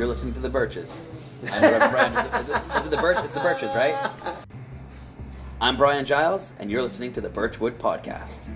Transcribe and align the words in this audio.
You're 0.00 0.08
listening 0.08 0.32
to 0.32 0.40
the 0.40 0.48
Birches. 0.48 0.98
I'm 1.52 1.90
Brian. 1.90 2.26
Is, 2.40 2.48
it, 2.48 2.62
is 2.74 2.86
it 2.86 2.90
the 2.90 2.96
Birch? 2.96 3.22
It's 3.22 3.34
the 3.34 3.40
Birches, 3.40 3.68
right? 3.74 4.10
I'm 5.60 5.76
Brian 5.76 6.06
Giles, 6.06 6.54
and 6.58 6.70
you're 6.70 6.80
listening 6.80 7.12
to 7.12 7.20
the 7.20 7.28
Birchwood 7.28 7.78
Podcast. 7.78 8.48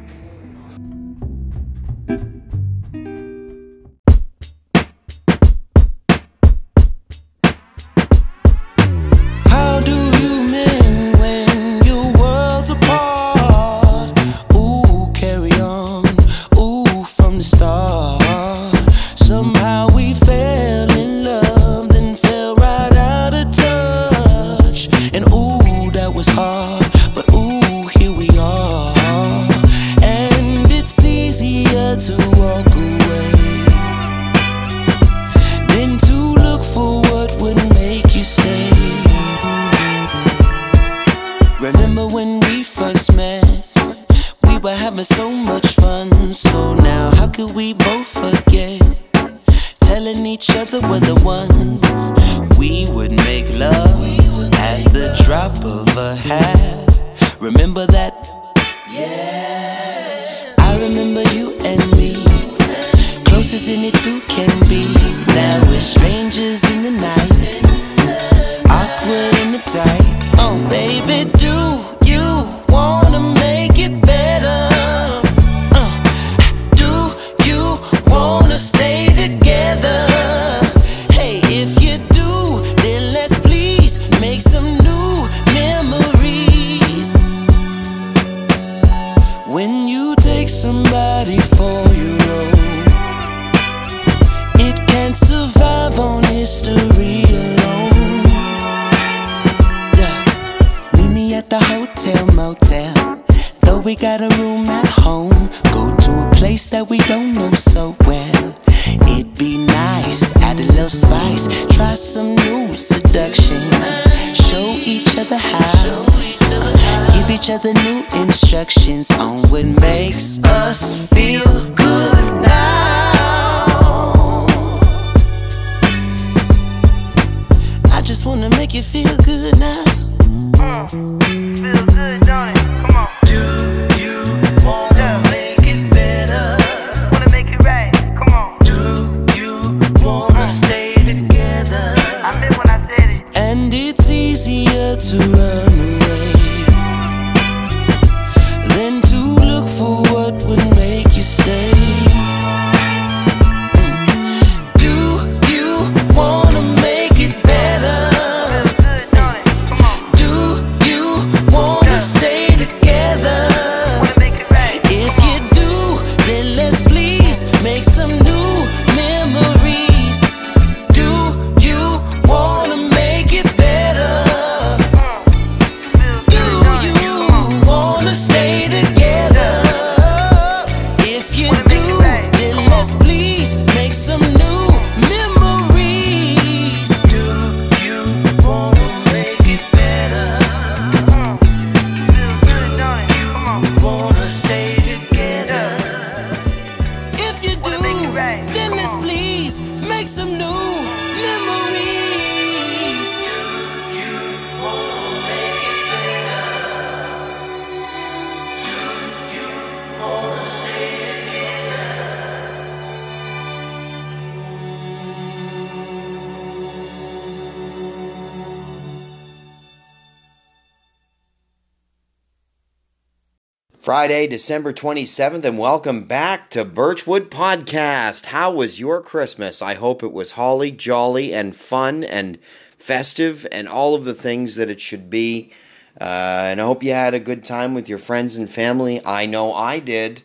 Friday, 224.04 224.26
December 224.26 224.74
27th, 224.74 225.46
and 225.46 225.58
welcome 225.58 226.02
back 226.02 226.50
to 226.50 226.62
Birchwood 226.62 227.30
Podcast. 227.30 228.26
How 228.26 228.52
was 228.52 228.78
your 228.78 229.00
Christmas? 229.00 229.62
I 229.62 229.72
hope 229.72 230.02
it 230.02 230.12
was 230.12 230.32
holly, 230.32 230.70
jolly, 230.70 231.32
and 231.32 231.56
fun 231.56 232.04
and 232.04 232.38
festive 232.78 233.46
and 233.50 233.66
all 233.66 233.94
of 233.94 234.04
the 234.04 234.12
things 234.12 234.56
that 234.56 234.68
it 234.68 234.78
should 234.78 235.08
be. 235.08 235.52
Uh, 235.98 236.48
and 236.48 236.60
I 236.60 236.64
hope 236.64 236.82
you 236.82 236.92
had 236.92 237.14
a 237.14 237.18
good 237.18 237.44
time 237.44 237.72
with 237.72 237.88
your 237.88 237.96
friends 237.96 238.36
and 238.36 238.50
family. 238.50 239.00
I 239.06 239.24
know 239.24 239.54
I 239.54 239.78
did. 239.78 240.22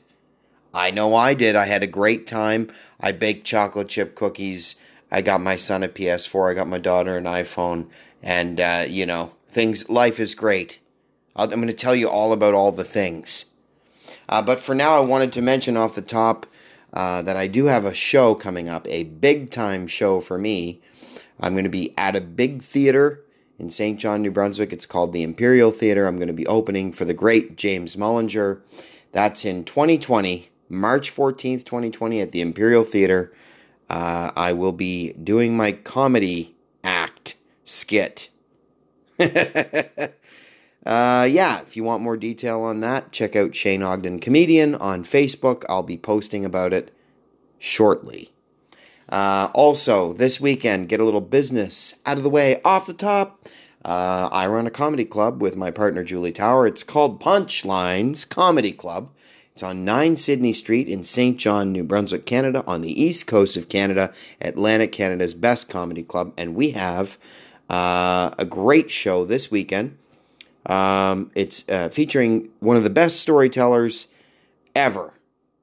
I 0.73 0.91
know 0.91 1.15
I 1.15 1.33
did. 1.33 1.55
I 1.55 1.65
had 1.65 1.81
a 1.81 1.87
great 1.87 2.27
time. 2.27 2.69
I 2.99 3.13
baked 3.13 3.45
chocolate 3.45 3.87
chip 3.87 4.13
cookies. 4.13 4.75
I 5.09 5.21
got 5.21 5.39
my 5.39 5.55
son 5.55 5.83
a 5.83 5.87
PS4. 5.87 6.51
I 6.51 6.53
got 6.53 6.67
my 6.67 6.79
daughter 6.79 7.17
an 7.17 7.23
iPhone. 7.23 7.87
And, 8.21 8.59
uh, 8.59 8.83
you 8.89 9.05
know, 9.05 9.31
things, 9.47 9.87
life 9.87 10.19
is 10.19 10.35
great. 10.35 10.81
I'm 11.33 11.49
going 11.49 11.67
to 11.67 11.73
tell 11.73 11.95
you 11.95 12.09
all 12.09 12.33
about 12.33 12.53
all 12.53 12.73
the 12.73 12.83
things. 12.83 13.45
Uh, 14.29 14.43
but 14.43 14.59
for 14.59 14.75
now, 14.75 14.93
I 14.93 14.99
wanted 14.99 15.33
to 15.33 15.41
mention 15.41 15.75
off 15.75 15.95
the 15.95 16.03
top 16.03 16.45
uh, 16.93 17.23
that 17.23 17.35
I 17.35 17.47
do 17.47 17.65
have 17.65 17.85
a 17.85 17.93
show 17.93 18.35
coming 18.35 18.69
up, 18.69 18.87
a 18.87 19.03
big 19.03 19.49
time 19.49 19.87
show 19.87 20.21
for 20.21 20.37
me. 20.37 20.81
I'm 21.39 21.53
going 21.53 21.63
to 21.63 21.69
be 21.69 21.93
at 21.97 22.15
a 22.15 22.21
big 22.21 22.61
theater 22.61 23.23
in 23.57 23.71
St. 23.71 23.99
John, 23.99 24.21
New 24.21 24.31
Brunswick. 24.31 24.71
It's 24.71 24.85
called 24.85 25.13
the 25.13 25.23
Imperial 25.23 25.71
Theater. 25.71 26.05
I'm 26.05 26.17
going 26.17 26.27
to 26.27 26.33
be 26.33 26.47
opening 26.47 26.91
for 26.91 27.05
the 27.05 27.13
great 27.13 27.57
James 27.57 27.95
Mullinger. 27.95 28.61
That's 29.11 29.45
in 29.45 29.65
2020, 29.65 30.47
March 30.69 31.13
14th, 31.13 31.65
2020, 31.65 32.21
at 32.21 32.31
the 32.31 32.41
Imperial 32.41 32.83
Theater. 32.83 33.33
Uh, 33.89 34.31
I 34.35 34.53
will 34.53 34.73
be 34.73 35.13
doing 35.13 35.57
my 35.57 35.71
comedy 35.71 36.55
act 36.83 37.35
skit. 37.63 38.29
Uh, 40.85 41.27
yeah, 41.29 41.61
if 41.61 41.75
you 41.75 41.83
want 41.83 42.01
more 42.01 42.17
detail 42.17 42.61
on 42.61 42.79
that, 42.79 43.11
check 43.11 43.35
out 43.35 43.55
Shane 43.55 43.83
Ogden 43.83 44.19
Comedian 44.19 44.75
on 44.75 45.03
Facebook. 45.03 45.63
I'll 45.67 45.83
be 45.83 45.97
posting 45.97 46.45
about 46.45 46.73
it 46.73 46.95
shortly. 47.57 48.31
Uh, 49.09 49.49
also, 49.53 50.13
this 50.13 50.39
weekend, 50.39 50.87
get 50.87 50.99
a 50.99 51.03
little 51.03 51.21
business 51.21 51.99
out 52.05 52.17
of 52.17 52.23
the 52.23 52.29
way 52.29 52.61
off 52.63 52.85
the 52.85 52.93
top. 52.93 53.47
Uh, 53.83 54.29
I 54.31 54.47
run 54.47 54.67
a 54.67 54.71
comedy 54.71 55.05
club 55.05 55.41
with 55.41 55.55
my 55.55 55.71
partner 55.71 56.03
Julie 56.03 56.31
Tower. 56.31 56.67
It's 56.67 56.83
called 56.83 57.21
Punchlines 57.21 58.27
Comedy 58.27 58.71
Club. 58.71 59.09
It's 59.53 59.63
on 59.63 59.83
9 59.83 60.15
Sydney 60.15 60.53
Street 60.53 60.87
in 60.87 61.03
St. 61.03 61.37
John, 61.37 61.71
New 61.71 61.83
Brunswick, 61.83 62.25
Canada, 62.25 62.63
on 62.65 62.81
the 62.81 63.01
east 63.01 63.27
coast 63.27 63.57
of 63.57 63.67
Canada, 63.67 64.13
Atlantic 64.39 64.91
Canada's 64.91 65.33
best 65.33 65.69
comedy 65.69 66.03
club. 66.03 66.33
And 66.37 66.55
we 66.55 66.71
have 66.71 67.17
uh, 67.69 68.31
a 68.37 68.45
great 68.45 68.89
show 68.89 69.25
this 69.25 69.51
weekend. 69.51 69.97
Um, 70.65 71.31
it's 71.35 71.67
uh, 71.69 71.89
featuring 71.89 72.49
one 72.59 72.77
of 72.77 72.83
the 72.83 72.89
best 72.89 73.19
storytellers 73.19 74.07
ever. 74.75 75.13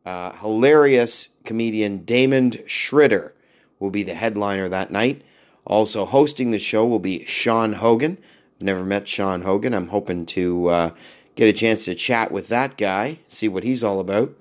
Uh, 0.04 0.32
hilarious 0.36 1.30
comedian 1.44 2.04
Damon 2.04 2.50
Schritter 2.50 3.32
will 3.80 3.90
be 3.90 4.02
the 4.02 4.14
headliner 4.14 4.68
that 4.68 4.90
night. 4.90 5.22
Also 5.64 6.04
hosting 6.04 6.50
the 6.50 6.58
show 6.58 6.86
will 6.86 7.00
be 7.00 7.24
Sean 7.24 7.72
Hogan. 7.72 8.16
I've 8.56 8.62
never 8.62 8.84
met 8.84 9.08
Sean 9.08 9.42
Hogan. 9.42 9.74
I'm 9.74 9.88
hoping 9.88 10.24
to 10.26 10.66
uh, 10.68 10.90
get 11.34 11.48
a 11.48 11.52
chance 11.52 11.84
to 11.84 11.94
chat 11.94 12.32
with 12.32 12.48
that 12.48 12.76
guy, 12.76 13.18
see 13.28 13.48
what 13.48 13.64
he's 13.64 13.84
all 13.84 14.00
about. 14.00 14.34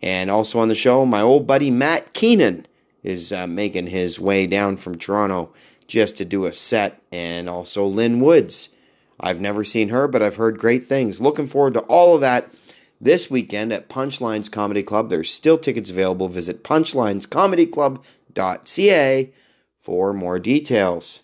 And 0.00 0.30
also 0.30 0.60
on 0.60 0.68
the 0.68 0.74
show, 0.74 1.04
my 1.04 1.20
old 1.20 1.46
buddy 1.46 1.70
Matt 1.70 2.14
Keenan 2.14 2.66
is 3.02 3.32
uh, 3.32 3.46
making 3.46 3.88
his 3.88 4.20
way 4.20 4.46
down 4.46 4.76
from 4.76 4.98
Toronto 4.98 5.52
just 5.86 6.16
to 6.18 6.24
do 6.24 6.44
a 6.44 6.52
set. 6.52 7.02
And 7.10 7.48
also 7.48 7.84
Lynn 7.84 8.20
Woods. 8.20 8.70
I've 9.20 9.40
never 9.40 9.64
seen 9.64 9.88
her, 9.88 10.06
but 10.08 10.22
I've 10.22 10.36
heard 10.36 10.58
great 10.58 10.84
things. 10.84 11.20
Looking 11.20 11.46
forward 11.46 11.74
to 11.74 11.80
all 11.80 12.14
of 12.14 12.20
that 12.20 12.52
this 13.00 13.30
weekend 13.30 13.72
at 13.72 13.88
Punchlines 13.88 14.50
Comedy 14.50 14.82
Club. 14.82 15.10
There's 15.10 15.32
still 15.32 15.58
tickets 15.58 15.90
available. 15.90 16.28
Visit 16.28 16.64
punchlinescomedyclub.ca 16.64 19.32
for 19.80 20.12
more 20.12 20.38
details. 20.38 21.22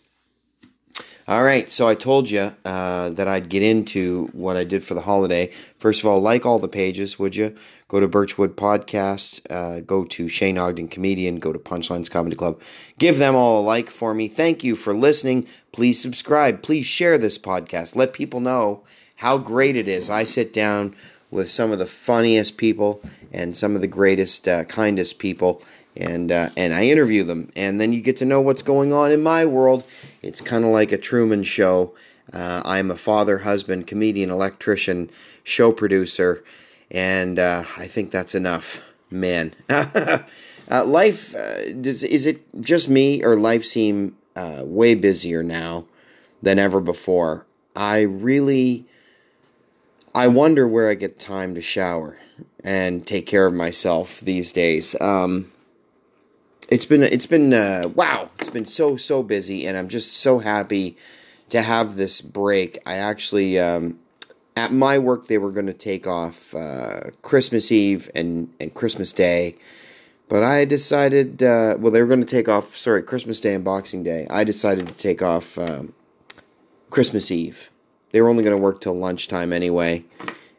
All 1.26 1.42
right, 1.42 1.70
so 1.70 1.88
I 1.88 1.94
told 1.94 2.28
you 2.28 2.54
uh, 2.66 3.08
that 3.10 3.28
I'd 3.28 3.48
get 3.48 3.62
into 3.62 4.28
what 4.32 4.58
I 4.58 4.64
did 4.64 4.84
for 4.84 4.92
the 4.92 5.00
holiday. 5.00 5.52
First 5.78 6.00
of 6.00 6.06
all, 6.06 6.20
like 6.20 6.44
all 6.44 6.58
the 6.58 6.68
pages, 6.68 7.18
would 7.18 7.34
you? 7.34 7.56
Go 7.94 8.00
to 8.00 8.08
Birchwood 8.08 8.56
Podcast, 8.56 9.40
uh, 9.50 9.78
go 9.78 10.04
to 10.04 10.28
Shane 10.28 10.58
Ogden 10.58 10.88
Comedian, 10.88 11.36
go 11.36 11.52
to 11.52 11.60
Punchlines 11.60 12.10
Comedy 12.10 12.34
Club. 12.34 12.60
Give 12.98 13.18
them 13.18 13.36
all 13.36 13.60
a 13.60 13.62
like 13.62 13.88
for 13.88 14.12
me. 14.12 14.26
Thank 14.26 14.64
you 14.64 14.74
for 14.74 14.92
listening. 14.92 15.46
Please 15.70 16.00
subscribe. 16.02 16.60
Please 16.60 16.86
share 16.86 17.18
this 17.18 17.38
podcast. 17.38 17.94
Let 17.94 18.12
people 18.12 18.40
know 18.40 18.82
how 19.14 19.38
great 19.38 19.76
it 19.76 19.86
is. 19.86 20.10
I 20.10 20.24
sit 20.24 20.52
down 20.52 20.96
with 21.30 21.48
some 21.48 21.70
of 21.70 21.78
the 21.78 21.86
funniest 21.86 22.56
people 22.56 23.00
and 23.32 23.56
some 23.56 23.76
of 23.76 23.80
the 23.80 23.86
greatest, 23.86 24.48
uh, 24.48 24.64
kindest 24.64 25.20
people 25.20 25.62
and 25.96 26.32
uh, 26.32 26.50
and 26.56 26.74
I 26.74 26.86
interview 26.86 27.22
them, 27.22 27.52
and 27.54 27.80
then 27.80 27.92
you 27.92 28.02
get 28.02 28.16
to 28.16 28.24
know 28.24 28.40
what's 28.40 28.62
going 28.62 28.92
on 28.92 29.12
in 29.12 29.22
my 29.22 29.46
world. 29.46 29.84
It's 30.20 30.40
kind 30.40 30.64
of 30.64 30.70
like 30.70 30.90
a 30.90 30.98
Truman 30.98 31.44
Show. 31.44 31.94
Uh, 32.32 32.60
I'm 32.64 32.90
a 32.90 32.96
father, 32.96 33.38
husband, 33.38 33.86
comedian, 33.86 34.30
electrician, 34.30 35.12
show 35.44 35.70
producer, 35.70 36.42
and 36.94 37.38
uh, 37.38 37.64
I 37.76 37.88
think 37.88 38.10
that's 38.10 38.34
enough, 38.34 38.80
man. 39.10 39.52
Uh, 40.70 40.82
life 40.82 41.34
uh, 41.34 41.74
does, 41.74 42.02
is 42.02 42.24
it 42.24 42.40
just 42.62 42.88
me, 42.88 43.22
or 43.22 43.36
life 43.36 43.64
seem 43.64 44.16
uh, 44.34 44.62
way 44.64 44.94
busier 44.94 45.42
now 45.42 45.84
than 46.42 46.58
ever 46.58 46.80
before? 46.80 47.44
I 47.76 48.02
really, 48.02 48.86
I 50.14 50.28
wonder 50.28 50.66
where 50.66 50.88
I 50.88 50.94
get 50.94 51.18
time 51.18 51.54
to 51.56 51.60
shower 51.60 52.16
and 52.62 53.06
take 53.06 53.26
care 53.26 53.46
of 53.46 53.52
myself 53.52 54.20
these 54.20 54.52
days. 54.52 54.98
Um, 55.00 55.52
it's 56.70 56.86
been 56.86 57.02
it's 57.02 57.26
been 57.26 57.52
uh, 57.52 57.82
wow 57.94 58.30
it's 58.38 58.48
been 58.48 58.64
so 58.64 58.96
so 58.96 59.22
busy 59.22 59.66
and 59.66 59.76
i'm 59.76 59.88
just 59.88 60.16
so 60.16 60.38
happy 60.38 60.96
to 61.50 61.60
have 61.60 61.96
this 61.96 62.22
break 62.22 62.78
i 62.86 62.94
actually 62.94 63.58
um, 63.58 63.98
at 64.56 64.72
my 64.72 64.98
work 64.98 65.26
they 65.26 65.38
were 65.38 65.50
going 65.50 65.66
to 65.66 65.72
take 65.72 66.06
off 66.06 66.54
uh, 66.54 67.00
christmas 67.22 67.72
eve 67.72 68.10
and, 68.14 68.52
and 68.60 68.74
christmas 68.74 69.12
day. 69.12 69.56
But 70.28 70.42
i 70.42 70.64
decided 70.64 71.42
uh, 71.42 71.76
well 71.78 71.92
they 71.92 72.00
were 72.00 72.08
going 72.08 72.20
to 72.20 72.26
take 72.26 72.48
off 72.48 72.76
sorry 72.76 73.02
christmas 73.02 73.40
day 73.40 73.54
and 73.54 73.64
boxing 73.64 74.02
day. 74.02 74.26
I 74.30 74.44
decided 74.44 74.86
to 74.86 74.94
take 74.94 75.22
off 75.22 75.58
um, 75.58 75.92
christmas 76.90 77.30
eve. 77.30 77.70
They 78.10 78.22
were 78.22 78.28
only 78.28 78.44
going 78.44 78.56
to 78.56 78.62
work 78.62 78.80
till 78.80 78.94
lunchtime 78.94 79.52
anyway. 79.52 80.04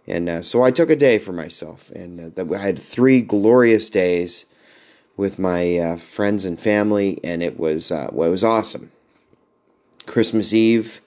And 0.08 0.30
uh, 0.30 0.42
so 0.42 0.62
i 0.62 0.72
took 0.72 0.90
a 0.90 0.96
day 0.96 1.18
for 1.18 1.32
myself. 1.32 1.90
And 1.92 2.38
uh, 2.38 2.54
i 2.54 2.58
had 2.58 2.80
three 2.80 3.22
glorious 3.22 3.90
days 3.90 4.46
with 5.18 5.40
my 5.40 5.78
uh, 5.78 5.98
friends 5.98 6.44
and 6.44 6.60
family, 6.60 7.22
and 7.24 7.42
it 7.42 7.58
was 7.58 7.90
uh, 7.92 8.10
well, 8.12 8.28
it 8.28 8.32
was 8.32 8.44
awesome. 8.44 8.92
Christmas 10.06 10.54
Eve, 10.54 11.02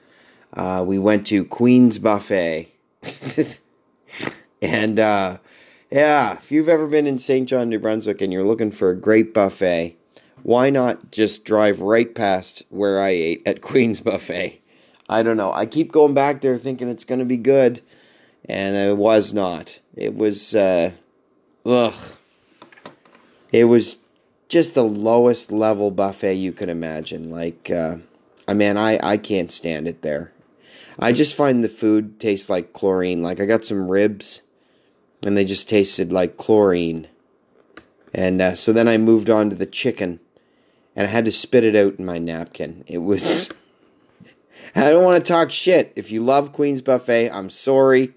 we 0.84 0.98
went 0.98 1.26
to 1.26 1.44
Queen's 1.44 1.98
Buffet, 1.98 2.72
and 4.62 4.98
uh, 5.00 5.38
yeah, 5.90 6.34
if 6.34 6.50
you've 6.52 6.68
ever 6.68 6.86
been 6.86 7.06
in 7.06 7.18
St. 7.18 7.48
John, 7.48 7.68
New 7.68 7.78
Brunswick, 7.78 8.20
and 8.20 8.32
you're 8.32 8.44
looking 8.44 8.70
for 8.70 8.90
a 8.90 8.96
great 8.96 9.34
buffet, 9.34 9.96
why 10.42 10.70
not 10.70 11.10
just 11.10 11.44
drive 11.44 11.80
right 11.80 12.14
past 12.14 12.64
where 12.70 13.00
I 13.00 13.10
ate 13.10 13.42
at 13.46 13.62
Queen's 13.62 14.00
Buffet? 14.00 14.60
I 15.08 15.22
don't 15.22 15.36
know. 15.36 15.52
I 15.52 15.66
keep 15.66 15.90
going 15.90 16.14
back 16.14 16.40
there 16.40 16.58
thinking 16.58 16.88
it's 16.88 17.04
going 17.04 17.20
to 17.20 17.24
be 17.24 17.38
good, 17.38 17.80
and 18.44 18.76
it 18.76 18.96
was 18.96 19.32
not. 19.32 19.80
It 19.96 20.14
was, 20.14 20.54
uh, 20.54 20.92
ugh 21.64 21.94
it 23.52 23.64
was 23.64 23.96
just 24.48 24.74
the 24.74 24.84
lowest 24.84 25.52
level 25.52 25.90
buffet 25.90 26.34
you 26.34 26.52
could 26.52 26.68
imagine. 26.68 27.30
Like, 27.30 27.70
uh, 27.70 27.96
I 28.46 28.54
mean, 28.54 28.76
I, 28.76 28.98
I 29.02 29.16
can't 29.16 29.52
stand 29.52 29.88
it 29.88 30.02
there. 30.02 30.32
I 30.98 31.12
just 31.12 31.34
find 31.34 31.62
the 31.62 31.68
food 31.68 32.18
tastes 32.18 32.50
like 32.50 32.72
chlorine. 32.72 33.22
Like, 33.22 33.40
I 33.40 33.46
got 33.46 33.64
some 33.64 33.88
ribs, 33.88 34.42
and 35.24 35.36
they 35.36 35.44
just 35.44 35.68
tasted 35.68 36.12
like 36.12 36.36
chlorine. 36.36 37.06
And 38.14 38.40
uh, 38.40 38.54
so 38.54 38.72
then 38.72 38.88
I 38.88 38.98
moved 38.98 39.30
on 39.30 39.50
to 39.50 39.56
the 39.56 39.66
chicken, 39.66 40.20
and 40.96 41.06
I 41.06 41.10
had 41.10 41.26
to 41.26 41.32
spit 41.32 41.64
it 41.64 41.76
out 41.76 41.98
in 41.98 42.04
my 42.04 42.18
napkin. 42.18 42.84
It 42.86 42.98
was. 42.98 43.52
I 44.74 44.90
don't 44.90 45.04
want 45.04 45.24
to 45.24 45.32
talk 45.32 45.50
shit. 45.50 45.92
If 45.96 46.10
you 46.10 46.22
love 46.22 46.52
Queen's 46.52 46.82
Buffet, 46.82 47.30
I'm 47.30 47.50
sorry. 47.50 48.12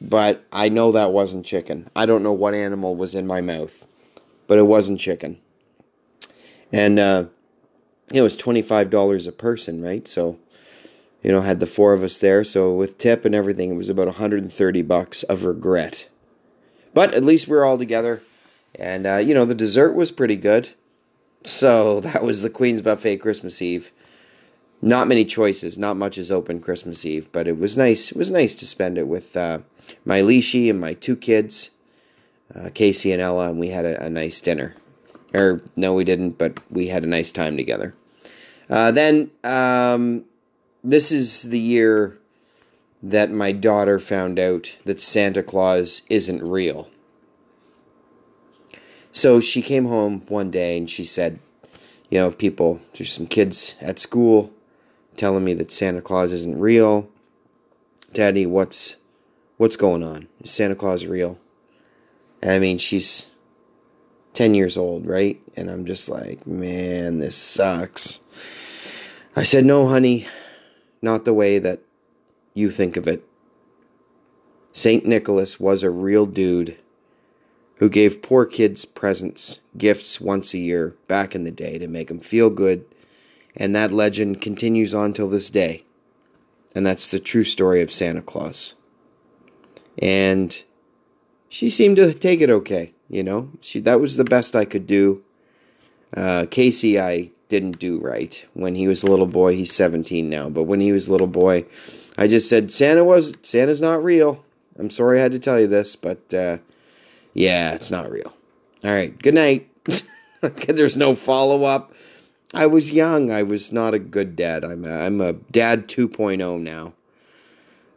But 0.00 0.44
I 0.52 0.68
know 0.68 0.92
that 0.92 1.12
wasn't 1.12 1.44
chicken. 1.44 1.88
I 1.96 2.06
don't 2.06 2.22
know 2.22 2.32
what 2.32 2.54
animal 2.54 2.94
was 2.94 3.14
in 3.14 3.26
my 3.26 3.40
mouth 3.40 3.88
but 4.48 4.58
it 4.58 4.66
wasn't 4.66 4.98
chicken. 4.98 5.38
And 6.72 6.98
uh, 6.98 7.26
it 8.12 8.22
was 8.22 8.36
twenty 8.36 8.62
five 8.62 8.90
dollars 8.90 9.28
a 9.28 9.32
person, 9.32 9.80
right? 9.80 10.08
So, 10.08 10.38
you 11.22 11.32
know, 11.32 11.40
had 11.40 11.60
the 11.60 11.66
four 11.66 11.92
of 11.92 12.02
us 12.02 12.18
there. 12.18 12.44
So 12.44 12.74
with 12.74 12.98
tip 12.98 13.24
and 13.24 13.34
everything, 13.34 13.70
it 13.70 13.76
was 13.76 13.88
about 13.88 14.06
one 14.06 14.16
hundred 14.16 14.42
and 14.42 14.52
thirty 14.52 14.82
bucks 14.82 15.22
of 15.24 15.44
regret. 15.44 16.08
But 16.94 17.14
at 17.14 17.24
least 17.24 17.48
we 17.48 17.56
are 17.56 17.64
all 17.64 17.78
together, 17.78 18.22
and 18.78 19.06
uh, 19.06 19.16
you 19.16 19.34
know 19.34 19.44
the 19.44 19.54
dessert 19.54 19.94
was 19.94 20.10
pretty 20.10 20.36
good. 20.36 20.68
So 21.44 22.00
that 22.00 22.22
was 22.22 22.42
the 22.42 22.50
Queen's 22.50 22.82
Buffet 22.82 23.18
Christmas 23.18 23.60
Eve. 23.62 23.90
Not 24.80 25.08
many 25.08 25.24
choices, 25.24 25.76
not 25.76 25.96
much 25.96 26.18
is 26.18 26.30
open 26.30 26.60
Christmas 26.60 27.04
Eve, 27.04 27.28
but 27.32 27.48
it 27.48 27.58
was 27.58 27.76
nice. 27.76 28.12
It 28.12 28.16
was 28.16 28.30
nice 28.30 28.54
to 28.56 28.66
spend 28.66 28.96
it 28.96 29.08
with 29.08 29.36
uh, 29.36 29.58
my 30.04 30.20
Leashy 30.20 30.70
and 30.70 30.80
my 30.80 30.94
two 30.94 31.16
kids 31.16 31.70
uh, 32.54 32.70
Casey 32.74 33.12
and 33.12 33.22
Ella, 33.22 33.50
and 33.50 33.58
we 33.58 33.68
had 33.68 33.84
a, 33.84 34.04
a, 34.04 34.10
nice 34.10 34.40
dinner. 34.40 34.74
Or 35.34 35.60
no, 35.76 35.94
we 35.94 36.04
didn't, 36.04 36.38
but 36.38 36.58
we 36.70 36.86
had 36.88 37.04
a 37.04 37.06
nice 37.06 37.32
time 37.32 37.56
together. 37.56 37.94
Uh, 38.70 38.90
then 38.90 39.30
um, 39.44 40.24
this 40.82 41.12
is 41.12 41.42
the 41.42 41.58
year 41.58 42.18
that 43.02 43.30
my 43.30 43.52
daughter 43.52 43.98
found 43.98 44.38
out 44.38 44.74
that 44.84 45.00
Santa 45.00 45.42
Claus 45.42 46.02
isn't 46.08 46.42
real. 46.42 46.88
So 49.12 49.40
she 49.40 49.62
came 49.62 49.84
home 49.84 50.22
one 50.28 50.50
day 50.50 50.78
and 50.78 50.90
she 50.90 51.04
said, 51.04 51.38
you 52.10 52.18
know, 52.18 52.30
people, 52.30 52.80
there's 52.94 53.12
some 53.12 53.26
kids 53.26 53.76
at 53.80 53.98
school 53.98 54.52
telling 55.16 55.44
me 55.44 55.54
that 55.54 55.72
Santa 55.72 56.00
Claus 56.00 56.32
isn't 56.32 56.58
real. 56.58 57.08
Daddy, 58.12 58.46
what's 58.46 58.96
what's 59.58 59.76
going 59.76 60.02
on? 60.02 60.28
Is 60.40 60.50
Santa 60.50 60.74
Claus 60.74 61.04
real? 61.04 61.38
I 62.42 62.58
mean, 62.58 62.78
she's 62.78 63.30
10 64.34 64.54
years 64.54 64.76
old, 64.76 65.06
right? 65.06 65.40
And 65.56 65.68
I'm 65.68 65.84
just 65.84 66.08
like, 66.08 66.46
man, 66.46 67.18
this 67.18 67.36
sucks. 67.36 68.20
I 69.34 69.42
said, 69.42 69.64
no, 69.64 69.86
honey, 69.86 70.26
not 71.02 71.24
the 71.24 71.34
way 71.34 71.58
that 71.58 71.80
you 72.54 72.70
think 72.70 72.96
of 72.96 73.06
it. 73.06 73.24
St. 74.72 75.06
Nicholas 75.06 75.58
was 75.58 75.82
a 75.82 75.90
real 75.90 76.26
dude 76.26 76.76
who 77.76 77.88
gave 77.88 78.22
poor 78.22 78.44
kids 78.44 78.84
presents, 78.84 79.60
gifts 79.76 80.20
once 80.20 80.52
a 80.52 80.58
year 80.58 80.94
back 81.06 81.34
in 81.34 81.44
the 81.44 81.50
day 81.50 81.78
to 81.78 81.88
make 81.88 82.08
them 82.08 82.20
feel 82.20 82.50
good. 82.50 82.84
And 83.56 83.74
that 83.74 83.92
legend 83.92 84.40
continues 84.40 84.94
on 84.94 85.12
till 85.12 85.28
this 85.28 85.50
day. 85.50 85.84
And 86.74 86.86
that's 86.86 87.10
the 87.10 87.18
true 87.18 87.44
story 87.44 87.82
of 87.82 87.92
Santa 87.92 88.22
Claus. 88.22 88.74
And 90.00 90.56
she 91.48 91.70
seemed 91.70 91.96
to 91.96 92.14
take 92.14 92.40
it 92.40 92.50
okay. 92.50 92.92
You 93.08 93.22
know, 93.22 93.50
she 93.60 93.80
that 93.80 94.00
was 94.00 94.16
the 94.16 94.24
best 94.24 94.54
I 94.54 94.64
could 94.64 94.86
do. 94.86 95.22
Uh, 96.14 96.46
Casey, 96.50 97.00
I 97.00 97.30
didn't 97.48 97.78
do 97.78 97.98
right 98.00 98.44
when 98.54 98.74
he 98.74 98.88
was 98.88 99.02
a 99.02 99.10
little 99.10 99.26
boy. 99.26 99.54
He's 99.54 99.72
17 99.72 100.28
now, 100.28 100.48
but 100.48 100.64
when 100.64 100.80
he 100.80 100.92
was 100.92 101.08
a 101.08 101.12
little 101.12 101.26
boy, 101.26 101.64
I 102.16 102.28
just 102.28 102.48
said 102.48 102.70
Santa 102.70 103.04
was 103.04 103.34
Santa's 103.42 103.80
not 103.80 104.04
real. 104.04 104.44
I'm 104.78 104.90
sorry 104.90 105.18
I 105.18 105.22
had 105.22 105.32
to 105.32 105.38
tell 105.38 105.58
you 105.58 105.66
this, 105.66 105.96
but 105.96 106.32
uh, 106.32 106.58
yeah, 107.34 107.74
it's 107.74 107.90
not 107.90 108.10
real. 108.10 108.32
All 108.84 108.90
right, 108.90 109.16
good 109.20 109.34
night. 109.34 109.68
There's 110.40 110.96
no 110.96 111.14
follow 111.14 111.64
up. 111.64 111.92
I 112.54 112.66
was 112.66 112.92
young. 112.92 113.30
I 113.30 113.42
was 113.42 113.72
not 113.72 113.94
a 113.94 113.98
good 113.98 114.36
dad. 114.36 114.64
I'm 114.64 114.84
a, 114.84 114.90
I'm 114.90 115.20
a 115.20 115.32
dad 115.32 115.88
2.0 115.88 116.60
now. 116.60 116.92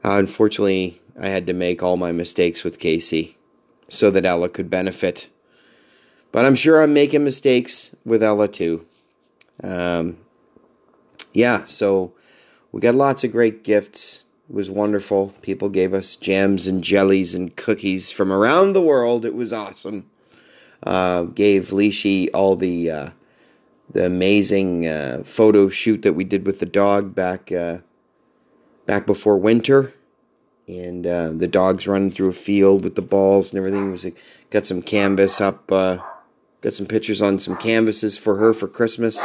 Uh, 0.03 0.17
unfortunately, 0.17 0.99
I 1.19 1.29
had 1.29 1.47
to 1.47 1.53
make 1.53 1.83
all 1.83 1.97
my 1.97 2.11
mistakes 2.11 2.63
with 2.63 2.79
Casey 2.79 3.37
so 3.89 4.09
that 4.11 4.25
Ella 4.25 4.49
could 4.49 4.69
benefit. 4.69 5.29
But 6.31 6.45
I'm 6.45 6.55
sure 6.55 6.81
I'm 6.81 6.93
making 6.93 7.23
mistakes 7.23 7.95
with 8.05 8.23
Ella 8.23 8.47
too. 8.47 8.85
Um, 9.63 10.17
yeah, 11.33 11.65
so 11.65 12.13
we 12.71 12.81
got 12.81 12.95
lots 12.95 13.23
of 13.23 13.31
great 13.31 13.63
gifts. 13.63 14.25
It 14.49 14.55
was 14.55 14.69
wonderful. 14.69 15.33
People 15.41 15.69
gave 15.69 15.93
us 15.93 16.15
jams 16.15 16.67
and 16.67 16.83
jellies 16.83 17.33
and 17.33 17.55
cookies 17.55 18.11
from 18.11 18.31
around 18.31 18.73
the 18.73 18.81
world. 18.81 19.25
It 19.25 19.35
was 19.35 19.53
awesome. 19.53 20.09
Uh, 20.83 21.23
gave 21.23 21.69
Leashy 21.69 22.29
all 22.33 22.55
the 22.55 22.91
uh, 22.91 23.09
the 23.91 24.05
amazing 24.05 24.87
uh, 24.87 25.21
photo 25.23 25.69
shoot 25.69 26.01
that 26.01 26.13
we 26.13 26.23
did 26.23 26.45
with 26.45 26.59
the 26.59 26.65
dog 26.65 27.13
back 27.13 27.51
uh, 27.51 27.79
back 28.85 29.05
before 29.05 29.37
winter, 29.37 29.93
and 30.67 31.05
uh, 31.05 31.29
the 31.29 31.47
dog's 31.47 31.87
running 31.87 32.11
through 32.11 32.29
a 32.29 32.33
field 32.33 32.83
with 32.83 32.95
the 32.95 33.01
balls 33.01 33.51
and 33.51 33.57
everything. 33.57 33.89
It 33.89 33.91
was 33.91 34.05
got 34.49 34.65
some 34.65 34.81
canvas 34.81 35.39
up, 35.39 35.71
uh, 35.71 35.97
got 36.61 36.73
some 36.73 36.85
pictures 36.85 37.21
on 37.21 37.39
some 37.39 37.57
canvases 37.57 38.17
for 38.17 38.35
her 38.37 38.53
for 38.53 38.67
Christmas, 38.67 39.23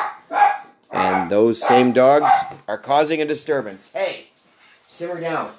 and 0.92 1.30
those 1.30 1.60
same 1.60 1.92
dogs 1.92 2.32
are 2.66 2.78
causing 2.78 3.20
a 3.20 3.26
disturbance. 3.26 3.92
Hey, 3.92 4.26
simmer 4.88 5.20
down. 5.20 5.50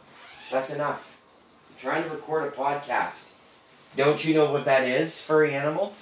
That's 0.52 0.74
enough. 0.74 1.20
I'm 1.70 1.80
trying 1.80 2.04
to 2.04 2.10
record 2.10 2.46
a 2.46 2.52
podcast. 2.52 3.34
Don't 3.96 4.24
you 4.24 4.34
know 4.34 4.52
what 4.52 4.66
that 4.66 4.88
is, 4.88 5.24
furry 5.24 5.54
animal? 5.54 5.94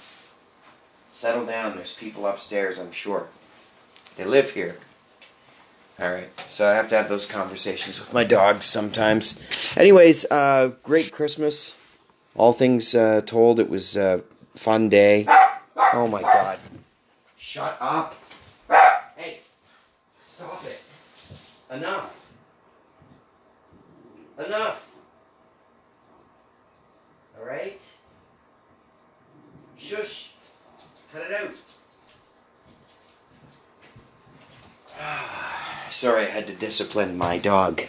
Settle 1.12 1.46
down. 1.46 1.76
There's 1.76 1.94
people 1.94 2.26
upstairs, 2.26 2.78
I'm 2.78 2.92
sure. 2.92 3.26
They 4.16 4.24
live 4.24 4.50
here. 4.50 4.76
All 5.98 6.10
right. 6.10 6.28
So 6.48 6.66
I 6.66 6.74
have 6.74 6.88
to 6.90 6.96
have 6.96 7.08
those 7.08 7.24
conversations 7.24 7.98
with 7.98 8.12
my 8.12 8.22
dogs 8.24 8.66
sometimes. 8.66 9.40
Anyways, 9.78 10.26
uh, 10.30 10.72
great 10.82 11.10
Christmas. 11.10 11.74
All 12.34 12.52
things 12.52 12.94
uh, 12.94 13.22
told, 13.24 13.60
it 13.60 13.70
was 13.70 13.96
a 13.96 14.22
fun 14.54 14.90
day. 14.90 15.26
Oh 15.76 16.08
my 16.08 16.22
God. 16.22 16.58
Shut 17.36 17.76
up. 17.80 18.14
Hey, 19.16 19.40
stop 20.18 20.64
it. 20.64 20.82
Enough. 21.70 22.32
Enough. 24.38 24.90
All 27.38 27.46
right? 27.46 27.80
Shush. 29.76 30.32
Cut 31.12 31.22
it 31.30 31.42
out. 31.42 31.62
Sorry, 35.90 36.22
I 36.22 36.26
had 36.26 36.46
to 36.46 36.54
discipline 36.54 37.16
my 37.16 37.38
dog. 37.38 37.82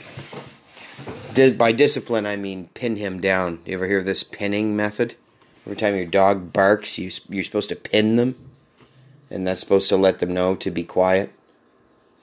Di- 1.34 1.52
by 1.52 1.72
discipline, 1.72 2.26
I 2.26 2.36
mean 2.36 2.68
pin 2.74 2.96
him 2.98 3.22
down. 3.22 3.60
You 3.66 3.76
ever 3.76 3.88
hear 3.88 4.00
of 4.00 4.06
this 4.06 4.24
pinning 4.24 4.76
method? 4.76 5.16
Every 5.68 5.76
time 5.76 5.98
your 5.98 6.06
dog 6.06 6.54
barks, 6.54 6.98
you, 6.98 7.12
you're 7.28 7.44
supposed 7.44 7.68
to 7.68 7.76
pin 7.76 8.16
them, 8.16 8.36
and 9.30 9.46
that's 9.46 9.60
supposed 9.60 9.90
to 9.90 9.98
let 9.98 10.20
them 10.20 10.34
know 10.34 10.56
to 10.56 10.72
be 10.72 10.86
quiet. 10.86 11.30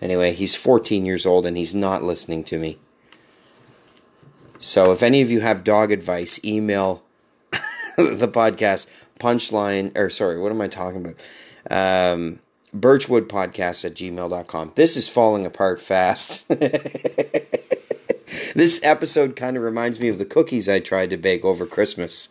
Anyway, 0.01 0.33
he's 0.33 0.55
14 0.55 1.05
years 1.05 1.27
old 1.27 1.45
and 1.45 1.55
he's 1.55 1.75
not 1.75 2.03
listening 2.03 2.43
to 2.45 2.59
me. 2.59 2.79
So, 4.61 4.93
if 4.93 5.03
any 5.03 5.21
of 5.21 5.31
you 5.31 5.41
have 5.41 5.63
dog 5.63 5.93
advice, 5.93 6.43
email 6.43 7.03
the 7.99 8.33
podcast 8.33 8.87
punchline, 9.21 9.95
or 9.95 10.09
sorry, 10.09 10.41
what 10.41 10.51
am 10.51 10.63
I 10.63 10.69
talking 10.69 11.05
about? 11.05 11.17
Um, 11.71 12.39
birchwoodpodcast 12.75 13.85
at 13.85 13.93
gmail.com. 13.93 14.73
This 14.75 14.97
is 14.97 15.07
falling 15.07 15.45
apart 15.45 15.83
fast. 15.83 16.49
this 18.55 18.81
episode 18.83 19.37
kind 19.37 19.59
of 19.59 19.63
reminds 19.63 20.01
me 20.01 20.09
of 20.09 20.19
the 20.19 20.25
cookies 20.25 20.67
I 20.67 20.81
tried 20.81 21.11
to 21.11 21.19
bake 21.19 21.45
over 21.45 21.67
Christmas. 21.67 22.31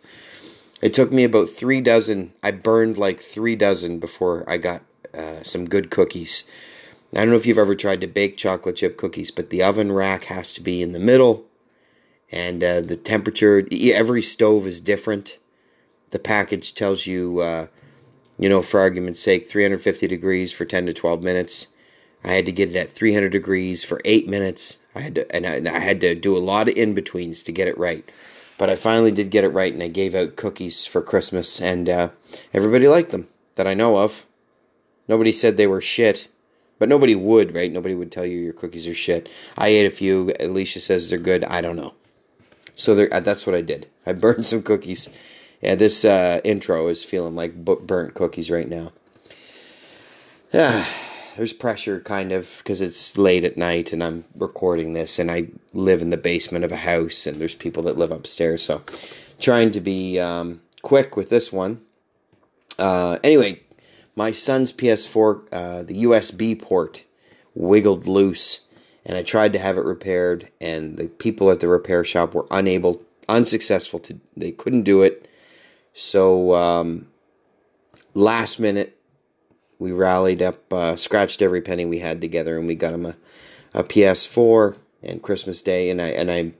It 0.84 0.92
took 0.92 1.10
me 1.10 1.24
about 1.24 1.48
three 1.48 1.80
dozen. 1.80 2.34
I 2.42 2.50
burned 2.50 2.98
like 2.98 3.22
three 3.22 3.56
dozen 3.56 4.00
before 4.00 4.44
I 4.46 4.58
got 4.58 4.82
uh, 5.14 5.42
some 5.42 5.66
good 5.66 5.90
cookies. 5.90 6.44
I 7.14 7.20
don't 7.20 7.30
know 7.30 7.36
if 7.36 7.46
you've 7.46 7.56
ever 7.56 7.74
tried 7.74 8.02
to 8.02 8.06
bake 8.06 8.36
chocolate 8.36 8.76
chip 8.76 8.98
cookies, 8.98 9.30
but 9.30 9.48
the 9.48 9.62
oven 9.62 9.90
rack 9.90 10.24
has 10.24 10.52
to 10.52 10.60
be 10.60 10.82
in 10.82 10.92
the 10.92 10.98
middle, 10.98 11.46
and 12.30 12.62
uh, 12.62 12.82
the 12.82 12.98
temperature. 12.98 13.66
Every 13.72 14.20
stove 14.20 14.66
is 14.66 14.78
different. 14.78 15.38
The 16.10 16.18
package 16.18 16.74
tells 16.74 17.06
you, 17.06 17.40
uh, 17.40 17.68
you 18.38 18.50
know, 18.50 18.60
for 18.60 18.78
argument's 18.78 19.22
sake, 19.22 19.48
350 19.48 20.06
degrees 20.06 20.52
for 20.52 20.66
10 20.66 20.84
to 20.84 20.92
12 20.92 21.22
minutes. 21.22 21.68
I 22.22 22.34
had 22.34 22.44
to 22.44 22.52
get 22.52 22.68
it 22.68 22.76
at 22.76 22.90
300 22.90 23.30
degrees 23.30 23.84
for 23.84 24.02
eight 24.04 24.28
minutes. 24.28 24.76
I 24.94 25.00
had 25.00 25.14
to, 25.14 25.34
and 25.34 25.46
I, 25.46 25.74
I 25.74 25.78
had 25.78 26.02
to 26.02 26.14
do 26.14 26.36
a 26.36 26.44
lot 26.44 26.68
of 26.68 26.76
in 26.76 26.92
betweens 26.92 27.42
to 27.44 27.52
get 27.52 27.68
it 27.68 27.78
right. 27.78 28.06
But 28.56 28.70
I 28.70 28.76
finally 28.76 29.10
did 29.10 29.30
get 29.30 29.44
it 29.44 29.48
right, 29.48 29.72
and 29.72 29.82
I 29.82 29.88
gave 29.88 30.14
out 30.14 30.36
cookies 30.36 30.86
for 30.86 31.02
Christmas, 31.02 31.60
and 31.60 31.88
uh, 31.88 32.08
everybody 32.52 32.86
liked 32.86 33.10
them 33.10 33.28
that 33.56 33.66
I 33.66 33.74
know 33.74 33.98
of. 33.98 34.24
Nobody 35.08 35.32
said 35.32 35.56
they 35.56 35.66
were 35.66 35.80
shit, 35.80 36.28
but 36.78 36.88
nobody 36.88 37.14
would, 37.14 37.54
right? 37.54 37.70
Nobody 37.70 37.94
would 37.94 38.12
tell 38.12 38.24
you 38.24 38.38
your 38.38 38.52
cookies 38.52 38.86
are 38.86 38.94
shit. 38.94 39.28
I 39.58 39.68
ate 39.68 39.86
a 39.86 39.90
few. 39.90 40.32
Alicia 40.40 40.80
says 40.80 41.10
they're 41.10 41.18
good. 41.18 41.44
I 41.44 41.60
don't 41.60 41.76
know. 41.76 41.94
So 42.76 43.06
uh, 43.10 43.20
that's 43.20 43.46
what 43.46 43.54
I 43.54 43.60
did. 43.60 43.88
I 44.06 44.12
burned 44.14 44.46
some 44.46 44.62
cookies. 44.62 45.08
Yeah, 45.60 45.74
this 45.76 46.04
uh, 46.04 46.40
intro 46.44 46.88
is 46.88 47.04
feeling 47.04 47.36
like 47.36 47.54
burnt 47.64 48.14
cookies 48.14 48.50
right 48.50 48.68
now. 48.68 48.92
Yeah, 50.52 50.86
there's 51.36 51.52
pressure 51.52 52.00
kind 52.00 52.32
of 52.32 52.50
because 52.58 52.80
it's 52.80 53.18
late 53.18 53.44
at 53.44 53.56
night 53.56 53.92
and 53.92 54.02
I'm 54.02 54.24
recording 54.36 54.92
this 54.92 55.18
and 55.18 55.30
I 55.30 55.48
live 55.72 56.00
in 56.00 56.10
the 56.10 56.16
basement 56.16 56.64
of 56.64 56.72
a 56.72 56.76
house 56.76 57.26
and 57.26 57.40
there's 57.40 57.54
people 57.54 57.82
that 57.84 57.98
live 57.98 58.12
upstairs. 58.12 58.62
So 58.62 58.82
trying 59.40 59.72
to 59.72 59.80
be 59.80 60.18
um, 60.20 60.60
quick 60.82 61.16
with 61.16 61.30
this 61.30 61.52
one. 61.52 61.80
Uh, 62.78 63.18
anyway, 63.24 63.60
my 64.16 64.32
son's 64.32 64.72
PS4, 64.72 65.48
uh, 65.52 65.82
the 65.82 66.04
USB 66.04 66.60
port 66.60 67.04
wiggled 67.54 68.06
loose 68.06 68.60
and 69.04 69.18
I 69.18 69.22
tried 69.22 69.52
to 69.54 69.58
have 69.58 69.76
it 69.76 69.84
repaired 69.84 70.50
and 70.60 70.96
the 70.96 71.08
people 71.08 71.50
at 71.50 71.60
the 71.60 71.68
repair 71.68 72.04
shop 72.04 72.34
were 72.34 72.46
unable, 72.50 73.02
unsuccessful 73.28 73.98
to, 74.00 74.18
they 74.36 74.52
couldn't 74.52 74.82
do 74.82 75.02
it. 75.02 75.28
So 75.94 76.54
um, 76.54 77.08
last 78.14 78.60
minute, 78.60 78.96
we 79.84 79.92
rallied 79.92 80.40
up, 80.40 80.72
uh, 80.72 80.96
scratched 80.96 81.42
every 81.42 81.60
penny 81.60 81.84
we 81.84 81.98
had 81.98 82.22
together, 82.22 82.58
and 82.58 82.66
we 82.66 82.74
got 82.74 82.94
him 82.94 83.04
a, 83.04 83.14
a 83.74 83.84
PS4 83.84 84.76
and 85.02 85.22
Christmas 85.22 85.60
Day. 85.60 85.90
And 85.90 86.00
I 86.00 86.08
and 86.08 86.30
I 86.30 86.52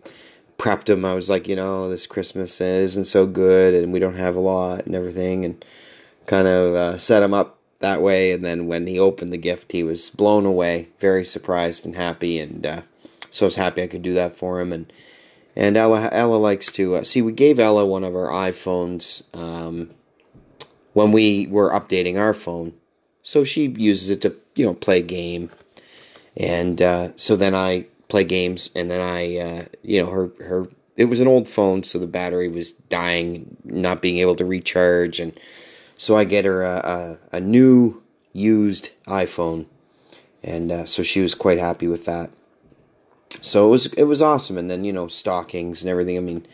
prepped 0.59 0.91
him. 0.91 1.07
I 1.07 1.15
was 1.15 1.31
like, 1.31 1.49
you 1.49 1.57
know, 1.57 1.89
this 1.89 2.07
Christmas 2.07 2.61
isn't 2.61 3.07
so 3.07 3.27
good, 3.27 3.73
and 3.73 3.95
we 3.95 3.99
don't 3.99 4.17
have 4.17 4.37
a 4.37 4.41
lot 4.41 4.85
and 4.85 4.95
everything, 4.95 5.47
and 5.47 5.65
kind 6.27 6.47
of 6.47 6.75
uh, 6.75 6.99
set 6.99 7.23
him 7.23 7.33
up 7.33 7.59
that 7.81 8.03
way. 8.03 8.33
And 8.33 8.45
then 8.45 8.67
when 8.67 8.87
he 8.87 8.99
opened 8.99 9.33
the 9.33 9.39
gift, 9.39 9.73
he 9.73 9.83
was 9.83 10.11
blown 10.11 10.45
away, 10.45 10.89
very 11.01 11.25
surprised 11.25 11.87
and 11.87 11.97
happy, 11.97 12.39
and 12.39 12.67
uh, 12.67 12.83
so 13.31 13.47
I 13.47 13.49
was 13.49 13.57
happy 13.57 13.83
I 13.83 13.87
could 13.87 14.03
do 14.03 14.13
that 14.13 14.37
for 14.37 14.61
him. 14.61 14.71
And 14.71 14.93
and 15.57 15.79
Ella 15.79 16.11
Ella 16.13 16.37
likes 16.37 16.71
to 16.73 16.97
uh, 16.97 17.05
see. 17.05 17.23
We 17.23 17.33
gave 17.33 17.59
Ella 17.59 17.87
one 17.87 18.05
of 18.05 18.15
our 18.15 18.29
iPhones 18.29 19.25
um, 19.35 19.89
when 20.93 21.11
we 21.11 21.47
were 21.49 21.71
updating 21.71 22.19
our 22.19 22.35
phone, 22.35 22.75
so 23.25 23.43
she 23.43 23.67
uses 23.67 24.11
it 24.11 24.21
to 24.23 24.37
you 24.55 24.65
know 24.65 24.75
play 24.75 25.01
a 25.01 25.03
game, 25.03 25.51
and 26.37 26.81
uh, 26.81 27.09
so 27.17 27.35
then 27.35 27.55
I 27.57 27.87
play 28.09 28.23
games, 28.23 28.71
and 28.77 28.89
then 28.89 29.01
I 29.01 29.39
uh, 29.39 29.65
you 29.83 30.01
know 30.01 30.11
her 30.11 30.31
her 30.45 30.69
it 30.97 31.07
was 31.07 31.19
an 31.19 31.27
old 31.27 31.49
phone, 31.49 31.83
so 31.83 31.99
the 31.99 32.07
battery 32.07 32.49
was 32.49 32.71
dying, 32.71 33.57
not 33.65 34.01
being 34.01 34.19
able 34.19 34.37
to 34.37 34.45
recharge, 34.45 35.19
and 35.19 35.39
so 35.97 36.17
I 36.17 36.23
get 36.23 36.45
her 36.45 36.63
a, 36.63 37.19
a, 37.33 37.37
a 37.37 37.41
new 37.41 38.01
used 38.33 38.91
iPhone, 39.09 39.67
and 40.45 40.71
uh, 40.71 40.85
so 40.85 41.03
she 41.03 41.21
was 41.21 41.35
quite 41.35 41.59
happy 41.59 41.89
with 41.89 42.05
that. 42.05 42.31
So 43.41 43.67
it 43.67 43.71
was 43.71 43.93
it 43.95 44.05
was 44.05 44.23
awesome. 44.23 44.59
And 44.59 44.71
then 44.71 44.85
you 44.85 44.93
know 44.93 45.09
stockings 45.09 45.83
and 45.83 45.91
everything. 45.91 46.17
I 46.17 46.21
mean 46.21 46.47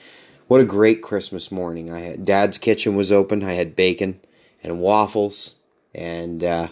what 0.48 0.60
a 0.60 0.64
great 0.64 1.02
christmas 1.02 1.52
morning. 1.52 1.92
I 1.92 2.00
had 2.00 2.24
dad's 2.24 2.58
kitchen 2.58 2.96
was 2.96 3.12
open. 3.12 3.44
I 3.44 3.52
had 3.52 3.76
bacon 3.76 4.20
and 4.62 4.80
waffles 4.80 5.56
and 5.94 6.44
uh, 6.44 6.68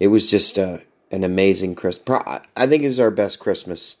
it 0.00 0.08
was 0.08 0.30
just 0.30 0.58
uh, 0.58 0.78
an 1.10 1.24
amazing 1.24 1.74
christmas 1.74 2.40
i 2.56 2.66
think 2.66 2.82
it 2.82 2.88
was 2.88 3.00
our 3.00 3.10
best 3.10 3.38
christmas 3.38 3.96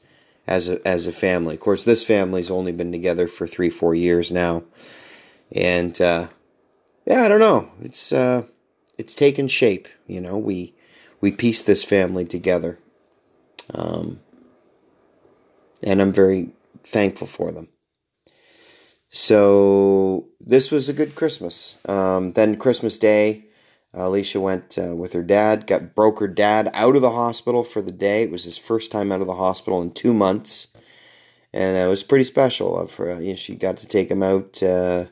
as 0.46 0.68
a, 0.68 0.86
as 0.86 1.06
a 1.06 1.12
family 1.12 1.54
of 1.54 1.60
course 1.60 1.84
this 1.84 2.04
family's 2.04 2.50
only 2.50 2.72
been 2.72 2.92
together 2.92 3.28
for 3.28 3.46
three 3.46 3.70
four 3.70 3.94
years 3.94 4.30
now 4.32 4.62
and 5.52 6.00
uh, 6.00 6.26
yeah 7.06 7.22
i 7.22 7.28
don't 7.28 7.40
know 7.40 7.70
it's 7.82 8.12
uh, 8.12 8.42
it's 8.98 9.14
taken 9.14 9.48
shape. 9.48 9.88
You 10.06 10.20
know, 10.20 10.36
we 10.36 10.74
we 11.20 11.30
pieced 11.30 11.66
this 11.66 11.84
family 11.84 12.24
together, 12.24 12.78
um, 13.72 14.20
and 15.82 16.02
I'm 16.02 16.12
very 16.12 16.50
thankful 16.82 17.28
for 17.28 17.52
them. 17.52 17.68
So 19.08 20.28
this 20.40 20.70
was 20.70 20.88
a 20.88 20.92
good 20.92 21.14
Christmas. 21.14 21.78
Um, 21.88 22.32
then 22.32 22.56
Christmas 22.56 22.98
Day, 22.98 23.44
Alicia 23.94 24.40
went 24.40 24.78
uh, 24.78 24.94
with 24.94 25.14
her 25.14 25.22
dad, 25.22 25.66
got 25.66 25.94
broke 25.94 26.20
her 26.20 26.28
dad 26.28 26.70
out 26.74 26.94
of 26.94 27.02
the 27.02 27.10
hospital 27.10 27.64
for 27.64 27.80
the 27.80 27.92
day. 27.92 28.22
It 28.22 28.30
was 28.30 28.44
his 28.44 28.58
first 28.58 28.92
time 28.92 29.10
out 29.10 29.20
of 29.20 29.26
the 29.26 29.34
hospital 29.34 29.80
in 29.80 29.92
two 29.92 30.12
months, 30.12 30.68
and 31.52 31.76
it 31.76 31.88
was 31.88 32.02
pretty 32.02 32.24
special 32.24 32.78
of 32.78 32.94
her. 32.94 33.20
You 33.20 33.30
know, 33.30 33.36
she 33.36 33.54
got 33.54 33.78
to 33.78 33.86
take 33.88 34.10
him 34.10 34.22
out 34.22 34.62
uh, 34.62 35.06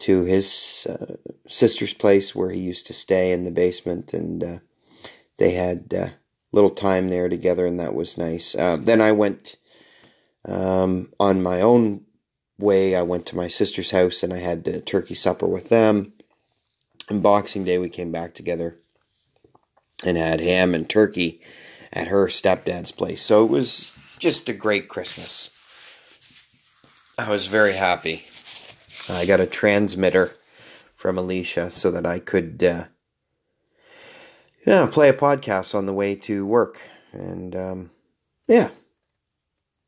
to 0.00 0.24
his 0.24 0.86
uh, 0.90 1.14
sister's 1.46 1.94
place 1.94 2.34
where 2.34 2.50
he 2.50 2.60
used 2.60 2.86
to 2.88 2.94
stay 2.94 3.30
in 3.32 3.44
the 3.44 3.52
basement, 3.52 4.12
and 4.12 4.42
uh, 4.42 4.58
they 5.38 5.52
had 5.52 5.92
a 5.92 6.12
little 6.52 6.70
time 6.70 7.08
there 7.08 7.28
together, 7.28 7.64
and 7.64 7.78
that 7.78 7.94
was 7.94 8.18
nice. 8.18 8.56
Uh, 8.56 8.76
then 8.76 9.00
I 9.00 9.12
went 9.12 9.56
um, 10.48 11.12
on 11.20 11.44
my 11.44 11.60
own 11.60 12.04
way. 12.58 12.96
I 12.96 13.02
went 13.02 13.26
to 13.26 13.36
my 13.36 13.46
sister's 13.46 13.92
house, 13.92 14.24
and 14.24 14.32
I 14.32 14.38
had 14.38 14.84
turkey 14.84 15.14
supper 15.14 15.46
with 15.46 15.68
them. 15.68 16.12
And 17.10 17.24
Boxing 17.24 17.64
Day, 17.64 17.78
we 17.78 17.88
came 17.88 18.12
back 18.12 18.34
together 18.34 18.78
and 20.04 20.16
had 20.16 20.40
ham 20.40 20.76
and 20.76 20.88
turkey 20.88 21.40
at 21.92 22.06
her 22.06 22.28
stepdad's 22.28 22.92
place. 22.92 23.20
So 23.20 23.44
it 23.44 23.50
was 23.50 23.92
just 24.20 24.48
a 24.48 24.52
great 24.52 24.88
Christmas. 24.88 25.50
I 27.18 27.28
was 27.28 27.48
very 27.48 27.72
happy. 27.72 28.24
I 29.08 29.26
got 29.26 29.40
a 29.40 29.46
transmitter 29.46 30.30
from 30.94 31.18
Alicia 31.18 31.72
so 31.72 31.90
that 31.90 32.06
I 32.06 32.20
could, 32.20 32.62
uh, 32.62 32.84
yeah, 34.64 34.86
play 34.86 35.08
a 35.08 35.12
podcast 35.12 35.74
on 35.74 35.86
the 35.86 35.92
way 35.92 36.14
to 36.14 36.46
work, 36.46 36.80
and 37.12 37.56
um, 37.56 37.90
yeah, 38.46 38.68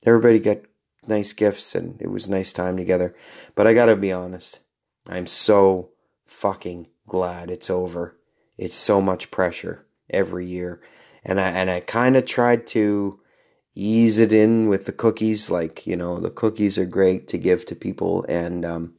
everybody 0.05 0.41
got 0.41 0.59
nice 1.07 1.35
gifts, 1.35 1.75
and 1.75 2.00
it 2.00 2.09
was 2.09 2.29
nice 2.29 2.52
time 2.52 2.76
together. 2.76 3.14
But 3.55 3.67
I 3.67 3.75
gotta 3.75 3.97
be 3.97 4.12
honest, 4.12 4.61
I'm 5.07 5.26
so 5.26 5.91
fucking 6.25 6.88
glad 7.06 7.50
it's 7.50 7.71
over. 7.71 8.16
It's 8.59 8.76
so 8.76 9.00
much 9.00 9.30
pressure 9.30 9.87
every 10.11 10.47
year, 10.47 10.80
and 11.25 11.40
I 11.40 11.49
and 11.49 11.71
I 11.71 11.80
kind 11.80 12.16
of 12.16 12.26
tried 12.26 12.66
to 12.68 13.21
ease 13.75 14.18
it 14.18 14.32
in 14.32 14.68
with 14.68 14.87
the 14.87 14.92
cookies. 14.92 15.50
Like 15.50 15.87
you 15.87 15.97
know, 15.97 16.21
the 16.21 16.30
cookies 16.30 16.78
are 16.78 16.87
great 16.87 17.28
to 17.28 17.38
give 17.38 17.64
to 17.66 17.76
people, 17.76 18.25
and 18.28 18.64
um, 18.64 18.94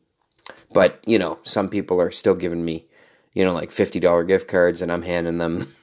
but 0.73 0.99
you 1.05 1.19
know, 1.19 1.39
some 1.43 1.69
people 1.69 2.01
are 2.01 2.11
still 2.11 2.35
giving 2.35 2.63
me, 2.63 2.87
you 3.33 3.45
know, 3.45 3.53
like 3.53 3.71
fifty 3.71 3.99
dollar 3.99 4.23
gift 4.23 4.47
cards, 4.47 4.81
and 4.81 4.91
I'm 4.91 5.03
handing 5.03 5.37
them, 5.37 5.73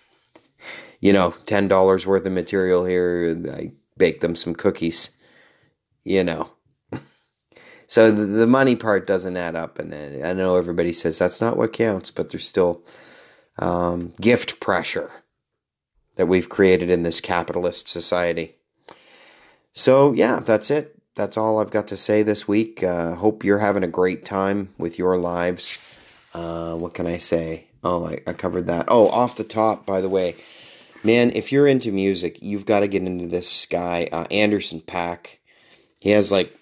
you 1.00 1.12
know, 1.12 1.34
ten 1.46 1.68
dollars 1.68 2.06
worth 2.06 2.26
of 2.26 2.32
material 2.32 2.84
here. 2.84 3.36
I 3.52 3.72
bake 3.96 4.20
them 4.20 4.36
some 4.36 4.54
cookies, 4.54 5.10
you 6.02 6.24
know. 6.24 6.50
So 7.90 8.12
the, 8.12 8.24
the 8.24 8.46
money 8.46 8.76
part 8.76 9.08
doesn't 9.08 9.36
add 9.36 9.56
up, 9.56 9.80
and 9.80 9.92
I 10.24 10.32
know 10.32 10.54
everybody 10.54 10.92
says 10.92 11.18
that's 11.18 11.40
not 11.40 11.56
what 11.56 11.72
counts, 11.72 12.12
but 12.12 12.30
there's 12.30 12.46
still 12.46 12.84
um, 13.58 14.12
gift 14.20 14.60
pressure 14.60 15.10
that 16.14 16.26
we've 16.26 16.48
created 16.48 16.88
in 16.88 17.02
this 17.02 17.20
capitalist 17.20 17.88
society. 17.88 18.54
So 19.72 20.12
yeah, 20.12 20.38
that's 20.38 20.70
it. 20.70 21.02
That's 21.16 21.36
all 21.36 21.58
I've 21.58 21.72
got 21.72 21.88
to 21.88 21.96
say 21.96 22.22
this 22.22 22.46
week. 22.46 22.84
Uh, 22.84 23.16
hope 23.16 23.42
you're 23.42 23.58
having 23.58 23.82
a 23.82 23.88
great 23.88 24.24
time 24.24 24.72
with 24.78 24.96
your 24.96 25.18
lives. 25.18 25.76
Uh, 26.32 26.76
what 26.76 26.94
can 26.94 27.08
I 27.08 27.18
say? 27.18 27.66
Oh, 27.82 28.06
I, 28.06 28.18
I 28.24 28.34
covered 28.34 28.66
that. 28.66 28.84
Oh, 28.86 29.08
off 29.08 29.36
the 29.36 29.42
top, 29.42 29.84
by 29.84 30.00
the 30.00 30.08
way, 30.08 30.36
man, 31.02 31.32
if 31.34 31.50
you're 31.50 31.66
into 31.66 31.90
music, 31.90 32.38
you've 32.40 32.66
got 32.66 32.80
to 32.80 32.88
get 32.88 33.02
into 33.02 33.26
this 33.26 33.66
guy, 33.66 34.06
uh, 34.12 34.26
Anderson 34.30 34.80
.Paak. 34.80 35.38
He 36.00 36.10
has 36.10 36.30
like 36.30 36.56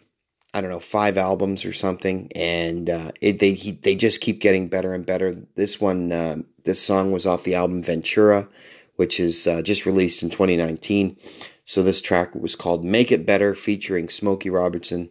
I 0.59 0.61
don't 0.61 0.71
know 0.71 0.81
five 0.81 1.17
albums 1.17 1.65
or 1.65 1.73
something, 1.73 2.33
and 2.35 2.91
uh, 2.91 3.13
it, 3.21 3.39
they 3.39 3.53
he, 3.53 3.71
they 3.71 3.95
just 3.95 4.21
keep 4.21 4.41
getting 4.41 4.67
better 4.67 4.93
and 4.93 5.07
better. 5.07 5.37
This 5.55 5.81
one, 5.81 6.11
uh, 6.11 6.39
this 6.65 6.83
song 6.83 7.13
was 7.13 7.27
off 7.27 7.45
the 7.45 7.55
album 7.55 7.81
Ventura, 7.81 8.49
which 8.97 9.21
is 9.21 9.47
uh, 9.47 9.63
just 9.63 9.87
released 9.87 10.25
in 10.25 10.31
2019. 10.31 11.17
So 11.65 11.85
this 11.85 12.01
track 12.01 12.35
was 12.35 12.57
called 12.57 12.85
"Make 12.85 13.13
It 13.13 13.25
Better" 13.25 13.55
featuring 13.55 14.09
Smokey 14.09 14.51
Robinson, 14.51 15.11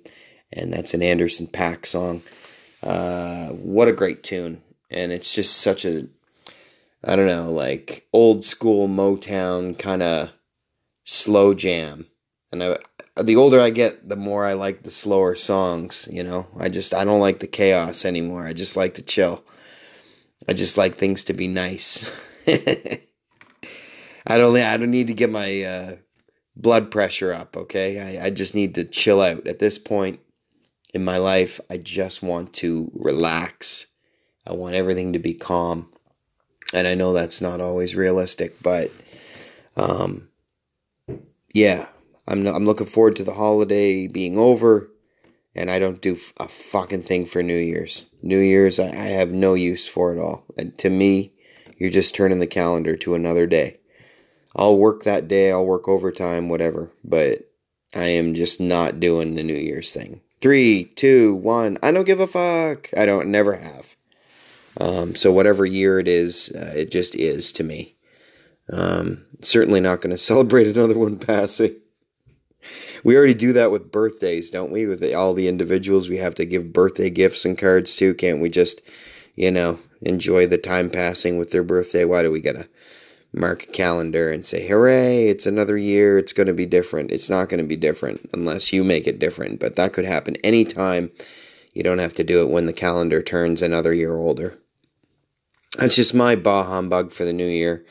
and 0.51 0.73
that's 0.73 0.93
an 0.93 1.01
Anderson 1.01 1.47
.Paak 1.47 1.85
song. 1.85 2.21
Uh, 2.83 3.47
what 3.51 3.87
a 3.87 3.93
great 3.93 4.23
tune, 4.23 4.61
and 4.91 5.13
it's 5.13 5.33
just 5.33 5.59
such 5.59 5.85
a 5.85 6.09
I 7.05 7.15
don't 7.15 7.27
know, 7.27 7.53
like 7.53 8.05
old 8.11 8.43
school 8.43 8.89
Motown 8.89 9.79
kind 9.79 10.03
of 10.03 10.29
slow 11.05 11.53
jam. 11.53 12.05
And 12.51 12.61
I, 12.61 12.77
the 13.23 13.35
older 13.35 13.59
I 13.59 13.69
get, 13.69 14.07
the 14.07 14.15
more 14.15 14.45
I 14.45 14.53
like 14.53 14.83
the 14.83 14.91
slower 14.91 15.35
songs. 15.35 16.07
You 16.11 16.23
know, 16.23 16.47
I 16.57 16.69
just 16.69 16.93
I 16.93 17.03
don't 17.03 17.19
like 17.19 17.39
the 17.39 17.47
chaos 17.47 18.05
anymore. 18.05 18.45
I 18.45 18.53
just 18.53 18.77
like 18.77 18.95
to 18.95 19.01
chill. 19.01 19.43
I 20.47 20.53
just 20.53 20.77
like 20.77 20.95
things 20.95 21.25
to 21.25 21.33
be 21.33 21.47
nice. 21.47 22.09
I 22.47 24.37
don't 24.37 24.55
I 24.57 24.77
don't 24.77 24.91
need 24.91 25.07
to 25.07 25.13
get 25.13 25.29
my 25.29 25.63
uh, 25.63 25.95
blood 26.55 26.91
pressure 26.91 27.33
up. 27.33 27.57
Okay, 27.57 28.19
I, 28.19 28.25
I 28.25 28.29
just 28.29 28.55
need 28.55 28.75
to 28.75 28.83
chill 28.83 29.21
out. 29.21 29.47
At 29.47 29.59
this 29.59 29.77
point 29.77 30.19
in 30.93 31.03
my 31.03 31.17
life, 31.17 31.59
I 31.69 31.77
just 31.77 32.23
want 32.23 32.53
to 32.55 32.91
relax. 32.93 33.87
I 34.45 34.53
want 34.53 34.75
everything 34.75 35.13
to 35.13 35.19
be 35.19 35.33
calm, 35.33 35.91
and 36.73 36.87
I 36.87 36.95
know 36.95 37.13
that's 37.13 37.41
not 37.41 37.61
always 37.61 37.95
realistic, 37.95 38.61
but 38.61 38.91
um, 39.75 40.29
yeah, 41.53 41.87
I'm 42.27 42.45
I'm 42.45 42.65
looking 42.65 42.87
forward 42.87 43.15
to 43.17 43.23
the 43.23 43.33
holiday 43.33 44.07
being 44.07 44.37
over, 44.37 44.91
and 45.55 45.71
I 45.71 45.79
don't 45.79 46.01
do 46.01 46.17
a 46.39 46.47
fucking 46.47 47.03
thing 47.03 47.25
for 47.25 47.41
New 47.41 47.57
Year's. 47.57 48.05
New 48.21 48.39
Year's, 48.39 48.79
I, 48.79 48.87
I 48.87 49.07
have 49.17 49.31
no 49.31 49.53
use 49.53 49.87
for 49.87 50.13
it 50.13 50.19
all. 50.19 50.45
And 50.57 50.77
to 50.79 50.89
me, 50.89 51.33
you're 51.77 51.89
just 51.89 52.15
turning 52.15 52.39
the 52.39 52.47
calendar 52.47 52.97
to 52.97 53.15
another 53.15 53.47
day. 53.47 53.79
I'll 54.55 54.77
work 54.77 55.03
that 55.03 55.27
day. 55.27 55.51
I'll 55.51 55.65
work 55.65 55.87
overtime, 55.87 56.49
whatever. 56.49 56.91
But 57.03 57.49
I 57.95 58.05
am 58.05 58.33
just 58.33 58.59
not 58.59 58.99
doing 58.99 59.35
the 59.35 59.43
New 59.43 59.55
Year's 59.55 59.91
thing. 59.91 60.19
Three, 60.41 60.83
two, 60.83 61.35
one. 61.35 61.77
I 61.81 61.91
don't 61.91 62.05
give 62.05 62.19
a 62.19 62.27
fuck. 62.27 62.89
I 62.97 63.05
don't. 63.05 63.29
Never 63.29 63.53
have. 63.53 63.95
Um, 64.79 65.15
so 65.15 65.31
whatever 65.31 65.65
year 65.65 65.99
it 65.99 66.07
is, 66.07 66.51
uh, 66.53 66.73
it 66.75 66.91
just 66.91 67.15
is 67.15 67.53
to 67.53 67.63
me. 67.63 67.95
Um, 68.71 69.25
certainly 69.41 69.79
not 69.79 70.01
going 70.01 70.11
to 70.15 70.17
celebrate 70.17 70.67
another 70.67 70.97
one 70.97 71.17
passing 71.17 71.77
we 73.03 73.15
already 73.15 73.33
do 73.33 73.53
that 73.53 73.71
with 73.71 73.91
birthdays, 73.91 74.49
don't 74.49 74.71
we? 74.71 74.85
With 74.85 74.99
the, 74.99 75.13
all 75.13 75.33
the 75.33 75.47
individuals 75.47 76.09
we 76.09 76.17
have 76.17 76.35
to 76.35 76.45
give 76.45 76.73
birthday 76.73 77.09
gifts 77.09 77.45
and 77.45 77.57
cards 77.57 77.95
to. 77.97 78.13
Can't 78.13 78.41
we 78.41 78.49
just, 78.49 78.81
you 79.35 79.51
know, 79.51 79.79
enjoy 80.01 80.47
the 80.47 80.57
time 80.57 80.89
passing 80.89 81.37
with 81.37 81.51
their 81.51 81.63
birthday? 81.63 82.05
Why 82.05 82.21
do 82.21 82.31
we 82.31 82.41
gotta 82.41 82.67
mark 83.33 83.63
a 83.63 83.67
calendar 83.67 84.31
and 84.31 84.45
say, 84.45 84.67
hooray, 84.67 85.27
it's 85.27 85.45
another 85.45 85.77
year, 85.77 86.17
it's 86.17 86.33
going 86.33 86.47
to 86.47 86.53
be 86.53 86.65
different? 86.65 87.11
It's 87.11 87.29
not 87.29 87.49
going 87.49 87.59
to 87.59 87.67
be 87.67 87.75
different 87.75 88.29
unless 88.33 88.73
you 88.73 88.83
make 88.83 89.07
it 89.07 89.19
different. 89.19 89.59
But 89.59 89.75
that 89.75 89.93
could 89.93 90.05
happen 90.05 90.35
anytime. 90.37 91.11
You 91.73 91.83
don't 91.83 91.99
have 91.99 92.15
to 92.15 92.23
do 92.23 92.41
it 92.41 92.49
when 92.49 92.65
the 92.65 92.73
calendar 92.73 93.21
turns 93.21 93.61
another 93.61 93.93
year 93.93 94.15
older. 94.15 94.57
That's 95.77 95.95
just 95.95 96.13
my 96.13 96.35
bah 96.35 96.63
humbug 96.63 97.11
for 97.11 97.23
the 97.23 97.33
new 97.33 97.47
year. 97.47 97.85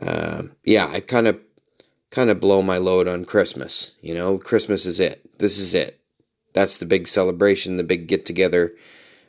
Uh, 0.00 0.42
yeah, 0.64 0.88
I 0.92 1.00
kind 1.00 1.28
of 1.28 1.40
kind 2.14 2.30
of 2.30 2.38
blow 2.38 2.62
my 2.62 2.78
load 2.78 3.08
on 3.08 3.24
Christmas. 3.24 3.92
You 4.00 4.14
know, 4.14 4.38
Christmas 4.38 4.86
is 4.86 5.00
it. 5.00 5.20
This 5.38 5.58
is 5.58 5.74
it. 5.74 6.00
That's 6.52 6.78
the 6.78 6.86
big 6.86 7.08
celebration, 7.08 7.76
the 7.76 7.82
big 7.82 8.06
get 8.06 8.24
together. 8.24 8.76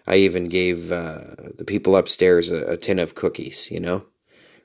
I 0.05 0.17
even 0.17 0.49
gave 0.49 0.91
uh, 0.91 1.21
the 1.57 1.65
people 1.65 1.97
upstairs 1.97 2.51
a, 2.51 2.73
a 2.73 2.77
tin 2.77 2.99
of 2.99 3.15
cookies, 3.15 3.71
you 3.71 3.79
know? 3.79 4.05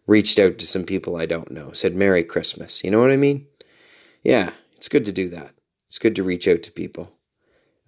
Reached 0.07 0.39
out 0.39 0.59
to 0.59 0.67
some 0.67 0.85
people 0.85 1.17
I 1.17 1.25
don't 1.25 1.51
know, 1.51 1.73
said 1.73 1.95
Merry 1.95 2.23
Christmas. 2.23 2.85
You 2.85 2.91
know 2.91 3.01
what 3.01 3.11
I 3.11 3.17
mean? 3.17 3.47
Yeah, 4.23 4.51
it's 4.77 4.91
good 4.91 5.07
to 5.07 5.13
do 5.13 5.31
that. 5.31 5.55
It's 5.89 5.99
good 5.99 6.17
to 6.17 6.23
reach 6.23 6.47
out 6.47 6.63
to 6.65 6.73
people. 6.73 7.11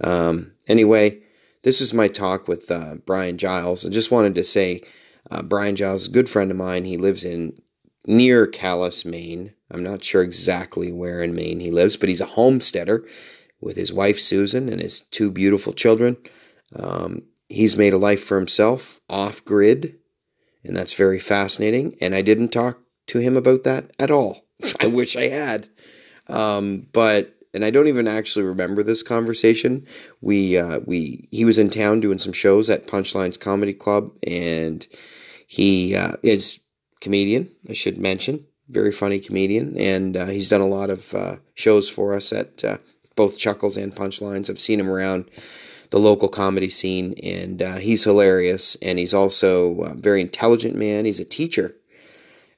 Um, 0.01 0.53
anyway, 0.67 1.23
this 1.63 1.83
is 1.83 1.93
my 1.93 2.09
talk 2.09 2.49
with 2.49 2.71
uh, 2.71 2.95
Brian 3.05 3.37
Giles. 3.37 3.85
I 3.85 3.91
just 3.91 4.11
wanted 4.11 4.37
to 4.37 4.45
say 4.45 4.83
uh, 5.31 5.43
Brian 5.43 5.77
Giles 5.77 6.03
is 6.03 6.09
a 6.09 6.13
good 6.13 6.31
friend 6.31 6.51
of 6.51 6.57
mine. 6.57 6.87
He 6.87 6.97
lives 6.97 7.23
in 7.23 7.61
near 8.07 8.47
Calais, 8.47 9.03
Maine. 9.05 9.53
I'm 9.73 9.83
not 9.83 10.05
sure 10.05 10.23
exactly 10.23 10.93
where 10.93 11.23
in 11.23 11.35
Maine 11.35 11.61
he 11.61 11.71
lives, 11.71 11.97
but 11.97 12.09
he's 12.09 12.21
a 12.21 12.27
homesteader 12.27 13.07
with 13.61 13.77
his 13.77 13.93
wife 13.93 14.21
Susan 14.21 14.69
and 14.69 14.81
his 14.81 15.01
two 15.01 15.31
beautiful 15.31 15.73
children. 15.73 16.17
Um, 16.77 17.23
he's 17.49 17.77
made 17.77 17.95
a 17.95 17.99
life 17.99 18.25
for 18.25 18.39
himself 18.39 19.01
off 19.11 19.45
grid, 19.45 19.97
and 20.65 20.77
that's 20.77 20.95
very 20.95 21.19
fascinating. 21.19 21.97
And 22.01 22.15
I 22.15 22.23
didn't 22.23 22.51
talk 22.51 22.81
to 23.09 23.19
him 23.19 23.37
about 23.37 23.65
that 23.65 23.91
at 23.99 24.11
all. 24.11 24.47
I 24.81 24.87
wish 24.87 25.17
I 25.17 25.29
had. 25.29 25.69
Um, 26.29 26.87
but 26.93 27.35
and 27.55 27.65
I 27.65 27.71
don't 27.71 27.89
even 27.89 28.09
actually 28.09 28.45
remember 28.45 28.83
this 28.83 29.03
conversation. 29.03 29.87
We 30.21 30.59
uh, 30.59 30.81
we 30.87 31.29
he 31.31 31.45
was 31.45 31.59
in 31.59 31.71
town 31.71 32.01
doing 32.01 32.19
some 32.19 32.33
shows 32.33 32.71
at 32.71 32.87
Punchlines 32.87 33.39
Comedy 33.41 33.75
Club, 33.75 34.11
and 34.27 34.87
He 35.49 35.97
uh, 35.97 36.15
is 36.23 36.61
comedian. 37.03 37.51
I 37.69 37.75
should 37.75 37.99
mention, 37.99 38.47
very 38.73 38.93
funny 38.93 39.21
comedian, 39.21 39.77
and 39.77 40.17
uh, 40.17 40.27
he's 40.27 40.49
done 40.49 40.61
a 40.61 40.67
lot 40.67 40.91
of 40.91 41.15
uh, 41.15 41.37
shows 41.55 41.89
for 41.89 42.15
us 42.15 42.33
at 42.33 42.65
uh, 42.65 42.79
both 43.15 43.39
Chuckles 43.39 43.77
and 43.77 43.95
Punchlines. 43.95 44.49
I've 44.49 44.59
seen 44.59 44.81
him 44.81 44.91
around 44.91 45.31
the 45.91 46.01
local 46.01 46.29
comedy 46.29 46.71
scene, 46.71 47.15
and 47.23 47.63
uh, 47.63 47.77
he's 47.77 48.03
hilarious. 48.03 48.77
And 48.83 48.99
he's 48.99 49.15
also 49.15 49.81
a 49.83 49.95
very 49.95 50.23
intelligent 50.23 50.75
man. 50.75 51.05
He's 51.05 51.21
a 51.21 51.25
teacher. 51.25 51.77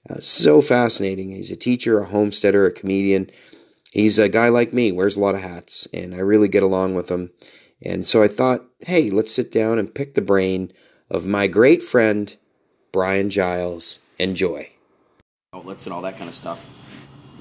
Uh, 0.09 0.20
so 0.20 0.61
fascinating. 0.61 1.33
He's 1.33 1.50
a 1.50 1.57
teacher, 1.57 1.98
a 1.98 2.07
homesteader, 2.07 2.66
a 2.66 2.72
comedian. 2.72 3.31
He's 3.90 4.18
a 4.18 4.29
guy 4.29 4.48
like 4.48 4.72
me, 4.72 4.92
wears 4.92 5.16
a 5.16 5.20
lot 5.20 5.35
of 5.35 5.40
hats, 5.40 5.88
and 5.92 6.14
I 6.14 6.18
really 6.18 6.48
get 6.48 6.62
along 6.62 6.94
with 6.94 7.09
him. 7.09 7.31
And 7.83 8.07
so 8.07 8.22
I 8.22 8.29
thought, 8.29 8.64
hey, 8.81 9.11
let's 9.11 9.33
sit 9.33 9.50
down 9.50 9.79
and 9.79 9.94
pick 9.94 10.14
the 10.14 10.22
brain 10.22 10.72
of 11.11 11.27
my 11.27 11.46
great 11.46 11.83
friend, 11.83 12.35
Brian 12.92 13.31
Giles. 13.31 13.98
Enjoy. 14.18 14.73
Outlets 15.54 15.86
and 15.86 15.94
all 15.94 16.02
that 16.02 16.16
kind 16.18 16.28
of 16.28 16.34
stuff. 16.34 16.68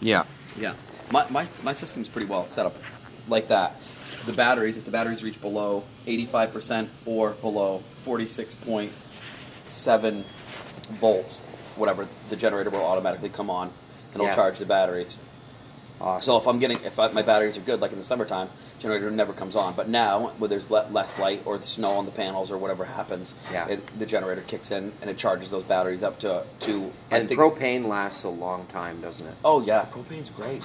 Yeah. 0.01 0.23
Yeah, 0.57 0.73
my, 1.11 1.27
my, 1.29 1.47
my 1.63 1.73
system's 1.73 2.07
pretty 2.07 2.27
well 2.27 2.45
set 2.47 2.65
up 2.67 2.75
like 3.27 3.47
that. 3.47 3.75
The 4.27 4.33
batteries, 4.33 4.77
if 4.77 4.85
the 4.85 4.91
batteries 4.91 5.23
reach 5.23 5.41
below 5.41 5.83
85% 6.05 6.87
or 7.05 7.31
below 7.31 7.81
46.7 8.05 10.23
volts, 10.99 11.39
whatever, 11.75 12.07
the 12.29 12.35
generator 12.35 12.69
will 12.69 12.85
automatically 12.85 13.29
come 13.29 13.49
on 13.49 13.67
and 13.67 13.75
it'll 14.15 14.27
Yeah. 14.27 14.35
charge 14.35 14.59
the 14.59 14.65
batteries. 14.65 15.17
Awesome. 15.99 16.21
So 16.25 16.37
if 16.37 16.47
I'm 16.47 16.59
getting, 16.59 16.77
if 16.83 16.99
I, 16.99 17.07
my 17.11 17.21
batteries 17.23 17.57
are 17.57 17.61
good, 17.61 17.81
like 17.81 17.91
in 17.91 17.97
the 17.97 18.03
summertime, 18.03 18.47
generator 18.83 19.09
never 19.09 19.33
comes 19.33 19.55
on. 19.55 19.73
But 19.73 19.87
now, 19.89 20.33
when 20.37 20.49
there's 20.49 20.69
le- 20.69 20.85
less 20.91 21.17
light 21.17 21.41
or 21.45 21.57
the 21.57 21.63
snow 21.63 21.91
on 21.93 22.05
the 22.05 22.11
panels 22.11 22.51
or 22.51 22.57
whatever 22.57 22.83
happens, 22.85 23.33
Yeah. 23.51 23.67
it, 23.69 23.87
the 23.97 24.05
generator 24.05 24.41
kicks 24.45 24.69
in 24.71 24.91
and 25.01 25.09
it 25.09 25.17
charges 25.17 25.49
those 25.49 25.63
batteries 25.63 26.03
up 26.03 26.19
to 26.19 26.43
to. 26.61 26.91
I 27.11 27.17
and 27.17 27.27
think- 27.27 27.39
propane 27.39 27.87
lasts 27.87 28.23
a 28.25 28.29
long 28.29 28.65
time, 28.67 29.01
doesn't 29.01 29.25
it? 29.25 29.33
Oh 29.43 29.61
yeah, 29.61 29.85
propane's 29.91 30.29
great. 30.29 30.61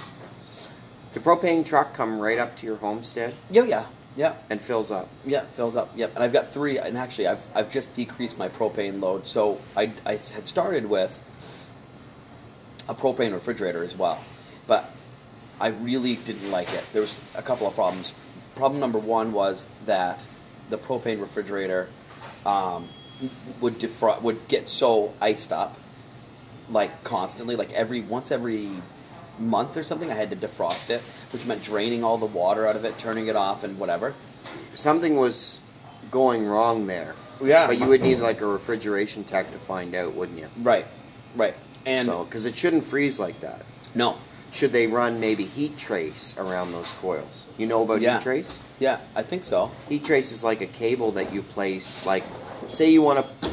The 1.14 1.20
propane 1.20 1.64
truck 1.64 1.94
come 1.94 2.20
right 2.20 2.38
up 2.38 2.54
to 2.56 2.66
your 2.66 2.76
homestead 2.76 3.32
Yeah, 3.50 3.62
yeah, 3.64 3.84
yeah. 4.16 4.34
and 4.50 4.60
fills 4.60 4.90
up. 4.90 5.08
Yeah, 5.24 5.40
fills 5.40 5.74
up. 5.74 5.88
Yep, 5.96 6.14
and 6.16 6.22
I've 6.24 6.32
got 6.34 6.48
three. 6.48 6.78
And 6.78 6.98
actually, 6.98 7.28
I've 7.28 7.44
I've 7.54 7.70
just 7.70 7.94
decreased 7.96 8.36
my 8.36 8.48
propane 8.48 9.00
load. 9.00 9.26
So 9.26 9.58
I 9.76 9.90
I 10.04 10.12
had 10.12 10.44
started 10.44 10.90
with 10.90 11.12
a 12.88 12.94
propane 12.94 13.32
refrigerator 13.32 13.84
as 13.84 13.96
well, 13.96 14.18
but 14.66 14.90
I 15.60 15.68
really 15.68 16.16
didn't 16.16 16.50
like 16.50 16.72
it. 16.72 16.84
There 16.92 17.02
was 17.02 17.20
a 17.36 17.42
couple 17.42 17.66
of 17.66 17.74
problems. 17.74 18.12
Problem 18.56 18.80
number 18.80 18.98
one 18.98 19.32
was 19.32 19.66
that 19.86 20.24
the 20.70 20.76
propane 20.78 21.20
refrigerator 21.20 21.88
um, 22.46 22.88
would 23.60 23.74
defro- 23.74 24.20
would 24.22 24.46
get 24.48 24.68
so 24.68 25.12
iced 25.20 25.52
up, 25.52 25.76
like 26.70 27.02
constantly, 27.04 27.56
like 27.56 27.72
every 27.72 28.00
once 28.00 28.30
every 28.30 28.68
month 29.38 29.76
or 29.76 29.82
something. 29.82 30.10
I 30.10 30.14
had 30.14 30.30
to 30.30 30.36
defrost 30.36 30.90
it, 30.90 31.00
which 31.32 31.46
meant 31.46 31.62
draining 31.62 32.04
all 32.04 32.18
the 32.18 32.26
water 32.26 32.66
out 32.66 32.76
of 32.76 32.84
it, 32.84 32.96
turning 32.98 33.28
it 33.28 33.36
off, 33.36 33.64
and 33.64 33.78
whatever. 33.78 34.14
Something 34.74 35.16
was 35.16 35.60
going 36.10 36.46
wrong 36.46 36.86
there. 36.86 37.14
Yeah. 37.42 37.66
But 37.66 37.78
you 37.78 37.86
would 37.86 38.02
need 38.02 38.18
like 38.18 38.40
a 38.40 38.46
refrigeration 38.46 39.24
tech 39.24 39.50
to 39.52 39.58
find 39.58 39.94
out, 39.94 40.14
wouldn't 40.14 40.38
you? 40.38 40.48
Right, 40.62 40.86
right. 41.36 41.54
And 41.86 42.06
so, 42.06 42.24
because 42.24 42.46
it 42.46 42.56
shouldn't 42.56 42.84
freeze 42.84 43.18
like 43.20 43.38
that. 43.40 43.62
no, 43.94 44.16
Should 44.50 44.72
they 44.72 44.86
run 44.86 45.20
maybe 45.20 45.44
heat 45.44 45.76
trace 45.76 46.36
around 46.38 46.72
those 46.72 46.92
coils? 47.00 47.46
You 47.58 47.66
know 47.66 47.82
about 47.82 48.00
Yeah. 48.00 48.14
heat 48.18 48.22
trace? 48.22 48.60
yeah, 48.78 48.98
I 49.14 49.22
think 49.22 49.44
so. 49.44 49.70
Heat 49.88 50.04
trace 50.04 50.32
is 50.32 50.42
like 50.42 50.60
a 50.62 50.66
cable 50.66 51.12
that 51.12 51.32
you 51.32 51.42
place, 51.42 52.04
like, 52.06 52.24
say 52.66 52.90
you 52.90 53.02
want 53.02 53.24
to, 53.42 53.50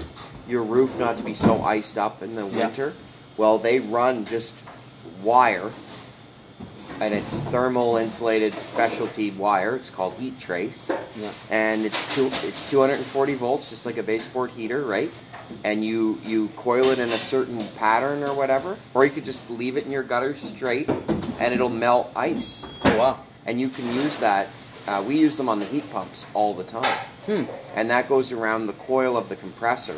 your 0.47 0.63
roof 0.63 0.97
not 0.97 1.17
to 1.17 1.23
be 1.23 1.33
so 1.33 1.61
iced 1.63 1.97
up 1.97 2.21
in 2.23 2.35
the 2.35 2.45
Yeah. 2.45 2.67
winter. 2.67 2.93
Well, 3.37 3.57
they 3.57 3.79
run 3.79 4.25
just 4.25 4.53
wire, 5.21 5.69
and 7.01 7.13
it's 7.13 7.41
thermal 7.41 7.97
insulated 7.97 8.57
specialty 8.59 9.31
wire. 9.31 9.75
It's 9.75 9.89
called 9.89 10.13
heat 10.17 10.39
trace, 10.39 10.89
Yeah. 11.19 11.29
and 11.49 11.85
it's 11.85 12.15
two, 12.15 12.27
it's 12.43 12.69
240 12.69 13.33
volts, 13.33 13.69
just 13.69 13.85
like 13.85 13.97
a 13.97 14.03
baseboard 14.03 14.51
heater, 14.51 14.81
right? 14.83 15.11
And 15.63 15.83
you 15.83 16.19
you 16.25 16.49
coil 16.57 16.85
it 16.85 16.99
in 16.99 17.07
a 17.09 17.11
certain 17.11 17.65
pattern 17.77 18.23
or 18.23 18.33
whatever, 18.33 18.77
or 18.93 19.05
you 19.05 19.11
could 19.11 19.25
just 19.25 19.49
leave 19.49 19.77
it 19.77 19.85
in 19.85 19.91
your 19.91 20.03
gutters 20.03 20.39
straight, 20.39 20.89
and 21.39 21.53
it'll 21.53 21.69
melt 21.69 22.11
ice 22.15 22.65
Oh 22.83 22.97
wow. 22.97 23.19
and 23.45 23.59
you 23.59 23.69
can 23.69 23.85
use 23.93 24.17
that. 24.19 24.47
Uh, 24.87 25.03
we 25.07 25.17
use 25.17 25.35
them 25.37 25.49
on 25.49 25.59
the 25.59 25.65
heat 25.65 25.89
pumps 25.91 26.25
all 26.35 26.53
the 26.53 26.63
time, 26.63 26.97
Hmm. 27.25 27.43
and 27.75 27.89
that 27.89 28.07
goes 28.07 28.31
around 28.31 28.67
the 28.67 28.73
coil 28.73 29.17
of 29.17 29.29
the 29.29 29.35
compressor 29.35 29.95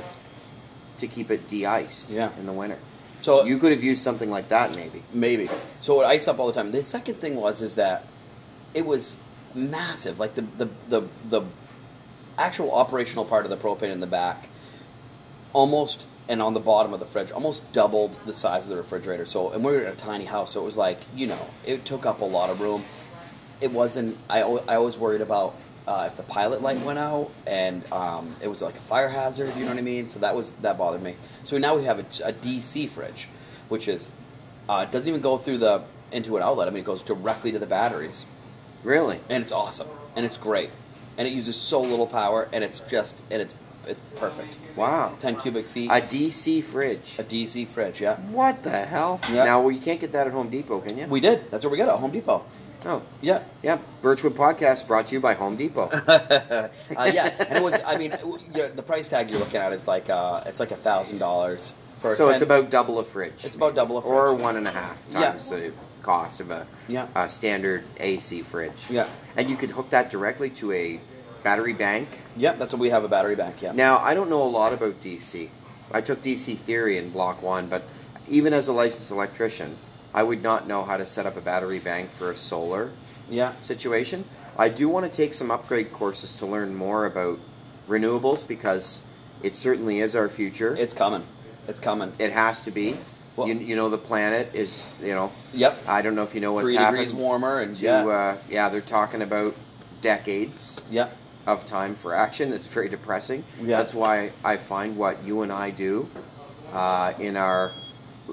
to 0.99 1.07
keep 1.07 1.29
it 1.29 1.47
de-iced 1.47 2.09
Yeah. 2.09 2.29
in 2.39 2.45
the 2.45 2.53
winter. 2.53 2.77
So 3.19 3.43
You 3.43 3.57
could 3.57 3.71
have 3.71 3.83
used 3.83 4.01
something 4.03 4.29
like 4.29 4.47
that, 4.49 4.75
maybe. 4.75 5.03
maybe. 5.13 5.49
So 5.81 5.95
it 5.95 5.97
would 5.97 6.05
ice 6.05 6.27
up 6.27 6.39
all 6.39 6.47
the 6.47 6.53
time. 6.53 6.71
The 6.71 6.83
second 6.83 7.15
thing 7.15 7.35
was 7.35 7.61
is 7.61 7.75
that 7.75 8.05
it 8.73 8.85
was 8.85 9.17
massive. 9.53 10.19
Like 10.19 10.35
the 10.35 10.41
the 10.57 10.69
the, 10.89 11.01
the 11.29 11.41
actual 12.37 12.71
operational 12.71 13.25
part 13.25 13.43
of 13.45 13.49
the 13.49 13.57
propane 13.57 13.91
in 13.91 13.99
the 13.99 14.07
back, 14.07 14.47
almost 15.53 16.05
and 16.29 16.41
on 16.41 16.53
the 16.53 16.59
bottom 16.59 16.93
of 16.93 16.99
the 16.99 17.05
fridge, 17.05 17.31
almost 17.31 17.71
doubled 17.71 18.13
the 18.25 18.33
size 18.33 18.65
of 18.65 18.71
the 18.71 18.75
refrigerator. 18.75 19.23
So 19.25 19.51
and 19.51 19.63
we 19.63 19.71
were 19.71 19.79
in 19.81 19.87
a 19.87 19.95
tiny 19.95 20.25
house, 20.25 20.51
so 20.51 20.61
it 20.61 20.65
was 20.65 20.77
like 20.77 20.97
you 21.15 21.27
know 21.27 21.39
it 21.65 21.85
took 21.85 22.05
up 22.05 22.21
a 22.21 22.25
lot 22.25 22.49
of 22.49 22.61
room. 22.61 22.83
It 23.61 23.71
wasn't. 23.71 24.17
I 24.29 24.39
I 24.41 24.75
always 24.75 24.97
worried 24.97 25.21
about. 25.21 25.55
Uh, 25.87 26.03
if 26.05 26.17
the 26.17 26.23
pilot 26.23 26.61
light 26.61 26.77
went 26.81 26.99
out 26.99 27.31
and 27.47 27.81
um, 27.93 28.35
it 28.41 28.49
was 28.49 28.61
like 28.61 28.75
a 28.75 28.79
fire 28.79 29.07
hazard, 29.07 29.49
you 29.55 29.61
know 29.63 29.69
what 29.69 29.77
I 29.77 29.81
mean. 29.81 30.09
So 30.09 30.19
that 30.19 30.35
was 30.35 30.49
that 30.59 30.77
bothered 30.77 31.01
me. 31.01 31.15
So 31.45 31.57
now 31.57 31.77
we 31.77 31.85
have 31.85 31.99
a, 31.99 32.01
a 32.27 32.33
DC 32.33 32.89
fridge, 32.89 33.29
which 33.69 33.87
is 33.87 34.09
uh, 34.67 34.83
doesn't 34.83 35.07
even 35.07 35.21
go 35.21 35.37
through 35.37 35.59
the 35.59 35.81
into 36.11 36.35
an 36.35 36.43
outlet. 36.43 36.67
I 36.67 36.71
mean, 36.71 36.81
it 36.81 36.85
goes 36.85 37.01
directly 37.01 37.53
to 37.53 37.59
the 37.59 37.65
batteries, 37.65 38.25
Really? 38.83 39.17
and 39.29 39.41
it's 39.41 39.53
awesome, 39.53 39.87
and 40.17 40.25
it's 40.25 40.35
great, 40.35 40.71
and 41.17 41.25
it 41.25 41.31
uses 41.31 41.55
so 41.55 41.79
little 41.81 42.05
power, 42.07 42.49
and 42.51 42.65
it's 42.65 42.79
just 42.79 43.21
and 43.31 43.41
it's 43.41 43.55
it's 43.87 44.01
perfect. 44.19 44.57
Wow. 44.75 45.13
Ten 45.19 45.35
cubic 45.37 45.65
feet, 45.65 45.89
A 45.89 46.01
DC 46.01 46.63
fridge. 46.63 47.17
a 47.19 47.23
DC 47.23 47.65
fridge. 47.67 48.01
Yeah, 48.01 48.15
What 48.31 48.63
the 48.63 48.69
hell? 48.71 49.19
Yeah. 49.31 49.45
Now, 49.45 49.61
well, 49.61 49.71
you 49.71 49.79
can't 49.81 49.99
get 49.99 50.11
that 50.11 50.27
at 50.27 50.33
Home 50.33 50.49
Depot, 50.49 50.79
can 50.81 50.97
you? 50.97 51.05
we 51.07 51.19
did. 51.19 51.49
That's 51.51 51.63
what 51.65 51.71
we 51.71 51.77
got 51.77 51.89
at 51.89 51.99
Home 51.99 52.11
Depot. 52.11 52.43
Oh, 52.85 53.01
Yeah, 53.21 53.41
yeah. 53.63 53.79
Birchwood 54.01 54.33
Podcast 54.35 54.87
brought 54.87 55.07
to 55.07 55.15
you 55.15 55.19
by 55.19 55.33
Home 55.33 55.55
Depot. 55.57 55.89
uh, 56.07 56.69
yeah, 57.11 57.33
and 57.49 57.57
it 57.57 57.63
was. 57.63 57.81
I 57.85 57.97
mean, 57.97 58.11
the 58.11 58.83
price 58.85 59.09
tag 59.09 59.29
you're 59.29 59.39
looking 59.39 59.59
at 59.61 59.73
is 59.73 59.87
like 59.87 60.09
uh, 60.09 60.43
it's 60.45 60.59
like 60.59 60.71
a 60.71 60.75
thousand 60.75 61.17
dollars 61.17 61.73
for. 61.99 62.11
A 62.11 62.15
so 62.15 62.25
10 62.25 62.33
it's 62.35 62.43
about 62.43 62.69
double 62.69 62.99
a 62.99 63.03
fridge. 63.03 63.43
It's 63.43 63.55
about 63.55 63.73
double 63.75 63.97
a 63.97 64.01
fridge. 64.01 64.11
Or 64.13 64.33
one 64.35 64.57
and 64.57 64.67
a 64.67 64.71
half 64.71 65.05
Yeah. 65.11 65.31
times 65.31 65.49
the 65.49 65.73
cost 66.03 66.39
of 66.39 66.51
a, 66.51 66.65
Yeah. 66.87 67.07
a 67.15 67.27
standard 67.27 67.83
AC 67.99 68.41
fridge. 68.43 68.85
Yeah. 68.89 69.07
And 69.35 69.49
you 69.49 69.55
could 69.57 69.71
hook 69.71 69.89
that 69.89 70.09
directly 70.11 70.49
to 70.51 70.71
a 70.71 70.99
battery 71.43 71.73
bank. 71.73 72.07
Yep, 72.37 72.59
that's 72.59 72.73
what 72.73 72.79
we 72.79 72.89
have 72.89 73.03
a 73.03 73.07
battery 73.07 73.35
bank. 73.35 73.61
Yeah. 73.61 73.71
Now, 73.73 73.97
I 73.99 74.13
don't 74.13 74.29
know 74.29 74.41
a 74.43 74.47
lot 74.47 74.73
about 74.73 74.99
DC. 75.01 75.49
I 75.91 76.01
took 76.01 76.21
DC 76.21 76.55
theory 76.57 76.97
in 76.97 77.09
block 77.09 77.41
one, 77.41 77.67
but 77.67 77.83
even 78.29 78.53
as 78.53 78.67
a 78.67 78.73
licensed 78.73 79.11
electrician, 79.11 79.75
I 80.13 80.23
would 80.23 80.41
not 80.43 80.67
know 80.67 80.83
how 80.83 80.97
to 80.97 81.05
set 81.05 81.25
up 81.25 81.37
a 81.37 81.41
battery 81.41 81.79
bank 81.79 82.09
for 82.09 82.31
a 82.31 82.35
solar 82.35 82.89
Yeah. 83.29 83.53
situation. 83.61 84.23
I 84.57 84.69
do 84.69 84.89
want 84.89 85.09
to 85.09 85.15
take 85.15 85.33
some 85.33 85.51
upgrade 85.51 85.91
courses 85.93 86.35
to 86.37 86.45
learn 86.45 86.73
more 86.75 87.05
about 87.05 87.37
renewables 87.87 88.47
because 88.47 89.03
it 89.43 89.55
certainly 89.55 89.99
is 89.99 90.15
our 90.15 90.29
future. 90.29 90.75
It's 90.77 90.93
coming. 90.93 91.23
It's 91.67 91.79
coming. 91.79 92.11
it 92.19 92.31
has 92.31 92.59
to 92.61 92.71
be. 92.71 92.97
Well- 93.35 93.47
you, 93.47 93.53
you 93.55 93.75
know, 93.75 93.89
the 93.89 93.97
planet 93.99 94.49
is, 94.55 94.87
you 95.01 95.13
know, 95.13 95.31
Yep. 95.53 95.77
I 95.87 96.01
don't 96.01 96.15
know 96.15 96.23
if 96.23 96.33
you 96.33 96.41
know 96.41 96.53
what's 96.53 96.67
Three 96.69 96.75
happened. 96.75 96.97
degrees 97.05 97.13
warmer 97.13 97.59
and 97.59 97.75
to, 97.75 97.83
yeah. 97.85 98.05
uh, 98.07 98.35
yeah, 98.49 98.69
they're 98.69 98.81
talking 98.81 99.21
about 99.21 99.53
decades 100.01 100.81
Yep. 100.89 101.15
Of 101.47 101.65
time 101.65 101.95
for 101.95 102.13
action. 102.13 102.53
It's 102.53 102.67
very 102.67 102.89
depressing. 102.89 103.43
Yeah. 103.61 103.77
That's 103.77 103.95
why 103.95 104.31
I 104.43 104.57
find 104.57 104.97
what 104.97 105.23
you 105.23 105.41
and 105.41 105.51
I 105.51 105.71
do 105.71 106.07
uh, 106.73 107.13
in 107.19 107.35
our 107.37 107.71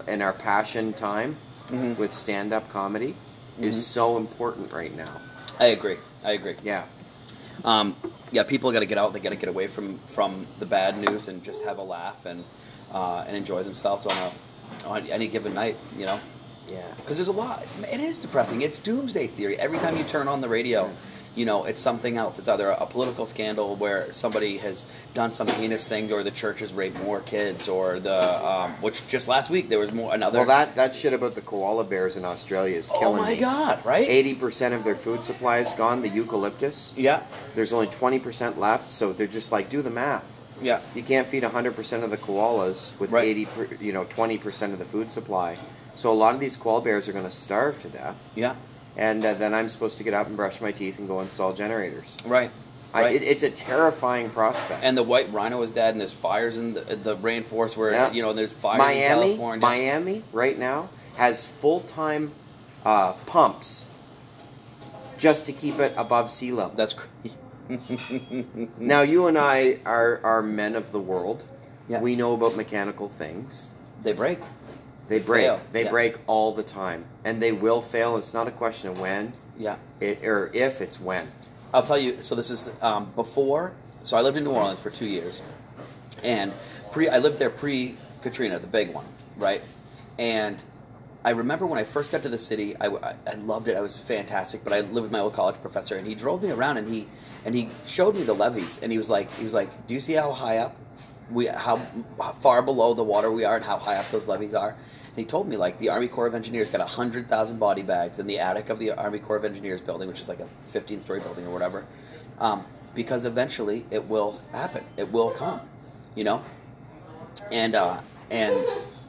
in 0.08 0.20
our 0.20 0.32
passion 0.32 0.92
time 0.92 1.36
Mhm. 1.70 1.96
with 1.96 2.12
stand 2.12 2.52
up 2.52 2.68
comedy 2.70 3.14
is 3.60 3.76
Mhm. 3.76 3.80
so 3.80 4.16
important 4.16 4.72
right 4.72 4.94
now. 4.94 5.12
I 5.60 5.66
agree. 5.66 5.96
I 6.24 6.32
agree. 6.32 6.56
Yeah. 6.64 6.82
Um, 7.64 7.94
yeah, 8.32 8.42
people 8.42 8.72
got 8.72 8.80
to 8.80 8.86
get 8.86 8.98
out. 8.98 9.12
They 9.12 9.20
got 9.20 9.30
to 9.30 9.36
get 9.36 9.48
away 9.48 9.68
from 9.68 9.98
from 10.08 10.46
the 10.58 10.66
bad 10.66 10.98
news 10.98 11.28
and 11.28 11.42
just 11.44 11.64
have 11.64 11.78
a 11.78 11.82
laugh 11.84 12.26
and 12.26 12.44
uh, 12.92 13.24
and 13.28 13.36
enjoy 13.36 13.62
themselves 13.62 14.04
on 14.06 14.16
a 14.18 14.30
on 14.88 15.06
any 15.06 15.28
given 15.28 15.54
night. 15.54 15.76
You 15.96 16.06
know, 16.06 16.18
Yeah. 16.68 16.80
because 16.96 17.16
there's 17.18 17.28
a 17.28 17.32
lot. 17.32 17.62
It 17.92 18.00
is 18.00 18.18
depressing. 18.18 18.62
It's 18.62 18.78
doomsday 18.80 19.28
theory. 19.28 19.56
Every 19.60 19.78
time 19.78 19.96
you 19.96 20.02
turn 20.04 20.26
on 20.26 20.40
the 20.40 20.48
radio, 20.48 20.90
you 21.34 21.44
know, 21.44 21.64
it's 21.64 21.80
something 21.80 22.16
else. 22.16 22.38
It's 22.38 22.48
either 22.48 22.68
a 22.70 22.86
political 22.86 23.26
scandal 23.26 23.76
where 23.76 24.10
somebody 24.12 24.58
has 24.58 24.84
done 25.14 25.32
some 25.32 25.46
heinous 25.48 25.88
thing, 25.88 26.12
or 26.12 26.22
the 26.22 26.30
church 26.30 26.60
has 26.60 26.72
raped 26.72 26.98
more 27.02 27.20
kids, 27.20 27.68
or 27.68 27.98
the 28.00 28.22
um, 28.46 28.70
which 28.82 29.06
just 29.08 29.28
last 29.28 29.50
week 29.50 29.68
there 29.68 29.78
was 29.78 29.92
more 29.92 30.14
another. 30.14 30.38
Well, 30.38 30.46
that 30.48 30.76
that 30.76 30.94
shit 30.94 31.12
about 31.12 31.34
the 31.34 31.40
koala 31.40 31.84
bears 31.84 32.16
in 32.16 32.24
Australia 32.24 32.76
is 32.76 32.90
killing 32.90 33.16
me. 33.16 33.20
oh 33.20 33.24
my 33.24 33.30
me. 33.34 33.40
god! 33.40 33.84
Right? 33.84 34.08
Eighty 34.08 34.34
percent 34.34 34.74
of 34.74 34.84
their 34.84 34.94
food 34.96 35.24
supply 35.24 35.58
is 35.58 35.72
gone. 35.74 36.02
The 36.02 36.08
eucalyptus. 36.08 36.94
Yeah. 36.96 37.22
There's 37.54 37.72
only 37.72 37.88
twenty 37.88 38.18
percent 38.18 38.58
left, 38.58 38.88
so 38.88 39.12
they're 39.12 39.26
just 39.26 39.50
like, 39.52 39.68
do 39.68 39.82
the 39.82 39.90
math. 39.90 40.30
Yeah. 40.62 40.80
You 40.94 41.02
can't 41.02 41.26
feed 41.26 41.42
100% 41.42 42.04
of 42.04 42.10
the 42.10 42.16
koalas 42.16 42.98
with 43.00 43.10
Right. 43.10 43.24
80, 43.24 43.44
per, 43.46 43.68
you 43.80 43.92
know, 43.92 44.04
20% 44.04 44.72
of 44.72 44.78
the 44.78 44.84
food 44.84 45.10
supply. 45.10 45.56
So 45.96 46.12
a 46.12 46.14
lot 46.14 46.32
of 46.32 46.38
these 46.40 46.54
koala 46.56 46.80
bears 46.80 47.08
are 47.08 47.12
going 47.12 47.24
to 47.24 47.30
starve 47.30 47.82
to 47.82 47.88
death. 47.88 48.30
Yeah. 48.36 48.54
And 48.96 49.24
uh, 49.24 49.34
then 49.34 49.52
I'm 49.54 49.68
supposed 49.68 49.98
to 49.98 50.04
get 50.04 50.14
up 50.14 50.26
and 50.28 50.36
brush 50.36 50.60
my 50.60 50.70
teeth 50.72 50.98
and 50.98 51.08
go 51.08 51.20
install 51.20 51.52
generators. 51.52 52.16
Right. 52.26 52.50
I, 52.92 53.02
Right. 53.02 53.16
it, 53.16 53.22
it's 53.24 53.42
a 53.42 53.50
terrifying 53.50 54.30
prospect. 54.30 54.84
and 54.84 54.96
the 54.96 55.02
white 55.02 55.32
rhino 55.32 55.60
is 55.62 55.72
dead, 55.72 55.90
and 55.94 56.00
there's 56.00 56.12
fires 56.12 56.56
in 56.58 56.74
the, 56.74 56.80
the 56.82 57.16
rainforest 57.16 57.76
where 57.76 57.90
Yeah. 57.90 58.12
you 58.12 58.22
know 58.22 58.32
there's 58.32 58.52
fires 58.52 58.74
in 58.76 58.84
Miami, 58.86 59.22
California. 59.36 59.60
Miami, 59.60 60.22
right 60.32 60.56
now 60.58 60.88
has 61.16 61.44
full 61.46 61.80
time 61.80 62.30
uh, 62.84 63.14
pumps 63.26 63.86
just 65.18 65.46
to 65.46 65.52
keep 65.52 65.78
it 65.80 65.92
above 65.96 66.30
sea 66.30 66.52
level. 66.52 66.74
That's 66.76 66.94
crazy. 66.94 67.36
Now 68.78 69.02
you 69.02 69.26
and 69.26 69.38
I 69.38 69.78
are 69.86 70.20
are 70.22 70.42
men 70.42 70.74
of 70.76 70.92
the 70.92 71.00
world. 71.00 71.44
Yeah. 71.88 72.00
We 72.00 72.14
know 72.14 72.34
about 72.34 72.56
mechanical 72.56 73.08
things. 73.08 73.70
they 74.02 74.12
break. 74.12 74.38
They 75.08 75.18
break. 75.18 75.44
Fail, 75.44 75.60
They 75.72 75.84
yeah. 75.84 75.90
break 75.90 76.16
all 76.26 76.52
the 76.52 76.62
time, 76.62 77.04
and 77.24 77.40
they 77.40 77.52
will 77.52 77.80
fail. 77.80 78.16
It's 78.16 78.34
not 78.34 78.46
a 78.48 78.50
question 78.50 78.90
of 78.90 79.00
when, 79.00 79.32
Yeah. 79.58 79.76
it, 80.00 80.24
or 80.24 80.50
if. 80.52 80.80
It's 80.80 81.00
when. 81.00 81.26
I'll 81.72 81.82
tell 81.82 81.98
you. 81.98 82.20
So 82.22 82.34
this 82.34 82.50
is 82.50 82.70
um, 82.82 83.10
before. 83.16 83.72
So 84.02 84.16
I 84.16 84.20
lived 84.20 84.36
in 84.36 84.44
New 84.44 84.50
Orleans 84.50 84.80
for 84.80 84.90
two 84.90 85.06
years, 85.06 85.42
and 86.22 86.52
pre. 86.92 87.08
I 87.08 87.18
lived 87.18 87.38
there 87.38 87.50
pre 87.50 87.96
Katrina, 88.22 88.58
the 88.58 88.66
big 88.66 88.92
one, 88.92 89.06
right? 89.36 89.62
And 90.18 90.62
I 91.24 91.30
remember 91.30 91.64
when 91.64 91.78
I 91.78 91.84
first 91.84 92.12
got 92.12 92.22
to 92.24 92.28
the 92.28 92.38
city, 92.38 92.76
I, 92.80 92.88
I, 93.26 93.34
loved 93.36 93.68
it. 93.68 93.76
I 93.78 93.80
was 93.80 93.96
fantastic. 93.96 94.62
But 94.62 94.74
I 94.74 94.80
lived 94.80 95.04
with 95.04 95.10
my 95.10 95.20
old 95.20 95.32
college 95.32 95.56
professor, 95.62 95.96
and 95.96 96.06
he 96.06 96.14
drove 96.14 96.42
me 96.42 96.50
around, 96.50 96.76
and 96.76 96.88
he 96.88 97.08
and 97.46 97.54
he 97.54 97.70
showed 97.86 98.14
me 98.14 98.24
the 98.24 98.34
levees, 98.34 98.78
and 98.82 98.92
he 98.92 98.98
was 98.98 99.08
like, 99.08 99.30
he 99.36 99.44
was 99.44 99.54
like, 99.54 99.86
"Do 99.86 99.94
you 99.94 100.00
see 100.00 100.12
how 100.12 100.32
high 100.32 100.58
up 100.58 100.76
we 101.30 101.46
how, 101.46 101.80
how 102.20 102.32
far 102.32 102.60
below 102.60 102.92
the 102.92 103.02
water 103.02 103.30
we 103.30 103.44
are, 103.44 103.56
and 103.56 103.64
how 103.64 103.78
high 103.78 103.96
up 103.96 104.10
those 104.10 104.28
levees 104.28 104.54
are?" 104.54 104.76
And 105.16 105.18
he 105.18 105.24
told 105.24 105.48
me 105.48 105.56
like 105.56 105.78
the 105.78 105.90
Army 105.90 106.08
Corps 106.08 106.26
of 106.26 106.34
Engineers 106.34 106.70
got 106.70 106.86
hundred 106.88 107.28
thousand 107.28 107.58
body 107.58 107.82
bags 107.82 108.18
in 108.18 108.26
the 108.26 108.38
attic 108.38 108.68
of 108.68 108.78
the 108.78 108.92
Army 108.92 109.20
Corps 109.20 109.36
of 109.36 109.44
Engineers 109.44 109.80
building, 109.80 110.08
which 110.08 110.20
is 110.20 110.28
like 110.28 110.40
a 110.40 110.48
fifteen 110.70 111.00
story 111.00 111.20
building 111.20 111.46
or 111.46 111.50
whatever, 111.50 111.84
um, 112.40 112.64
because 112.94 113.24
eventually 113.24 113.86
it 113.90 114.04
will 114.08 114.40
happen. 114.52 114.84
It 114.96 115.10
will 115.12 115.30
come, 115.30 115.60
you 116.14 116.24
know 116.24 116.42
and 117.52 117.74
uh, 117.74 117.98
and 118.30 118.56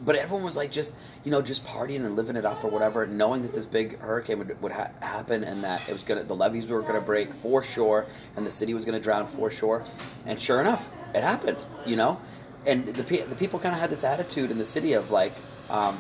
but 0.02 0.16
everyone 0.16 0.44
was 0.44 0.58
like 0.58 0.72
just 0.72 0.96
you 1.24 1.32
know 1.32 1.42
just 1.42 1.66
partying 1.66 2.06
and 2.06 2.16
living 2.16 2.36
it 2.36 2.46
up 2.46 2.64
or 2.64 2.70
whatever, 2.70 3.06
knowing 3.08 3.42
that 3.42 3.52
this 3.52 3.66
big 3.66 4.00
hurricane 4.00 4.40
would, 4.40 4.62
would 4.62 4.72
ha- 4.72 4.92
happen 5.02 5.44
and 5.44 5.64
that 5.64 5.88
it 5.88 5.92
was 5.92 6.04
gonna 6.04 6.24
the 6.24 6.36
levees 6.36 6.68
were 6.68 6.82
gonna 6.82 7.02
break 7.02 7.34
for 7.34 7.64
sure 7.64 8.06
and 8.36 8.46
the 8.46 8.52
city 8.52 8.74
was 8.74 8.86
gonna 8.86 9.00
drown 9.00 9.26
for 9.26 9.50
sure, 9.50 9.84
and 10.26 10.40
sure 10.40 10.62
enough, 10.62 10.92
it 11.14 11.24
happened. 11.24 11.58
You 11.86 11.96
know, 11.96 12.20
and 12.68 12.88
the 12.88 13.22
the 13.24 13.36
people 13.36 13.60
kind 13.60 13.74
of 13.74 13.82
had 13.82 13.90
this 13.90 14.04
attitude 14.04 14.52
in 14.52 14.58
the 14.58 14.66
city 14.66 14.94
of 14.94 15.12
like. 15.12 15.34
Um, 15.70 15.98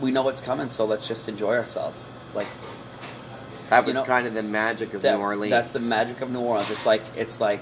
we 0.00 0.10
know 0.10 0.22
what's 0.22 0.40
coming, 0.40 0.68
so 0.68 0.84
let's 0.84 1.06
just 1.06 1.28
enjoy 1.28 1.56
ourselves. 1.56 2.08
Like 2.34 2.48
That 3.70 3.80
You 3.80 3.86
was 3.86 3.96
know, 3.96 4.04
kind 4.04 4.26
of 4.26 4.34
the 4.34 4.42
magic 4.42 4.94
of 4.94 5.02
that, 5.02 5.16
New 5.16 5.20
Orleans. 5.22 5.50
That's 5.50 5.72
the 5.72 5.88
magic 5.88 6.20
of 6.20 6.30
New 6.30 6.40
Orleans. 6.40 6.70
It's 6.70 6.86
like 6.86 7.02
it's 7.16 7.40
like, 7.40 7.60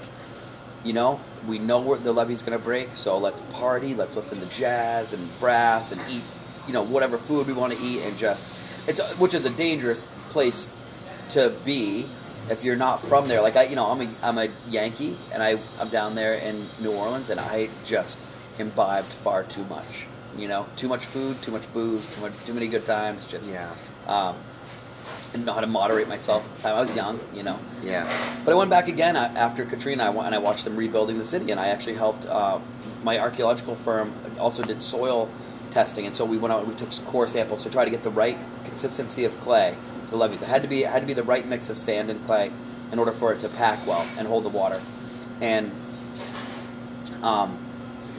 you 0.83 0.93
know, 0.93 1.19
we 1.47 1.59
know 1.59 1.79
where 1.79 1.97
the 1.97 2.13
levee's 2.13 2.41
gonna 2.43 2.59
break, 2.59 2.95
so 2.95 3.17
let's 3.17 3.41
party, 3.53 3.93
let's 3.93 4.15
listen 4.15 4.39
to 4.39 4.57
jazz 4.57 5.13
and 5.13 5.39
brass 5.39 5.91
and 5.91 6.01
eat, 6.09 6.23
you 6.67 6.73
know, 6.73 6.83
whatever 6.83 7.17
food 7.17 7.47
we 7.47 7.53
want 7.53 7.73
to 7.73 7.79
eat 7.83 8.01
and 8.03 8.17
just 8.17 8.47
it's 8.87 8.99
which 9.19 9.33
is 9.33 9.45
a 9.45 9.49
dangerous 9.51 10.05
place 10.31 10.67
to 11.29 11.53
be 11.63 12.05
if 12.49 12.63
you're 12.63 12.75
not 12.75 12.99
from 12.99 13.27
there. 13.27 13.41
Like 13.41 13.55
I, 13.55 13.63
you 13.65 13.75
know, 13.75 13.85
I'm 13.85 14.01
a 14.01 14.09
I'm 14.23 14.37
a 14.37 14.47
Yankee 14.69 15.15
and 15.33 15.43
I 15.43 15.57
I'm 15.79 15.89
down 15.89 16.15
there 16.15 16.33
in 16.35 16.59
New 16.81 16.91
Orleans 16.91 17.29
and 17.29 17.39
I 17.39 17.69
just 17.85 18.19
imbibed 18.57 19.07
far 19.07 19.43
too 19.43 19.63
much. 19.65 20.07
You 20.37 20.47
know, 20.47 20.65
too 20.75 20.87
much 20.87 21.05
food, 21.05 21.41
too 21.41 21.51
much 21.51 21.71
booze, 21.73 22.07
too 22.07 22.21
much 22.21 22.33
too 22.45 22.53
many 22.53 22.67
good 22.67 22.85
times. 22.85 23.25
Just 23.25 23.51
Yeah. 23.53 23.69
um, 24.07 24.35
and 25.33 25.45
know 25.45 25.53
how 25.53 25.61
to 25.61 25.67
moderate 25.67 26.07
myself 26.09 26.45
at 26.45 26.55
the 26.55 26.61
time. 26.61 26.75
I 26.75 26.81
was 26.81 26.95
young, 26.95 27.19
you 27.33 27.43
know. 27.43 27.57
Yeah. 27.83 28.05
But 28.43 28.51
I 28.51 28.55
went 28.55 28.69
back 28.69 28.87
again 28.89 29.15
after 29.15 29.65
Katrina, 29.65 30.11
and 30.11 30.35
I 30.35 30.37
watched 30.39 30.65
them 30.65 30.75
rebuilding 30.75 31.17
the 31.17 31.25
city, 31.25 31.51
and 31.51 31.59
I 31.59 31.67
actually 31.67 31.95
helped. 31.95 32.25
Uh, 32.25 32.59
my 33.03 33.17
archaeological 33.17 33.75
firm 33.75 34.13
also 34.39 34.61
did 34.61 34.81
soil 34.81 35.29
testing, 35.71 36.05
and 36.05 36.13
so 36.15 36.25
we 36.25 36.37
went 36.37 36.53
out 36.53 36.59
and 36.63 36.67
we 36.67 36.75
took 36.75 36.91
core 37.05 37.27
samples 37.27 37.61
to 37.63 37.69
try 37.69 37.85
to 37.85 37.89
get 37.91 38.03
the 38.03 38.09
right 38.09 38.37
consistency 38.65 39.23
of 39.25 39.39
clay. 39.41 39.75
for 40.05 40.11
The 40.11 40.17
levees. 40.17 40.41
It 40.41 40.47
had 40.49 40.61
to 40.63 40.67
be 40.67 40.83
it 40.83 40.89
had 40.89 40.99
to 41.01 41.07
be 41.07 41.13
the 41.13 41.23
right 41.23 41.45
mix 41.47 41.69
of 41.69 41.77
sand 41.77 42.09
and 42.09 42.23
clay 42.25 42.51
in 42.91 42.99
order 42.99 43.11
for 43.13 43.31
it 43.33 43.39
to 43.39 43.49
pack 43.49 43.79
well 43.87 44.05
and 44.17 44.27
hold 44.27 44.43
the 44.43 44.49
water, 44.49 44.81
and 45.41 45.71
um, 47.23 47.57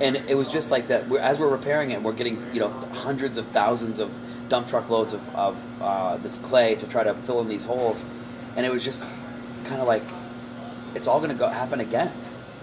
and 0.01 0.17
it 0.17 0.37
was 0.37 0.49
just 0.49 0.71
like 0.71 0.89
that. 0.89 1.09
We're, 1.09 1.21
as 1.21 1.39
we're 1.39 1.51
repairing 1.51 1.91
it, 1.91 2.03
we're 2.03 2.13
getting 2.13 2.43
you 2.53 2.61
know 2.61 2.69
hundreds 2.93 3.37
of 3.37 3.47
thousands 3.49 3.99
of 3.99 4.13
dump 4.49 4.67
truck 4.67 4.91
loads 4.91 5.13
of, 5.13 5.35
of 5.35 5.59
uh, 5.81 6.17
this 6.19 6.39
clay 6.39 6.75
to 6.77 6.87
try 6.87 7.03
to 7.03 7.15
fill 7.15 7.41
in 7.41 7.49
these 7.49 7.65
holes, 7.65 8.05
and 8.57 8.67
it 8.67 8.73
was 8.73 8.85
just 8.85 9.05
kind 9.65 9.81
of 9.81 9.87
like 9.87 10.03
it's 10.95 11.07
all 11.07 11.19
going 11.19 11.31
to 11.31 11.37
go 11.37 11.49
happen 11.49 11.81
again. 11.81 12.13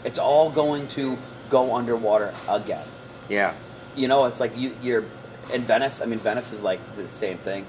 It's 0.04 0.20
all 0.20 0.50
going 0.50 0.88
to 0.90 1.18
go 1.50 1.76
underwater 1.76 2.34
again. 2.48 2.86
Yeah. 3.28 3.54
You 3.96 4.08
know, 4.08 4.26
it's 4.26 4.40
like 4.40 4.56
you, 4.58 4.76
you're 4.82 5.04
in 5.54 5.62
Venice. 5.62 6.02
I 6.02 6.06
mean, 6.06 6.20
Venice 6.20 6.52
is 6.52 6.64
like 6.64 6.80
the 6.96 7.08
same 7.08 7.38
thing. 7.38 7.66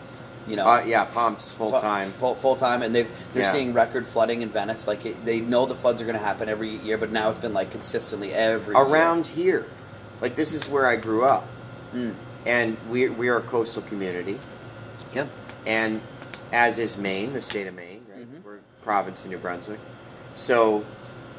You 0.48 0.56
know, 0.56 0.66
Uh, 0.66 0.82
yeah. 0.86 1.04
Pumps 1.04 1.52
full 1.52 1.78
time. 1.80 2.12
full, 2.18 2.34
full 2.34 2.56
time, 2.56 2.82
and 2.82 2.94
they've 2.94 3.10
they're 3.32 3.42
Yeah. 3.42 3.48
seeing 3.48 3.72
record 3.72 4.06
flooding 4.06 4.42
in 4.42 4.48
Venice. 4.48 4.86
Like 4.86 5.04
it, 5.06 5.24
they 5.24 5.40
know 5.40 5.66
the 5.66 5.74
floods 5.74 6.00
are 6.00 6.04
going 6.06 6.18
to 6.18 6.24
happen 6.24 6.48
every 6.48 6.68
year, 6.68 6.96
but 6.98 7.12
now 7.12 7.28
it's 7.28 7.38
been 7.38 7.52
like 7.54 7.70
consistently 7.70 8.32
every 8.32 8.74
year. 8.74 8.82
Around 8.84 9.26
here, 9.26 9.66
like 10.20 10.34
this 10.36 10.52
is 10.54 10.68
where 10.68 10.86
I 10.86 10.96
grew 10.96 11.24
up, 11.24 11.44
Mm. 11.94 12.14
and 12.46 12.76
we 12.90 13.08
we 13.10 13.28
are 13.28 13.36
a 13.38 13.42
coastal 13.42 13.82
community, 13.82 14.38
Yep. 15.14 15.28
and 15.66 16.00
as 16.52 16.78
is 16.78 16.96
Maine, 16.96 17.32
the 17.32 17.40
state 17.42 17.66
of 17.66 17.74
Maine, 17.74 18.00
right? 18.14 18.22
Mhm. 18.26 18.44
We're 18.44 18.58
province 18.82 19.24
in 19.24 19.30
New 19.30 19.38
Brunswick, 19.38 19.78
so 20.34 20.82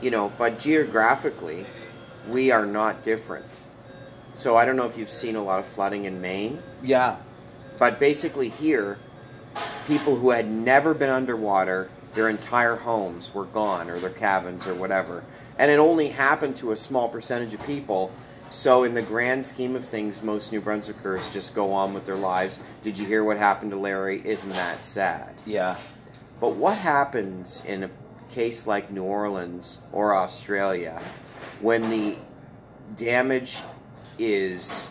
you 0.01 0.09
know, 0.11 0.31
but 0.37 0.57
geographically, 0.59 1.65
we 2.29 2.51
are 2.51 2.65
not 2.65 3.03
different. 3.03 3.45
So 4.33 4.55
I 4.55 4.63
don't 4.65 4.75
know 4.75 4.85
if 4.85 4.97
you've 4.97 5.09
seen 5.11 5.35
a 5.35 5.43
lot 5.43 5.59
of 5.59 5.65
flooding 5.65 6.05
in 6.05 6.21
Maine. 6.21 6.59
Yeah. 6.81 7.15
But 7.77 7.99
basically, 7.99 8.49
here, 8.49 8.97
people 9.87 10.15
who 10.15 10.29
had 10.29 10.49
never 10.49 10.93
been 10.93 11.09
underwater, 11.09 11.89
their 12.13 12.29
entire 12.29 12.75
homes 12.75 13.33
were 13.33 13.45
gone, 13.45 13.89
or 13.89 13.99
their 13.99 14.09
cabins, 14.09 14.67
or 14.67 14.73
whatever. 14.73 15.23
And 15.57 15.71
it 15.71 15.79
only 15.79 16.09
happened 16.09 16.55
to 16.57 16.71
a 16.71 16.77
small 16.77 17.09
percentage 17.09 17.53
of 17.53 17.65
people. 17.65 18.11
So, 18.49 18.83
in 18.83 18.93
the 18.93 19.01
grand 19.01 19.45
scheme 19.45 19.75
of 19.75 19.85
things, 19.85 20.21
most 20.21 20.51
New 20.51 20.61
Brunswickers 20.61 21.31
just 21.31 21.55
go 21.55 21.71
on 21.71 21.93
with 21.93 22.05
their 22.05 22.15
lives. 22.15 22.63
Did 22.83 22.99
you 22.99 23.05
hear 23.05 23.23
what 23.23 23.37
happened 23.37 23.71
to 23.71 23.77
Larry? 23.77 24.21
Isn't 24.25 24.49
that 24.49 24.83
sad? 24.83 25.35
Yeah. 25.45 25.77
But 26.41 26.55
what 26.55 26.77
happens 26.77 27.63
in 27.65 27.83
a 27.83 27.89
case 28.29 28.67
like 28.67 28.91
New 28.91 29.03
Orleans 29.03 29.79
or 29.91 30.15
Australia 30.15 31.01
when 31.61 31.89
the 31.89 32.17
damage 32.95 33.61
is 34.17 34.89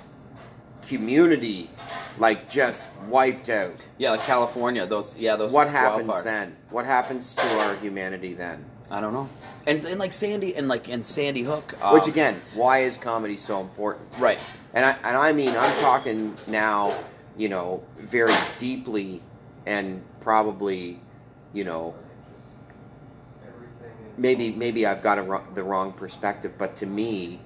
community 0.86 1.70
like 2.18 2.50
just 2.50 3.00
wiped 3.02 3.48
out? 3.48 3.74
Yeah, 3.98 4.12
like 4.12 4.20
California. 4.20 4.86
Those. 4.86 5.16
Yeah, 5.16 5.36
those. 5.36 5.52
what 5.52 5.68
happens 5.68 6.08
wildfires. 6.08 6.24
then? 6.24 6.56
What 6.70 6.84
happens 6.84 7.34
to 7.34 7.58
our 7.60 7.76
humanity 7.76 8.34
then? 8.34 8.64
I 8.90 9.00
don't 9.00 9.12
know. 9.12 9.28
And, 9.66 9.84
and 9.84 10.00
like 10.00 10.12
Sandy 10.12 10.56
and 10.56 10.66
like 10.66 10.88
and 10.88 11.06
Sandy 11.06 11.42
Hook. 11.42 11.74
Um, 11.82 11.94
Which 11.94 12.08
again, 12.08 12.40
why 12.54 12.80
is 12.80 12.96
comedy 12.96 13.36
so 13.36 13.60
important? 13.60 14.06
Right. 14.18 14.40
And 14.74 14.84
I 14.84 14.96
and 15.04 15.16
I 15.16 15.32
mean 15.32 15.54
I'm 15.56 15.76
talking 15.78 16.34
now, 16.48 16.96
you 17.36 17.48
know, 17.48 17.82
very 17.96 18.34
deeply 18.58 19.22
and 19.66 20.02
probably, 20.20 20.98
you 21.52 21.64
know, 21.64 21.94
maybe 24.16 24.50
maybe 24.50 24.86
I've 24.86 25.02
got 25.02 25.18
a, 25.18 25.42
the 25.54 25.62
wrong 25.62 25.92
perspective, 25.92 26.52
but 26.58 26.74
to 26.76 26.86
me, 26.86 27.40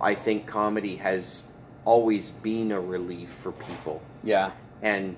I 0.00 0.14
think 0.14 0.46
comedy 0.46 0.96
has 0.96 1.50
always 1.84 2.30
been 2.30 2.72
a 2.72 2.80
relief 2.80 3.30
for 3.30 3.52
people. 3.52 4.02
Yeah. 4.22 4.50
And 4.82 5.16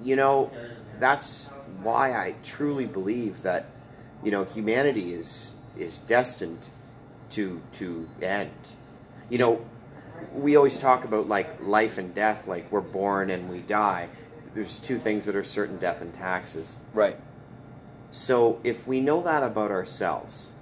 you 0.00 0.16
know, 0.16 0.50
that's 0.98 1.48
why 1.82 2.12
I 2.12 2.34
truly 2.42 2.86
believe 2.86 3.42
that 3.42 3.66
you 4.24 4.30
know 4.30 4.44
humanity 4.44 5.12
is 5.12 5.54
is 5.76 6.00
destined 6.00 6.68
to 7.30 7.60
to 7.72 8.08
end. 8.22 8.50
You 9.30 9.38
know, 9.38 9.66
we 10.34 10.56
always 10.56 10.76
talk 10.76 11.04
about 11.04 11.28
like 11.28 11.64
life 11.64 11.98
and 11.98 12.14
death, 12.14 12.46
like 12.46 12.70
we're 12.72 12.80
born 12.80 13.30
and 13.30 13.48
we 13.48 13.60
die. 13.60 14.08
There's 14.54 14.78
two 14.78 14.96
things 14.98 15.24
that 15.26 15.36
are 15.36 15.44
certain: 15.44 15.78
death 15.78 16.00
and 16.00 16.12
taxes. 16.12 16.80
Right. 16.94 17.16
So 18.10 18.58
if 18.64 18.86
we 18.86 19.00
know 19.00 19.22
that 19.22 19.42
about 19.42 19.70
ourselves, 19.70 20.52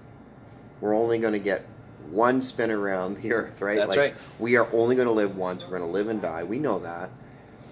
we're 0.80 0.94
only 0.94 1.18
going 1.18 1.32
to 1.32 1.38
get 1.38 1.64
one 2.10 2.40
spin 2.40 2.70
around 2.70 3.16
the 3.18 3.32
earth, 3.32 3.60
right? 3.60 3.76
That's 3.76 3.90
like, 3.90 3.98
right. 3.98 4.14
We 4.38 4.56
are 4.56 4.68
only 4.72 4.96
going 4.96 5.08
to 5.08 5.12
live 5.14 5.36
once. 5.36 5.64
We're 5.64 5.78
going 5.78 5.82
to 5.82 5.92
live 5.92 6.08
and 6.08 6.20
die. 6.20 6.44
We 6.44 6.58
know 6.58 6.78
that. 6.80 7.10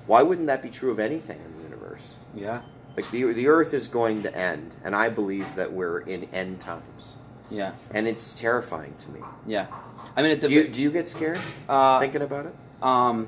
Why 0.07 0.23
wouldn't 0.23 0.47
that 0.49 0.63
be 0.63 0.71
true 0.71 0.91
of 0.91 0.99
anything 0.99 1.41
in 1.45 1.57
the 1.57 1.63
universe? 1.63 2.19
Yeah. 2.35 2.61
Like 2.97 3.11
the 3.11 3.33
the 3.33 3.49
earth 3.49 3.75
is 3.75 3.89
going 3.89 4.23
to 4.23 4.37
end, 4.37 4.77
and 4.85 4.95
I 4.95 5.09
believe 5.09 5.53
that 5.57 5.73
we're 5.73 6.01
in 6.01 6.25
end 6.33 6.61
times. 6.61 7.17
Yeah, 7.51 7.73
and 7.93 8.07
it's 8.07 8.35
terrifying 8.35 8.95
to 8.99 9.11
me. 9.11 9.21
yeah. 9.47 9.67
I 10.17 10.23
mean, 10.23 10.31
at 10.31 10.41
the 10.41 10.49
Do 10.49 10.55
you 10.55 10.69
do 10.69 10.81
you 10.81 10.91
get 10.93 11.09
scared 11.09 11.41
uh, 11.69 11.99
thinking 11.99 12.23
about 12.23 12.47
it? 12.47 12.55
um, 12.83 13.27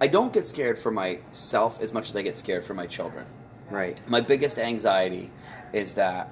I 0.00 0.06
don't 0.08 0.32
get 0.32 0.46
scared 0.46 0.78
for 0.78 0.90
myself 0.90 1.80
as 1.80 1.94
much 1.94 2.10
as 2.10 2.16
I 2.16 2.22
get 2.22 2.36
scared 2.36 2.64
for 2.64 2.74
my 2.74 2.86
children. 2.86 3.24
Right. 3.70 4.00
my 4.06 4.20
biggest 4.20 4.58
anxiety 4.58 5.30
is 5.72 5.94
that 5.94 6.30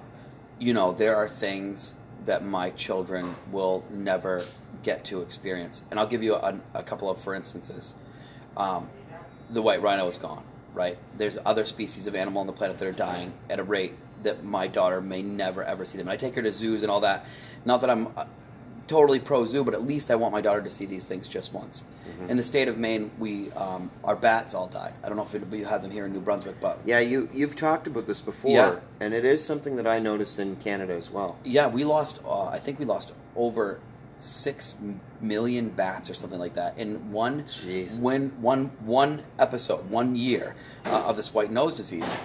you 0.60 0.72
know 0.74 0.92
there 0.92 1.16
are 1.16 1.26
things 1.26 1.94
that 2.24 2.44
my 2.44 2.70
children 2.70 3.34
will 3.50 3.84
never 3.90 4.40
get 4.82 5.04
to 5.04 5.22
experience. 5.22 5.82
And 5.90 6.00
i'll 6.00 6.06
give 6.06 6.22
you 6.22 6.34
a, 6.34 6.58
a 6.74 6.82
couple 6.82 7.10
of 7.10 7.20
for 7.20 7.34
instances. 7.34 7.94
Um, 8.56 8.88
the 9.50 9.62
white 9.62 9.82
rhino 9.82 10.06
is 10.06 10.16
gone 10.16 10.44
right? 10.74 10.98
There's 11.16 11.38
other 11.46 11.64
species 11.64 12.06
of 12.06 12.14
animal 12.14 12.40
on 12.40 12.46
the 12.46 12.52
planet 12.52 12.78
that 12.78 12.86
are 12.86 12.92
dying 12.92 13.32
at 13.48 13.60
a 13.60 13.62
rate 13.62 13.94
that 14.24 14.44
my 14.44 14.66
daughter 14.66 15.00
may 15.00 15.22
never 15.22 15.62
ever 15.62 15.84
see 15.84 15.96
them. 15.96 16.08
And 16.08 16.12
i 16.12 16.16
take 16.16 16.34
her 16.34 16.42
to 16.42 16.52
zoos 16.52 16.82
and 16.82 16.90
all 16.90 17.00
that. 17.00 17.26
Not 17.64 17.80
that 17.80 17.90
i'm 17.90 18.08
totally 18.86 19.18
pro 19.18 19.44
zoo 19.44 19.64
but 19.64 19.74
at 19.74 19.86
least 19.86 20.10
i 20.10 20.14
want 20.14 20.32
my 20.32 20.40
daughter 20.40 20.60
to 20.62 20.70
see 20.70 20.86
these 20.86 21.06
things 21.06 21.26
just 21.28 21.52
once 21.54 21.84
Mm-hmm. 22.04 22.30
in 22.30 22.36
the 22.36 22.44
state 22.44 22.68
of 22.68 22.78
maine 22.78 23.10
we 23.18 23.50
um, 23.52 23.90
our 24.04 24.14
bats 24.14 24.54
all 24.54 24.68
die 24.68 24.92
i 25.02 25.08
don't 25.08 25.16
know 25.16 25.26
if 25.28 25.52
you 25.52 25.64
have 25.64 25.82
them 25.82 25.90
here 25.90 26.06
in 26.06 26.12
new 26.12 26.20
brunswick 26.20 26.54
but 26.60 26.78
Yeah, 26.84 27.00
you 27.00 27.28
you've 27.32 27.56
talked 27.56 27.86
about 27.88 28.06
this 28.06 28.20
before, 28.20 28.52
Yeah. 28.52 28.76
and 29.00 29.12
it 29.14 29.24
is 29.24 29.42
something 29.44 29.74
that 29.76 29.86
I 29.86 29.98
noticed 29.98 30.38
in 30.38 30.54
Canada 30.56 30.92
as 30.94 31.10
well. 31.10 31.36
Yeah, 31.44 31.66
we 31.66 31.82
lost. 31.82 32.20
Uh, 32.24 32.44
I 32.44 32.58
think 32.58 32.78
we 32.78 32.84
lost 32.84 33.12
over 33.34 33.80
six 34.18 34.76
million 35.20 35.70
bats 35.70 36.08
or 36.08 36.14
something 36.14 36.38
like 36.38 36.54
that 36.54 36.78
in 36.78 37.10
one 37.10 37.44
Jesus. 37.46 37.98
when 37.98 38.28
one 38.40 38.70
one 38.84 39.22
episode, 39.38 39.88
one 39.90 40.14
year 40.14 40.54
uh, 40.86 41.04
of 41.08 41.16
this 41.16 41.34
white 41.34 41.50
nose 41.50 41.74
disease. 41.74 42.16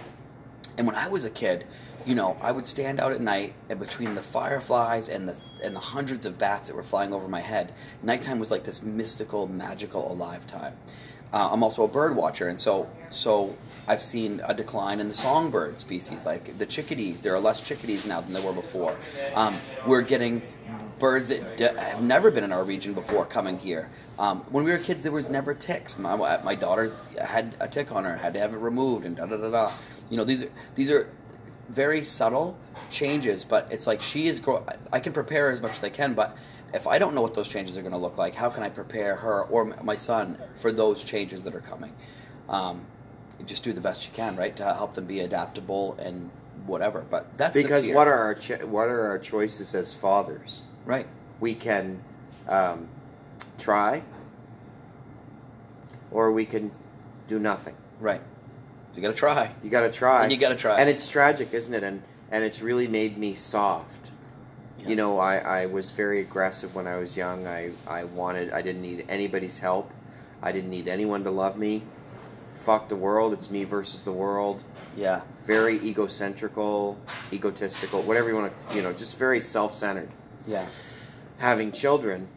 And 0.77 0.85
when 0.87 0.95
I 0.95 1.07
was 1.09 1.25
a 1.25 1.29
kid, 1.29 1.65
you 2.09 2.15
know, 2.15 2.35
I 2.41 2.51
would 2.51 2.65
stand 2.65 2.99
out 2.99 3.11
at 3.11 3.21
night 3.21 3.53
and 3.69 3.79
between 3.79 4.15
the 4.15 4.21
fireflies 4.23 5.09
and 5.09 5.29
the 5.29 5.35
and 5.63 5.75
the 5.75 5.79
hundreds 5.79 6.25
of 6.25 6.39
bats 6.39 6.67
that 6.67 6.75
were 6.75 6.81
flying 6.81 7.13
over 7.13 7.27
my 7.27 7.39
head, 7.39 7.71
nighttime 8.01 8.39
was 8.39 8.49
like 8.49 8.63
this 8.63 8.81
mystical, 8.81 9.45
magical, 9.45 10.11
alive 10.11 10.47
time. 10.47 10.73
Uh, 11.31 11.49
I'm 11.51 11.61
also 11.61 11.83
a 11.83 11.87
bird 11.87 12.15
watcher, 12.15 12.49
and 12.49 12.59
so 12.59 12.89
so 13.11 13.55
I've 13.87 14.01
seen 14.01 14.41
a 14.47 14.55
decline 14.55 14.99
in 14.99 15.07
the 15.07 15.13
songbird 15.13 15.79
species, 15.79 16.25
like 16.25 16.57
the 16.57 16.65
chickadees. 16.65 17.21
There 17.21 17.35
are 17.35 17.39
less 17.39 17.61
chickadees 17.61 18.07
now 18.07 18.21
than 18.21 18.33
there 18.33 18.43
were 18.43 18.53
before. 18.53 18.97
Um, 19.35 19.55
we're 19.85 20.01
getting 20.01 20.41
birds 20.97 21.29
that 21.29 21.57
d- 21.57 21.63
have 21.63 22.01
never 22.01 22.31
been 22.31 22.43
in 22.43 22.51
our 22.51 22.63
region 22.63 22.93
before 22.95 23.25
coming 23.25 23.59
here. 23.59 23.87
Um, 24.17 24.39
when 24.49 24.63
we 24.63 24.71
were 24.71 24.79
kids, 24.79 25.03
there 25.03 25.11
was 25.11 25.29
never 25.29 25.53
ticks. 25.53 25.99
My, 25.99 26.15
my 26.43 26.55
daughter 26.55 26.91
had 27.23 27.55
a 27.59 27.67
tick 27.67 27.91
on 27.91 28.03
her, 28.03 28.17
had 28.17 28.33
to 28.33 28.39
have 28.39 28.53
it 28.53 28.57
removed, 28.57 29.05
and 29.05 29.15
da 29.15 29.27
da 29.27 29.37
da 29.37 29.51
da. 29.51 29.71
You 30.09 30.17
know, 30.17 30.23
these 30.23 30.41
are 30.41 30.51
these 30.73 30.89
are 30.89 31.07
very 31.69 32.03
subtle 32.03 32.58
changes, 32.89 33.45
but 33.45 33.67
it's 33.71 33.88
like 33.88 34.01
she 34.01 34.27
is. 34.27 34.39
Grow- 34.39 34.65
I 34.91 34.99
can 34.99 35.13
prepare 35.13 35.45
her 35.45 35.51
as 35.51 35.62
much 35.62 35.73
as 35.73 35.84
I 35.84 35.89
can, 35.89 36.13
but 36.13 36.38
if 36.73 36.88
I 36.88 36.99
don't 36.99 37.13
know 37.15 37.21
what 37.21 37.34
those 37.34 37.47
changes 37.47 37.77
are 37.77 37.82
going 37.82 37.93
to 37.93 37.97
look 37.99 38.17
like, 38.17 38.36
how 38.36 38.49
can 38.49 38.63
I 38.63 38.69
prepare 38.69 39.15
her 39.15 39.43
or 39.43 39.65
my 39.84 39.95
son 39.95 40.38
for 40.55 40.71
those 40.71 41.03
changes 41.03 41.43
that 41.43 41.55
are 41.55 41.62
coming? 41.62 41.93
Um, 42.47 42.82
just 43.45 43.63
do 43.63 43.71
the 43.73 43.82
best 43.82 44.05
you 44.05 44.13
can, 44.13 44.36
right, 44.36 44.55
to 44.58 44.63
help 44.65 44.93
them 44.93 45.05
be 45.05 45.21
adaptable 45.21 45.95
and 45.99 46.29
whatever. 46.65 47.05
But 47.10 47.34
that's 47.38 47.58
Because 47.58 47.88
what 47.88 48.08
are 48.08 48.13
our 48.13 48.36
cho- 48.36 48.65
what 48.67 48.88
are 48.88 49.08
our 49.08 49.19
choices 49.19 49.73
as 49.75 49.93
fathers? 49.93 50.63
right? 50.86 51.08
We 51.39 51.53
can 51.53 52.01
um, 52.47 52.88
try, 53.58 54.03
or 56.12 56.32
we 56.32 56.45
can 56.45 56.71
do 57.27 57.39
nothing. 57.39 57.75
Right. 57.99 58.21
You 58.99 59.07
got 59.07 59.13
to 59.13 59.17
try. 59.17 59.49
You 59.63 59.69
got 59.69 59.81
to 59.81 59.91
try. 59.91 60.27
You 60.27 60.35
got 60.35 60.49
to 60.49 60.57
try. 60.57 60.77
and 60.77 60.89
it's 60.89 61.07
tragic, 61.07 61.53
isn't 61.53 61.73
it? 61.73 61.83
And 61.83 62.03
and 62.31 62.43
it's 62.43 62.62
really 62.62 62.85
made 62.85 63.17
me 63.17 63.33
soft. 63.33 64.12
Yeah. 64.77 64.89
You 64.89 64.95
know, 64.97 65.19
I, 65.19 65.38
I 65.38 65.65
was 65.67 65.91
very 65.91 66.19
aggressive 66.19 66.75
when 66.75 66.85
I 66.85 66.97
was 66.97 67.15
young. 67.15 67.47
I, 67.47 67.71
I 67.88 68.03
wanted 68.03 68.51
I 68.51 68.62
didn't 68.62 68.81
need 68.81 69.05
anybody's 69.07 69.57
help. 69.57 69.89
I 70.43 70.51
didn't 70.51 70.69
need 70.69 70.89
anyone 70.89 71.23
to 71.23 71.31
love 71.31 71.57
me. 71.57 71.81
Fuck 72.55 72.89
the 72.89 72.95
world. 72.97 73.31
It's 73.31 73.49
me 73.49 73.63
versus 73.63 74.03
the 74.03 74.12
world. 74.12 74.63
yeah. 74.97 75.21
Very 75.45 75.79
egocentrical, 75.79 76.97
egotistical, 77.31 78.01
whatever 78.01 78.27
you 78.29 78.35
want 78.35 78.51
to, 78.69 78.75
you 78.75 78.81
know, 78.83 78.91
just 78.91 79.17
very 79.17 79.39
self-centered. 79.39 80.09
Yeah. 80.45 80.65
Having 81.38 81.71
children, 81.71 82.27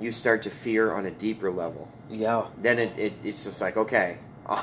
you 0.00 0.10
start 0.10 0.42
to 0.42 0.50
fear 0.50 0.92
on 0.92 1.06
a 1.06 1.12
deeper 1.12 1.48
level. 1.50 1.88
Yeah. 2.10 2.46
Then 2.58 2.80
it, 2.80 2.98
it 2.98 3.12
it's 3.22 3.44
just 3.44 3.60
like 3.60 3.76
okay, 3.76 4.18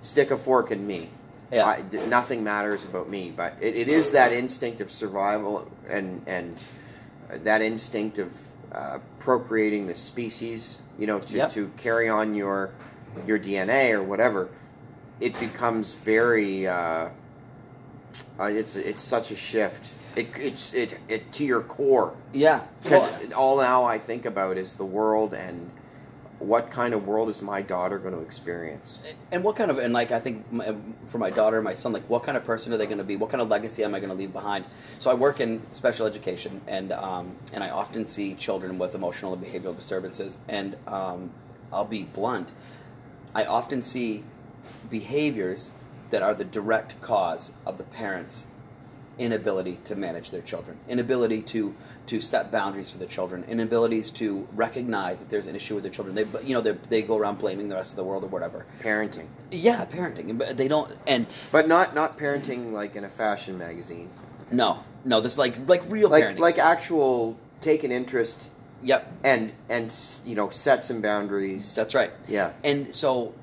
stick 0.00 0.30
a 0.30 0.36
fork 0.36 0.70
in 0.70 0.86
me. 0.86 1.08
Yeah. 1.52 1.64
I, 1.66 1.82
nothing 2.08 2.42
matters 2.42 2.84
about 2.84 3.08
me, 3.08 3.32
but 3.36 3.54
it, 3.60 3.76
it 3.76 3.88
is 3.88 4.10
that 4.12 4.32
instinct 4.32 4.80
of 4.80 4.90
survival 4.90 5.70
and 5.88 6.22
and 6.26 6.62
that 7.44 7.62
instinct 7.62 8.18
of 8.18 8.36
uh, 8.72 8.98
procreating 9.20 9.86
the 9.86 9.94
species. 9.96 10.82
You 10.98 11.06
know, 11.06 11.18
to, 11.20 11.36
Yep. 11.36 11.50
to 11.52 11.70
carry 11.76 12.08
on 12.08 12.34
your 12.34 12.70
your 13.26 13.38
DNA 13.38 13.92
or 13.92 14.02
whatever. 14.02 14.48
It 15.20 15.38
becomes 15.38 15.92
very. 15.94 16.66
Uh, 16.66 17.08
uh, 18.40 18.44
it's 18.44 18.76
it's 18.76 19.02
such 19.02 19.30
a 19.30 19.36
shift. 19.36 19.92
It 20.16 20.26
it's 20.38 20.72
it, 20.74 20.98
it 21.08 21.30
to 21.32 21.44
your 21.44 21.60
core 21.62 22.14
Yeah. 22.32 22.60
because 22.82 23.08
Well, 23.08 23.34
all 23.34 23.58
now 23.58 23.84
I 23.84 23.98
think 23.98 24.24
about 24.26 24.56
is 24.56 24.74
the 24.74 24.84
world 24.86 25.34
and 25.34 25.70
what 26.38 26.70
kind 26.70 26.92
of 26.92 27.06
world 27.06 27.30
is 27.30 27.40
my 27.40 27.62
daughter 27.62 27.98
going 27.98 28.14
to 28.14 28.20
experience. 28.20 29.02
and 29.32 29.42
what 29.42 29.56
kind 29.56 29.70
of 29.70 29.78
and 29.78 29.94
like 29.94 30.12
I 30.12 30.20
think 30.20 30.50
my, 30.52 30.74
for 31.06 31.18
my 31.18 31.30
daughter, 31.30 31.62
my 31.62 31.72
son, 31.72 31.92
like 31.92 32.08
what 32.08 32.22
kind 32.22 32.36
of 32.36 32.44
person 32.44 32.72
are 32.72 32.76
they 32.76 32.86
going 32.86 32.98
to 32.98 33.04
be? 33.04 33.16
What 33.16 33.30
kind 33.30 33.40
of 33.40 33.48
legacy 33.48 33.84
am 33.84 33.94
I 33.94 34.00
going 34.00 34.10
to 34.10 34.16
leave 34.16 34.32
behind? 34.32 34.64
So 34.98 35.10
I 35.10 35.14
work 35.14 35.40
in 35.40 35.60
special 35.72 36.06
education, 36.06 36.60
and 36.66 36.92
um, 36.92 37.34
and 37.54 37.64
I 37.64 37.70
often 37.70 38.06
see 38.06 38.34
children 38.34 38.78
with 38.78 38.94
emotional 38.94 39.32
and 39.32 39.42
behavioral 39.42 39.74
disturbances, 39.74 40.38
and 40.48 40.76
um, 40.86 41.30
I'll 41.72 41.84
be 41.84 42.04
blunt. 42.04 42.50
I 43.34 43.44
often 43.44 43.82
see 43.82 44.24
behaviors 44.90 45.72
that 46.10 46.22
are 46.22 46.34
the 46.34 46.44
direct 46.44 47.00
cause 47.00 47.52
of 47.66 47.78
the 47.78 47.84
parents' 47.84 48.46
inability 49.18 49.78
to 49.84 49.96
manage 49.96 50.30
their 50.30 50.42
children, 50.42 50.76
inability 50.88 51.42
to 51.42 51.74
to 52.06 52.20
set 52.20 52.52
boundaries 52.52 52.92
for 52.92 52.98
the 52.98 53.06
children, 53.06 53.44
inabilities 53.48 54.10
to 54.12 54.46
recognize 54.54 55.20
that 55.20 55.28
there's 55.30 55.46
an 55.46 55.56
issue 55.56 55.74
with 55.74 55.82
their 55.84 55.92
children. 55.92 56.14
They 56.14 56.26
you 56.46 56.54
know 56.54 56.60
they 56.60 56.72
they 56.88 57.02
go 57.02 57.16
around 57.16 57.38
blaming 57.38 57.68
the 57.68 57.74
rest 57.74 57.92
of 57.92 57.96
the 57.96 58.04
world 58.04 58.24
or 58.24 58.28
whatever. 58.28 58.66
Parenting, 58.82 59.26
Yeah, 59.50 59.84
parenting, 59.86 60.36
but 60.38 60.56
they 60.56 60.68
don't. 60.68 60.92
And 61.06 61.26
but 61.52 61.68
not 61.68 61.94
not 61.94 62.18
parenting 62.18 62.72
like 62.72 62.96
in 62.96 63.04
a 63.04 63.08
fashion 63.08 63.56
magazine, 63.58 64.10
no, 64.50 64.80
no, 65.04 65.20
this 65.20 65.32
is 65.32 65.38
like 65.38 65.56
like 65.68 65.82
real 65.88 66.08
like 66.08 66.24
parenting. 66.24 66.38
like 66.38 66.58
actual 66.58 67.38
take 67.60 67.84
an 67.84 67.90
interest 67.92 68.50
yep, 68.82 69.10
and 69.24 69.52
and 69.70 69.94
you 70.24 70.34
know 70.36 70.50
set 70.50 70.84
some 70.84 71.00
boundaries. 71.00 71.74
that's 71.74 71.94
right. 71.94 72.10
yeah. 72.28 72.52
And 72.64 72.94
so, 72.94 73.34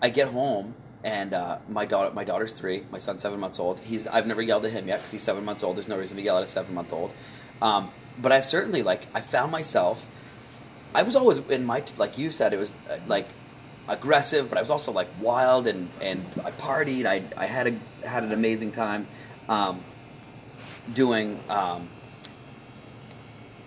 I 0.00 0.08
get 0.08 0.28
home, 0.28 0.74
and 1.02 1.32
uh, 1.32 1.58
my 1.68 1.84
daughter, 1.86 2.14
my 2.14 2.24
daughter's 2.24 2.52
three, 2.52 2.84
my 2.90 2.98
son's 2.98 3.22
seven 3.22 3.40
months 3.40 3.58
old. 3.58 3.78
He's 3.80 4.06
I've 4.06 4.26
never 4.26 4.42
yelled 4.42 4.64
at 4.64 4.72
him 4.72 4.86
yet 4.86 4.98
because 4.98 5.12
he's 5.12 5.22
seven 5.22 5.44
months 5.44 5.62
old. 5.62 5.76
There's 5.76 5.88
no 5.88 5.98
reason 5.98 6.16
to 6.16 6.22
yell 6.22 6.38
at 6.38 6.44
a 6.44 6.48
seven 6.48 6.74
month 6.74 6.92
old. 6.92 7.12
Um, 7.62 7.88
but 8.20 8.32
I've 8.32 8.44
certainly 8.44 8.82
like 8.82 9.00
I 9.14 9.20
found 9.20 9.50
myself. 9.52 10.06
I 10.94 11.02
was 11.02 11.16
always 11.16 11.38
in 11.50 11.64
my 11.64 11.82
like 11.96 12.18
you 12.18 12.30
said 12.30 12.52
it 12.52 12.58
was 12.58 12.72
uh, 12.88 12.98
like 13.06 13.26
aggressive, 13.88 14.48
but 14.48 14.58
I 14.58 14.60
was 14.60 14.70
also 14.70 14.92
like 14.92 15.08
wild 15.20 15.66
and 15.66 15.88
and 16.02 16.22
I 16.44 16.50
partied. 16.50 17.06
I 17.06 17.22
I 17.36 17.46
had 17.46 17.68
a 17.68 18.06
had 18.06 18.22
an 18.22 18.32
amazing 18.32 18.72
time. 18.72 19.06
Um, 19.48 19.80
doing 20.94 21.38
um, 21.48 21.88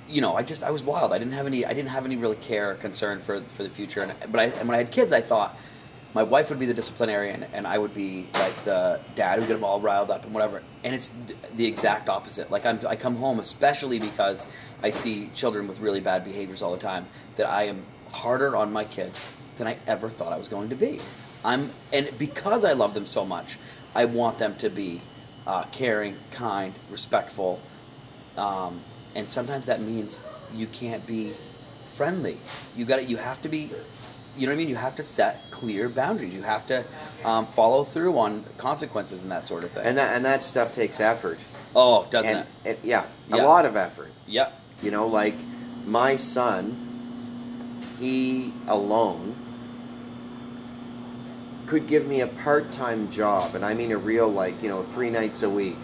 you 0.07 0.21
know, 0.21 0.35
I 0.35 0.43
just 0.43 0.63
I 0.63 0.71
was 0.71 0.83
wild. 0.83 1.13
I 1.13 1.17
didn't 1.17 1.33
have 1.33 1.47
any 1.47 1.65
I 1.65 1.73
didn't 1.73 1.89
have 1.89 2.05
any 2.05 2.15
really 2.15 2.35
care 2.35 2.71
or 2.71 2.75
concern 2.75 3.19
for 3.19 3.41
for 3.41 3.63
the 3.63 3.69
future. 3.69 4.01
And 4.01 4.13
but 4.31 4.39
I 4.39 4.43
and 4.45 4.67
when 4.67 4.75
I 4.75 4.77
had 4.77 4.91
kids, 4.91 5.11
I 5.11 5.21
thought 5.21 5.57
my 6.13 6.23
wife 6.23 6.49
would 6.49 6.59
be 6.59 6.65
the 6.65 6.73
disciplinarian 6.73 7.45
and 7.53 7.65
I 7.65 7.77
would 7.77 7.93
be 7.93 8.27
like 8.35 8.55
the 8.63 8.99
dad 9.15 9.39
who 9.39 9.47
get 9.47 9.53
them 9.55 9.63
all 9.63 9.79
riled 9.79 10.11
up 10.11 10.23
and 10.25 10.33
whatever. 10.33 10.61
And 10.83 10.93
it's 10.93 11.11
the 11.55 11.65
exact 11.65 12.07
opposite. 12.07 12.51
Like 12.51 12.65
I'm, 12.65 12.79
I 12.87 12.95
come 12.95 13.15
home, 13.15 13.39
especially 13.39 13.99
because 13.99 14.45
I 14.83 14.91
see 14.91 15.29
children 15.33 15.67
with 15.67 15.79
really 15.79 15.99
bad 15.99 16.23
behaviors 16.23 16.61
all 16.61 16.71
the 16.71 16.77
time, 16.79 17.07
that 17.35 17.49
I 17.49 17.63
am 17.63 17.83
harder 18.11 18.55
on 18.55 18.71
my 18.71 18.83
kids 18.83 19.35
than 19.57 19.67
I 19.67 19.77
ever 19.87 20.09
thought 20.09 20.31
I 20.31 20.37
was 20.37 20.47
going 20.47 20.69
to 20.69 20.75
be. 20.75 20.99
I'm 21.43 21.69
and 21.91 22.09
because 22.17 22.63
I 22.63 22.73
love 22.73 22.93
them 22.93 23.05
so 23.05 23.25
much, 23.25 23.57
I 23.95 24.05
want 24.05 24.37
them 24.37 24.55
to 24.55 24.69
be 24.69 25.01
uh, 25.45 25.63
caring, 25.71 26.15
kind, 26.31 26.73
respectful, 26.89 27.59
um, 28.37 28.79
and 29.15 29.29
sometimes 29.29 29.65
that 29.65 29.81
means 29.81 30.23
you 30.53 30.67
can't 30.67 31.05
be 31.05 31.33
friendly. 31.95 32.37
You 32.77 32.85
got 32.85 33.07
You 33.07 33.17
have 33.17 33.41
to 33.41 33.49
be. 33.49 33.71
You 34.37 34.47
know 34.47 34.51
what 34.51 34.55
I 34.55 34.57
mean? 34.57 34.69
You 34.69 34.75
have 34.75 34.95
to 34.95 35.03
set 35.03 35.39
clear 35.51 35.89
boundaries. 35.89 36.33
You 36.33 36.41
have 36.41 36.65
to 36.67 36.83
um, 37.23 37.45
follow 37.45 37.83
through 37.83 38.17
on 38.17 38.43
consequences 38.57 39.23
and 39.23 39.31
that 39.31 39.43
sort 39.45 39.63
of 39.63 39.71
thing. 39.71 39.85
And 39.85 39.97
that 39.97 40.15
and 40.15 40.25
that 40.25 40.43
stuff 40.43 40.73
takes 40.73 40.99
effort. 40.99 41.37
oh, 41.75 42.07
doesn't 42.09 42.35
and, 42.37 42.47
it? 42.65 42.69
and 42.69 42.77
yeah, 42.83 43.05
Yeah. 43.29 43.43
a 43.43 43.45
lot 43.45 43.65
of 43.65 43.75
effort. 43.75 44.09
Yep. 44.27 44.59
You 44.81 44.91
know, 44.91 45.07
like 45.07 45.35
my 45.85 46.15
son, 46.15 46.75
he 47.99 48.51
alone 48.67 49.35
could 51.67 51.87
give 51.87 52.07
me 52.07 52.21
a 52.21 52.27
part 52.27 52.71
time 52.71 53.09
job, 53.09 53.55
and 53.55 53.63
I 53.63 53.73
mean 53.73 53.91
a 53.91 53.97
real, 53.97 54.27
like, 54.29 54.61
you 54.61 54.69
know, 54.69 54.81
three 54.83 55.09
nights 55.09 55.43
a 55.43 55.49
week, 55.49 55.77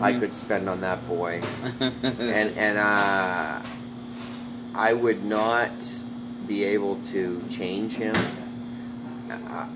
I 0.00 0.12
Mhm. 0.12 0.20
could 0.20 0.34
spend 0.34 0.68
on 0.68 0.80
that 0.80 1.06
boy, 1.08 1.40
and 1.80 2.56
and 2.56 2.78
uh, 2.78 3.60
I 4.74 4.92
would 4.92 5.24
not 5.24 5.70
be 6.50 6.64
able 6.64 6.96
to 6.96 7.40
change 7.48 7.96
him. 7.96 8.16
Uh, 9.30 9.68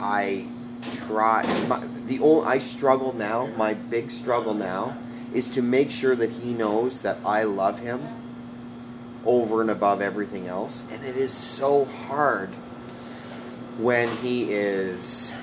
I 0.00 0.46
try. 0.92 1.42
My, 1.66 1.84
the 2.06 2.20
only 2.20 2.46
I 2.46 2.58
struggle 2.58 3.12
now. 3.12 3.46
My 3.56 3.74
big 3.74 4.12
struggle 4.12 4.54
now 4.54 4.96
is 5.34 5.48
to 5.50 5.60
make 5.60 5.90
sure 5.90 6.14
that 6.14 6.30
he 6.30 6.54
knows 6.54 7.02
that 7.02 7.18
I 7.26 7.42
love 7.42 7.80
him 7.80 8.00
over 9.26 9.60
and 9.60 9.70
above 9.70 10.00
everything 10.00 10.46
else, 10.46 10.84
and 10.92 11.04
it 11.04 11.16
is 11.16 11.32
so 11.32 11.84
hard 11.84 12.50
when 13.78 14.08
he 14.18 14.52
is 14.52 15.34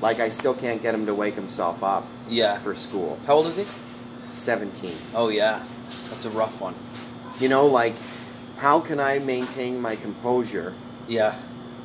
like 0.00 0.20
I 0.20 0.30
still 0.30 0.54
can't 0.54 0.80
get 0.80 0.94
him 0.94 1.04
to 1.04 1.14
wake 1.14 1.34
himself 1.34 1.84
up 1.84 2.06
yeah. 2.30 2.58
for 2.60 2.74
school. 2.74 3.18
How 3.26 3.34
old 3.34 3.46
is 3.46 3.56
he? 3.56 3.66
17. 4.32 4.96
Oh 5.14 5.28
yeah, 5.28 5.62
that's 6.08 6.24
a 6.24 6.30
rough 6.30 6.62
one. 6.62 6.74
You 7.40 7.48
know, 7.48 7.66
like, 7.66 7.94
how 8.58 8.80
can 8.80 9.00
I 9.00 9.18
maintain 9.20 9.80
my 9.80 9.96
composure 9.96 10.74
Yeah. 11.08 11.34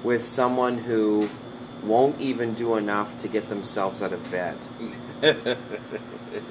with 0.03 0.23
someone 0.25 0.77
who 0.77 1.29
won't 1.83 2.19
even 2.19 2.53
do 2.53 2.75
enough 2.75 3.17
to 3.19 3.27
get 3.27 3.49
themselves 3.49 4.01
out 4.01 4.11
of 4.13 4.31
bed? 4.31 4.57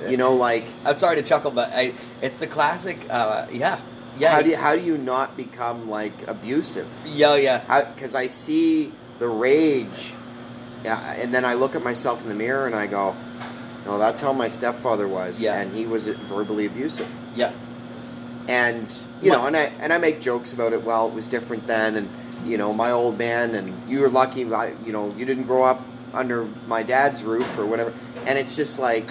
You 0.09 0.17
know, 0.17 0.35
like, 0.35 0.65
I'm 0.85 0.95
sorry 0.95 1.17
to 1.17 1.23
chuckle, 1.23 1.51
but 1.51 1.71
I, 1.73 1.93
it's 2.23 2.39
the 2.39 2.47
classic. 2.47 2.99
Uh, 3.11 3.47
yeah, 3.53 3.81
yeah, 4.19 4.31
how 4.33 4.43
do 4.43 4.51
you, 4.51 4.57
how 4.57 4.77
do 4.77 4.83
you 4.83 4.97
not 4.99 5.37
become 5.37 5.89
like 5.89 6.13
abusive? 6.29 6.89
yeah, 7.05 7.35
yeah. 7.37 7.85
Because 7.95 8.15
I 8.15 8.29
see 8.29 8.93
the 9.19 9.29
rage, 9.29 10.15
yeah, 10.85 11.13
and 11.15 11.35
then 11.35 11.45
I 11.45 11.55
look 11.55 11.75
at 11.75 11.83
myself 11.83 12.23
in 12.23 12.29
the 12.29 12.35
mirror 12.35 12.67
and 12.67 12.75
I 12.75 12.87
go, 12.87 13.15
"No, 13.87 13.99
that's 13.99 14.21
how 14.21 14.33
my 14.33 14.49
stepfather 14.49 15.09
was, 15.09 15.43
Yeah. 15.43 15.61
and 15.61 15.73
he 15.75 15.87
was 15.87 16.07
verbally 16.07 16.67
abusive." 16.67 17.09
Yeah. 17.35 17.53
And 18.49 19.05
you 19.21 19.31
know, 19.31 19.47
and 19.47 19.57
I 19.57 19.65
and 19.81 19.93
I 19.93 19.99
make 19.99 20.21
jokes 20.21 20.53
about 20.53 20.73
it. 20.73 20.83
Well, 20.83 21.09
it 21.09 21.15
was 21.15 21.27
different 21.27 21.67
then, 21.67 21.97
and 21.97 22.09
you 22.45 22.59
know, 22.59 22.73
my 22.73 22.91
old 22.91 23.19
man, 23.19 23.55
and 23.55 23.73
you 23.89 24.01
were 24.01 24.09
lucky. 24.09 24.41
You 24.41 24.93
know, 24.93 25.15
you 25.17 25.25
didn't 25.25 25.45
grow 25.45 25.63
up 25.63 25.81
under 26.15 26.45
my 26.67 26.83
dad's 26.83 27.23
roof 27.23 27.59
or 27.59 27.67
whatever. 27.67 27.93
And 28.27 28.39
it's 28.39 28.57
just 28.57 28.79
like 28.79 29.09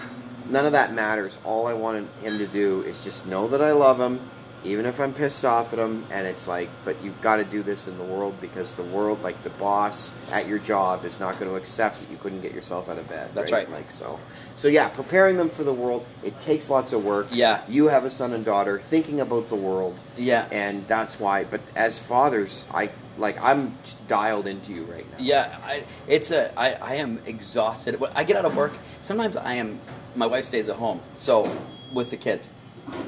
none 0.50 0.66
of 0.66 0.74
that 0.74 0.94
matters. 0.94 1.38
All 1.44 1.68
I 1.68 1.74
wanted 1.74 2.08
him 2.22 2.38
to 2.38 2.48
do 2.48 2.82
is 2.82 3.04
just 3.04 3.28
know 3.28 3.48
that 3.48 3.62
I 3.62 3.72
love 3.72 4.00
him, 4.00 4.20
even 4.64 4.86
if 4.86 5.00
I'm 5.00 5.14
pissed 5.14 5.44
off 5.46 5.74
at 5.74 5.78
them, 5.78 6.04
And 6.12 6.28
it's 6.28 6.48
like, 6.48 6.70
but 6.86 6.96
you've 7.04 7.20
got 7.22 7.38
to 7.38 7.44
do 7.44 7.64
this 7.64 7.88
in 7.88 7.98
the 7.98 8.04
world 8.04 8.40
because 8.42 8.76
the 8.76 8.84
world, 8.84 9.22
like 9.24 9.42
the 9.44 9.50
boss 9.52 10.12
at 10.32 10.48
your 10.48 10.60
job, 10.60 11.04
is 11.06 11.20
not 11.20 11.40
going 11.40 11.50
to 11.50 11.58
accept 11.58 12.00
that 12.02 12.12
you 12.12 12.18
couldn't 12.18 12.42
get 12.42 12.54
yourself 12.54 12.90
out 12.90 12.98
of 12.98 13.08
bed. 13.10 13.30
That's 13.34 13.52
right. 13.52 13.70
Like 13.72 13.92
so. 13.92 14.20
So 14.56 14.68
yeah, 14.68 14.88
preparing 14.90 15.38
them 15.38 15.50
for 15.50 15.64
the 15.64 15.74
world. 15.74 16.06
It 16.24 16.40
takes 16.40 16.70
lots 16.70 16.94
of 16.94 17.04
work. 17.04 17.28
Yeah. 17.32 17.62
You 17.68 17.88
have 17.88 18.06
a 18.06 18.10
son 18.10 18.34
and 18.34 18.46
daughter 18.46 18.80
thinking 18.80 19.22
about 19.22 19.50
the 19.50 19.56
world, 19.56 20.00
Yeah. 20.18 20.48
and 20.52 20.86
that's 20.88 21.20
why. 21.20 21.46
But 21.46 21.62
as 21.76 21.98
fathers, 21.98 22.66
I 22.74 22.90
like 23.18 23.42
I'm 23.42 23.74
dialed 24.08 24.48
into 24.48 24.74
you 24.74 24.84
right 24.84 25.06
now. 25.12 25.18
Yeah, 25.20 25.56
I, 25.66 25.84
it's 26.08 26.32
a. 26.32 26.52
I, 26.60 26.74
I 26.74 26.94
am 26.96 27.20
exhausted. 27.26 28.00
When 28.00 28.12
I 28.16 28.24
get 28.24 28.38
out 28.38 28.46
of 28.46 28.56
work, 28.56 28.74
sometimes 29.02 29.38
I 29.38 29.54
am. 29.56 29.80
My 30.16 30.26
wife 30.26 30.46
stays 30.46 30.70
at 30.70 30.76
home, 30.76 31.00
so 31.16 31.50
with 31.94 32.10
the 32.10 32.18
kids, 32.18 32.50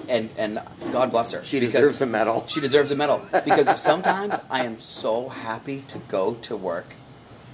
and 0.07 0.30
and 0.38 0.61
God 0.91 1.11
bless 1.11 1.32
her. 1.32 1.43
She 1.43 1.59
deserves 1.59 2.01
a 2.01 2.05
medal. 2.05 2.45
She 2.47 2.61
deserves 2.61 2.91
a 2.91 2.95
medal 2.95 3.21
because 3.45 3.82
sometimes 3.82 4.39
I 4.49 4.65
am 4.65 4.80
so 4.80 5.30
happy 5.30 5.82
to 5.89 5.97
go 6.09 6.36
to 6.43 6.55
work. 6.55 6.86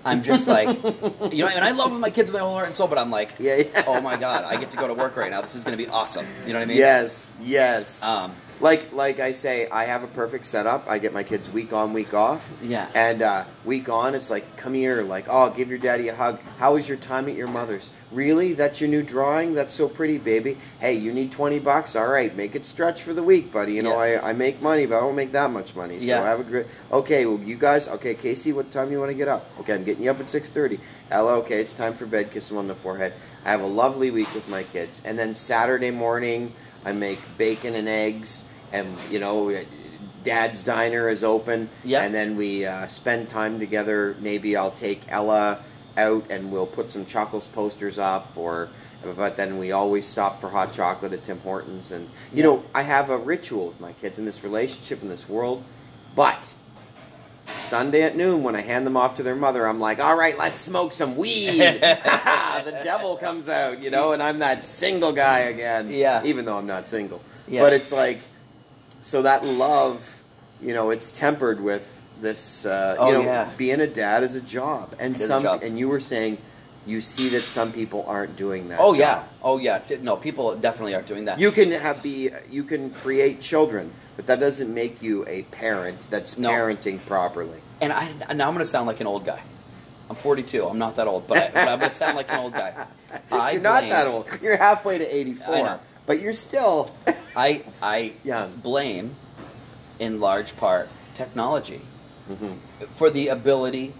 I'm 0.05 0.23
just 0.23 0.47
like, 0.47 0.67
you 1.33 1.43
know, 1.43 1.49
and 1.49 1.63
I 1.63 1.71
love 1.71 1.97
my 1.99 2.09
kids 2.09 2.31
with 2.31 2.39
my 2.39 2.45
whole 2.45 2.55
heart 2.55 2.67
and 2.67 2.75
soul, 2.75 2.87
but 2.87 2.97
I'm 2.97 3.11
like, 3.11 3.31
Yeah, 3.37 3.57
yeah. 3.57 3.83
oh 3.85 3.99
my 3.99 4.15
god, 4.15 4.45
I 4.45 4.55
get 4.57 4.71
to 4.71 4.77
go 4.77 4.87
to 4.87 4.93
work 4.93 5.17
right 5.17 5.29
now. 5.29 5.41
This 5.41 5.55
is 5.55 5.63
going 5.63 5.77
to 5.77 5.83
be 5.83 5.89
awesome. 5.89 6.25
You 6.47 6.53
know 6.53 6.59
what 6.59 6.63
I 6.63 6.67
mean? 6.67 6.77
Yes, 6.77 7.33
yes. 7.41 8.03
Um, 8.03 8.31
like 8.59 8.91
like 8.91 9.19
I 9.19 9.31
say, 9.31 9.67
I 9.69 9.85
have 9.85 10.03
a 10.03 10.07
perfect 10.07 10.45
setup. 10.45 10.85
I 10.89 10.99
get 10.99 11.13
my 11.13 11.23
kids 11.23 11.49
week 11.49 11.71
on, 11.73 11.93
week 11.93 12.13
off. 12.13 12.51
Yeah. 12.61 12.87
And 12.95 13.21
uh, 13.21 13.45
week 13.65 13.89
on, 13.89 14.15
it's 14.15 14.29
like, 14.29 14.57
come 14.57 14.73
here, 14.73 15.01
like, 15.03 15.25
oh, 15.29 15.49
give 15.51 15.69
your 15.69 15.79
daddy 15.79 16.09
a 16.09 16.15
hug. 16.15 16.39
How 16.57 16.73
was 16.73 16.87
your 16.87 16.97
time 16.97 17.29
at 17.29 17.35
your 17.35 17.47
mother's? 17.47 17.91
Really? 18.11 18.53
That's 18.53 18.81
your 18.81 18.89
new 18.89 19.03
drawing? 19.03 19.53
That's 19.53 19.71
so 19.73 19.87
pretty, 19.87 20.17
baby. 20.17 20.57
Hey, 20.79 20.93
you 20.93 21.13
need 21.13 21.31
twenty 21.31 21.59
bucks? 21.59 21.95
All 21.95 22.07
right, 22.07 22.35
make 22.35 22.55
it 22.55 22.65
stretch 22.65 23.01
for 23.03 23.13
the 23.13 23.23
week, 23.23 23.51
buddy. 23.51 23.73
You 23.73 23.83
know, 23.83 23.91
Yeah. 24.03 24.19
I, 24.23 24.31
I 24.31 24.33
make 24.33 24.61
money, 24.61 24.85
but 24.85 24.97
I 24.97 24.99
don't 25.01 25.15
make 25.15 25.31
that 25.31 25.51
much 25.51 25.75
money. 25.75 25.99
So 25.99 26.07
Yeah. 26.07 26.23
have 26.23 26.39
a 26.39 26.43
great. 26.43 26.65
Okay, 26.91 27.25
well, 27.25 27.39
you 27.39 27.55
guys. 27.55 27.87
Okay, 27.87 28.13
Casey, 28.15 28.51
what 28.51 28.71
time 28.71 28.91
you 28.91 28.99
want 28.99 29.11
to 29.11 29.17
get 29.17 29.27
up? 29.27 29.45
Okay, 29.59 29.73
I'm 29.73 29.83
getting 29.83 30.03
you 30.03 30.11
up 30.11 30.19
at 30.19 30.29
six 30.29 30.49
thirty. 30.49 30.79
Ella, 31.11 31.37
okay, 31.39 31.59
it's 31.61 31.73
time 31.73 31.93
for 31.93 32.05
bed. 32.05 32.31
Kiss 32.31 32.51
him 32.51 32.57
on 32.57 32.67
the 32.67 32.75
forehead. 32.75 33.13
I 33.45 33.51
have 33.51 33.61
a 33.61 33.67
lovely 33.67 34.11
week 34.11 34.33
with 34.33 34.49
my 34.49 34.63
kids, 34.63 35.01
and 35.05 35.17
then 35.17 35.33
Saturday 35.33 35.91
morning, 35.91 36.51
I 36.85 36.91
make 36.91 37.19
bacon 37.37 37.75
and 37.75 37.87
eggs, 37.87 38.47
and 38.73 38.87
you 39.09 39.19
know. 39.19 39.55
Dad's 40.21 40.63
Diner 40.63 41.07
is 41.07 41.23
open, 41.23 41.69
Yep. 41.85 42.03
and 42.03 42.13
then 42.13 42.35
we 42.35 42.65
uh, 42.65 42.87
spend 42.87 43.29
time 43.29 43.57
together. 43.57 44.17
Maybe 44.19 44.57
I'll 44.57 44.69
take 44.69 45.01
Ella 45.07 45.59
out 45.97 46.25
and 46.29 46.51
we'll 46.51 46.67
put 46.67 46.89
some 46.89 47.05
Chuckles 47.05 47.47
posters 47.47 47.97
up, 47.97 48.35
or 48.35 48.67
but 49.15 49.37
then 49.37 49.57
we 49.57 49.71
always 49.71 50.05
stop 50.05 50.41
for 50.41 50.49
hot 50.49 50.73
chocolate 50.73 51.13
at 51.13 51.23
Tim 51.23 51.39
Hortons. 51.39 51.91
And 51.91 52.03
you 52.33 52.39
Yeah. 52.39 52.43
know, 52.43 52.63
I 52.75 52.81
have 52.81 53.09
a 53.11 53.17
ritual 53.17 53.67
with 53.67 53.79
my 53.79 53.93
kids 53.93 54.19
in 54.19 54.25
this 54.25 54.43
relationship 54.43 55.01
in 55.01 55.07
this 55.07 55.29
world. 55.29 55.63
But 56.17 56.53
Sunday 57.45 58.01
at 58.03 58.17
noon, 58.17 58.43
when 58.43 58.57
I 58.57 58.61
hand 58.61 58.85
them 58.85 58.97
off 58.97 59.15
to 59.15 59.23
their 59.23 59.37
mother, 59.37 59.65
I'm 59.65 59.79
like, 59.79 60.03
"All 60.03 60.17
right, 60.17 60.37
let's 60.37 60.57
smoke 60.57 60.91
some 60.91 61.15
weed." 61.15 61.59
the 61.81 62.81
devil 62.83 63.15
comes 63.15 63.47
out, 63.47 63.81
you 63.81 63.89
know, 63.89 64.11
and 64.11 64.21
I'm 64.21 64.39
that 64.39 64.65
single 64.65 65.13
guy 65.13 65.39
again. 65.39 65.87
Yeah. 65.89 66.21
even 66.25 66.43
though 66.43 66.57
I'm 66.57 66.67
not 66.67 66.87
single. 66.87 67.21
Yeah. 67.47 67.61
But 67.61 67.71
it's 67.73 67.91
like, 67.93 68.19
so 69.01 69.21
that 69.21 69.45
love, 69.45 70.21
you 70.61 70.73
know, 70.73 70.89
it's 70.89 71.11
tempered 71.11 71.59
with 71.61 72.01
this. 72.21 72.65
Uh, 72.65 72.95
Oh, 72.99 73.07
you 73.07 73.13
know, 73.13 73.21
yeah. 73.21 73.49
being 73.57 73.79
a 73.81 73.87
dad 73.87 74.23
is 74.23 74.35
a 74.35 74.41
job, 74.41 74.93
and 74.99 75.15
It 75.15 75.19
some, 75.19 75.43
job. 75.43 75.63
and 75.63 75.77
you 75.79 75.87
were 75.89 75.99
saying, 75.99 76.37
you 76.85 77.01
see 77.01 77.29
that 77.29 77.41
some 77.41 77.71
people 77.71 78.03
aren't 78.07 78.35
doing 78.35 78.69
that. 78.69 78.79
oh 78.81 78.93
job. 78.93 78.99
yeah. 78.99 79.23
Oh 79.43 79.57
yeah. 79.57 79.79
No, 80.01 80.15
people 80.15 80.55
definitely 80.55 80.95
aren't 80.95 81.07
doing 81.07 81.25
that. 81.25 81.39
You 81.39 81.51
can 81.51 81.71
have 81.71 82.01
be 82.01 82.29
you 82.49 82.63
can 82.63 82.89
create 82.91 83.41
children, 83.41 83.91
but 84.15 84.25
that 84.27 84.39
doesn't 84.39 84.73
make 84.73 85.01
you 85.01 85.23
a 85.27 85.43
parent 85.43 86.07
that's 86.09 86.37
No. 86.37 86.49
parenting 86.49 86.99
properly. 87.05 87.59
And 87.81 87.93
I 87.93 88.07
now 88.33 88.47
I'm 88.47 88.53
going 88.53 88.59
to 88.59 88.65
sound 88.65 88.87
like 88.87 89.01
an 89.01 89.07
old 89.07 89.25
guy. 89.25 89.39
I'm 90.09 90.15
42. 90.15 90.65
I'm 90.65 90.79
not 90.79 90.95
that 90.95 91.05
old, 91.05 91.27
but, 91.27 91.37
I, 91.37 91.47
but 91.53 91.67
I'm 91.67 91.77
going 91.79 91.91
to 91.91 91.95
sound 91.95 92.17
like 92.17 92.31
an 92.33 92.39
old 92.39 92.53
guy. 92.53 92.73
I 93.31 93.51
you're 93.51 93.61
not 93.61 93.83
that 93.83 94.07
old. 94.07 94.25
You're 94.41 94.57
halfway 94.57 94.97
to 94.97 95.05
84, 95.15 95.53
I 95.55 95.61
know. 95.61 95.79
but 96.07 96.19
you're 96.19 96.33
still 96.33 96.89
I 97.35 97.61
I 97.81 98.13
young. 98.23 98.51
blame, 98.57 99.15
in 99.99 100.19
large 100.19 100.55
part, 100.57 100.89
technology 101.13 101.81
Mhm. 102.29 102.57
for 102.91 103.09
the 103.09 103.27
ability 103.29 103.93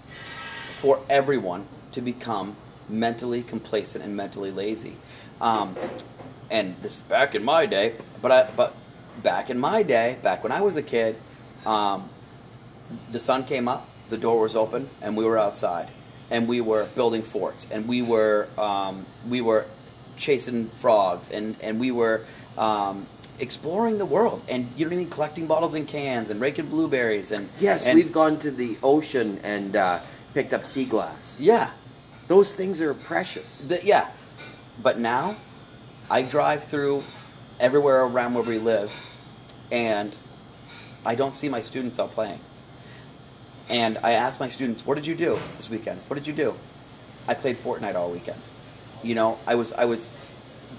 for 0.80 0.98
everyone 1.08 1.64
to 1.92 2.00
become 2.00 2.56
mentally 2.88 3.42
complacent 3.42 4.04
and 4.04 4.16
mentally 4.16 4.50
lazy. 4.50 4.96
Um, 5.40 5.76
and 6.50 6.74
this 6.82 6.96
is 6.96 7.02
back 7.02 7.34
in 7.34 7.44
my 7.44 7.66
day, 7.66 7.92
but 8.22 8.32
I, 8.32 8.48
but 8.56 8.74
back 9.22 9.50
in 9.50 9.58
my 9.58 9.82
day, 9.82 10.16
back 10.22 10.42
when 10.42 10.52
I 10.52 10.60
was 10.60 10.76
a 10.76 10.82
kid, 10.82 11.16
um, 11.66 12.08
the 13.12 13.18
sun 13.20 13.44
came 13.44 13.68
up, 13.68 13.88
the 14.08 14.16
door 14.16 14.40
was 14.40 14.56
open, 14.56 14.88
and 15.02 15.16
we 15.16 15.24
were 15.24 15.38
outside, 15.38 15.88
and 16.30 16.48
we 16.48 16.60
were 16.60 16.86
building 16.94 17.22
forts, 17.22 17.66
and 17.70 17.86
we 17.86 18.02
were 18.02 18.48
um, 18.58 19.04
we 19.28 19.40
were 19.40 19.64
chasing 20.16 20.66
frogs, 20.68 21.30
and 21.30 21.56
and 21.62 21.78
we 21.78 21.90
were 21.90 22.22
um, 22.58 23.06
exploring 23.40 23.98
the 23.98 24.04
world, 24.06 24.42
and 24.48 24.68
you 24.76 24.84
know 24.84 24.90
what 24.90 24.94
I 24.94 24.98
mean, 24.98 25.10
collecting 25.10 25.46
bottles 25.46 25.74
and 25.74 25.86
cans, 25.88 26.30
and 26.30 26.40
raking 26.40 26.66
blueberries, 26.66 27.32
and 27.32 27.48
Yes, 27.58 27.86
and- 27.86 27.94
we've 27.96 28.12
gone 28.12 28.38
to 28.40 28.50
the 28.50 28.76
ocean 28.82 29.38
and 29.42 29.76
uh, 29.76 29.98
picked 30.34 30.52
up 30.54 30.64
sea 30.64 30.84
glass. 30.84 31.38
yeah, 31.40 31.70
Those 32.28 32.54
things 32.54 32.80
are 32.80 32.94
precious. 32.94 33.64
The, 33.64 33.80
yeah, 33.84 34.08
but 34.82 34.98
now 35.00 35.36
I 36.10 36.22
drive 36.22 36.62
through 36.64 37.02
everywhere 37.58 38.04
around 38.04 38.34
where 38.34 38.44
we 38.44 38.58
live, 38.58 38.92
and 39.72 40.16
I 41.04 41.14
don't 41.14 41.32
see 41.32 41.48
my 41.48 41.60
students 41.60 41.98
out 41.98 42.10
playing. 42.12 42.38
And 43.68 43.98
I 44.02 44.12
ask 44.12 44.40
my 44.40 44.48
students, 44.48 44.84
"What 44.84 44.94
did 44.96 45.06
you 45.06 45.14
do 45.14 45.38
this 45.56 45.70
weekend? 45.70 46.00
What 46.08 46.16
did 46.16 46.26
you 46.26 46.32
do?" 46.32 46.54
I 47.28 47.34
played 47.34 47.56
Fortnite 47.56 47.94
all 47.94 48.10
weekend. 48.10 48.40
You 49.02 49.14
know, 49.14 49.38
I 49.46 49.54
was 49.54 49.72
I 49.72 49.84
was, 49.84 50.10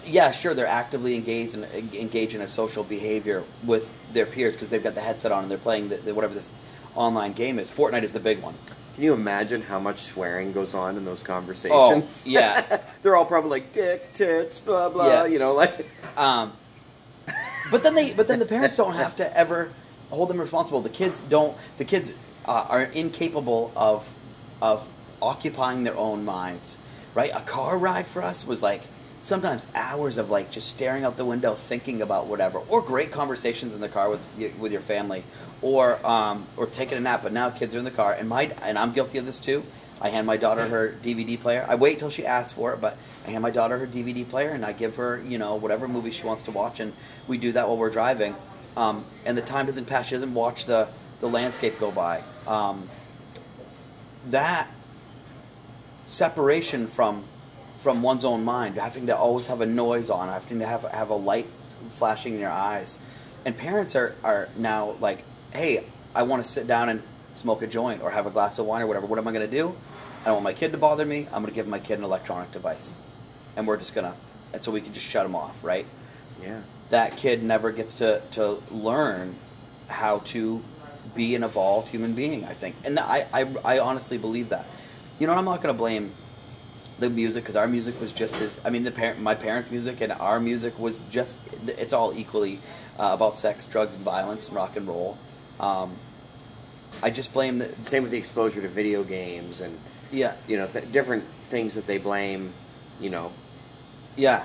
yeah, 0.06 0.32
sure, 0.32 0.54
they're 0.54 0.68
actively 0.68 1.16
engaged 1.16 1.54
in 1.54 1.64
engaged 1.94 2.36
in 2.36 2.42
a 2.42 2.48
social 2.48 2.84
behavior 2.84 3.44
with 3.66 3.90
their 4.14 4.26
peers 4.26 4.54
because 4.54 4.70
they've 4.70 4.84
got 4.84 4.96
the 4.96 5.02
headset 5.02 5.32
on 5.32 5.44
and 5.44 5.52
they're 5.52 5.58
playing 5.58 5.90
the, 5.90 5.98
the, 5.98 6.14
whatever 6.14 6.34
this 6.34 6.50
online 6.96 7.34
game 7.34 7.60
is. 7.60 7.70
Fortnite 7.70 8.04
is 8.04 8.14
the 8.14 8.20
big 8.20 8.42
one. 8.42 8.56
Can 8.96 9.04
you 9.04 9.14
imagine 9.14 9.62
how 9.62 9.80
much 9.80 10.00
swearing 10.00 10.52
goes 10.52 10.76
on 10.76 10.98
in 10.98 11.06
those 11.06 11.24
conversations? 11.24 12.24
Oh, 12.26 12.30
yeah. 12.30 12.82
They're 13.04 13.16
all 13.16 13.26
probably 13.26 13.52
like 13.52 13.72
dick, 13.72 14.14
tits, 14.14 14.60
blah 14.60 14.90
blah. 14.90 15.08
Yeah. 15.08 15.26
You 15.26 15.40
know, 15.40 15.54
like 15.54 15.88
Um, 16.18 16.52
but 17.72 17.84
then 17.84 17.96
they, 17.96 18.14
but 18.14 18.28
then 18.28 18.40
the 18.40 18.46
parents 18.46 18.76
don't 18.76 18.94
have 18.96 19.16
to 19.18 19.38
ever 19.38 19.70
hold 20.10 20.30
them 20.30 20.40
responsible. 20.40 20.82
The 20.82 20.90
kids 20.90 21.20
don't. 21.20 21.58
The 21.78 21.86
kids 21.86 22.14
uh, 22.46 22.66
are 22.70 22.84
incapable 22.84 23.72
of 23.76 24.10
of 24.62 24.88
occupying 25.22 25.84
their 25.84 25.96
own 25.98 26.26
minds. 26.26 26.78
Right? 27.14 27.32
A 27.34 27.42
car 27.42 27.78
ride 27.78 28.08
for 28.08 28.22
us 28.22 28.46
was 28.48 28.62
like 28.64 28.82
sometimes 29.22 29.68
hours 29.76 30.18
of 30.18 30.30
like 30.30 30.52
just 30.52 30.68
staring 30.68 31.06
out 31.06 31.16
the 31.16 31.24
window, 31.24 31.54
thinking 31.54 32.02
about 32.02 32.28
whatever, 32.28 32.60
or 32.68 32.82
great 32.82 33.12
conversations 33.12 33.74
in 33.76 33.80
the 33.80 33.88
car 33.88 34.10
with 34.10 34.22
with 34.60 34.72
your 34.72 34.82
family, 34.82 35.24
or 35.62 36.06
um, 36.06 36.46
or 36.58 36.66
taking 36.66 36.98
a 36.98 37.02
nap. 37.02 37.22
But 37.24 37.32
now 37.32 37.50
kids 37.50 37.74
are 37.74 37.78
in 37.78 37.86
the 37.86 37.92
car, 37.92 38.14
and 38.14 38.28
my 38.28 38.52
and 38.64 38.78
I'm 38.78 38.92
guilty 38.92 39.20
of 39.20 39.26
this 39.26 39.40
too. 39.40 39.64
I 40.02 40.10
hand 40.10 40.26
my 40.26 40.36
daughter 40.36 40.68
her 40.68 40.96
DVD 41.04 41.40
player. 41.40 41.66
I 41.70 41.76
wait 41.76 42.00
till 42.00 42.10
she 42.10 42.26
asks 42.26 42.52
for 42.52 42.74
it, 42.74 42.82
but 42.82 42.98
I 43.26 43.30
hand 43.30 43.44
my 43.44 43.52
daughter 43.52 43.78
her 43.78 43.86
DVD 43.88 44.28
player, 44.28 44.50
and 44.50 44.66
I 44.66 44.74
give 44.74 44.96
her 44.98 45.22
you 45.26 45.38
know 45.38 45.56
whatever 45.56 45.88
movie 45.88 46.12
she 46.12 46.26
wants 46.26 46.44
to 46.44 46.52
watch, 46.52 46.80
and 46.80 46.92
we 47.28 47.38
do 47.38 47.52
that 47.54 47.68
while 47.68 47.78
we're 47.78 47.92
driving. 47.92 48.36
Um, 48.76 49.06
and 49.26 49.38
the 49.38 49.42
time 49.42 49.68
doesn't 49.68 49.86
pass. 49.86 50.08
She 50.08 50.16
doesn't 50.16 50.34
watch 50.34 50.66
the 50.66 50.88
the 51.20 51.30
landscape 51.30 51.80
go 51.80 51.92
by. 51.92 52.24
Um, 52.48 52.88
that 54.30 54.68
separation 56.08 56.88
from 56.88 57.24
from 57.82 58.04
one's 58.04 58.24
own 58.24 58.44
mind, 58.44 58.76
having 58.76 59.08
to 59.08 59.18
always 59.18 59.48
have 59.48 59.62
a 59.62 59.66
noise 59.66 60.10
on, 60.10 60.28
having 60.30 60.60
to 60.60 60.66
have 60.66 60.84
have 60.84 61.10
a 61.10 61.16
light 61.16 61.48
flashing 61.98 62.36
in 62.36 62.40
your 62.40 62.52
eyes, 62.52 63.00
and 63.46 63.58
parents 63.58 63.96
are 63.96 64.14
are 64.24 64.48
now 64.58 64.96
like, 65.00 65.24
hey, 65.52 65.84
I 66.16 66.24
want 66.24 66.44
to 66.44 66.48
sit 66.48 66.68
down 66.68 66.90
and 66.90 67.02
smoke 67.36 67.62
a 67.62 67.68
joint 67.68 68.02
or 68.04 68.12
have 68.12 68.28
a 68.28 68.30
glass 68.30 68.60
of 68.60 68.66
wine 68.66 68.82
or 68.82 68.88
whatever. 68.88 69.08
What 69.08 69.18
am 69.18 69.28
I 69.28 69.32
going 69.32 69.50
to 69.50 69.52
do? 69.52 69.74
I 70.22 70.26
don't 70.26 70.36
want 70.36 70.44
my 70.44 70.54
kid 70.54 70.72
to 70.74 70.78
bother 70.78 71.06
me. 71.06 71.26
I'm 71.28 71.42
going 71.42 71.48
to 71.48 71.52
give 71.52 71.68
my 71.68 71.80
kid 71.80 71.98
an 71.98 72.04
electronic 72.04 72.52
device, 72.52 72.94
and 73.58 73.66
we're 73.66 73.78
just 73.78 73.96
gonna, 73.96 74.14
and 74.54 74.62
so 74.62 74.72
we 74.72 74.82
can 74.82 74.94
just 74.94 75.08
shut 75.08 75.26
him 75.26 75.36
off, 75.36 75.64
right? 75.64 75.86
Yeah. 76.42 76.62
that 76.90 77.18
kid 77.18 77.44
never 77.44 77.72
gets 77.72 77.96
to, 77.96 78.22
to 78.32 78.58
learn 78.72 79.36
how 79.88 80.20
to 80.20 80.62
be 81.16 81.36
an 81.36 81.44
evolved 81.44 81.90
human 81.90 82.14
being, 82.14 82.46
I 82.46 82.54
think. 82.54 82.76
And 82.84 83.00
I, 83.00 83.26
I, 83.34 83.48
I 83.66 83.80
honestly 83.80 84.18
believe 84.18 84.50
that. 84.50 84.66
You 85.20 85.28
know, 85.28 85.34
I'm 85.34 85.46
not 85.46 85.62
going 85.62 85.74
to 85.74 85.78
blame 85.78 86.12
the 87.02 87.10
music 87.10 87.44
because 87.44 87.58
our 87.58 87.68
music 87.68 88.00
was 88.00 88.14
just 88.14 88.40
as, 88.42 88.62
I 88.64 88.70
mean, 88.70 88.84
the 88.84 88.92
parent, 88.92 89.20
my 89.20 89.36
parents' 89.36 89.70
music 89.70 90.00
and 90.00 90.14
our 90.14 90.40
music 90.40 90.78
was 90.80 91.00
just, 91.10 91.36
it's 91.68 91.92
all 91.92 92.14
equally 92.16 92.60
uh, 92.98 93.12
about 93.14 93.38
sex, 93.38 93.66
drugs, 93.66 93.96
and 93.96 94.04
violence, 94.06 94.48
and 94.48 94.56
rock 94.56 94.78
and 94.78 94.88
roll. 94.88 95.18
Um, 95.60 95.92
I 97.04 97.10
just 97.10 97.34
blame 97.34 97.58
the, 97.58 97.68
Same 97.84 98.04
with 98.04 98.12
the 98.12 98.18
exposure 98.18 98.62
to 98.62 98.68
video 98.68 99.04
games 99.04 99.62
and 99.62 99.78
yeah, 100.12 100.34
you 100.48 100.58
know 100.58 100.68
th- 100.68 100.92
different 100.92 101.24
things 101.48 101.74
that 101.76 101.88
they 101.88 101.98
blame. 101.98 102.52
You 103.00 103.10
know, 103.10 103.32
yeah, 104.18 104.44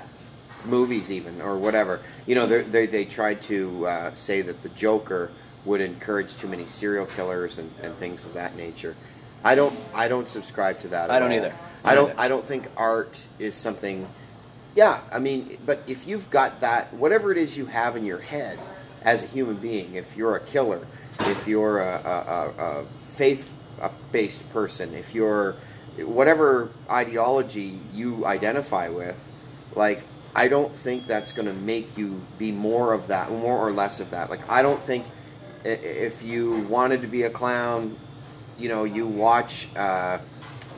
movies 0.65 1.11
even 1.11 1.41
or 1.41 1.57
whatever. 1.57 1.99
You 2.25 2.35
know, 2.35 2.45
they 2.45 2.85
they 2.85 3.05
tried 3.05 3.41
to 3.43 3.85
uh, 3.85 4.15
say 4.15 4.41
that 4.41 4.63
the 4.63 4.69
Joker 4.69 5.31
would 5.65 5.81
encourage 5.81 6.37
too 6.37 6.47
many 6.47 6.65
serial 6.65 7.05
killers 7.05 7.57
and, 7.57 7.69
and 7.83 7.93
things 7.95 8.25
of 8.25 8.33
that 8.33 8.55
nature. 8.55 8.95
I 9.43 9.55
don't 9.55 9.77
I 9.93 10.07
don't 10.07 10.27
subscribe 10.27 10.79
to 10.81 10.87
that. 10.89 11.11
I 11.11 11.19
don't 11.19 11.31
all. 11.31 11.37
either. 11.37 11.53
I 11.87 11.95
don't. 11.95 12.19
I 12.19 12.27
don't 12.27 12.45
think 12.45 12.67
art 12.77 13.25
is 13.39 13.55
something. 13.55 14.07
Yeah, 14.75 14.99
I 15.11 15.19
mean, 15.19 15.57
but 15.65 15.79
if 15.87 16.07
you've 16.07 16.29
got 16.29 16.61
that, 16.61 16.93
whatever 16.93 17.31
it 17.31 17.37
is 17.37 17.57
you 17.57 17.65
have 17.65 17.95
in 17.95 18.05
your 18.05 18.19
head 18.19 18.59
as 19.03 19.23
a 19.23 19.27
human 19.27 19.55
being, 19.55 19.95
if 19.95 20.15
you're 20.15 20.35
a 20.35 20.39
killer, 20.39 20.85
if 21.21 21.47
you're 21.47 21.79
a, 21.79 21.95
a, 22.05 22.61
a, 22.61 22.81
a 22.81 22.85
faith-based 23.07 24.47
person, 24.51 24.93
if 24.93 25.15
you're 25.15 25.55
whatever 26.05 26.69
ideology 26.91 27.79
you 27.91 28.23
identify 28.25 28.87
with, 28.89 29.17
like 29.75 30.03
I 30.35 30.47
don't 30.47 30.71
think 30.71 31.07
that's 31.07 31.31
going 31.31 31.47
to 31.47 31.53
make 31.53 31.97
you 31.97 32.21
be 32.37 32.51
more 32.51 32.93
of 32.93 33.07
that, 33.07 33.31
more 33.31 33.57
or 33.57 33.71
less 33.71 33.99
of 33.99 34.11
that. 34.11 34.29
Like 34.29 34.47
I 34.47 34.61
don't 34.61 34.79
think 34.81 35.05
if 35.65 36.21
you 36.21 36.59
wanted 36.69 37.01
to 37.01 37.07
be 37.07 37.23
a 37.23 37.29
clown, 37.29 37.95
you 38.59 38.69
know, 38.69 38.83
you 38.83 39.07
watch 39.07 39.67
uh, 39.75 40.19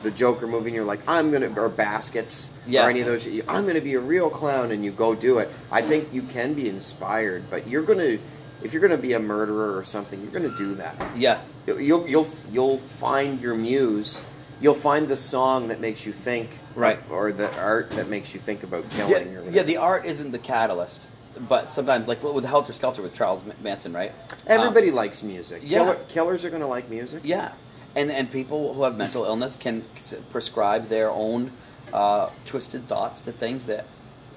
the 0.02 0.10
Joker 0.10 0.46
movie 0.46 0.68
and 0.68 0.74
you're 0.76 0.84
like, 0.84 1.00
I'm 1.08 1.30
gonna, 1.30 1.52
or 1.60 1.68
Baskets, 1.68 2.50
Yeah. 2.66 2.86
or 2.86 2.90
any 2.90 3.00
of 3.00 3.06
those, 3.06 3.26
I'm 3.48 3.66
gonna 3.66 3.80
be 3.80 3.94
a 3.94 4.00
real 4.00 4.30
clown, 4.30 4.70
and 4.72 4.84
you 4.84 4.90
go 4.90 5.14
do 5.14 5.38
it. 5.38 5.48
I 5.70 5.82
think 5.82 6.08
you 6.12 6.22
can 6.22 6.54
be 6.54 6.68
inspired, 6.68 7.44
but 7.50 7.66
you're 7.68 7.82
gonna, 7.82 8.18
if 8.62 8.72
you're 8.72 8.82
gonna 8.82 8.96
be 8.98 9.12
a 9.14 9.18
murderer 9.20 9.76
or 9.76 9.84
something, 9.84 10.20
you're 10.22 10.30
gonna 10.32 10.56
do 10.56 10.74
that. 10.76 10.94
yeah, 11.16 11.38
You'll 11.66 12.06
you'll 12.08 12.28
you'll 12.50 12.78
find 12.78 13.40
your 13.40 13.54
muse. 13.54 14.20
You'll 14.60 14.74
find 14.74 15.08
the 15.08 15.16
song 15.16 15.68
that 15.68 15.80
makes 15.80 16.04
you 16.04 16.12
think, 16.12 16.50
Right. 16.74 16.98
Or 17.10 17.32
the 17.32 17.54
art 17.58 17.90
that 17.92 18.08
makes 18.08 18.34
you 18.34 18.40
think 18.40 18.62
about 18.62 18.88
killing. 18.90 19.32
yeah, 19.32 19.40
yeah. 19.50 19.62
The 19.62 19.76
art 19.78 20.04
isn't 20.04 20.30
the 20.32 20.38
catalyst, 20.38 21.06
but 21.48 21.70
sometimes, 21.72 22.08
like 22.08 22.22
with 22.22 22.44
Helter 22.44 22.72
Skelter 22.72 23.02
with 23.02 23.14
Charles 23.14 23.42
Manson, 23.62 23.92
right? 23.92 24.10
Um, 24.30 24.36
Everybody 24.60 24.90
likes 24.90 25.22
music. 25.22 25.62
yeah. 25.64 25.78
Killer, 25.84 25.96
killers 26.08 26.44
are 26.44 26.50
gonna 26.50 26.66
like 26.68 26.88
music. 26.90 27.20
Yeah, 27.24 27.52
and 27.96 28.10
and 28.10 28.30
people 28.30 28.74
who 28.74 28.82
have 28.84 28.96
mental 28.96 29.24
illness 29.24 29.56
can 29.56 29.84
prescribe 30.30 30.88
their 30.88 31.10
own 31.10 31.50
uh, 31.92 32.28
twisted 32.46 32.82
thoughts 32.84 33.20
to 33.22 33.32
things 33.32 33.66
that 33.66 33.84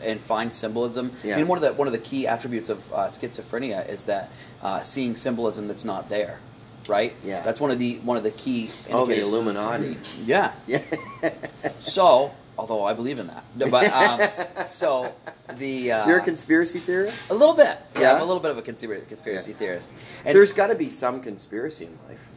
and 0.02 0.20
find 0.20 0.54
symbolism. 0.54 1.12
Yeah. 1.24 1.36
I 1.36 1.38
mean, 1.38 1.48
one 1.48 1.58
of 1.58 1.62
the 1.64 1.74
one 1.74 1.88
of 1.88 1.94
the 1.94 2.00
key 2.00 2.28
attributes 2.28 2.70
of 2.70 2.80
uh, 2.94 3.08
schizophrenia 3.08 3.88
is 3.88 4.04
that 4.06 4.30
uh, 4.62 4.82
seeing 4.82 5.16
symbolism 5.16 5.68
that's 5.68 5.86
not 5.86 6.10
there. 6.10 6.40
Right. 6.88 7.14
Yeah. 7.24 7.42
That's 7.44 7.62
one 7.62 7.72
of 7.72 7.80
the 7.80 7.96
one 8.00 8.18
of 8.18 8.24
the 8.24 8.32
key. 8.32 8.70
Oh, 8.92 9.06
the. 9.06 9.22
Illuminati. 9.22 9.96
Yeah. 10.26 10.52
Yeah. 10.68 10.82
So, 11.80 12.32
although 12.58 12.84
I 12.86 12.94
believe 12.94 13.20
in 13.20 13.28
that, 13.28 13.44
but 13.72 13.92
um, 13.92 14.68
so 14.68 15.14
the 15.58 15.92
uh, 15.92 16.08
You're 16.08 16.20
a 16.20 16.24
conspiracy 16.24 16.80
theorist. 16.80 17.30
a 17.30 17.34
little 17.34 17.56
bit. 17.56 17.78
Yeah, 17.96 18.02
Yeah? 18.02 18.14
I'm 18.16 18.22
a 18.22 18.26
little 18.26 18.42
bit 18.42 18.52
of 18.52 18.58
a 18.58 18.62
conspiracy 18.62 19.06
conspiracy 19.08 19.52
Yeah. 19.52 19.58
theorist. 19.58 19.92
And 20.26 20.36
There's 20.36 20.54
got 20.54 20.68
to 20.68 20.76
be 20.76 20.90
some 20.90 21.22
conspiracy 21.22 21.86
in 21.86 21.98
life. 22.10 22.30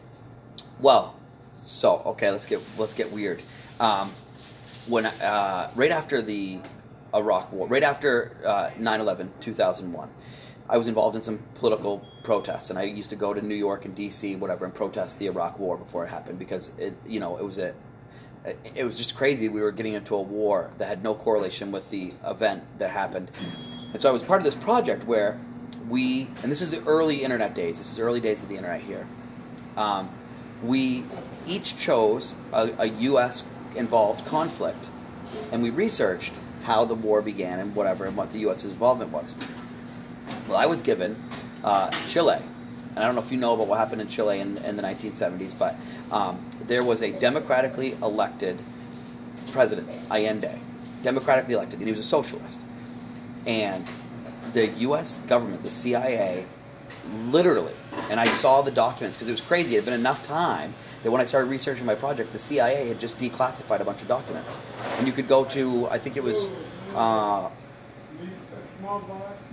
Well, 0.81 1.15
so 1.63 2.03
okay, 2.07 2.31
let's 2.31 2.47
get 2.47 2.61
let's 2.79 2.95
get 2.95 3.11
weird. 3.13 3.43
Um, 3.81 4.11
when 4.89 5.07
uh, 5.07 5.71
right 5.75 5.91
after 5.91 6.23
the 6.23 6.61
Iraq 7.15 7.53
War, 7.53 7.67
right 7.67 7.83
after 7.83 8.37
uh, 8.45 8.71
9/11, 8.79 9.29
2001, 9.41 10.09
I 10.69 10.77
was 10.77 10.89
involved 10.89 11.17
in 11.17 11.23
some 11.23 11.39
political 11.55 12.07
protests, 12.23 12.71
and 12.71 12.79
I 12.79 12.83
used 12.83 13.11
to 13.11 13.17
go 13.17 13.33
to 13.35 13.41
New 13.41 13.55
York 13.55 13.85
and 13.85 13.95
D.C. 13.95 14.37
whatever 14.37 14.65
and 14.65 14.75
protest 14.75 15.19
the 15.19 15.27
Iraq 15.27 15.59
War 15.59 15.77
before 15.77 16.05
it 16.05 16.09
happened 16.09 16.39
because 16.39 16.73
it 16.79 16.95
you 17.07 17.21
know 17.21 17.37
it 17.39 17.45
was 17.45 17.59
a 17.59 17.75
it- 18.75 18.85
was 18.85 18.97
just 18.97 19.17
crazy. 19.17 19.49
We 19.49 19.61
were 19.63 19.73
getting 19.73 19.95
into 19.95 20.15
a 20.15 20.23
war 20.23 20.71
that 20.79 20.87
had 20.87 21.03
no 21.03 21.15
correlation 21.15 21.73
with 21.73 21.89
the 21.91 22.13
event 22.27 22.63
that 22.79 22.91
happened, 22.91 23.31
and 23.93 24.01
so 24.01 24.09
I 24.09 24.13
was 24.13 24.23
part 24.23 24.41
of 24.41 24.45
this 24.45 24.55
project 24.55 25.05
where 25.05 25.39
we 25.89 26.29
and 26.43 26.51
this 26.53 26.61
is 26.61 26.71
the 26.71 26.83
early 26.87 27.23
internet 27.25 27.55
days. 27.55 27.79
This 27.79 27.91
is 27.93 27.99
early 27.99 28.21
days 28.21 28.43
of 28.43 28.49
the 28.49 28.57
internet 28.57 28.83
here 28.83 29.07
um, 29.77 30.09
we 30.63 31.05
each 31.47 31.79
chose 31.79 32.35
a, 32.53 32.71
a 32.79 32.87
U.S. 32.87 33.45
involved 33.77 34.25
conflict, 34.27 34.91
and 35.53 35.63
we 35.63 35.71
researched 35.71 36.33
how 36.65 36.85
the 36.85 36.95
war 36.95 37.23
began 37.23 37.61
and 37.61 37.75
whatever, 37.75 38.07
and 38.07 38.17
what 38.17 38.33
the 38.33 38.39
U.S.'s 38.41 38.73
involvement 38.73 39.13
was. 39.13 39.37
Well, 40.49 40.57
I 40.57 40.67
was 40.67 40.83
given 40.83 41.17
uh, 41.63 41.91
Chile, 42.07 42.39
and 42.91 42.99
I 42.99 43.07
don't 43.07 43.15
know 43.15 43.23
if 43.23 43.31
you 43.31 43.39
know 43.39 43.55
about 43.55 43.69
what 43.69 43.79
happened 43.79 44.01
in 44.01 44.09
Chile 44.09 44.41
in, 44.41 44.59
in 44.59 44.77
the 44.77 44.83
1970s, 44.83 45.57
but 45.57 45.77
um, 46.11 46.39
there 46.63 46.83
was 46.83 47.03
a 47.03 47.13
democratically 47.13 47.93
elected 48.03 48.59
president, 49.53 49.89
Allende, 50.11 50.59
democratically 51.03 51.55
elected, 51.55 51.79
and 51.79 51.87
he 51.87 51.93
was 51.93 52.01
a 52.01 52.05
socialist. 52.05 52.61
And 53.47 53.85
the 54.53 54.67
U.S. 54.67 55.21
government, 55.21 55.63
the 55.63 55.71
CIA, 55.71 56.45
literally, 57.27 57.75
and 58.11 58.21
I 58.21 58.25
saw 58.25 58.63
the 58.63 58.71
documents 58.71 59.17
because 59.17 59.29
it 59.29 59.33
was 59.33 59.41
crazy. 59.41 59.75
It 59.75 59.79
had 59.79 59.85
been 59.87 60.01
enough 60.01 60.27
time 60.27 60.75
that 61.03 61.11
when 61.11 61.21
I 61.21 61.25
started 61.25 61.51
researching 61.51 61.87
my 61.87 61.95
project, 61.95 62.33
the 62.33 62.39
CIA 62.39 62.89
had 62.89 62.99
just 62.99 63.19
declassified 63.19 63.81
a 63.81 63.85
bunch 63.85 64.03
of 64.03 64.09
documents, 64.09 64.59
and 64.99 65.07
you 65.07 65.13
could 65.13 65.29
go 65.29 65.45
to, 65.47 65.89
I 65.89 65.99
think 65.99 66.17
it 66.17 66.23
was. 66.23 66.49
Uh, 66.95 67.49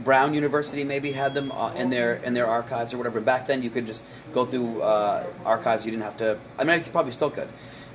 Brown 0.03 0.33
University 0.33 0.83
maybe 0.83 1.11
had 1.11 1.33
them 1.33 1.51
uh, 1.51 1.73
in 1.73 1.89
their 1.89 2.15
in 2.15 2.33
their 2.33 2.45
archives 2.45 2.93
or 2.93 2.97
whatever. 2.97 3.19
Back 3.19 3.47
then, 3.47 3.63
you 3.63 3.69
could 3.69 3.85
just 3.85 4.03
go 4.33 4.45
through 4.45 4.81
uh, 4.81 5.25
archives. 5.45 5.85
You 5.85 5.91
didn't 5.91 6.03
have 6.03 6.17
to. 6.17 6.37
I 6.59 6.63
mean, 6.63 6.79
you 6.79 6.91
probably 6.91 7.11
still 7.11 7.31
could. 7.31 7.47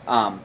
Um, 0.07 0.40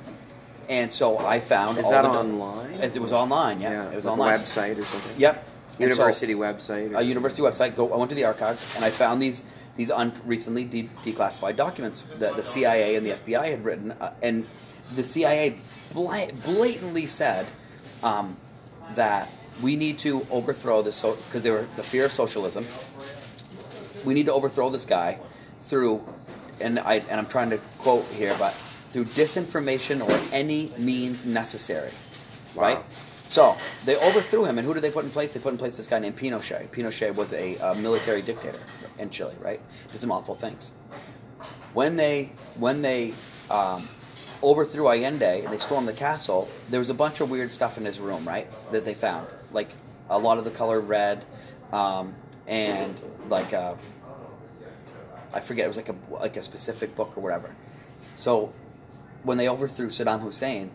and 0.69 0.91
so 0.91 1.17
I 1.17 1.39
found. 1.39 1.77
Is 1.77 1.89
that 1.89 2.05
online? 2.05 2.73
It, 2.73 2.95
it 2.95 3.01
was 3.01 3.13
online. 3.13 3.61
Yeah, 3.61 3.89
it 3.91 3.95
was 3.95 4.05
like 4.05 4.13
online. 4.13 4.39
A 4.39 4.43
website 4.43 4.77
or 4.77 4.85
something. 4.85 5.19
Yep. 5.19 5.35
And 5.35 5.77
so- 5.77 5.83
University 5.83 6.35
website. 6.35 6.93
Or, 6.93 6.97
a 6.97 7.01
university 7.01 7.41
website. 7.41 7.75
Go. 7.75 7.91
I 7.91 7.97
went 7.97 8.09
to 8.09 8.15
the 8.15 8.25
archives 8.25 8.75
and 8.75 8.85
I 8.85 8.89
found 8.89 9.21
these 9.21 9.43
these 9.75 9.91
un, 9.91 10.13
recently 10.25 10.63
de- 10.65 10.89
declassified 11.03 11.55
documents 11.55 12.01
that 12.19 12.35
the 12.35 12.43
CIA 12.43 12.95
and 12.95 13.05
the 13.05 13.11
FBI 13.11 13.49
had 13.49 13.63
written, 13.65 13.91
uh, 13.91 14.13
and 14.21 14.45
the 14.95 15.03
CIA 15.03 15.55
bla- 15.93 16.27
blatantly 16.43 17.05
said 17.05 17.45
um, 18.03 18.37
that 18.95 19.29
we 19.61 19.75
need 19.75 19.99
to 19.99 20.25
overthrow 20.31 20.81
this 20.81 21.01
because 21.01 21.43
they 21.43 21.51
were 21.51 21.65
the 21.75 21.83
fear 21.83 22.05
of 22.05 22.11
socialism. 22.11 22.65
We 24.05 24.13
need 24.13 24.25
to 24.25 24.33
overthrow 24.33 24.69
this 24.69 24.85
guy 24.85 25.19
through, 25.61 26.03
and 26.59 26.79
I 26.79 26.95
and 27.09 27.19
I'm 27.19 27.27
trying 27.27 27.49
to 27.51 27.57
quote 27.79 28.05
here, 28.05 28.35
but 28.37 28.53
through 28.91 29.05
disinformation 29.05 30.07
or 30.07 30.19
any 30.31 30.71
means 30.77 31.25
necessary, 31.25 31.91
right? 32.55 32.77
So 33.33 33.57
they 33.83 33.95
overthrew 33.97 34.45
him, 34.45 34.59
and 34.59 34.67
who 34.67 34.75
did 34.75 34.83
they 34.83 34.91
put 34.91 35.05
in 35.05 35.09
place? 35.09 35.33
They 35.33 35.39
put 35.39 35.53
in 35.53 35.57
place 35.57 35.75
this 35.75 35.87
guy 35.87 35.97
named 35.97 36.15
Pinochet. 36.15 36.67
Pinochet 36.67 37.15
was 37.15 37.33
a, 37.33 37.57
uh 37.57 37.73
military 37.73 38.21
dictator 38.21 38.59
in 38.99 39.09
Chile, 39.09 39.33
right? 39.41 39.59
Did 39.91 39.99
some 39.99 40.11
awful 40.11 40.35
things. 40.35 40.73
When 41.73 41.95
they 41.95 42.29
when 42.59 42.83
they 42.83 43.15
um, 43.49 43.87
overthrew 44.43 44.87
Allende 44.87 45.41
and 45.43 45.51
they 45.51 45.57
stormed 45.57 45.87
the 45.87 45.93
castle, 45.93 46.47
there 46.69 46.79
was 46.79 46.91
a 46.91 46.93
bunch 46.93 47.21
of 47.21 47.31
weird 47.31 47.51
stuff 47.51 47.79
in 47.79 47.85
his 47.85 47.99
room, 47.99 48.23
right? 48.23 48.47
That 48.71 48.85
they 48.85 48.93
found, 48.93 49.25
like 49.51 49.69
a 50.11 50.19
lot 50.19 50.37
of 50.37 50.43
the 50.43 50.51
color 50.51 50.79
red, 50.79 51.25
um, 51.71 52.13
and 52.45 53.01
like 53.29 53.51
a, 53.51 53.75
I 55.33 55.39
forget, 55.39 55.65
it 55.65 55.69
was 55.69 55.77
like 55.77 55.89
a 55.89 55.95
like 56.11 56.37
a 56.37 56.43
specific 56.43 56.93
book 56.93 57.17
or 57.17 57.21
whatever. 57.21 57.49
So 58.15 58.53
when 59.23 59.39
they 59.39 59.49
overthrew 59.49 59.87
Saddam 59.87 60.21
Hussein, 60.21 60.69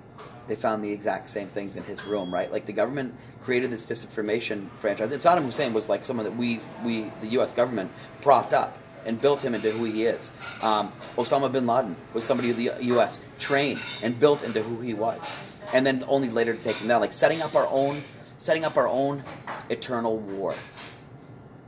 they 0.49 0.57
found 0.57 0.83
the 0.83 0.91
exact 0.91 1.29
same 1.29 1.47
things 1.49 1.77
in 1.77 1.85
his 1.85 2.05
room, 2.05 2.33
right? 2.33 2.51
Like 2.51 2.67
the 2.67 2.73
government 2.73 3.15
created 3.43 3.71
this 3.71 3.85
disinformation 3.87 4.69
franchise. 4.73 5.13
And 5.13 5.21
Saddam 5.21 5.45
Hussein 5.45 5.73
was 5.73 5.89
like 5.89 6.05
someone 6.05 6.25
that 6.25 6.37
we, 6.37 6.61
we 6.85 7.11
the 7.21 7.29
U.S. 7.29 7.53
government, 7.53 7.91
propped 8.23 8.53
up 8.53 8.79
and 9.07 9.21
built 9.21 9.43
him 9.43 9.55
into 9.55 9.71
who 9.71 9.85
he 9.85 10.05
is. 10.05 10.33
Um, 10.63 10.93
Osama 11.17 11.53
bin 11.53 11.67
Laden 11.67 11.95
was 12.15 12.25
somebody 12.25 12.53
the 12.53 12.75
U.S. 12.81 13.21
trained 13.39 13.81
and 14.03 14.19
built 14.19 14.43
into 14.43 14.63
who 14.63 14.81
he 14.81 14.95
was, 14.95 15.31
and 15.73 15.87
then 15.87 16.03
only 16.09 16.29
later 16.31 16.55
to 16.55 16.61
take 16.61 16.77
him 16.77 16.89
down. 16.89 17.01
Like 17.01 17.13
setting 17.13 17.43
up 17.43 17.55
our 17.55 17.69
own, 17.71 18.03
setting 18.39 18.65
up 18.65 18.77
our 18.77 18.89
own 18.89 19.23
eternal 19.71 20.19
war. 20.19 20.55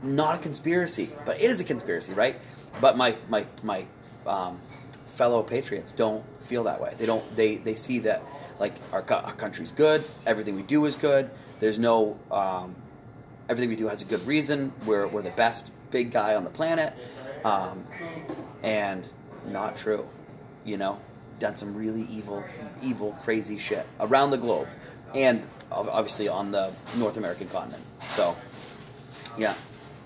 Not 0.03 0.35
a 0.35 0.37
conspiracy, 0.39 1.09
but 1.25 1.37
it 1.37 1.43
is 1.43 1.61
a 1.61 1.63
conspiracy, 1.63 2.13
right? 2.13 2.35
But 2.81 2.97
my 2.97 3.15
my 3.29 3.45
my 3.63 3.85
um, 4.25 4.59
fellow 5.21 5.43
patriots 5.43 5.91
don't 5.91 6.23
feel 6.41 6.63
that 6.63 6.81
way. 6.81 6.95
They 6.97 7.05
don't. 7.05 7.23
They 7.35 7.57
they 7.57 7.75
see 7.75 7.99
that 7.99 8.23
like 8.59 8.73
our, 8.91 9.05
our 9.13 9.33
country's 9.33 9.71
good. 9.71 10.03
Everything 10.25 10.55
we 10.55 10.63
do 10.63 10.83
is 10.85 10.95
good. 10.95 11.29
There's 11.59 11.77
no. 11.77 12.17
Um, 12.31 12.75
everything 13.47 13.69
we 13.69 13.75
do 13.75 13.87
has 13.87 14.01
a 14.01 14.05
good 14.05 14.25
reason. 14.25 14.73
We're 14.87 15.05
we're 15.05 15.21
the 15.21 15.37
best 15.45 15.69
big 15.91 16.09
guy 16.09 16.33
on 16.33 16.43
the 16.43 16.49
planet, 16.49 16.95
um, 17.45 17.85
and 18.63 19.07
not 19.47 19.77
true. 19.77 20.07
You 20.65 20.77
know, 20.77 20.99
done 21.37 21.55
some 21.55 21.75
really 21.75 22.07
evil, 22.09 22.43
evil, 22.81 23.15
crazy 23.21 23.59
shit 23.59 23.85
around 23.99 24.31
the 24.31 24.39
globe, 24.39 24.69
and 25.13 25.45
obviously 25.71 26.29
on 26.29 26.49
the 26.49 26.71
North 26.97 27.17
American 27.17 27.47
continent. 27.49 27.83
So, 28.07 28.35
yeah, 29.37 29.53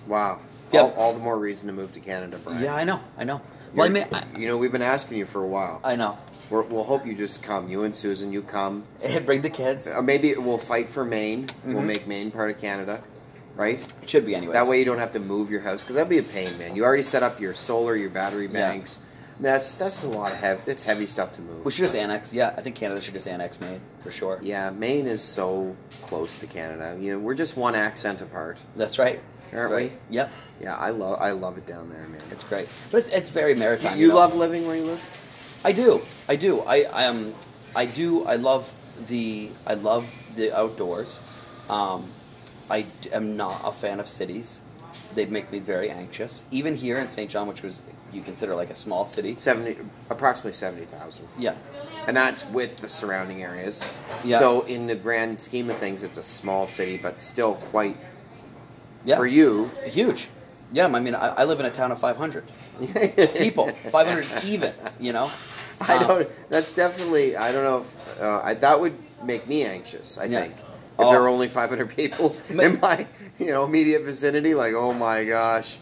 Wow. 0.06 0.40
Yep. 0.72 0.82
All, 0.82 0.92
all 0.92 1.12
the 1.14 1.20
more 1.20 1.38
reason 1.38 1.68
to 1.68 1.72
move 1.72 1.92
to 1.92 2.00
Canada, 2.00 2.38
Brian. 2.42 2.62
yeah, 2.62 2.74
I 2.74 2.84
know, 2.84 3.00
I 3.16 3.24
know. 3.24 3.40
Well, 3.76 3.84
I 3.84 3.88
You're- 3.92 4.04
mean, 4.04 4.14
I, 4.14 4.38
you 4.38 4.48
know, 4.48 4.56
we've 4.56 4.72
been 4.72 4.82
asking 4.82 5.18
you 5.18 5.26
for 5.26 5.42
a 5.44 5.46
while. 5.46 5.80
I 5.84 5.96
know. 5.96 6.16
We're, 6.50 6.62
we'll 6.62 6.84
hope 6.84 7.04
you 7.06 7.14
just 7.14 7.42
come. 7.42 7.68
You 7.68 7.82
and 7.84 7.94
Susan, 7.94 8.32
you 8.32 8.42
come. 8.42 8.84
Bring 9.26 9.42
the 9.42 9.50
kids. 9.50 9.86
Uh, 9.88 10.00
maybe 10.02 10.34
we'll 10.36 10.58
fight 10.58 10.88
for 10.88 11.04
Maine. 11.04 11.46
We'll 11.64 11.82
Mhm. 11.82 11.86
make 11.86 12.06
Maine 12.06 12.30
part 12.30 12.50
of 12.50 12.58
Canada, 12.60 13.02
right? 13.56 13.80
It 14.02 14.08
should 14.08 14.24
be 14.24 14.34
anyway. 14.34 14.52
That 14.54 14.66
way 14.66 14.78
you 14.78 14.84
don't 14.84 14.98
have 14.98 15.12
to 15.12 15.20
move 15.20 15.50
your 15.50 15.60
house 15.60 15.82
because 15.82 15.96
that'd 15.96 16.08
be 16.08 16.18
a 16.18 16.22
pain, 16.22 16.56
man. 16.58 16.74
You 16.76 16.84
already 16.84 17.02
set 17.02 17.22
up 17.22 17.40
your 17.40 17.52
solar, 17.52 17.96
your 17.96 18.10
battery 18.10 18.46
banks. 18.48 18.98
Yeah. 19.00 19.02
That's 19.38 19.76
that's 19.76 20.02
a 20.02 20.08
lot 20.08 20.32
of 20.32 20.38
heavy. 20.38 20.62
It's 20.70 20.82
heavy 20.82 21.04
stuff 21.04 21.34
to 21.34 21.42
move. 21.42 21.62
we 21.62 21.70
should 21.70 21.82
just 21.82 21.94
annex. 21.94 22.32
Yeah, 22.32 22.54
I 22.56 22.62
think 22.62 22.74
Canada 22.74 23.02
should 23.02 23.12
just 23.12 23.28
annex 23.28 23.60
Maine 23.60 23.80
for 23.98 24.10
sure. 24.10 24.38
Yeah, 24.40 24.70
Maine 24.70 25.06
is 25.06 25.22
so 25.22 25.76
close 26.04 26.38
to 26.38 26.46
Canada. 26.46 26.96
You 26.98 27.12
know, 27.12 27.18
we're 27.18 27.34
just 27.34 27.54
one 27.54 27.74
accent 27.74 28.22
apart, 28.22 28.58
That's 28.76 28.98
right. 28.98 29.20
Aren't 29.52 29.72
right. 29.72 29.92
Yep. 30.10 30.30
Yeah, 30.60 30.74
I 30.76 30.90
love 30.90 31.18
I 31.20 31.30
love 31.32 31.58
it 31.58 31.66
down 31.66 31.88
there, 31.88 32.06
man. 32.08 32.20
it's 32.30 32.44
great. 32.44 32.68
But 32.90 32.98
it's, 32.98 33.08
it's 33.08 33.30
very 33.30 33.54
maritime. 33.54 33.98
you 33.98 34.08
know? 34.08 34.14
love 34.16 34.34
living 34.34 34.66
where 34.66 34.76
you 34.76 34.84
live? 34.84 35.60
I 35.64 35.72
do. 35.72 36.00
I 36.28 36.36
do. 36.36 36.60
I 36.60 36.84
I 36.92 37.02
am. 37.04 37.34
I 37.74 37.86
do. 37.86 38.24
I 38.24 38.36
love 38.36 38.72
the. 39.08 39.50
I 39.66 39.74
love 39.74 40.10
the 40.36 40.56
outdoors. 40.56 41.20
Um, 41.68 42.08
I 42.70 42.86
am 43.12 43.36
not 43.36 43.60
a 43.64 43.72
fan 43.72 44.00
of 44.00 44.08
cities. 44.08 44.60
They 45.14 45.26
make 45.26 45.50
me 45.52 45.58
very 45.58 45.90
anxious. 45.90 46.44
Even 46.50 46.74
here 46.76 46.96
in 46.98 47.08
Saint 47.08 47.30
John, 47.30 47.46
which 47.48 47.62
was 47.62 47.82
you 48.12 48.22
consider 48.22 48.54
like 48.54 48.70
a 48.70 48.74
small 48.74 49.04
city. 49.04 49.36
Seventy, 49.36 49.76
approximately 50.10 50.52
seventy 50.52 50.84
thousand, 50.86 51.28
Yeah. 51.36 51.54
and 52.06 52.16
that's 52.16 52.46
with 52.50 52.78
the 52.78 52.88
surrounding 52.88 53.42
areas. 53.42 53.84
Yeah. 54.24 54.38
So 54.38 54.62
in 54.62 54.86
the 54.86 54.94
grand 54.94 55.38
scheme 55.38 55.68
of 55.70 55.76
things, 55.78 56.02
it's 56.02 56.18
a 56.18 56.24
small 56.24 56.66
city, 56.66 56.96
but 56.96 57.20
still 57.20 57.56
quite 57.56 57.96
Yeah. 59.06 59.16
for 59.16 59.26
you. 59.26 59.70
Huge. 59.86 60.28
Yeah. 60.72 60.86
I 60.86 61.00
mean, 61.00 61.14
I, 61.14 61.28
I 61.28 61.44
live 61.44 61.60
in 61.60 61.66
a 61.66 61.70
town 61.70 61.92
of 61.92 61.98
500 61.98 62.44
people. 63.38 63.68
500 63.68 64.26
even. 64.44 64.72
You 65.00 65.12
know. 65.14 65.30
I 65.80 65.96
Um, 65.96 66.06
don't. 66.08 66.28
That's 66.50 66.72
definitely. 66.72 67.36
I 67.36 67.52
don't 67.52 67.64
know. 67.64 67.78
If, 67.78 68.20
uh, 68.22 68.40
I, 68.44 68.54
that 68.54 68.78
would 68.78 68.94
make 69.24 69.46
me 69.46 69.64
anxious. 69.64 70.18
I 70.18 70.24
Yeah. 70.24 70.42
think 70.42 70.54
if 70.54 70.60
Oh. 70.98 71.10
there 71.10 71.20
are 71.22 71.28
only 71.28 71.48
500 71.48 71.94
people 71.96 72.34
in 72.50 72.80
my 72.80 73.06
you 73.38 73.46
know 73.52 73.64
immediate 73.64 74.02
vicinity, 74.02 74.54
like 74.54 74.72
oh 74.74 74.92
my 74.94 75.24
gosh, 75.24 75.78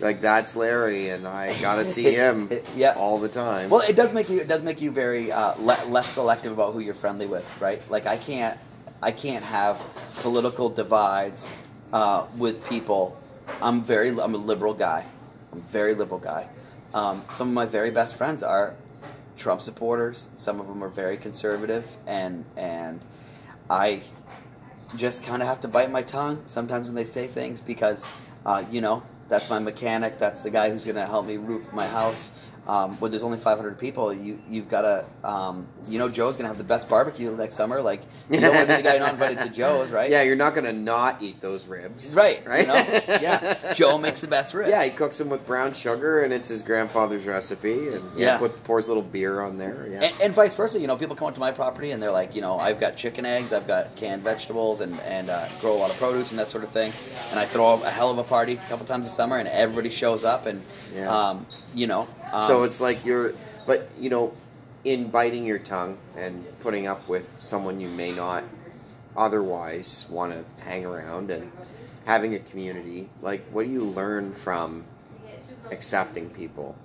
like 0.00 0.20
that's 0.20 0.54
Larry, 0.56 1.08
and 1.10 1.26
I 1.26 1.52
gotta 1.60 1.84
see 1.96 2.12
him 2.14 2.48
Yeah. 2.76 2.92
all 2.96 3.18
the 3.18 3.28
time. 3.28 3.68
Well, 3.70 3.82
it 3.88 3.96
does 3.96 4.12
make 4.12 4.28
you 4.30 4.38
it 4.40 4.46
does 4.48 4.62
make 4.62 4.80
you 4.80 4.90
very 4.92 5.32
uh, 5.32 5.54
le- 5.58 5.84
less 5.88 6.08
selective 6.10 6.52
about 6.52 6.72
who 6.72 6.78
you're 6.80 6.94
friendly 6.94 7.26
with, 7.26 7.44
right? 7.60 7.82
Like 7.90 8.06
I 8.06 8.16
can't 8.16 8.56
I 9.02 9.10
can't 9.10 9.44
have 9.44 9.78
political 10.22 10.68
divides 10.68 11.50
uh, 11.92 12.26
with 12.36 12.66
people. 12.68 13.20
I'm 13.62 13.82
very 13.82 14.10
I'm 14.10 14.34
a 14.34 14.38
liberal 14.38 14.74
guy. 14.74 15.04
I'm 15.52 15.58
a 15.58 15.62
very 15.62 15.94
liberal 15.94 16.20
guy. 16.20 16.48
Um, 16.94 17.22
some 17.32 17.48
of 17.48 17.54
my 17.54 17.66
very 17.66 17.90
best 17.90 18.16
friends 18.16 18.42
are 18.42 18.74
Trump 19.36 19.60
supporters. 19.60 20.30
Some 20.34 20.60
of 20.60 20.66
them 20.66 20.82
are 20.82 20.88
very 20.88 21.16
conservative, 21.16 21.96
and 22.06 22.44
and 22.56 23.00
I 23.68 24.02
just 24.96 25.24
kind 25.24 25.42
of 25.42 25.48
have 25.48 25.60
to 25.60 25.68
bite 25.68 25.90
my 25.90 26.02
tongue 26.02 26.40
sometimes 26.46 26.86
when 26.86 26.94
they 26.94 27.04
say 27.04 27.26
things 27.26 27.60
because, 27.60 28.06
uh, 28.44 28.62
you 28.70 28.80
know, 28.80 29.02
that's 29.28 29.50
my 29.50 29.58
mechanic. 29.58 30.18
That's 30.18 30.42
the 30.42 30.50
guy 30.50 30.70
who's 30.70 30.84
going 30.84 30.96
to 30.96 31.06
help 31.06 31.26
me 31.26 31.36
roof 31.36 31.72
my 31.72 31.86
house. 31.86 32.30
Um, 32.68 32.96
when 32.98 33.12
there's 33.12 33.22
only 33.22 33.38
500 33.38 33.78
people, 33.78 34.12
you 34.12 34.40
you've 34.48 34.68
got 34.68 34.82
to, 34.82 35.04
um, 35.28 35.68
you 35.86 36.00
know, 36.00 36.08
Joe's 36.08 36.32
going 36.32 36.42
to 36.44 36.48
have 36.48 36.58
the 36.58 36.64
best 36.64 36.88
barbecue 36.88 37.30
next 37.36 37.54
summer. 37.54 37.80
Like, 37.80 38.02
you 38.28 38.40
don't 38.40 38.54
want 38.54 38.68
to 38.68 38.76
be 38.76 38.82
the 38.82 38.88
guy 38.88 38.98
not 38.98 39.12
invited 39.12 39.38
to 39.38 39.48
Joe's, 39.50 39.90
right? 39.90 40.10
Yeah, 40.10 40.22
you're 40.22 40.34
not 40.34 40.54
gonna 40.56 40.72
not 40.72 41.22
eat 41.22 41.40
those 41.40 41.66
ribs, 41.66 42.12
Right, 42.14 42.42
you 42.42 42.50
Right? 42.50 42.66
know? 42.66 42.74
Yeah. 43.20 43.72
Joe 43.74 43.98
makes 43.98 44.20
the 44.20 44.26
best 44.26 44.52
ribs. 44.52 44.70
Yeah, 44.70 44.82
he 44.82 44.90
cooks 44.90 45.18
them 45.18 45.28
with 45.28 45.46
brown 45.46 45.74
sugar, 45.74 46.22
and 46.22 46.32
it's 46.32 46.48
his 46.48 46.62
grandfather's 46.64 47.24
recipe, 47.24 47.88
and 47.88 48.02
yeah, 48.16 48.32
Yeah. 48.32 48.38
put, 48.38 48.64
pours 48.64 48.86
a 48.86 48.90
little 48.90 49.02
beer 49.04 49.40
on 49.42 49.58
there. 49.58 49.86
Yeah, 49.90 50.02
And, 50.02 50.14
and 50.20 50.34
vice 50.34 50.54
versa, 50.54 50.80
you 50.80 50.88
know, 50.88 50.96
people 50.96 51.14
come 51.14 51.28
up 51.28 51.34
to 51.34 51.40
my 51.40 51.52
property 51.52 51.92
and 51.92 52.02
they're 52.02 52.10
like, 52.10 52.34
you 52.34 52.40
know, 52.40 52.58
I've 52.58 52.80
got 52.80 52.96
chicken 52.96 53.24
eggs, 53.24 53.52
I've 53.52 53.66
got 53.68 53.94
canned 53.96 54.22
vegetables, 54.22 54.80
and 54.80 54.98
and 55.02 55.30
uh, 55.30 55.46
grow 55.60 55.72
a 55.74 55.78
lot 55.78 55.90
of 55.90 55.96
produce 55.98 56.30
and 56.32 56.38
that 56.40 56.48
sort 56.48 56.64
of 56.64 56.70
thing. 56.70 56.90
And 57.30 57.38
I 57.38 57.44
throw 57.44 57.74
a 57.74 57.90
hell 57.90 58.10
of 58.10 58.18
a 58.18 58.24
party 58.24 58.54
a 58.54 58.68
couple 58.68 58.86
times 58.86 59.06
a 59.06 59.10
summer, 59.10 59.38
and 59.38 59.46
everybody 59.48 59.90
shows 59.90 60.24
up, 60.24 60.46
and 60.46 60.60
Yeah. 60.96 61.08
um, 61.10 61.46
you 61.74 61.86
know, 61.86 62.08
um, 62.32 62.42
so 62.42 62.62
it's 62.64 62.80
like 62.80 63.04
you're, 63.04 63.34
but 63.66 63.88
you 63.98 64.10
know, 64.10 64.32
in 64.84 65.08
biting 65.08 65.44
your 65.44 65.58
tongue 65.58 65.98
and 66.16 66.44
putting 66.60 66.86
up 66.86 67.08
with 67.08 67.40
someone 67.40 67.80
you 67.80 67.88
may 67.88 68.12
not 68.12 68.44
otherwise 69.16 70.06
want 70.10 70.32
to 70.32 70.64
hang 70.64 70.84
around 70.84 71.30
and 71.30 71.50
having 72.04 72.34
a 72.34 72.38
community. 72.38 73.08
Like, 73.20 73.42
what 73.50 73.64
do 73.64 73.70
you 73.70 73.82
learn 73.82 74.32
from 74.32 74.84
accepting 75.70 76.30
people 76.30 76.76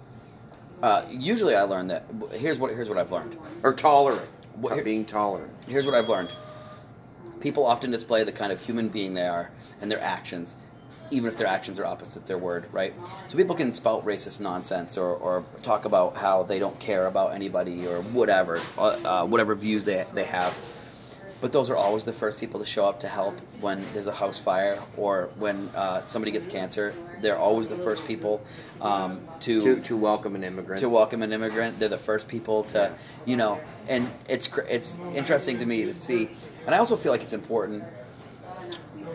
uh, 0.81 1.05
usually 1.09 1.55
I 1.55 1.63
learn 1.63 1.87
that. 1.87 2.05
Here's 2.31 2.57
what 2.57 2.71
here's 2.71 2.89
what 2.89 2.97
I've 2.97 3.11
learned. 3.11 3.37
or 3.63 3.73
tolerant? 3.73 4.27
Of 4.63 4.83
being 4.83 5.05
tolerant. 5.05 5.51
Here's 5.67 5.85
what 5.85 5.95
I've 5.95 6.09
learned. 6.09 6.29
People 7.39 7.65
often 7.65 7.89
display 7.89 8.23
the 8.23 8.31
kind 8.31 8.51
of 8.51 8.61
human 8.61 8.89
being 8.89 9.13
they 9.13 9.27
are 9.27 9.49
and 9.79 9.89
their 9.89 10.01
actions, 10.01 10.55
even 11.11 11.27
if 11.27 11.37
their 11.37 11.47
actions 11.47 11.77
are 11.79 11.85
opposite 11.85 12.25
their 12.25 12.37
word, 12.37 12.65
right? 12.71 12.93
So 13.27 13.37
people 13.37 13.55
can 13.55 13.73
spout 13.73 14.05
racist 14.05 14.39
nonsense 14.39 14.97
or, 14.97 15.13
or 15.15 15.43
talk 15.61 15.85
about 15.85 16.15
how 16.15 16.43
they 16.43 16.57
don't 16.57 16.79
care 16.79 17.05
about 17.07 17.33
anybody 17.33 17.85
or 17.85 18.01
whatever, 18.01 18.59
uh, 18.77 18.81
uh, 19.05 19.25
whatever 19.25 19.53
views 19.53 19.85
they, 19.85 20.05
they 20.13 20.23
have. 20.23 20.57
But 21.41 21.51
those 21.51 21.71
are 21.71 21.75
always 21.75 22.05
the 22.05 22.13
first 22.13 22.39
people 22.39 22.59
to 22.59 22.65
show 22.67 22.85
up 22.87 22.99
to 22.99 23.07
help 23.07 23.39
when 23.61 23.83
there's 23.93 24.05
a 24.05 24.11
house 24.11 24.37
fire 24.37 24.77
or 24.95 25.29
when 25.39 25.69
uh, 25.75 26.05
somebody 26.05 26.31
gets 26.31 26.45
cancer. 26.45 26.93
They're 27.19 27.37
always 27.37 27.67
the 27.67 27.75
first 27.77 28.05
people 28.07 28.43
um, 28.79 29.21
To 29.41 29.79
to 29.81 29.97
welcome 29.97 30.35
an 30.35 30.43
immigrant. 30.43 30.81
to 30.81 30.89
welcome 30.89 31.23
an 31.23 31.33
immigrant. 31.33 31.79
They're 31.79 31.89
the 31.89 31.97
first 31.97 32.27
people 32.27 32.63
to, 32.65 32.93
you 33.25 33.37
know, 33.37 33.59
and 33.89 34.07
it's 34.29 34.55
it's 34.69 34.99
interesting 35.15 35.57
to 35.59 35.65
me 35.65 35.85
to 35.85 35.95
see, 35.95 36.29
and 36.67 36.75
I 36.75 36.77
also 36.77 36.95
feel 36.95 37.11
like 37.11 37.23
it's 37.23 37.33
important. 37.33 37.83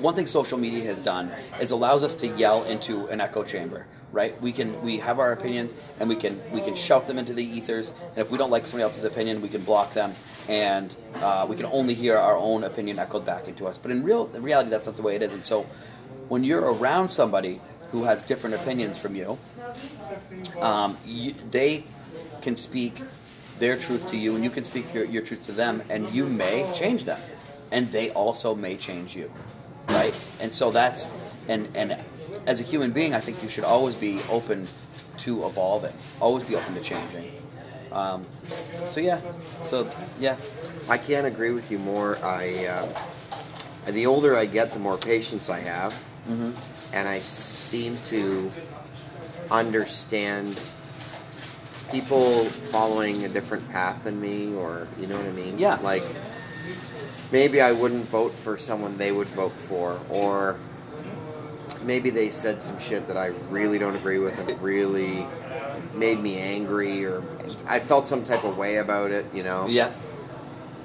One 0.00 0.14
thing 0.14 0.26
social 0.26 0.58
media 0.58 0.84
has 0.84 1.00
done 1.00 1.30
is 1.60 1.70
allows 1.70 2.02
us 2.02 2.14
to 2.16 2.26
yell 2.26 2.64
into 2.64 3.06
an 3.06 3.20
echo 3.20 3.42
chamber, 3.42 3.86
right? 4.12 4.40
We 4.42 4.52
can 4.52 4.80
we 4.82 4.98
have 4.98 5.18
our 5.18 5.32
opinions 5.32 5.76
and 6.00 6.08
we 6.08 6.16
can 6.16 6.38
we 6.52 6.60
can 6.60 6.74
shout 6.74 7.06
them 7.06 7.18
into 7.18 7.32
the 7.32 7.44
ethers, 7.44 7.92
and 8.10 8.18
if 8.18 8.30
we 8.30 8.38
don't 8.38 8.50
like 8.50 8.66
somebody 8.66 8.82
else's 8.82 9.04
opinion, 9.04 9.40
we 9.40 9.48
can 9.48 9.62
block 9.62 9.92
them, 9.92 10.12
and 10.48 10.94
uh, 11.16 11.46
we 11.48 11.56
can 11.56 11.66
only 11.66 11.94
hear 11.94 12.16
our 12.16 12.36
own 12.36 12.64
opinion 12.64 12.98
echoed 12.98 13.24
back 13.24 13.48
into 13.48 13.66
us. 13.66 13.78
But 13.78 13.90
in 13.90 14.02
real 14.02 14.30
in 14.34 14.42
reality, 14.42 14.70
that's 14.70 14.86
not 14.86 14.96
the 14.96 15.02
way 15.02 15.16
it 15.16 15.22
is. 15.22 15.32
And 15.32 15.42
so, 15.42 15.62
when 16.28 16.44
you're 16.44 16.72
around 16.74 17.08
somebody 17.08 17.60
who 17.90 18.04
has 18.04 18.22
different 18.22 18.56
opinions 18.56 18.98
from 18.98 19.16
you, 19.16 19.38
um, 20.60 20.96
you, 21.06 21.32
they 21.50 21.84
can 22.42 22.56
speak 22.56 23.00
their 23.58 23.76
truth 23.76 24.10
to 24.10 24.16
you, 24.16 24.34
and 24.34 24.44
you 24.44 24.50
can 24.50 24.64
speak 24.64 24.92
your, 24.92 25.04
your 25.04 25.22
truth 25.22 25.46
to 25.46 25.52
them, 25.52 25.82
and 25.88 26.10
you 26.10 26.26
may 26.26 26.70
change 26.74 27.04
them, 27.04 27.20
and 27.72 27.90
they 27.90 28.10
also 28.10 28.54
may 28.54 28.76
change 28.76 29.16
you, 29.16 29.32
right? 29.88 30.14
And 30.40 30.52
so 30.52 30.70
that's 30.70 31.08
and 31.48 31.68
and 31.74 31.96
as 32.46 32.60
a 32.60 32.62
human 32.62 32.92
being, 32.92 33.14
I 33.14 33.20
think 33.20 33.42
you 33.42 33.48
should 33.48 33.64
always 33.64 33.94
be 33.94 34.20
open 34.30 34.66
to 35.18 35.44
evolving, 35.46 35.94
always 36.20 36.44
be 36.44 36.54
open 36.54 36.74
to 36.74 36.80
changing. 36.80 37.24
Um, 37.92 38.24
so 38.84 39.00
yeah, 39.00 39.20
so 39.62 39.88
yeah, 40.20 40.36
I 40.88 40.98
can't 40.98 41.26
agree 41.26 41.52
with 41.52 41.70
you 41.70 41.78
more. 41.78 42.18
I 42.22 42.66
uh, 42.66 43.90
the 43.92 44.06
older 44.06 44.36
I 44.36 44.46
get, 44.46 44.72
the 44.72 44.78
more 44.78 44.96
patience 44.96 45.48
I 45.48 45.60
have, 45.60 45.92
hmm 46.26 46.50
and 46.92 47.08
I 47.08 47.18
seem 47.18 47.96
to 48.04 48.50
understand 49.50 50.56
people 51.90 52.44
following 52.70 53.24
a 53.24 53.28
different 53.28 53.68
path 53.70 54.04
than 54.04 54.20
me, 54.20 54.54
or 54.54 54.86
you 54.98 55.06
know 55.06 55.16
what 55.16 55.26
I 55.26 55.32
mean? 55.32 55.58
Yeah. 55.58 55.78
Like 55.82 56.02
maybe 57.32 57.60
I 57.60 57.72
wouldn't 57.72 58.04
vote 58.04 58.32
for 58.32 58.56
someone 58.56 58.96
they 58.98 59.12
would 59.12 59.28
vote 59.28 59.52
for, 59.52 59.98
or 60.10 60.56
maybe 61.82 62.10
they 62.10 62.30
said 62.30 62.62
some 62.62 62.78
shit 62.78 63.06
that 63.08 63.16
I 63.16 63.28
really 63.50 63.78
don't 63.78 63.94
agree 63.96 64.18
with 64.18 64.38
and 64.38 64.60
really 64.62 65.24
made 65.94 66.20
me 66.20 66.38
angry, 66.38 67.04
or 67.04 67.22
I 67.66 67.80
felt 67.80 68.06
some 68.06 68.24
type 68.24 68.44
of 68.44 68.56
way 68.58 68.76
about 68.76 69.10
it, 69.10 69.24
you 69.34 69.42
know? 69.42 69.66
yeah, 69.66 69.92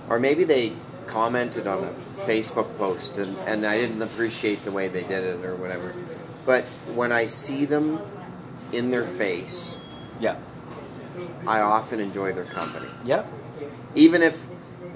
or 0.10 0.20
maybe 0.20 0.44
they 0.44 0.74
commented 1.08 1.68
on 1.68 1.84
a 1.84 1.92
Facebook 2.26 2.78
post 2.78 3.18
and, 3.18 3.36
and 3.48 3.66
I 3.66 3.78
didn't 3.78 4.02
appreciate 4.02 4.64
the 4.64 4.72
way 4.72 4.88
they 4.88 5.04
did 5.04 5.24
it 5.24 5.44
or 5.46 5.56
whatever. 5.56 5.94
But 6.46 6.66
when 6.96 7.12
I 7.12 7.26
see 7.26 7.66
them 7.66 8.00
in 8.72 8.92
their 8.92 9.06
face, 9.06 9.78
yeah, 10.20 10.36
I 11.48 11.62
often 11.62 12.00
enjoy 12.00 12.32
their 12.34 12.46
company. 12.46 12.88
yeah, 13.04 13.26
Even 13.96 14.22
if 14.22 14.46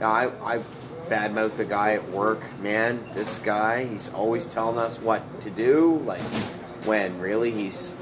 I, 0.01 0.29
I 0.43 0.59
badmouth 1.09 1.57
the 1.57 1.65
guy 1.65 1.93
at 1.93 2.09
work, 2.09 2.39
man, 2.61 2.99
this 3.13 3.39
guy, 3.39 3.85
he's 3.85 4.13
always 4.13 4.45
telling 4.45 4.77
us 4.77 4.99
what 4.99 5.21
to 5.41 5.49
do, 5.49 6.01
like 6.05 6.21
when 6.85 7.17
really 7.19 7.51
he's 7.51 7.95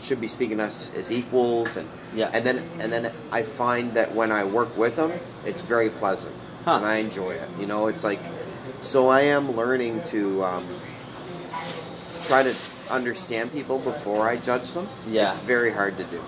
should 0.00 0.20
be 0.20 0.28
speaking 0.28 0.58
to 0.58 0.62
us 0.64 0.92
as 0.94 1.10
equals 1.10 1.76
and 1.76 1.88
Yeah. 2.14 2.30
and 2.32 2.44
then 2.46 2.62
and 2.80 2.92
then 2.92 3.10
I 3.32 3.42
find 3.42 3.92
that 3.94 4.14
when 4.14 4.30
I 4.30 4.44
work 4.44 4.76
with 4.78 4.96
him, 4.96 5.10
it's 5.44 5.60
very 5.60 5.90
pleasant 5.90 6.34
Huh. 6.64 6.76
and 6.76 6.86
I 6.86 6.96
enjoy 6.98 7.32
it. 7.32 7.48
You 7.58 7.66
know, 7.66 7.88
it's 7.88 8.04
like 8.04 8.20
so 8.80 9.08
I 9.08 9.22
am 9.22 9.56
learning 9.56 10.02
to 10.04 10.44
um, 10.44 10.64
try 12.22 12.42
to 12.42 12.54
understand 12.90 13.52
people 13.52 13.78
before 13.80 14.28
I 14.28 14.36
judge 14.36 14.72
them. 14.72 14.86
Yeah. 15.08 15.28
It's 15.28 15.40
very 15.40 15.70
hard 15.72 15.96
to 15.96 16.04
do. 16.04 16.20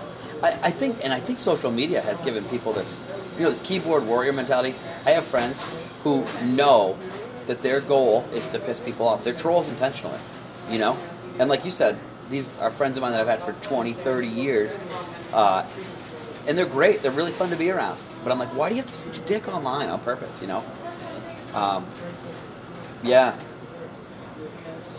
I, 0.43 0.49
I 0.63 0.71
think, 0.71 0.97
and 1.03 1.13
I 1.13 1.19
think 1.19 1.39
social 1.39 1.71
media 1.71 2.01
has 2.01 2.19
given 2.21 2.43
people 2.45 2.73
this, 2.73 2.99
you 3.37 3.43
know, 3.43 3.49
this 3.49 3.61
keyboard 3.61 4.05
warrior 4.05 4.33
mentality. 4.33 4.75
I 5.05 5.11
have 5.11 5.23
friends 5.23 5.65
who 6.03 6.25
know 6.45 6.97
that 7.47 7.61
their 7.61 7.81
goal 7.81 8.25
is 8.33 8.47
to 8.49 8.59
piss 8.59 8.79
people 8.79 9.07
off. 9.07 9.23
They're 9.23 9.33
trolls 9.33 9.67
intentionally, 9.67 10.19
you 10.69 10.79
know? 10.79 10.97
And 11.39 11.49
like 11.49 11.65
you 11.65 11.71
said, 11.71 11.97
these 12.29 12.49
are 12.59 12.71
friends 12.71 12.97
of 12.97 13.01
mine 13.01 13.11
that 13.11 13.21
I've 13.21 13.27
had 13.27 13.41
for 13.41 13.53
20, 13.67 13.93
30 13.93 14.27
years. 14.27 14.79
Uh, 15.33 15.65
and 16.47 16.57
they're 16.57 16.65
great. 16.65 17.01
They're 17.01 17.11
really 17.11 17.31
fun 17.31 17.49
to 17.49 17.55
be 17.55 17.69
around. 17.69 17.99
But 18.23 18.31
I'm 18.31 18.39
like, 18.39 18.55
why 18.55 18.69
do 18.69 18.75
you 18.75 18.81
have 18.81 18.87
to 18.87 18.91
be 18.91 18.97
such 18.97 19.17
a 19.17 19.21
dick 19.21 19.47
online 19.47 19.89
on 19.89 19.99
purpose, 19.99 20.41
you 20.41 20.47
know? 20.47 20.63
Um, 21.53 21.85
yeah. 23.03 23.35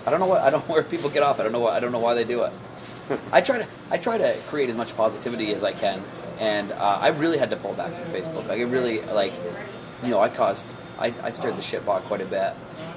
I 0.06 0.10
don't 0.10 0.20
know 0.20 0.26
what 0.26 0.42
I 0.42 0.50
don't 0.50 0.66
know 0.68 0.74
where 0.74 0.82
people 0.82 1.10
get 1.10 1.22
off. 1.22 1.40
I 1.40 1.42
don't 1.42 1.52
know 1.52 1.60
what 1.60 1.74
I 1.74 1.80
don't 1.80 1.92
know 1.92 1.98
why 1.98 2.14
they 2.14 2.24
do 2.24 2.42
it. 2.42 2.52
I 3.32 3.40
try 3.40 3.58
to 3.58 3.66
I 3.90 3.98
try 3.98 4.18
to 4.18 4.36
create 4.48 4.68
as 4.68 4.76
much 4.76 4.96
positivity 4.96 5.52
as 5.54 5.64
I 5.64 5.72
can, 5.72 6.02
and 6.38 6.72
uh, 6.72 6.98
I 7.00 7.08
really 7.08 7.38
had 7.38 7.50
to 7.50 7.56
pull 7.56 7.74
back 7.74 7.92
from 7.92 8.04
Facebook. 8.12 8.46
Like 8.48 8.58
it 8.58 8.66
really 8.66 9.00
like, 9.02 9.32
you 10.02 10.10
know, 10.10 10.20
I 10.20 10.28
caused 10.28 10.74
I, 11.02 11.12
I 11.22 11.30
stirred 11.30 11.56
the 11.56 11.62
shit 11.62 11.84
pot 11.84 12.02
quite 12.04 12.20
a 12.20 12.26
bit. 12.26 12.52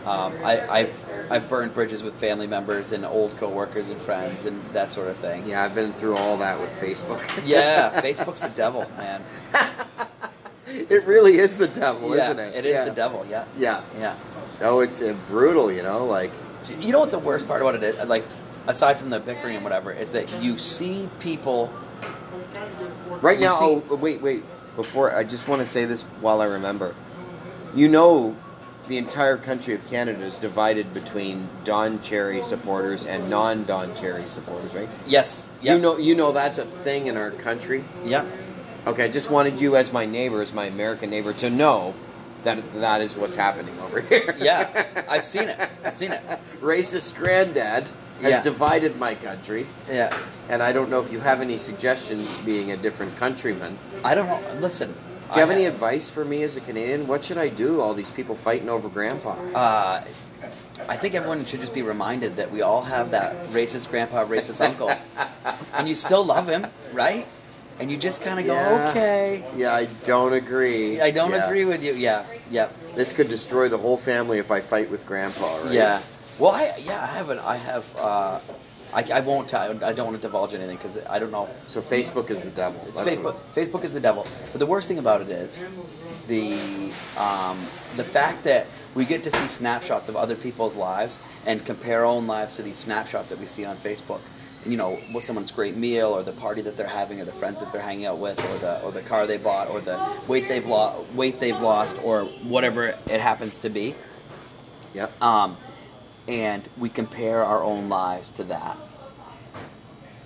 Um, 0.06 0.34
I, 0.44 0.62
I've 0.70 1.32
I've 1.32 1.50
burned 1.50 1.74
bridges 1.74 2.04
with 2.04 2.14
family 2.14 2.46
members 2.46 2.92
and 2.92 3.04
old 3.04 3.32
coworkers 3.38 3.90
and 3.90 4.00
friends 4.00 4.46
and 4.46 4.62
that 4.74 4.94
sort 4.94 5.08
of 5.08 5.18
thing. 5.18 5.44
Yeah, 5.48 5.64
I've 5.64 5.74
been 5.74 5.92
through 5.94 6.16
all 6.16 6.38
that 6.38 6.60
with 6.60 6.70
Facebook. 6.80 7.20
Yeah, 7.44 7.90
Facebook's 8.02 8.42
the 8.42 8.50
devil, 8.50 8.88
man. 8.98 9.24
it 10.68 11.04
really 11.08 11.38
is 11.38 11.58
the 11.58 11.68
devil, 11.68 12.16
yeah, 12.16 12.26
isn't 12.26 12.40
it? 12.40 12.56
It 12.56 12.66
is 12.66 12.76
yeah. 12.76 12.86
the 12.86 12.92
devil. 12.92 13.26
Yeah, 13.28 13.46
Yeah. 13.58 13.82
yeah. 13.98 14.16
Oh, 14.62 14.82
it's 14.82 15.02
uh, 15.02 15.16
brutal, 15.28 15.72
you 15.72 15.82
know. 15.82 16.06
Like, 16.06 16.32
You 16.80 16.92
know 16.92 17.00
what 17.00 17.12
the 17.12 17.20
worst 17.20 17.48
part 17.48 17.62
about 17.62 17.76
it 17.76 17.84
is? 17.84 17.98
Like, 18.06 18.24
aside 18.68 18.98
from 18.98 19.10
the 19.10 19.20
bickering 19.20 19.56
and 19.56 19.64
whatever, 19.64 19.92
is 19.92 20.12
that 20.12 20.32
you 20.42 20.58
see 20.60 21.10
people. 21.20 21.74
right 23.22 23.40
now. 23.40 23.54
see- 23.54 23.82
oh, 23.90 23.96
wait, 23.96 24.22
wait. 24.22 24.44
Before 24.76 25.16
I 25.16 25.24
just 25.24 25.48
want 25.48 25.62
to 25.62 25.68
say 25.68 25.86
this 25.86 26.04
while 26.22 26.42
I 26.42 26.46
remember. 26.46 26.94
You 27.76 27.88
know, 27.90 28.36
the 28.88 28.98
entire 28.98 29.38
country 29.38 29.74
of 29.74 29.86
Canada 29.90 30.22
is 30.24 30.38
divided 30.38 30.94
between 30.94 31.48
Don 31.66 32.02
Cherry 32.02 32.42
supporters 32.44 33.06
and 33.06 33.30
non-Don 33.30 33.94
Cherry 33.96 34.24
supporters, 34.28 34.74
right? 34.74 34.88
Yes. 35.08 35.48
Yep. 35.62 35.76
You 35.76 35.82
know, 35.82 35.98
you 35.98 36.16
know 36.16 36.32
that's 36.32 36.58
a 36.58 36.64
thing 36.66 37.08
in 37.08 37.18
our 37.18 37.32
country. 37.32 37.84
Yep. 38.06 38.26
Okay, 38.88 39.06
I 39.06 39.08
just 39.10 39.32
wanted 39.32 39.60
you, 39.60 39.76
as 39.76 39.92
my 39.92 40.06
neighbor, 40.06 40.42
as 40.42 40.54
my 40.54 40.66
American 40.66 41.10
neighbor, 41.10 41.34
to 41.34 41.50
know 41.50 41.94
that 42.44 42.60
that 42.76 43.02
is 43.02 43.18
what's 43.18 43.36
happening 43.36 43.78
over 43.80 44.00
here. 44.02 44.36
Yeah, 44.38 44.86
I've 45.10 45.26
seen 45.26 45.50
it. 45.50 45.60
I've 45.84 45.94
seen 45.94 46.12
it. 46.12 46.22
Racist 46.62 47.16
granddad 47.18 47.90
has 48.22 48.32
Yeah. 48.32 48.44
divided 48.44 48.98
my 49.00 49.16
country, 49.16 49.66
Yeah. 49.90 50.16
and 50.50 50.62
I 50.62 50.72
don't 50.72 50.90
know 50.92 51.02
if 51.02 51.12
you 51.12 51.20
have 51.20 51.42
any 51.42 51.58
suggestions, 51.58 52.38
being 52.38 52.72
a 52.72 52.78
different 52.78 53.18
countryman. 53.18 53.78
I 54.04 54.14
don't 54.14 54.28
know. 54.28 54.40
Listen. 54.62 54.94
Do 55.34 55.40
you 55.40 55.42
have 55.42 55.52
any 55.52 55.66
advice 55.66 56.08
for 56.08 56.24
me 56.24 56.44
as 56.44 56.56
a 56.56 56.62
Canadian? 56.62 57.08
What 57.08 57.26
should 57.26 57.38
I 57.38 57.50
do? 57.50 57.82
All 57.82 57.94
these 57.94 58.12
people 58.12 58.36
fighting 58.36 58.70
over 58.70 58.88
grandpa. 58.90 59.32
Uh, 59.56 60.04
I 60.88 60.96
think 60.96 61.16
everyone 61.16 61.44
should 61.46 61.62
just 61.62 61.74
be 61.74 61.82
reminded 61.82 62.36
that 62.36 62.52
we 62.52 62.62
all 62.62 62.84
have 62.84 63.12
that 63.12 63.34
racist 63.48 63.90
grandpa, 63.90 64.24
racist 64.26 64.62
uncle, 64.62 64.92
and 65.74 65.88
you 65.90 65.96
still 65.96 66.24
love 66.24 66.48
him, 66.48 66.68
right? 66.94 67.26
And 67.80 67.90
you 67.92 67.98
just 67.98 68.22
kind 68.22 68.40
of 68.40 68.46
go, 68.46 68.88
okay. 68.92 69.44
Yeah, 69.58 69.74
I 69.74 69.86
don't 70.04 70.34
agree. 70.34 71.02
I 71.02 71.12
don't 71.12 71.32
Yeah. 71.32 71.46
agree 71.48 71.66
with 71.66 71.84
you. 71.84 71.94
Yeah. 71.94 72.24
Yep. 72.52 72.96
This 72.96 73.12
could 73.12 73.28
destroy 73.28 73.68
the 73.68 73.78
whole 73.78 73.98
family 73.98 74.38
if 74.38 74.52
I 74.52 74.62
fight 74.62 74.90
with 74.90 75.06
grandpa, 75.06 75.58
right? 75.64 75.74
Yeah. 75.74 76.02
Well, 76.38 76.52
I 76.52 76.74
yeah 76.78 77.02
I 77.02 77.08
haven't. 77.08 77.40
I 77.40 77.58
have. 77.58 77.96
Uh, 77.98 78.40
I, 78.96 79.04
I 79.14 79.20
won't. 79.20 79.54
I 79.54 79.68
I 79.68 79.94
don't 79.94 80.06
want 80.08 80.16
to 80.16 80.22
divulge 80.22 80.54
anything 80.54 80.78
because 80.78 80.98
I 81.08 81.20
don't 81.20 81.32
know. 81.32 81.50
So 81.68 81.82
Facebook 81.82 82.30
is 82.30 82.42
the 82.42 82.50
devil. 82.52 82.80
It's 82.88 83.00
That's 83.00 83.20
Facebook. 83.20 83.24
what- 83.36 83.54
Facebook 83.56 83.84
is 83.84 83.94
the 83.94 84.00
devil. 84.00 84.26
But 84.52 84.60
the 84.60 84.66
worst 84.66 84.88
thing 84.88 84.98
about 85.00 85.22
it 85.22 85.30
is 85.30 85.62
the 86.28 86.54
um, 87.18 87.58
the 87.98 88.04
fact 88.04 88.44
that 88.46 88.66
we 88.96 89.04
get 89.06 89.24
to 89.26 89.32
see 89.32 89.48
snapshots 89.50 90.08
of 90.08 90.16
other 90.16 90.36
people's 90.36 90.76
lives 90.78 91.20
and 91.46 91.64
compare 91.66 92.00
our 92.00 92.06
own 92.06 92.26
lives 92.28 92.56
to 92.56 92.64
these 92.64 92.78
snapshots 92.78 93.30
that 93.30 93.40
we 93.40 93.46
see 93.46 93.66
on 93.66 93.76
Facebook. 93.76 94.22
And, 94.64 94.72
you 94.72 94.78
know, 94.78 94.98
with 95.14 95.24
someone's 95.24 95.52
great 95.52 95.76
meal, 95.76 96.08
or 96.08 96.24
the 96.24 96.32
party 96.32 96.62
that 96.62 96.76
they're 96.78 96.88
having, 96.88 97.20
or 97.22 97.26
the 97.26 97.32
friends 97.34 97.60
that 97.62 97.72
they're 97.74 97.82
hanging 97.82 98.06
out 98.06 98.18
with, 98.18 98.40
or 98.40 98.58
the 98.60 98.82
or 98.82 98.92
the 98.92 99.02
car 99.02 99.28
they 99.28 99.38
bought, 99.38 99.70
or 99.70 99.82
the 99.82 100.00
weight 100.30 100.48
they've 100.48 100.66
lost, 100.66 101.14
weight 101.14 101.40
they've 101.40 101.60
lost, 101.60 101.98
or 102.02 102.24
whatever 102.48 102.86
it 102.88 103.20
happens 103.20 103.60
to 103.60 103.70
be. 103.70 103.94
Yep. 104.96 105.22
Um, 105.22 105.58
and 106.28 106.64
we 106.78 106.90
compare 106.90 107.44
our 107.44 107.64
own 107.64 107.90
lives 107.90 108.32
to 108.32 108.44
that. 108.46 108.78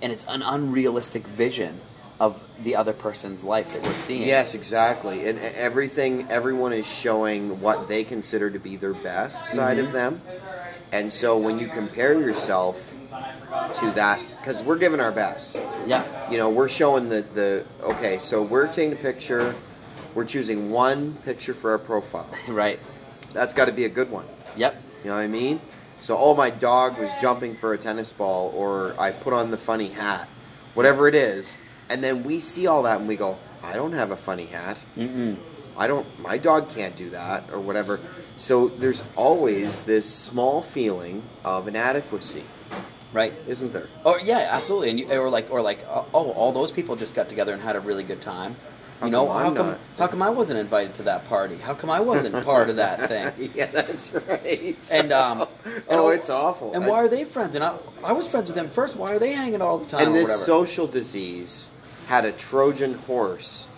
And 0.02 0.12
it's 0.12 0.24
an 0.26 0.42
unrealistic 0.42 1.26
vision 1.26 1.78
of 2.18 2.42
the 2.62 2.76
other 2.76 2.92
person's 2.92 3.42
life 3.44 3.72
that 3.72 3.82
we're 3.82 3.94
seeing. 3.94 4.22
Yes, 4.22 4.54
exactly. 4.54 5.26
And 5.28 5.38
everything, 5.38 6.26
everyone 6.30 6.72
is 6.72 6.86
showing 6.86 7.60
what 7.60 7.88
they 7.88 8.04
consider 8.04 8.50
to 8.50 8.58
be 8.58 8.76
their 8.76 8.92
best 8.94 9.46
side 9.48 9.76
Mm-hmm. 9.78 9.86
of 9.86 9.92
them. 9.92 10.20
And 10.92 11.12
so 11.12 11.38
when 11.38 11.58
you 11.58 11.68
compare 11.68 12.18
yourself 12.18 12.94
to 13.74 13.90
that, 13.92 14.20
because 14.38 14.62
we're 14.62 14.76
giving 14.78 15.00
our 15.00 15.12
best, 15.12 15.56
Yeah. 15.86 16.04
you 16.30 16.36
know, 16.38 16.50
we're 16.50 16.68
showing 16.68 17.08
the, 17.08 17.22
the, 17.34 17.64
okay, 17.82 18.18
so 18.18 18.42
we're 18.42 18.66
taking 18.68 18.92
a 18.92 18.96
picture, 18.96 19.54
we're 20.14 20.24
choosing 20.24 20.70
one 20.70 21.14
picture 21.24 21.54
for 21.54 21.70
our 21.72 21.78
profile. 21.78 22.28
Right. 22.48 22.78
That's 23.32 23.54
got 23.54 23.66
to 23.66 23.72
be 23.72 23.84
a 23.84 23.88
good 23.88 24.10
one. 24.10 24.24
Yep. 24.56 24.74
You 25.04 25.10
know 25.10 25.16
what 25.16 25.22
I 25.22 25.28
mean? 25.28 25.60
So, 26.00 26.16
oh, 26.18 26.34
my 26.34 26.50
dog 26.50 26.98
was 26.98 27.10
jumping 27.20 27.54
for 27.54 27.74
a 27.74 27.78
tennis 27.78 28.12
ball, 28.12 28.52
or 28.56 28.94
I 28.98 29.10
put 29.10 29.32
on 29.32 29.50
the 29.50 29.56
funny 29.58 29.88
hat, 29.88 30.28
whatever 30.74 31.08
it 31.08 31.14
is. 31.14 31.58
And 31.90 32.02
then 32.02 32.24
we 32.24 32.40
see 32.40 32.66
all 32.66 32.82
that 32.84 32.98
and 33.00 33.08
we 33.08 33.16
go, 33.16 33.36
I 33.62 33.74
don't 33.74 33.92
have 33.92 34.10
a 34.10 34.16
funny 34.16 34.46
hat. 34.46 34.78
Mm-mm. 34.96 35.36
I 35.76 35.86
don't, 35.86 36.06
my 36.22 36.38
dog 36.38 36.70
can't 36.70 36.96
do 36.96 37.10
that, 37.10 37.44
or 37.52 37.60
whatever. 37.60 38.00
So, 38.38 38.68
there's 38.68 39.04
always 39.16 39.84
this 39.84 40.08
small 40.08 40.62
feeling 40.62 41.22
of 41.44 41.68
inadequacy, 41.68 42.44
Right. 43.12 43.34
isn't 43.46 43.72
there? 43.72 43.88
Or 44.04 44.20
yeah, 44.20 44.48
absolutely. 44.50 44.90
And 44.90 45.00
you, 45.00 45.10
or 45.12 45.28
like, 45.28 45.50
or 45.50 45.60
like, 45.60 45.80
oh, 45.88 46.06
all 46.32 46.52
those 46.52 46.70
people 46.72 46.96
just 46.96 47.14
got 47.14 47.28
together 47.28 47.52
and 47.52 47.60
had 47.60 47.76
a 47.76 47.80
really 47.80 48.04
good 48.04 48.20
time. 48.22 48.54
How 49.00 49.06
You 49.06 49.12
know, 49.12 49.28
how 49.28 49.48
I'm 49.48 49.56
come? 49.56 49.66
not? 49.68 49.78
How 49.98 50.06
come 50.08 50.20
I 50.20 50.28
wasn't 50.28 50.58
invited 50.58 50.94
to 50.96 51.02
that 51.04 51.26
party? 51.26 51.56
How 51.56 51.72
come 51.72 51.88
I 51.88 52.00
wasn't 52.00 52.44
part 52.44 52.68
of 52.68 52.76
that 52.76 53.08
thing? 53.08 53.50
yeah, 53.54 53.66
that's 53.66 54.12
right. 54.12 54.90
And 54.92 55.10
um, 55.10 55.46
oh, 55.88 56.10
it's 56.10 56.28
awful. 56.28 56.74
And 56.74 56.82
That's- 56.82 56.90
why 56.90 57.04
are 57.04 57.08
they 57.08 57.24
friends? 57.24 57.54
And 57.54 57.64
I, 57.64 57.76
I 58.04 58.12
was 58.12 58.26
friends 58.26 58.48
with 58.48 58.56
them 58.56 58.68
first. 58.68 58.96
Why 58.96 59.12
are 59.12 59.18
they 59.18 59.32
hanging 59.32 59.62
all 59.62 59.78
the 59.78 59.86
time? 59.86 60.06
And 60.06 60.14
this 60.14 60.44
social 60.44 60.86
disease 60.86 61.70
had 62.08 62.26
a 62.26 62.32
Trojan 62.32 62.94
horse 62.94 63.68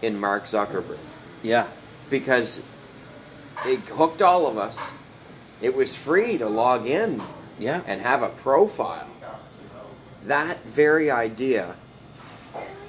in 0.00 0.18
Mark 0.18 0.44
Zuckerberg 0.44 0.96
yeah, 1.42 1.66
because 2.08 2.64
it 3.66 3.80
hooked 3.80 4.22
all 4.22 4.46
of 4.46 4.56
us. 4.56 4.92
It 5.60 5.76
was 5.76 5.94
free 5.94 6.38
to 6.38 6.48
log 6.48 6.86
in 6.86 7.20
yeah, 7.58 7.82
and 7.86 8.00
have 8.00 8.22
a 8.22 8.30
profile. 8.30 9.06
That 10.24 10.60
very 10.60 11.10
idea 11.10 11.74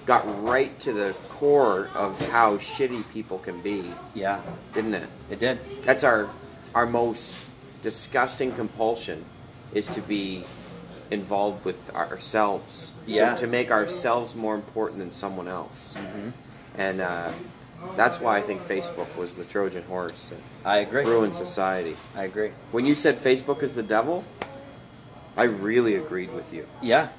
got 0.05 0.23
right 0.43 0.77
to 0.81 0.91
the 0.93 1.13
core 1.29 1.89
of 1.95 2.19
how 2.29 2.57
shitty 2.57 3.03
people 3.11 3.37
can 3.39 3.59
be, 3.61 3.85
Yeah, 4.13 4.41
didn't 4.73 4.93
it? 4.95 5.07
it 5.29 5.39
did. 5.39 5.59
That's 5.83 6.03
our 6.03 6.29
our 6.73 6.85
most 6.85 7.49
disgusting 7.83 8.51
compulsion 8.53 9.23
is 9.73 9.87
to 9.87 10.01
be 10.01 10.43
involved 11.11 11.65
with 11.65 11.93
ourselves. 11.95 12.91
To- 13.05 13.11
Yeah. 13.11 13.35
To, 13.35 13.47
make 13.47 13.71
ourselves 13.71 14.35
more 14.35 14.55
important 14.55 14.99
than 14.99 15.11
someone 15.11 15.47
else. 15.47 15.95
Mm-hmm. 15.97 16.29
And 16.77 17.01
uh, 17.01 17.31
that's 17.97 18.21
why 18.21 18.37
I 18.37 18.41
think 18.41 18.61
Facebook 18.61 19.13
was 19.17 19.35
the 19.35 19.43
Trojan 19.43 19.83
horse 19.83 20.33
I 20.63 20.77
agree. 20.77 21.03
ruined 21.03 21.35
society. 21.35 21.97
I 22.15 22.23
agree. 22.23 22.51
When 22.71 22.85
you 22.85 22.95
said 22.95 23.17
Facebook 23.17 23.61
is 23.63 23.75
the 23.75 23.83
devil, 23.83 24.23
I 25.35 25.43
really 25.45 25.95
agreed 25.95 26.31
with 26.33 26.53
you. 26.53 26.65
Yeah, 26.81 27.09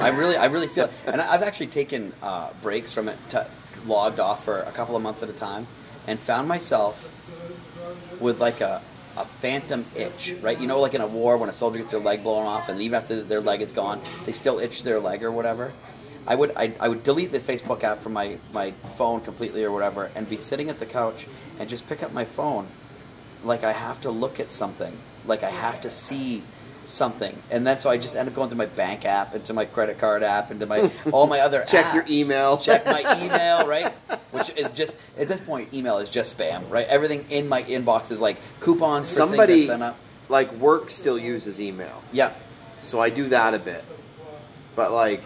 I 0.00 0.08
really, 0.08 0.36
I 0.36 0.46
really 0.46 0.66
feel, 0.66 0.90
and 1.06 1.20
I've 1.20 1.42
actually 1.42 1.68
taken 1.68 2.12
uh, 2.22 2.50
breaks 2.62 2.92
from 2.92 3.08
it, 3.08 3.16
logged 3.86 4.20
off 4.20 4.44
for 4.44 4.60
a 4.60 4.72
couple 4.72 4.96
of 4.96 5.02
months 5.02 5.22
at 5.22 5.28
a 5.28 5.32
time, 5.32 5.66
and 6.06 6.18
found 6.18 6.48
myself 6.48 7.10
with 8.20 8.40
like 8.40 8.60
a, 8.60 8.82
a 9.16 9.24
phantom 9.24 9.84
itch, 9.94 10.34
right? 10.42 10.58
You 10.60 10.66
know, 10.66 10.80
like 10.80 10.94
in 10.94 11.00
a 11.00 11.06
war 11.06 11.38
when 11.38 11.48
a 11.48 11.52
soldier 11.52 11.78
gets 11.78 11.92
their 11.92 12.00
leg 12.00 12.22
blown 12.22 12.46
off, 12.46 12.68
and 12.68 12.80
even 12.80 12.96
after 12.96 13.22
their 13.22 13.40
leg 13.40 13.62
is 13.62 13.72
gone, 13.72 14.00
they 14.26 14.32
still 14.32 14.58
itch 14.58 14.82
their 14.82 15.00
leg 15.00 15.22
or 15.22 15.32
whatever. 15.32 15.72
I 16.28 16.34
would, 16.34 16.52
I, 16.56 16.72
I 16.80 16.88
would 16.88 17.04
delete 17.04 17.32
the 17.32 17.38
Facebook 17.38 17.84
app 17.84 18.00
from 18.00 18.12
my 18.12 18.36
my 18.52 18.72
phone 18.98 19.20
completely 19.20 19.64
or 19.64 19.70
whatever, 19.70 20.10
and 20.14 20.28
be 20.28 20.36
sitting 20.36 20.68
at 20.68 20.78
the 20.78 20.86
couch 20.86 21.26
and 21.58 21.68
just 21.68 21.88
pick 21.88 22.02
up 22.02 22.12
my 22.12 22.24
phone, 22.24 22.66
like 23.44 23.64
I 23.64 23.72
have 23.72 24.00
to 24.02 24.10
look 24.10 24.40
at 24.40 24.52
something, 24.52 24.92
like 25.26 25.42
I 25.42 25.50
have 25.50 25.80
to 25.82 25.90
see 25.90 26.42
something, 26.86 27.36
and 27.50 27.66
that's 27.66 27.84
why 27.84 27.92
I 27.92 27.98
just 27.98 28.16
end 28.16 28.28
up 28.28 28.34
going 28.34 28.48
to 28.50 28.56
my 28.56 28.66
bank 28.66 29.04
app, 29.04 29.34
into 29.34 29.52
my 29.52 29.64
credit 29.64 29.98
card 29.98 30.22
app, 30.22 30.50
into 30.50 30.66
my 30.66 30.90
all 31.12 31.26
my 31.26 31.40
other 31.40 31.64
Check 31.66 31.92
your 31.94 32.04
email. 32.08 32.56
check 32.68 32.86
my 32.86 33.00
email, 33.24 33.66
right? 33.66 33.92
Which 34.32 34.50
is 34.56 34.68
just 34.70 34.96
at 35.18 35.28
this 35.28 35.40
point, 35.40 35.72
email 35.74 35.98
is 35.98 36.08
just 36.08 36.38
spam, 36.38 36.68
right? 36.70 36.86
Everything 36.88 37.24
in 37.30 37.48
my 37.48 37.62
inbox 37.64 38.10
is 38.10 38.20
like 38.20 38.36
coupons 38.60 39.08
Somebody 39.08 39.54
things 39.54 39.64
I 39.64 39.72
sent 39.72 39.82
up. 39.82 39.96
like 40.28 40.50
work 40.54 40.90
still 40.90 41.18
uses 41.18 41.60
email, 41.60 42.02
Yeah, 42.12 42.32
so 42.82 43.00
I 43.00 43.10
do 43.10 43.28
that 43.28 43.54
a 43.54 43.58
bit. 43.58 43.84
But 44.74 44.92
like, 44.92 45.22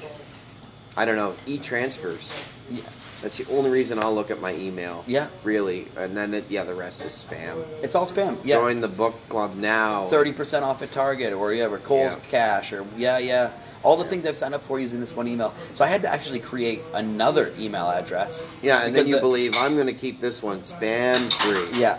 I 0.97 1.05
don't 1.05 1.17
know, 1.17 1.35
e-transfers. 1.47 2.47
yeah, 2.71 2.83
That's 3.23 3.39
the 3.39 3.53
only 3.55 3.71
reason 3.71 3.99
I'll 3.99 4.14
look 4.14 4.31
at 4.31 4.41
my 4.41 4.55
email. 4.55 5.05
Yeah. 5.07 5.29
Really, 5.45 5.87
and 5.97 6.16
then 6.16 6.33
it, 6.35 6.45
yeah, 6.49 6.64
the 6.64 6.75
rest 6.75 7.05
is 7.05 7.12
spam. 7.12 7.62
it's 7.83 7.95
all 7.95 8.07
spam. 8.07 8.39
Yeah, 8.45 8.57
Join 8.57 8.81
the 8.81 8.89
book 8.89 9.14
club 9.29 9.57
now. 9.57 10.07
thirty 10.09 10.33
percent 10.33 10.64
off 10.64 10.83
at 10.83 10.91
Target 10.91 11.33
or 11.33 11.53
yeah, 11.53 11.66
or 11.66 11.79
Kohl's 11.79 12.16
Yeah. 12.16 12.23
Cash 12.31 12.73
or 12.73 12.85
yeah, 12.97 13.18
yeah. 13.18 13.51
All 13.83 13.97
the 13.97 14.05
things 14.05 14.27
I've 14.27 14.37
signed 14.37 14.55
up 14.55 14.61
for 14.61 14.79
using 14.79 15.01
this 15.01 15.14
one 15.16 15.27
email. 15.27 15.55
So 15.73 15.85
I 15.85 15.89
had 15.89 16.03
to 16.03 16.09
actually 16.09 16.41
create 16.41 16.81
another 16.93 17.51
email 17.59 17.89
address. 17.89 18.45
Yeah, 18.61 18.85
and 18.85 18.95
then 18.95 19.07
you 19.07 19.14
the- 19.14 19.21
believe 19.23 19.57
I'm 19.57 19.75
going 19.75 19.87
to 19.87 19.95
keep 19.95 20.21
this 20.21 20.43
one 20.43 20.61
spam 20.61 21.33
free. 21.43 21.81
Yeah, 21.81 21.99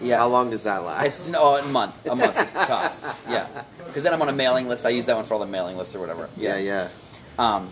yeah. 0.00 0.18
How 0.18 0.26
long 0.28 0.50
does 0.50 0.64
that 0.64 0.80
I 0.80 0.84
last? 0.84 1.28
s- 1.28 1.32
oh, 1.36 1.56
a 1.56 1.64
month, 1.68 2.04
a 2.06 2.16
month 2.16 2.34
tops. 2.66 3.04
Yeah, 3.28 3.46
because 3.86 4.02
then 4.04 4.12
I'm 4.12 4.22
on 4.22 4.28
a 4.28 4.32
mailing 4.32 4.68
list. 4.68 4.84
I 4.86 4.88
use 4.90 5.06
that 5.06 5.14
one 5.16 5.24
for 5.24 5.34
all 5.34 5.40
the 5.40 5.46
mailing 5.46 5.76
lists 5.76 5.94
or 5.94 6.00
whatever. 6.00 6.28
Yeah, 6.36 6.58
yeah. 6.58 6.88
Um, 7.38 7.68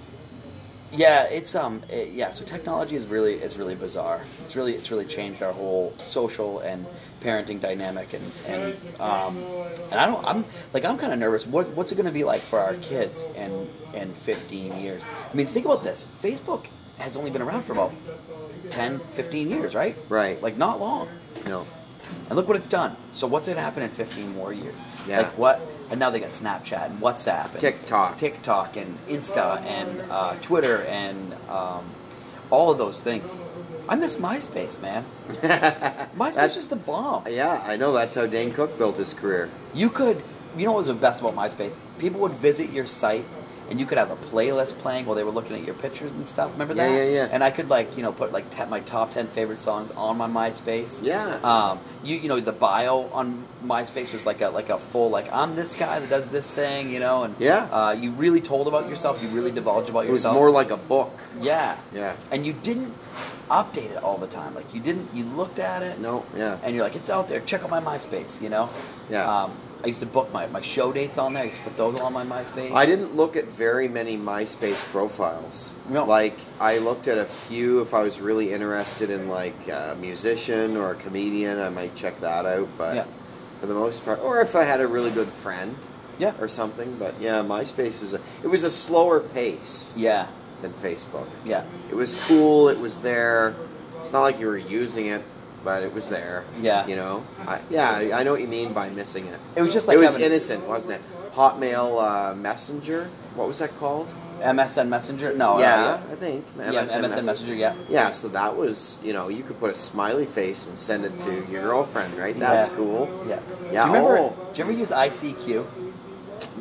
yeah, 0.93 1.25
it's 1.25 1.55
um, 1.55 1.83
it- 1.91 2.11
yeah. 2.11 2.31
So 2.31 2.45
technology 2.45 2.97
is 2.97 3.07
really 3.07 3.35
is 3.35 3.59
really 3.59 3.75
bizarre. 3.75 4.21
It's 4.45 4.57
really 4.57 4.75
it's 4.75 4.91
really 4.91 5.05
changed 5.05 5.43
our 5.43 5.53
whole 5.53 5.93
social 5.99 6.61
and 6.61 6.87
parenting 7.21 7.61
dynamic, 7.61 8.13
and 8.15 8.33
and 8.47 9.01
um, 9.01 9.37
and 9.91 9.95
I 10.01 10.07
don't 10.07 10.25
I'm 10.27 10.45
like 10.73 10.85
I'm 10.85 10.97
kind 10.99 11.13
of 11.13 11.19
nervous. 11.19 11.47
What 11.47 11.69
what's 11.71 11.93
it 11.93 11.97
going 11.97 12.07
to 12.07 12.13
be 12.13 12.25
like 12.25 12.41
for 12.41 12.59
our 12.59 12.75
kids 12.75 13.25
in 13.37 13.69
in 13.95 14.13
15 14.13 14.77
years? 14.77 15.07
I 15.31 15.35
mean, 15.37 15.47
think 15.47 15.67
about 15.67 15.83
this. 15.83 16.07
Facebook 16.23 16.67
has 16.99 17.17
only 17.17 17.31
been 17.31 17.43
around 17.43 17.63
for 17.63 17.73
about 17.73 17.93
10, 18.71 18.99
15 18.99 19.51
years, 19.51 19.75
right? 19.75 19.95
Right. 20.09 20.41
Like 20.43 20.57
not 20.57 20.81
long. 20.81 21.09
No. 21.47 21.67
And 22.29 22.37
look 22.37 22.49
what 22.49 22.57
it's 22.57 22.69
done. 22.69 22.97
So 23.13 23.27
what's 23.27 23.49
it 23.49 23.57
happen 23.57 23.83
in 23.83 23.89
15 23.91 24.35
more 24.35 24.53
years? 24.53 24.85
Yeah. 25.07 25.19
Like 25.19 25.39
what? 25.39 25.61
And 25.91 25.99
now 25.99 26.11
they 26.11 26.21
got 26.21 26.31
Snapchat 26.31 26.87
and 26.91 27.01
WhatsApp 27.01 27.53
and 27.53 27.61
TikTok. 27.61 28.19
TikTok 28.19 28.77
and 28.77 28.99
Insta 29.09 29.61
and 29.63 30.03
uh, 30.11 30.35
Twitter 30.43 30.83
and 30.83 31.35
um, 31.49 31.85
all 32.51 32.71
of 32.71 32.79
those 32.79 33.01
things. 33.01 33.37
I 33.89 33.95
miss 33.95 34.17
MySpace, 34.19 34.81
man. 34.83 35.05
MySpace 35.29 36.35
That's- 36.35 36.57
is 36.57 36.69
the 36.69 36.77
bomb. 36.77 37.25
Yeah, 37.29 37.63
I 37.67 37.77
know. 37.77 37.93
That's 37.93 38.15
how 38.15 38.27
Dane 38.27 38.53
Cook 38.53 38.77
built 38.77 38.99
his 38.99 39.15
career. 39.15 39.49
You 39.75 39.89
could, 39.89 40.23
you 40.57 40.67
know 40.67 40.73
what 40.73 40.79
was 40.79 40.87
the 40.89 40.95
best 40.95 41.21
about 41.21 41.35
MySpace? 41.35 41.81
People 41.99 42.21
would 42.21 42.33
visit 42.33 42.71
your 42.71 42.85
site 42.87 43.25
and 43.71 43.79
you 43.79 43.87
could 43.87 43.99
have 43.99 44.11
a 44.11 44.17
playlist 44.17 44.79
playing 44.79 45.05
while 45.07 45.15
they 45.15 45.25
were 45.25 45.31
looking 45.31 45.57
at 45.57 45.65
your 45.65 45.75
pictures 45.75 46.13
and 46.15 46.27
stuff. 46.27 46.53
Remember 46.53 46.75
that? 46.75 46.91
yeah, 46.91 47.05
yeah. 47.05 47.29
And 47.31 47.45
I 47.45 47.51
could 47.51 47.69
like, 47.69 47.97
you 47.97 48.03
know, 48.03 48.13
put 48.13 48.33
like 48.33 48.49
te- 48.51 48.65
my 48.67 48.81
top 48.81 49.11
10 49.11 49.27
favorite 49.27 49.59
songs 49.59 49.91
on 49.93 50.17
my 50.17 50.27
MySpace. 50.29 51.03
Yeah. 51.03 51.39
Um, 51.43 51.79
you 52.03 52.17
you 52.17 52.29
know 52.29 52.39
the 52.41 52.53
bio 52.53 53.01
on 53.13 53.45
MySpace 53.65 54.13
was 54.13 54.25
like 54.25 54.41
a 54.41 54.49
like 54.51 54.69
a 54.71 54.79
full 54.79 55.11
like 55.11 55.33
I'm 55.33 55.57
this 55.57 55.75
guy 55.75 55.99
that 55.99 56.09
does 56.09 56.31
this 56.31 56.55
thing, 56.55 56.91
you 56.93 57.01
know, 57.01 57.25
and 57.25 57.35
Yeah. 57.39 57.69
uh, 57.73 57.93
you 57.93 58.13
really 58.13 58.41
told 58.41 58.69
about 58.69 58.89
yourself. 58.89 59.23
You 59.23 59.29
really 59.31 59.51
divulged 59.51 59.89
about 59.91 60.07
yourself. 60.07 60.35
It 60.35 60.39
was 60.39 60.41
more 60.43 60.51
like 60.51 60.71
a 60.71 60.77
book. 60.77 61.11
yeah, 61.41 61.77
Yeah. 61.95 62.15
and 62.31 62.47
you 62.47 62.53
didn't 62.53 62.93
update 63.51 63.91
it 63.91 64.03
all 64.03 64.19
the 64.19 64.27
time. 64.27 64.55
Like 64.55 64.73
you 64.75 64.81
didn't. 64.81 65.09
You 65.15 65.25
looked 65.25 65.59
at 65.59 65.83
it, 65.83 65.99
No, 66.01 66.25
yeah. 66.37 66.59
and 66.63 66.75
you're 66.75 66.85
like, 66.85 66.97
it's 66.97 67.11
out 67.11 67.29
there. 67.29 67.41
Check 67.41 67.65
out 67.65 67.71
my 67.71 67.81
MySpace. 67.81 68.41
You 68.41 68.49
know. 68.51 68.69
Yeah. 69.11 69.25
Um, 69.45 69.53
I 69.83 69.87
used 69.87 70.01
to 70.01 70.07
book 70.07 70.33
my, 70.33 70.47
my 70.49 70.61
show 70.61 70.93
dates 70.93 71.19
on 71.19 71.35
there. 71.35 71.43
I 71.45 71.47
used 71.47 71.59
to 71.59 71.65
put 71.65 71.77
those 71.77 72.01
on 72.01 72.13
my 72.13 72.25
MySpace. 72.25 72.73
I 72.73 72.85
didn't 72.85 73.15
look 73.15 73.37
at 73.37 73.45
very 73.45 73.87
many 73.87 74.17
MySpace 74.17 74.83
profiles. 74.91 75.73
No. 75.89 76.05
Like 76.05 76.35
I 76.61 76.79
looked 76.79 77.07
at 77.07 77.17
a 77.17 77.25
few 77.25 77.81
if 77.81 77.95
I 77.95 78.01
was 78.03 78.21
really 78.21 78.53
interested 78.53 79.09
in 79.11 79.29
like 79.29 79.55
a 79.69 79.97
musician 80.01 80.77
or 80.77 80.93
a 80.93 80.95
comedian, 80.97 81.61
I 81.61 81.69
might 81.69 81.95
check 81.95 82.19
that 82.21 82.45
out. 82.45 82.69
But 82.77 82.97
Yeah. 82.97 83.05
for 83.61 83.67
the 83.67 83.75
most 83.75 84.05
part, 84.05 84.21
or 84.21 84.41
if 84.41 84.57
I 84.57 84.65
had 84.65 84.81
a 84.81 84.87
really 84.87 85.11
good 85.13 85.29
friend 85.29 85.77
Yeah. 86.19 86.33
or 86.41 86.49
something. 86.49 86.97
But 86.99 87.15
yeah, 87.21 87.43
MySpace 87.43 88.03
was 88.03 88.15
a 88.15 88.21
it 88.43 88.49
was 88.49 88.65
a 88.65 88.71
slower 88.71 89.21
pace 89.21 89.93
Yeah. 89.97 90.27
than 90.61 90.73
Facebook. 90.73 91.29
Yeah. 91.45 91.63
It 91.89 91.95
was 91.95 92.21
cool. 92.27 92.69
It 92.69 92.81
was 92.81 92.99
there. 92.99 93.55
It's 94.03 94.13
not 94.13 94.23
like 94.23 94.41
you 94.41 94.47
were 94.49 94.59
using 94.59 95.07
it, 95.07 95.23
but 95.65 95.83
it 95.83 95.93
was 95.93 96.09
there. 96.09 96.45
Yeah. 96.61 96.87
You 96.87 96.97
know. 96.97 97.25
I, 97.47 97.61
yeah, 97.71 98.11
I 98.15 98.23
know 98.23 98.33
what 98.33 98.41
you 98.41 98.49
mean 98.49 98.73
by 98.73 98.89
missing 98.91 99.27
it. 99.27 99.39
It 99.57 99.63
was 99.63 99.73
just 99.73 99.89
like 99.89 99.97
it 99.97 100.01
was 100.01 100.13
having 100.13 100.27
innocent, 100.27 100.67
wasn't 100.67 100.95
it? 100.95 101.01
Hotmail 101.33 102.03
uh, 102.03 102.35
Messenger. 102.35 103.09
What 103.35 103.49
was 103.49 103.59
that 103.61 103.71
called? 103.79 104.09
MSN 104.41 104.89
Messenger. 104.89 105.35
No. 105.35 105.57
uh, 105.57 105.61
yeah, 105.61 106.01
I 106.11 106.15
think. 106.15 106.45
yeah. 106.57 106.71
Yeah, 106.71 106.85
MSN 106.87 107.25
Messenger. 107.25 107.55
Yeah. 107.55 107.75
Yeah, 107.89 108.11
so 108.13 108.29
that 108.29 108.57
was, 108.57 109.01
you 109.03 109.13
know, 109.13 109.29
you 109.29 109.43
could 109.43 109.59
put 109.59 109.71
a 109.71 109.75
smiley 109.75 110.27
face 110.27 110.69
and 110.69 110.79
send 110.79 111.05
it 111.05 111.21
to 111.23 111.35
your 111.51 111.63
girlfriend, 111.63 112.15
right? 112.15 112.37
That's 112.37 112.69
Yeah. 112.69 112.77
cool. 112.77 113.25
Yeah. 113.29 113.41
Yeah, 113.73 113.85
Do 113.85 113.91
you 113.91 113.97
remember? 113.97 114.19
oh. 114.19 114.51
Do 114.55 114.59
you 114.59 114.65
ever 114.69 114.73
use 114.79 114.91
ICQ? 114.91 115.65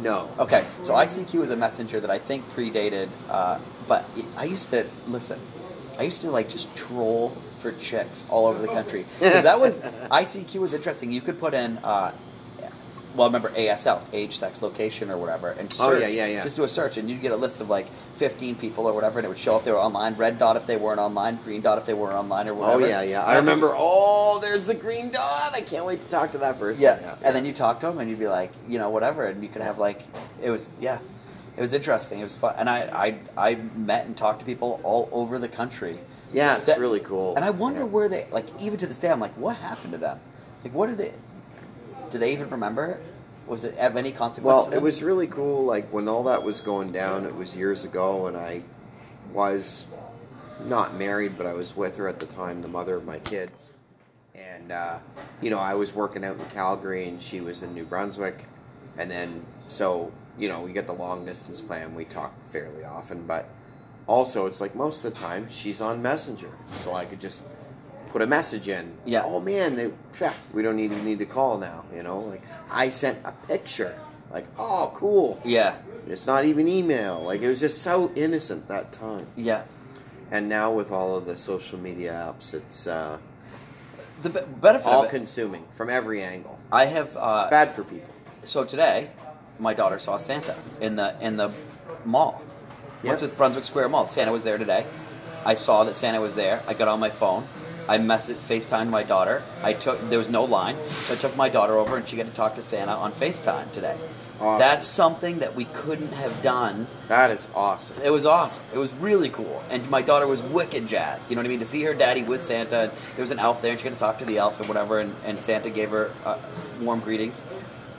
No. 0.01 0.29
Okay, 0.39 0.65
so 0.81 0.93
ICQ 0.93 1.41
is 1.41 1.51
a 1.51 1.55
messenger 1.55 1.99
that 1.99 2.09
I 2.09 2.17
think 2.19 2.43
predated, 2.55 3.09
uh, 3.29 3.59
but 3.87 4.05
it, 4.15 4.25
I 4.37 4.45
used 4.45 4.69
to 4.71 4.85
listen. 5.07 5.39
I 5.99 6.03
used 6.03 6.21
to 6.21 6.29
like 6.31 6.49
just 6.49 6.75
troll 6.75 7.35
for 7.57 7.71
chicks 7.73 8.23
all 8.29 8.45
over 8.47 8.59
the 8.61 8.67
country. 8.67 9.05
that 9.19 9.59
was 9.59 9.81
ICQ 9.81 10.59
was 10.59 10.73
interesting. 10.73 11.11
You 11.11 11.21
could 11.21 11.39
put 11.39 11.53
in, 11.53 11.77
uh, 11.79 12.11
well, 13.15 13.27
remember 13.27 13.49
ASL, 13.49 14.01
age, 14.13 14.37
sex, 14.37 14.61
location, 14.61 15.09
or 15.09 15.17
whatever, 15.17 15.49
and 15.51 15.71
search. 15.73 15.87
Oh, 15.87 15.97
yeah, 15.97 16.07
yeah, 16.07 16.27
yeah. 16.27 16.43
Just 16.43 16.55
do 16.55 16.63
a 16.63 16.69
search, 16.69 16.97
and 16.97 17.09
you'd 17.09 17.21
get 17.21 17.31
a 17.31 17.35
list 17.35 17.59
of 17.61 17.67
like 17.69 17.87
15 18.17 18.55
people 18.55 18.85
or 18.85 18.93
whatever, 18.93 19.17
and 19.17 19.25
it 19.25 19.29
would 19.29 19.39
show 19.39 19.57
if 19.57 19.63
they 19.63 19.71
were 19.71 19.79
online. 19.79 20.13
Red 20.13 20.37
dot 20.37 20.55
if 20.55 20.67
they 20.67 20.77
weren't 20.77 20.99
online. 20.99 21.37
Green 21.43 21.61
dot 21.61 21.79
if 21.79 21.85
they 21.87 21.95
were 21.95 22.13
online 22.13 22.47
or 22.47 22.53
whatever. 22.53 22.77
Oh, 22.77 22.81
whatever. 22.81 23.03
yeah, 23.03 23.09
yeah. 23.09 23.21
And 23.23 23.31
I 23.31 23.35
remember, 23.37 23.73
oh, 23.75 24.39
there's 24.41 24.67
the 24.67 24.75
green 24.75 25.09
dot. 25.09 25.53
I 25.55 25.61
can't 25.61 25.85
wait 25.85 25.99
to 25.99 26.09
talk 26.11 26.31
to 26.31 26.37
that 26.39 26.59
person. 26.59 26.83
Yeah. 26.83 27.15
and 27.23 27.35
then 27.35 27.43
you 27.43 27.53
talk 27.53 27.79
to 27.79 27.87
them, 27.87 27.97
and 27.97 28.07
you'd 28.07 28.19
be 28.19 28.27
like, 28.27 28.51
you 28.67 28.77
know, 28.77 28.91
whatever, 28.91 29.25
and 29.25 29.41
you 29.41 29.49
could 29.49 29.63
have 29.63 29.79
like, 29.79 30.03
it 30.43 30.51
was, 30.51 30.69
yeah, 30.79 30.99
it 31.55 31.61
was 31.61 31.73
interesting. 31.73 32.19
It 32.19 32.23
was 32.23 32.35
fun, 32.35 32.53
and 32.57 32.69
I, 32.69 33.17
I, 33.37 33.49
I 33.51 33.55
met 33.75 34.05
and 34.05 34.15
talked 34.15 34.41
to 34.41 34.45
people 34.45 34.79
all 34.83 35.09
over 35.11 35.39
the 35.39 35.47
country, 35.49 35.97
Yeah, 36.33 36.57
it's 36.57 36.67
That- 36.67 36.79
really 36.79 36.99
cool. 36.99 37.35
and 37.35 37.45
I 37.45 37.49
wonder 37.51 37.79
Yeah. 37.81 37.85
where 37.85 38.09
they, 38.09 38.27
like, 38.31 38.45
even 38.59 38.77
to 38.79 38.87
this 38.87 38.97
day, 38.97 39.09
I'm 39.09 39.19
like, 39.19 39.33
what 39.35 39.55
happened 39.57 39.93
to 39.93 39.97
them? 39.97 40.19
Like, 40.63 40.73
what 40.73 40.87
did 40.87 40.97
they? 40.97 41.13
Do 42.09 42.17
they 42.17 42.31
even 42.33 42.49
remember 42.49 42.85
it? 42.85 42.97
Was 43.47 43.63
it 43.63 43.75
have 43.77 43.95
any 43.95 44.11
consequence? 44.11 44.45
Well, 44.45 44.65
to 44.71 44.75
it 44.75 44.81
was 44.81 45.01
really 45.01 45.27
cool. 45.27 45.63
Like 45.63 45.87
when 45.93 46.07
all 46.07 46.23
that 46.23 46.43
was 46.43 46.59
going 46.61 46.91
down, 46.91 47.25
it 47.25 47.35
was 47.35 47.55
years 47.55 47.83
ago, 47.85 48.27
and 48.27 48.35
I 48.35 48.63
was 49.33 49.85
not 50.65 50.95
married, 50.95 51.37
but 51.37 51.45
I 51.45 51.53
was 51.53 51.75
with 51.75 51.95
her 51.97 52.07
at 52.07 52.19
the 52.19 52.25
time, 52.25 52.61
the 52.61 52.67
mother 52.67 52.95
of 52.95 53.05
my 53.05 53.19
kids. 53.19 53.71
And 54.35 54.71
uh, 54.71 54.99
you 55.41 55.49
know, 55.49 55.59
I 55.59 55.75
was 55.75 55.93
working 55.95 56.25
out 56.25 56.35
in 56.37 56.45
Calgary, 56.53 57.07
and 57.07 57.21
she 57.21 57.39
was 57.41 57.63
in 57.63 57.73
New 57.73 57.85
Brunswick, 57.85 58.45
and 58.97 59.09
then 59.09 59.45
so 59.69 60.11
you 60.37 60.47
know, 60.49 60.61
we 60.61 60.71
get 60.71 60.85
the 60.85 60.93
long 60.93 61.25
distance 61.25 61.61
plan. 61.61 61.95
We 61.95 62.05
talk 62.05 62.31
fairly 62.51 62.83
often, 62.83 63.23
but 63.25 63.45
also 64.07 64.45
it's 64.47 64.59
like 64.61 64.75
most 64.75 65.03
of 65.05 65.13
the 65.13 65.19
time 65.19 65.47
she's 65.49 65.81
on 65.81 66.01
Messenger, 66.01 66.49
so 66.77 66.93
I 66.93 67.05
could 67.05 67.19
just 67.19 67.45
put 68.09 68.21
a 68.21 68.27
message 68.27 68.67
in. 68.67 68.91
Yeah. 69.05 69.23
Oh 69.25 69.39
man, 69.39 69.75
they 69.75 69.91
phew, 70.13 70.29
we 70.53 70.61
don't 70.63 70.79
even 70.79 71.03
need 71.05 71.19
to 71.19 71.25
call 71.25 71.57
now. 71.57 71.83
You 71.93 72.03
know, 72.03 72.19
like 72.19 72.41
I 72.71 72.89
sent 72.89 73.17
a 73.25 73.31
picture. 73.47 73.97
Like 74.31 74.45
oh 74.57 74.91
cool. 74.95 75.39
Yeah, 75.45 75.75
It's 76.07 76.27
not 76.27 76.43
even 76.45 76.67
email. 76.67 77.21
Like 77.21 77.41
it 77.41 77.47
was 77.47 77.59
just 77.59 77.81
so 77.81 78.11
innocent 78.15 78.67
that 78.67 78.91
time. 78.91 79.27
yeah. 79.35 79.63
And 80.29 80.49
now 80.49 80.71
with 80.73 80.91
all 80.91 81.15
of 81.15 81.25
the 81.25 81.37
social 81.37 81.79
media 81.79 82.11
apps, 82.11 82.53
it's 82.53 82.85
uh, 82.85 83.17
The 84.23 84.29
be- 84.29 84.39
benefit 84.59 84.87
all 84.87 85.05
consuming 85.07 85.63
from 85.71 85.89
every 85.89 86.21
angle. 86.21 86.59
I 86.69 86.83
have. 86.85 87.15
Uh, 87.15 87.43
It's 87.43 87.49
bad 87.51 87.71
for 87.71 87.83
people. 87.85 88.09
so 88.43 88.65
today, 88.65 89.09
my 89.59 89.73
daughter 89.73 89.97
saw 89.99 90.17
Santa 90.17 90.55
in 90.81 90.97
the 90.97 91.15
in 91.21 91.37
the 91.37 91.49
mall. 92.03 92.41
What's 93.07 93.21
Yeah. 93.21 93.27
this 93.27 93.35
Brunswick 93.35 93.65
Square 93.65 93.89
Mall? 93.89 94.07
Santa 94.07 94.31
was 94.31 94.43
there 94.43 94.57
today. 94.57 94.85
I 95.45 95.53
saw 95.55 95.83
that 95.85 95.95
Santa 95.95 96.19
was 96.19 96.35
there. 96.35 96.61
I 96.67 96.73
got 96.73 96.87
on 96.87 96.99
my 96.99 97.09
phone. 97.09 97.47
I 97.87 97.97
messaged 97.99 98.35
FaceTimed 98.35 98.89
my 98.89 99.03
daughter. 99.03 99.43
I 99.63 99.71
took 99.73 100.09
there 100.09 100.17
was 100.19 100.29
no 100.29 100.43
line, 100.43 100.75
so 101.05 101.13
I 101.13 101.17
took 101.17 101.37
my 101.37 101.47
daughter 101.47 101.77
over 101.77 101.95
and 101.95 102.07
she 102.07 102.17
got 102.17 102.25
to 102.25 102.33
talk 102.33 102.55
to 102.55 102.61
Santa 102.61 102.91
on 102.91 103.13
FaceTime 103.13 103.71
today. 103.71 103.95
Awesome. 104.41 104.59
That's 104.59 104.85
something 104.85 105.39
that 105.39 105.55
we 105.55 105.65
couldn't 105.65 106.11
have 106.11 106.43
done. 106.43 106.85
That 107.07 107.31
is 107.31 107.47
awesome. 107.55 107.95
It 108.03 108.11
was 108.11 108.25
awesome. 108.25 108.63
It 108.73 108.77
was 108.77 108.93
really 108.95 109.29
cool, 109.29 109.63
and 109.71 109.89
my 109.89 110.01
daughter 110.03 110.27
was 110.27 110.43
wicked 110.43 110.85
jazzed. 110.85 111.29
You 111.29 111.35
know 111.35 111.39
what 111.41 111.47
I 111.47 111.49
mean? 111.49 111.59
To 111.59 111.65
see 111.65 111.81
her 111.83 111.93
daddy 111.95 112.21
with 112.23 112.43
Santa, 112.43 112.81
and 112.81 112.91
there 113.15 113.23
was 113.23 113.31
an 113.31 113.39
elf 113.39 113.61
there, 113.63 113.71
and 113.71 113.79
she 113.79 113.85
got 113.85 113.93
to 113.93 113.99
talk 113.99 114.19
to 114.19 114.25
the 114.25 114.37
elf 114.37 114.59
and 114.59 114.67
whatever, 114.67 114.99
and, 114.99 115.15
and 115.25 115.41
Santa 115.41 115.71
gave 115.71 115.89
her 115.89 116.11
uh, 116.23 116.37
warm 116.81 116.99
greetings. 116.99 117.41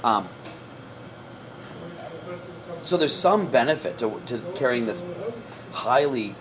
Um, 0.05 0.29
so 2.83 2.97
there's 2.97 3.15
some 3.15 3.51
benefit 3.51 3.99
to, 3.99 4.21
to 4.27 4.39
carrying 4.55 4.87
this 4.87 5.03
highly 5.73 6.35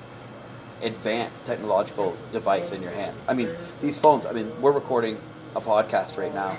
advanced 0.82 1.46
technological 1.46 2.16
device 2.32 2.72
in 2.72 2.82
your 2.82 2.92
hand. 2.92 3.16
I 3.28 3.34
mean, 3.34 3.50
these 3.82 3.98
phones. 3.98 4.26
I 4.26 4.32
mean, 4.32 4.52
we're 4.62 4.72
recording 4.72 5.18
a 5.56 5.62
podcast 5.62 6.18
right 6.18 6.34
now, 6.34 6.56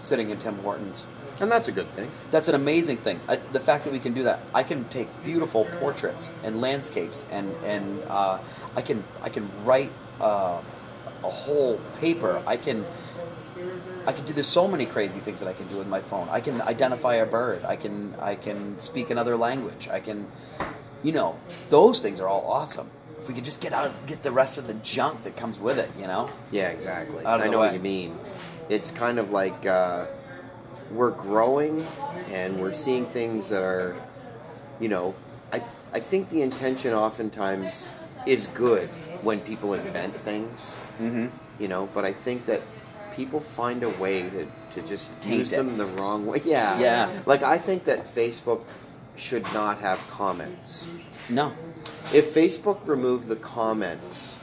sitting 0.00 0.30
in 0.30 0.38
Tim 0.38 0.56
Hortons 0.58 1.06
And 1.40 1.50
that's 1.50 1.68
a 1.68 1.72
good 1.72 1.88
thing. 1.92 2.10
that's 2.30 2.48
an 2.48 2.54
amazing 2.54 2.96
thing. 2.98 3.20
I, 3.28 3.36
the 3.36 3.60
fact 3.60 3.84
that 3.84 3.92
we 3.92 3.98
can 3.98 4.14
do 4.14 4.24
that, 4.24 4.40
I 4.54 4.62
can 4.62 4.84
take 4.86 5.08
beautiful 5.24 5.64
portraits 5.78 6.32
and 6.42 6.60
landscapes, 6.60 7.24
and 7.30 7.54
and 7.64 8.02
uh, 8.08 8.38
I 8.74 8.82
can 8.82 9.04
I 9.22 9.28
can 9.28 9.48
write 9.64 9.92
uh, 10.20 10.60
a 11.22 11.30
whole 11.30 11.78
paper. 12.00 12.42
I 12.46 12.56
can 12.56 12.84
I 14.06 14.12
can 14.12 14.24
do 14.24 14.32
there's 14.32 14.46
so 14.46 14.68
many 14.68 14.86
crazy 14.86 15.20
things 15.20 15.40
that 15.40 15.48
I 15.48 15.52
can 15.52 15.66
do 15.68 15.76
with 15.76 15.88
my 15.88 16.00
phone. 16.00 16.28
I 16.30 16.40
can 16.40 16.60
identify 16.62 17.14
a 17.16 17.26
bird. 17.26 17.64
I 17.64 17.76
can 17.76 18.14
I 18.20 18.36
can 18.36 18.80
speak 18.80 19.10
another 19.10 19.36
language. 19.36 19.88
I 19.88 20.00
can, 20.00 20.26
you 21.02 21.12
know, 21.12 21.36
those 21.70 22.00
things 22.00 22.20
are 22.20 22.28
all 22.28 22.46
awesome. 22.46 22.90
If 23.20 23.28
we 23.28 23.34
could 23.34 23.44
just 23.44 23.60
get 23.60 23.72
out, 23.72 23.90
get 24.06 24.22
the 24.22 24.30
rest 24.30 24.58
of 24.58 24.66
the 24.68 24.74
junk 24.74 25.24
that 25.24 25.36
comes 25.36 25.58
with 25.58 25.78
it, 25.78 25.90
you 25.98 26.06
know. 26.06 26.28
Yeah, 26.52 26.68
exactly. 26.68 27.26
I 27.26 27.48
know 27.48 27.58
what 27.58 27.74
you 27.74 27.80
mean. 27.80 28.16
It's 28.68 28.90
kind 28.92 29.18
of 29.18 29.30
like 29.32 29.66
uh, 29.66 30.06
we're 30.92 31.10
growing 31.10 31.84
and 32.32 32.60
we're 32.60 32.72
seeing 32.72 33.06
things 33.06 33.48
that 33.48 33.62
are, 33.62 33.96
you 34.78 34.88
know, 34.88 35.14
I, 35.52 35.56
I 35.92 35.98
think 36.00 36.28
the 36.30 36.42
intention 36.42 36.92
oftentimes 36.92 37.90
is 38.26 38.46
good 38.48 38.88
when 39.22 39.40
people 39.40 39.74
invent 39.74 40.14
things, 40.14 40.76
Mm-hmm. 41.00 41.26
you 41.60 41.68
know, 41.68 41.88
but 41.94 42.04
I 42.04 42.12
think 42.12 42.46
that 42.46 42.62
people 43.16 43.40
find 43.40 43.82
a 43.82 43.88
way 43.90 44.22
to, 44.22 44.46
to 44.72 44.82
just 44.86 45.20
Taint 45.22 45.38
use 45.38 45.52
it. 45.52 45.56
them 45.56 45.78
the 45.78 45.86
wrong 45.86 46.26
way. 46.26 46.42
Yeah. 46.44 46.78
Yeah. 46.78 47.10
Like, 47.24 47.42
I 47.42 47.58
think 47.58 47.84
that 47.84 48.04
Facebook 48.14 48.62
should 49.16 49.44
not 49.54 49.78
have 49.78 49.98
comments. 50.10 50.88
No. 51.28 51.52
If 52.12 52.34
Facebook 52.34 52.86
removed 52.86 53.28
the 53.28 53.36
comments, 53.36 54.38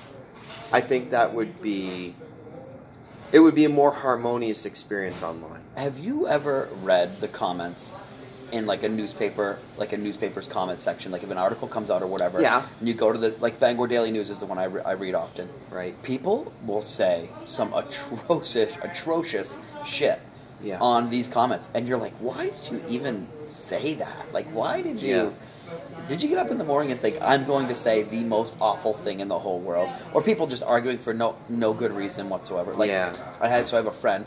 I 0.71 0.81
think 0.81 1.11
that 1.11 1.33
would 1.33 1.61
be 1.61 2.15
it 3.31 3.39
would 3.39 3.55
be 3.55 3.65
a 3.65 3.69
more 3.69 3.91
harmonious 3.91 4.65
experience 4.65 5.23
online. 5.23 5.61
Have 5.75 5.97
you 5.97 6.27
ever 6.27 6.69
read 6.81 7.19
the 7.19 7.27
comments 7.27 7.91
in 8.53 8.65
like 8.67 8.83
a 8.83 8.89
newspaper, 8.89 9.57
like 9.77 9.91
a 9.93 9.97
newspaper's 9.97 10.47
comment 10.47 10.79
section, 10.79 11.11
like 11.11 11.23
if 11.23 11.31
an 11.31 11.37
article 11.37 11.67
comes 11.67 11.89
out 11.89 12.01
or 12.01 12.07
whatever? 12.07 12.39
Yeah. 12.41 12.65
And 12.79 12.87
you 12.87 12.93
go 12.93 13.11
to 13.11 13.17
the 13.17 13.35
like 13.39 13.59
Bangor 13.59 13.87
Daily 13.87 14.11
News 14.11 14.29
is 14.29 14.39
the 14.39 14.45
one 14.45 14.57
I, 14.59 14.65
re- 14.65 14.81
I 14.85 14.91
read 14.91 15.15
often. 15.15 15.49
Right. 15.71 16.01
People 16.03 16.53
will 16.65 16.81
say 16.81 17.29
some 17.45 17.73
atrocious, 17.73 18.77
atrocious 18.81 19.57
shit 19.85 20.19
Yeah. 20.63 20.77
on 20.79 21.09
these 21.09 21.27
comments, 21.27 21.67
and 21.73 21.87
you're 21.87 21.97
like, 21.97 22.13
why 22.19 22.49
did 22.51 22.71
you 22.71 22.81
even 22.87 23.27
say 23.45 23.95
that? 23.95 24.25
Like, 24.31 24.45
why 24.51 24.81
did 24.81 25.01
you? 25.01 25.15
Yeah. 25.15 25.29
Did 26.07 26.21
you 26.21 26.29
get 26.29 26.37
up 26.37 26.51
in 26.51 26.57
the 26.59 26.63
morning 26.63 26.91
and 26.91 26.99
think 27.01 27.15
I'm 27.21 27.45
going 27.45 27.67
to 27.67 27.73
say 27.75 28.03
the 28.03 28.23
most 28.23 28.55
awful 28.61 28.93
thing 28.93 29.19
in 29.21 29.27
the 29.27 29.39
whole 29.39 29.59
world, 29.59 29.89
or 30.13 30.21
people 30.21 30.45
just 30.45 30.61
arguing 30.61 30.99
for 30.99 31.13
no 31.13 31.35
no 31.49 31.73
good 31.73 31.91
reason 31.91 32.29
whatsoever? 32.29 32.73
Like 32.75 32.89
Yeah. 32.89 33.15
I 33.41 33.47
had 33.47 33.65
so 33.65 33.77
I 33.77 33.79
have 33.79 33.87
a 33.87 33.91
friend 34.05 34.25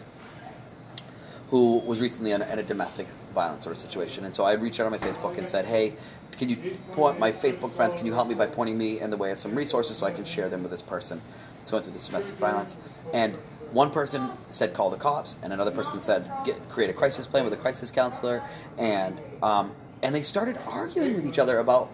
who 1.51 1.79
was 1.79 2.01
recently 2.01 2.33
in 2.33 2.43
a, 2.43 2.47
in 2.53 2.59
a 2.59 2.63
domestic 2.65 3.07
violence 3.37 3.63
sort 3.63 3.77
of 3.77 3.81
situation, 3.81 4.25
and 4.25 4.35
so 4.35 4.45
I 4.45 4.55
reached 4.55 4.81
out 4.81 4.87
on 4.87 4.93
my 4.93 4.99
Facebook 4.99 5.39
and 5.39 5.49
said, 5.49 5.65
"Hey, 5.65 5.95
can 6.39 6.49
you 6.49 6.57
point 6.93 7.21
my 7.21 7.31
Facebook 7.31 7.73
friends? 7.73 7.95
Can 7.95 8.07
you 8.07 8.13
help 8.13 8.27
me 8.27 8.35
by 8.35 8.47
pointing 8.47 8.77
me 8.77 9.01
in 9.01 9.11
the 9.11 9.17
way 9.17 9.31
of 9.31 9.39
some 9.39 9.55
resources 9.55 9.99
so 9.99 10.07
I 10.07 10.11
can 10.11 10.25
share 10.25 10.49
them 10.49 10.63
with 10.63 10.73
this 10.73 10.83
person 10.83 11.21
that's 11.59 11.71
going 11.71 11.83
through 11.85 11.93
this 11.93 12.09
domestic 12.09 12.37
violence?" 12.37 12.79
And 13.15 13.37
one 13.73 13.91
person 13.91 14.31
said, 14.51 14.75
"Call 14.75 14.91
the 14.91 14.97
cops," 14.97 15.37
and 15.43 15.53
another 15.53 15.71
person 15.71 16.03
said, 16.03 16.29
Get, 16.45 16.57
"Create 16.69 16.91
a 16.91 16.99
crisis 17.03 17.27
plan 17.27 17.45
with 17.45 17.53
a 17.53 17.63
crisis 17.65 17.91
counselor," 17.91 18.43
and 18.79 19.21
um, 19.43 19.73
and 20.03 20.15
they 20.15 20.23
started 20.23 20.59
arguing 20.67 21.15
with 21.15 21.27
each 21.27 21.39
other 21.39 21.59
about 21.59 21.89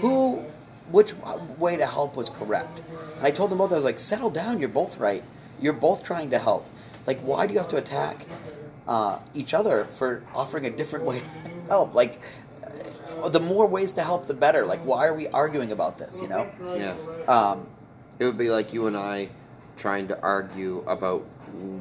who 0.00 0.42
which 0.90 1.14
way 1.58 1.76
to 1.76 1.86
help 1.86 2.16
was 2.16 2.28
correct. 2.28 2.80
And 3.18 3.26
I 3.26 3.30
told 3.30 3.50
them 3.50 3.58
both, 3.58 3.72
I 3.72 3.76
was 3.76 3.84
like, 3.84 3.98
settle 3.98 4.30
down, 4.30 4.60
you're 4.60 4.68
both 4.68 4.98
right. 4.98 5.22
You're 5.60 5.72
both 5.72 6.04
trying 6.04 6.30
to 6.30 6.38
help. 6.38 6.68
Like, 7.06 7.18
why 7.20 7.46
do 7.46 7.52
you 7.52 7.58
have 7.58 7.68
to 7.68 7.76
attack 7.76 8.26
uh, 8.88 9.18
each 9.34 9.54
other 9.54 9.84
for 9.84 10.22
offering 10.34 10.66
a 10.66 10.70
different 10.70 11.04
way 11.04 11.20
to 11.20 11.26
help? 11.68 11.94
Like, 11.94 12.20
uh, 13.22 13.28
the 13.28 13.40
more 13.40 13.66
ways 13.66 13.92
to 13.92 14.02
help, 14.02 14.26
the 14.26 14.34
better. 14.34 14.64
Like, 14.66 14.80
why 14.84 15.06
are 15.06 15.14
we 15.14 15.28
arguing 15.28 15.72
about 15.72 15.98
this, 15.98 16.20
you 16.20 16.28
know? 16.28 16.48
Yeah. 16.76 16.94
Um, 17.32 17.66
It 18.18 18.24
would 18.24 18.38
be 18.38 18.48
like 18.50 18.72
you 18.72 18.86
and 18.86 18.96
I 18.96 19.28
trying 19.76 20.08
to 20.08 20.20
argue 20.22 20.82
about 20.86 21.20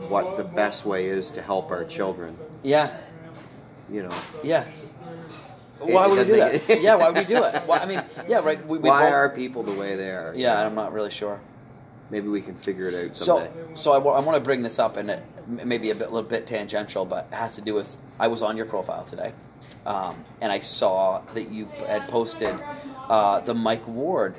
what 0.09 0.37
the 0.37 0.43
best 0.43 0.85
way 0.85 1.05
is 1.05 1.31
to 1.31 1.41
help 1.41 1.71
our 1.71 1.83
children. 1.85 2.35
yeah, 2.63 2.97
You 3.89 4.03
know. 4.03 4.13
yeah. 4.43 4.65
Why 5.79 6.07
would 6.07 6.17
we 6.17 6.23
do 6.25 6.35
that? 6.37 6.81
Yeah, 6.81 6.95
why 6.95 7.09
would 7.09 7.17
we 7.17 7.25
do 7.25 7.43
it? 7.43 7.53
Why, 7.65 7.79
I 7.79 7.85
mean, 7.85 8.01
yeah, 8.27 8.39
right. 8.39 8.57
We, 8.65 8.77
we 8.79 8.89
Why 8.89 9.03
both, 9.03 9.13
are 9.13 9.29
people 9.29 9.61
the 9.63 9.73
way 9.73 9.95
they 9.95 10.09
are? 10.09 10.33
Yeah, 10.35 10.65
I'm 10.65 10.73
not 10.73 10.93
really 10.93 11.11
sure. 11.11 11.39
Maybe 12.11 12.27
we 12.27 12.41
can 12.41 12.55
figure 12.55 12.87
it 12.87 12.93
out 13.09 13.17
So, 13.17 13.37
someday. 13.39 13.51
so 13.73 13.93
I, 13.93 13.97
wa- 13.97 14.13
I 14.13 14.19
want 14.19 14.35
to 14.37 14.41
bring 14.43 14.61
this 14.61 14.77
up, 14.79 14.97
and 14.97 15.09
it 15.09 15.23
m- 15.47 15.67
maybe 15.67 15.89
a 15.89 15.95
bit, 15.95 16.11
little 16.11 16.27
bit 16.29 16.45
tangential, 16.45 17.03
but 17.05 17.27
it 17.31 17.35
has 17.35 17.55
to 17.55 17.61
do 17.61 17.73
with. 17.73 17.97
I 18.19 18.27
was 18.27 18.41
on 18.43 18.55
your 18.55 18.65
profile 18.67 19.03
today, 19.05 19.33
um, 19.85 20.15
and 20.41 20.51
I 20.51 20.59
saw 20.59 21.21
that 21.33 21.49
you 21.49 21.67
had 21.87 22.07
posted 22.07 22.55
uh, 23.09 23.39
the 23.41 23.53
Mike 23.53 23.85
Ward. 23.87 24.35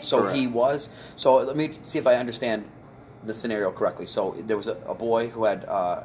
So 0.00 0.26
he 0.28 0.46
was. 0.46 0.90
So 1.16 1.36
let 1.38 1.56
me 1.56 1.72
see 1.82 1.98
if 1.98 2.06
I 2.06 2.14
understand 2.14 2.64
the 3.24 3.34
scenario 3.34 3.72
correctly. 3.72 4.06
So 4.06 4.36
there 4.46 4.56
was 4.56 4.68
a, 4.68 4.76
a 4.86 4.94
boy 4.94 5.28
who 5.28 5.42
had 5.44 5.64
uh, 5.64 6.04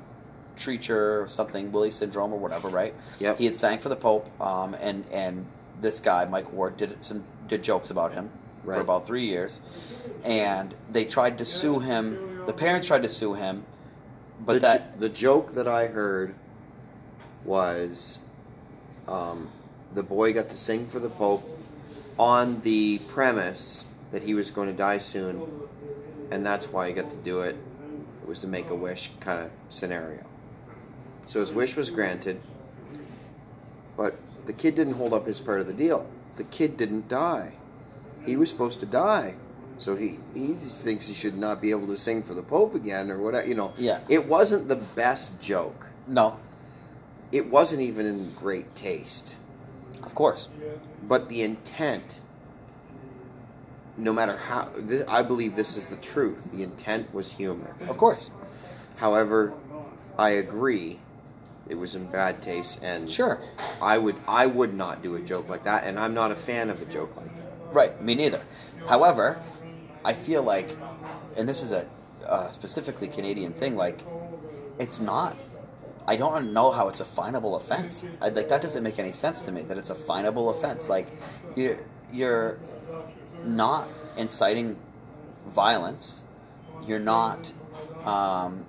Treacher 0.57 1.23
or 1.23 1.27
something, 1.27 1.71
Willie 1.71 1.91
syndrome 1.91 2.33
or 2.33 2.39
whatever, 2.39 2.69
right? 2.69 2.93
Yep. 3.19 3.37
He 3.37 3.45
had 3.45 3.55
sang 3.55 3.77
for 3.77 3.89
the 3.89 3.95
Pope, 3.95 4.27
um, 4.41 4.73
and 4.81 5.05
and 5.11 5.45
this 5.79 5.99
guy 5.99 6.25
Mike 6.25 6.51
Ward 6.51 6.75
did 6.75 7.03
some 7.03 7.23
did 7.47 7.61
jokes 7.61 7.91
about 7.91 8.13
him 8.13 8.29
Right. 8.63 8.75
for 8.77 8.81
about 8.81 9.05
three 9.05 9.25
years, 9.25 9.59
and 10.23 10.73
they 10.91 11.05
tried 11.05 11.37
to 11.39 11.45
sue 11.45 11.79
him. 11.79 12.45
The 12.45 12.53
parents 12.53 12.87
tried 12.87 13.03
to 13.03 13.09
sue 13.09 13.33
him, 13.33 13.63
but 14.45 14.53
the, 14.53 14.59
that 14.59 14.99
the 14.99 15.09
joke 15.09 15.53
that 15.53 15.67
I 15.67 15.87
heard 15.87 16.35
was 17.45 18.19
um, 19.07 19.49
the 19.93 20.03
boy 20.03 20.33
got 20.33 20.49
to 20.49 20.57
sing 20.57 20.87
for 20.87 20.99
the 20.99 21.09
Pope 21.09 21.43
on 22.17 22.61
the 22.61 22.99
premise 23.07 23.85
that 24.11 24.23
he 24.23 24.33
was 24.33 24.51
going 24.51 24.67
to 24.67 24.73
die 24.73 24.97
soon, 24.97 25.41
and 26.31 26.45
that's 26.45 26.69
why 26.69 26.87
he 26.87 26.93
got 26.93 27.09
to 27.09 27.17
do 27.17 27.41
it. 27.41 27.55
It 28.21 28.27
was 28.27 28.41
the 28.41 28.47
make 28.47 28.69
a 28.69 28.75
wish 28.75 29.11
kind 29.19 29.43
of 29.43 29.51
scenario. 29.69 30.23
So 31.25 31.39
his 31.39 31.51
wish 31.51 31.75
was 31.75 31.89
granted, 31.89 32.39
but 33.97 34.15
the 34.45 34.53
kid 34.53 34.75
didn't 34.75 34.93
hold 34.93 35.13
up 35.13 35.25
his 35.25 35.39
part 35.39 35.59
of 35.59 35.67
the 35.67 35.73
deal. 35.73 36.07
The 36.35 36.43
kid 36.45 36.77
didn't 36.77 37.07
die. 37.07 37.53
He 38.25 38.35
was 38.35 38.49
supposed 38.49 38.79
to 38.81 38.85
die. 38.85 39.35
So 39.83 39.97
he, 39.97 40.17
he 40.33 40.53
just 40.53 40.85
thinks 40.85 41.07
he 41.07 41.13
should 41.13 41.37
not 41.37 41.61
be 41.61 41.71
able 41.71 41.87
to 41.87 41.97
sing 41.97 42.23
for 42.23 42.33
the 42.33 42.41
Pope 42.41 42.73
again 42.73 43.11
or 43.11 43.19
whatever. 43.21 43.45
You 43.45 43.55
know, 43.55 43.73
Yeah. 43.77 43.99
it 44.07 44.25
wasn't 44.25 44.69
the 44.69 44.77
best 44.77 45.41
joke. 45.41 45.87
no, 46.07 46.37
It 47.33 47.49
wasn't 47.51 47.81
even 47.81 48.05
in 48.05 48.31
great 48.39 48.73
taste. 48.75 49.35
of 50.01 50.15
course, 50.15 50.47
But 51.05 51.27
the 51.27 51.41
intent, 51.41 52.21
no 53.97 54.13
matter 54.13 54.37
how, 54.37 54.69
th- 54.87 55.05
I 55.09 55.21
believe 55.21 55.57
this 55.57 55.75
is 55.75 55.87
the 55.87 55.97
truth. 55.97 56.41
The 56.53 56.63
intent 56.63 57.13
was 57.13 57.33
humor. 57.33 57.75
of 57.89 57.97
course, 57.97 58.29
However, 58.95 59.51
I 60.17 60.29
agree, 60.29 60.99
it 61.67 61.75
was 61.75 61.93
in 61.95 62.05
bad 62.05 62.41
taste, 62.41 62.79
and 62.83 63.11
sure, 63.11 63.39
I 63.81 63.97
would 63.97 64.15
I 64.27 64.45
would 64.45 64.73
not 64.73 65.03
do 65.03 65.15
a 65.15 65.19
joke 65.19 65.49
like 65.49 65.63
that, 65.65 65.83
and 65.83 65.99
I'm 65.99 66.13
not 66.13 66.31
a 66.31 66.35
fan 66.37 66.69
of 66.69 66.81
a 66.81 66.85
joke 66.85 67.13
like 67.17 67.35
that. 67.35 67.51
right. 67.73 68.01
Me 68.01 68.15
neither. 68.15 68.41
However, 68.87 69.41
I 70.05 70.13
feel 70.13 70.43
like, 70.43 70.69
and 71.37 71.47
this 71.47 71.61
is 71.63 71.71
a 71.71 71.85
uh, 72.27 72.49
specifically 72.49 73.07
Canadian 73.07 73.53
thing. 73.53 73.75
Like, 73.75 73.99
it's 74.79 74.99
not. 74.99 75.37
I 76.05 76.15
don't 76.17 76.53
know 76.53 76.71
how 76.71 76.89
it's 76.89 76.99
a 76.99 77.05
finable 77.05 77.55
offense. 77.55 78.05
I, 78.21 78.29
like 78.29 78.49
that 78.49 78.61
doesn't 78.61 78.83
make 78.83 78.99
any 78.99 79.13
sense 79.13 79.39
to 79.41 79.51
me 79.51 79.61
that 79.63 79.77
it's 79.77 79.89
a 79.89 79.95
finable 79.95 80.49
offense. 80.49 80.89
Like, 80.89 81.07
you 81.55 81.77
you're 82.11 82.59
not 83.43 83.87
inciting 84.17 84.75
violence. 85.47 86.23
You're 86.85 86.99
not, 86.99 87.53
um, 88.03 88.65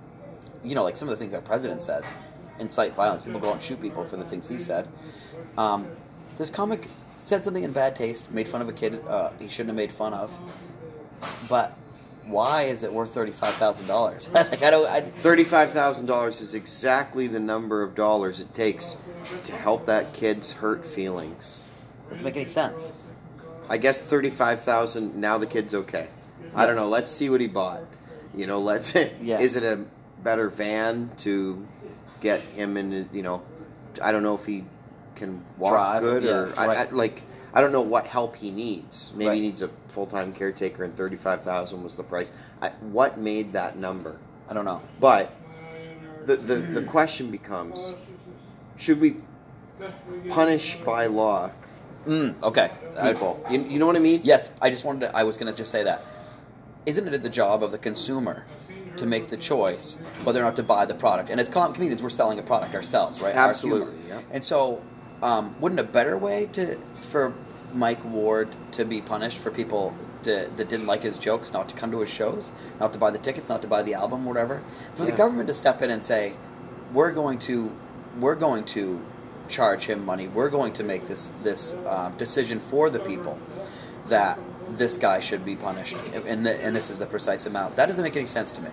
you 0.63 0.75
know, 0.75 0.83
like 0.83 0.95
some 0.97 1.09
of 1.09 1.17
the 1.17 1.17
things 1.17 1.33
our 1.33 1.41
president 1.41 1.81
says, 1.81 2.15
incite 2.59 2.93
violence. 2.93 3.21
People 3.21 3.39
go 3.39 3.49
out 3.49 3.53
and 3.53 3.61
shoot 3.61 3.81
people 3.81 4.05
for 4.05 4.15
the 4.15 4.23
things 4.23 4.47
he 4.47 4.57
said. 4.57 4.87
Um, 5.57 5.87
this 6.37 6.49
comic 6.49 6.87
said 7.17 7.43
something 7.43 7.63
in 7.63 7.71
bad 7.71 7.95
taste, 7.95 8.31
made 8.31 8.47
fun 8.47 8.61
of 8.61 8.69
a 8.69 8.73
kid 8.73 9.05
uh, 9.07 9.31
he 9.39 9.49
shouldn't 9.49 9.69
have 9.69 9.75
made 9.75 9.91
fun 9.91 10.13
of. 10.13 10.37
But 11.49 11.75
why 12.25 12.63
is 12.63 12.83
it 12.83 12.91
worth 12.91 13.13
thirty 13.13 13.31
five 13.31 13.53
thousand 13.55 13.87
dollars? 13.87 14.29
like 14.33 14.63
I 14.63 14.69
don't. 14.69 14.87
I, 14.87 15.01
Thirty-five 15.01 15.71
thousand 15.71 16.07
dollars 16.07 16.41
is 16.41 16.53
exactly 16.53 17.27
the 17.27 17.39
number 17.39 17.83
of 17.83 17.95
dollars 17.95 18.39
it 18.39 18.53
takes 18.53 18.97
to 19.43 19.53
help 19.53 19.85
that 19.85 20.13
kid's 20.13 20.51
hurt 20.51 20.85
feelings. 20.85 21.63
doesn't 22.09 22.23
make 22.23 22.35
any 22.35 22.45
sense. 22.45 22.91
I 23.69 23.77
guess 23.77 24.01
thirty-five 24.01 24.61
thousand. 24.61 25.15
Now 25.15 25.37
the 25.37 25.47
kid's 25.47 25.75
okay. 25.75 26.07
I 26.55 26.65
don't 26.65 26.75
know. 26.75 26.87
Let's 26.87 27.11
see 27.11 27.29
what 27.29 27.41
he 27.41 27.47
bought. 27.47 27.83
You 28.35 28.47
know, 28.47 28.59
let's. 28.59 28.95
Yeah. 29.21 29.39
Is 29.39 29.55
it 29.55 29.63
a 29.63 29.83
better 30.23 30.49
van 30.49 31.09
to 31.17 31.65
get 32.21 32.39
him 32.41 32.77
in? 32.77 33.07
You 33.13 33.23
know, 33.23 33.41
I 34.01 34.11
don't 34.11 34.23
know 34.23 34.35
if 34.35 34.45
he 34.45 34.65
can 35.15 35.43
walk 35.57 35.73
Drive, 35.73 36.01
good 36.01 36.23
yeah, 36.23 36.31
or 36.31 36.53
I. 36.57 36.65
I, 36.65 36.89
like. 36.89 37.23
I 37.55 37.61
don't 37.61 37.71
know 37.71 37.81
what 37.81 38.05
help 38.05 38.35
he 38.35 38.51
needs. 38.51 39.13
Maybe 39.15 39.29
Right. 39.29 39.35
he 39.35 39.41
needs 39.41 39.61
a 39.61 39.69
full-time 39.87 40.33
caretaker, 40.33 40.83
and 40.83 40.93
thirty-five 40.95 41.41
thousand 41.43 41.81
was 41.83 41.95
the 41.95 42.03
price. 42.03 42.31
I, 42.61 42.69
what 42.91 43.17
made 43.17 43.53
that 43.53 43.77
number? 43.77 44.17
I 44.49 44.53
don't 44.53 44.65
know. 44.65 44.81
But 44.99 45.31
the, 46.25 46.35
the 46.35 46.55
the 46.57 46.81
question 46.83 47.31
becomes: 47.31 47.93
Should 48.77 48.99
we 48.99 49.17
punish 50.29 50.75
by 50.77 51.05
law 51.07 51.51
Mm, 52.05 52.35
okay. 52.43 52.69
I- 52.99 53.13
people? 53.13 53.43
You, 53.49 53.61
you 53.63 53.79
know 53.79 53.87
what 53.87 53.95
I 53.95 53.99
mean? 53.99 54.21
Yes, 54.23 54.51
I 54.61 54.69
just 54.69 54.85
wanted 54.85 55.07
to, 55.07 55.15
I 55.17 55.23
was 55.23 55.37
going 55.39 55.51
to 55.51 55.57
just 55.57 55.71
say 55.71 55.81
that. 55.83 56.03
Isn't 56.85 57.07
it 57.11 57.23
the 57.23 57.29
job 57.31 57.63
of 57.63 57.71
the 57.71 57.79
consumer 57.79 58.45
to 58.97 59.07
make 59.07 59.27
the 59.27 59.37
choice 59.37 59.95
whether 60.23 60.39
or 60.39 60.43
not 60.43 60.55
to 60.57 60.61
buy 60.63 60.85
the 60.85 60.93
product? 60.93 61.31
And 61.31 61.39
as 61.39 61.49
com- 61.49 61.73
comedians, 61.73 62.03
we're 62.03 62.09
selling 62.11 62.37
a 62.37 62.43
product 62.43 62.75
ourselves, 62.75 63.21
right? 63.21 63.33
Absolutely, 63.33 63.91
humor. 64.03 64.07
yeah. 64.07 64.21
And 64.35 64.43
so, 64.45 64.83
um, 65.23 65.55
wouldn't 65.59 65.79
a 65.79 65.83
better 65.83 66.15
way 66.15 66.47
to 66.53 66.75
for 67.01 67.33
Mike 67.75 68.03
Ward 68.05 68.49
to 68.71 68.85
be 68.85 69.01
punished 69.01 69.37
for 69.37 69.51
people 69.51 69.93
to, 70.23 70.49
that 70.55 70.69
didn't 70.69 70.87
like 70.87 71.03
his 71.03 71.17
jokes 71.17 71.53
not 71.53 71.69
to 71.69 71.75
come 71.75 71.91
to 71.91 71.99
his 71.99 72.09
shows, 72.09 72.51
not 72.79 72.93
to 72.93 72.99
buy 72.99 73.11
the 73.11 73.19
tickets, 73.19 73.49
not 73.49 73.61
to 73.61 73.67
buy 73.67 73.83
the 73.83 73.93
album, 73.93 74.25
whatever? 74.25 74.61
For 74.95 75.05
the 75.05 75.11
government 75.11 75.47
to 75.49 75.53
step 75.53 75.81
in 75.81 75.91
and 75.91 76.03
say, 76.03 76.33
we're 76.93 77.11
going 77.11 77.39
to, 77.39 77.71
we're 78.19 78.35
going 78.35 78.63
to 78.65 79.01
charge 79.47 79.85
him 79.85 80.05
money. 80.05 80.27
We're 80.27 80.49
going 80.49 80.73
to 80.73 80.83
make 80.83 81.07
this 81.07 81.29
this 81.43 81.73
um, 81.85 82.15
decision 82.17 82.59
for 82.59 82.89
the 82.89 82.99
people 82.99 83.37
that 84.07 84.39
this 84.71 84.97
guy 84.97 85.19
should 85.19 85.45
be 85.45 85.55
punished, 85.55 85.95
and 86.13 86.45
the, 86.45 86.63
and 86.63 86.75
this 86.75 86.89
is 86.89 86.99
the 86.99 87.05
precise 87.05 87.45
amount. 87.45 87.75
That 87.75 87.87
doesn't 87.87 88.03
make 88.03 88.15
any 88.15 88.25
sense 88.25 88.51
to 88.53 88.61
me. 88.61 88.69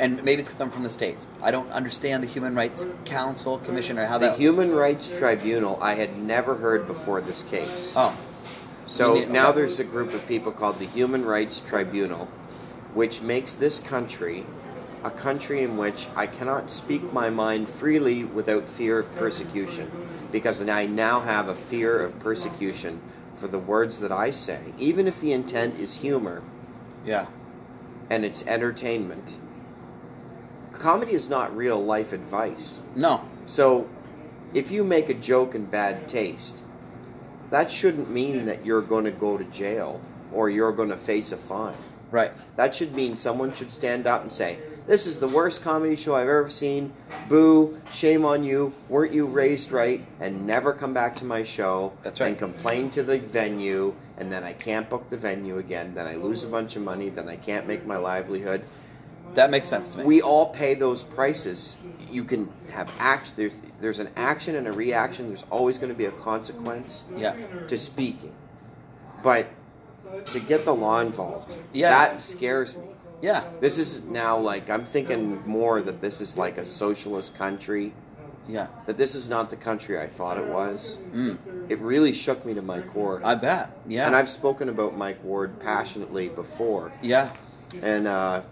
And 0.00 0.16
maybe 0.24 0.40
it's 0.40 0.48
because 0.48 0.60
I'm 0.60 0.70
from 0.70 0.82
the 0.82 0.90
states. 0.90 1.26
I 1.42 1.50
don't 1.50 1.70
understand 1.70 2.22
the 2.22 2.26
Human 2.26 2.54
Rights 2.54 2.86
Council 3.04 3.58
Commission 3.58 3.98
or 3.98 4.06
how 4.06 4.18
The 4.18 4.28
that. 4.28 4.38
Human 4.38 4.72
Rights 4.74 5.16
Tribunal, 5.18 5.78
I 5.80 5.94
had 5.94 6.18
never 6.18 6.56
heard 6.56 6.86
before 6.86 7.20
this 7.20 7.42
case. 7.44 7.92
oh, 7.96 8.16
so 8.86 9.14
need- 9.14 9.30
now 9.30 9.50
okay. 9.50 9.60
there's 9.60 9.78
a 9.80 9.84
group 9.84 10.12
of 10.12 10.26
people 10.26 10.50
called 10.52 10.78
the 10.80 10.86
Human 10.86 11.24
Rights 11.24 11.60
Tribunal, 11.60 12.26
which 12.92 13.22
makes 13.22 13.54
this 13.54 13.78
country 13.78 14.44
a 15.04 15.10
country 15.10 15.62
in 15.62 15.76
which 15.76 16.06
I 16.16 16.26
cannot 16.26 16.70
speak 16.70 17.12
my 17.12 17.28
mind 17.28 17.68
freely 17.68 18.24
without 18.24 18.66
fear 18.66 18.98
of 19.00 19.14
persecution. 19.16 19.90
Because 20.32 20.66
I 20.66 20.86
now 20.86 21.20
have 21.20 21.48
a 21.48 21.54
fear 21.54 22.00
of 22.00 22.18
persecution 22.18 23.00
for 23.36 23.46
the 23.46 23.58
words 23.58 24.00
that 24.00 24.10
I 24.10 24.30
say, 24.30 24.60
even 24.78 25.06
if 25.06 25.20
the 25.20 25.32
intent 25.32 25.78
is 25.78 25.98
humor 26.00 26.42
yeah, 27.04 27.26
and 28.10 28.24
it's 28.24 28.46
entertainment. 28.46 29.36
Comedy 30.78 31.12
is 31.12 31.28
not 31.28 31.56
real 31.56 31.82
life 31.82 32.12
advice. 32.12 32.80
no, 32.94 33.20
So, 33.46 33.88
if 34.52 34.70
you 34.70 34.84
make 34.84 35.08
a 35.08 35.14
joke 35.14 35.54
in 35.54 35.64
bad 35.64 36.08
taste, 36.08 36.60
that 37.50 37.70
shouldn't 37.70 38.10
mean 38.10 38.44
that 38.46 38.64
you're 38.64 38.82
going 38.82 39.04
to 39.04 39.10
go 39.10 39.36
to 39.36 39.44
jail 39.44 40.00
or 40.32 40.48
you're 40.50 40.72
going 40.72 40.88
to 40.90 40.96
face 40.96 41.32
a 41.32 41.36
fine. 41.36 41.74
right, 42.10 42.32
That 42.56 42.74
should 42.74 42.94
mean 42.94 43.16
someone 43.16 43.52
should 43.52 43.72
stand 43.72 44.06
up 44.06 44.22
and 44.22 44.32
say, 44.32 44.58
This 44.86 45.06
is 45.06 45.18
the 45.18 45.28
worst 45.28 45.62
comedy 45.62 45.96
show 45.96 46.14
I've 46.14 46.28
ever 46.28 46.50
seen. 46.50 46.92
Boo, 47.28 47.80
shame 47.90 48.24
on 48.24 48.44
you. 48.44 48.72
Weren't 48.88 49.12
you 49.12 49.26
raised 49.26 49.72
right? 49.72 50.04
And 50.20 50.46
never 50.46 50.72
come 50.72 50.92
back 50.94 51.16
to 51.16 51.24
my 51.24 51.42
show. 51.42 51.92
That's 52.02 52.20
right. 52.20 52.28
And 52.28 52.38
complain 52.38 52.90
to 52.90 53.02
the 53.02 53.18
venue, 53.18 53.94
and 54.18 54.30
then 54.30 54.44
I 54.44 54.52
can't 54.52 54.88
book 54.88 55.08
the 55.08 55.16
venue 55.16 55.58
again. 55.58 55.94
Then 55.94 56.06
I 56.06 56.14
lose 56.16 56.44
a 56.44 56.48
bunch 56.48 56.76
of 56.76 56.82
money. 56.82 57.08
Then 57.08 57.28
I 57.28 57.36
can't 57.36 57.66
make 57.66 57.86
my 57.86 57.96
livelihood. 57.96 58.62
That 59.34 59.50
makes 59.50 59.68
sense 59.68 59.88
to 59.90 59.98
me. 59.98 60.04
We 60.04 60.22
all 60.22 60.46
pay 60.50 60.74
those 60.74 61.02
prices. 61.02 61.78
You 62.10 62.24
can 62.24 62.48
have 62.72 62.90
act. 62.98 63.36
There's 63.36 63.60
there's 63.80 63.98
an 63.98 64.08
action 64.16 64.56
and 64.56 64.66
a 64.66 64.72
reaction. 64.72 65.28
There's 65.28 65.44
always 65.50 65.78
going 65.78 65.90
to 65.92 65.98
be 65.98 66.06
a 66.06 66.12
consequence 66.12 67.04
yeah, 67.16 67.34
to 67.68 67.76
speaking, 67.76 68.32
but 69.22 69.46
to 70.26 70.40
get 70.40 70.64
the 70.64 70.74
law 70.74 71.00
involved, 71.00 71.54
Yeah. 71.72 71.90
that 71.90 72.22
scares 72.22 72.76
me. 72.76 72.84
yeah, 73.20 73.42
This 73.60 73.78
is 73.78 74.04
now 74.04 74.38
like 74.38 74.70
I'm 74.70 74.84
thinking 74.84 75.42
more 75.46 75.80
that 75.82 76.00
this 76.00 76.20
is 76.20 76.36
like 76.38 76.56
a 76.58 76.64
socialist 76.64 77.36
country. 77.36 77.92
yeah. 78.48 78.68
That 78.86 78.96
this 78.96 79.14
is 79.14 79.28
not 79.28 79.50
the 79.50 79.56
country 79.56 79.98
I 79.98 80.06
thought 80.06 80.38
it 80.38 80.46
was. 80.46 80.98
Mm, 81.12 81.36
It 81.68 81.78
really 81.80 82.12
shook 82.12 82.44
me 82.46 82.54
to 82.54 82.62
my 82.62 82.80
core. 82.80 83.20
I 83.24 83.34
bet. 83.34 83.70
Yeah, 83.88 84.06
And 84.06 84.14
I've 84.14 84.30
spoken 84.30 84.68
about 84.68 84.96
Mike 84.96 85.22
Ward 85.24 85.58
passionately 85.58 86.28
before, 86.28 86.92
yeah, 87.02 87.30
and 87.82 88.06
uh, 88.06 88.42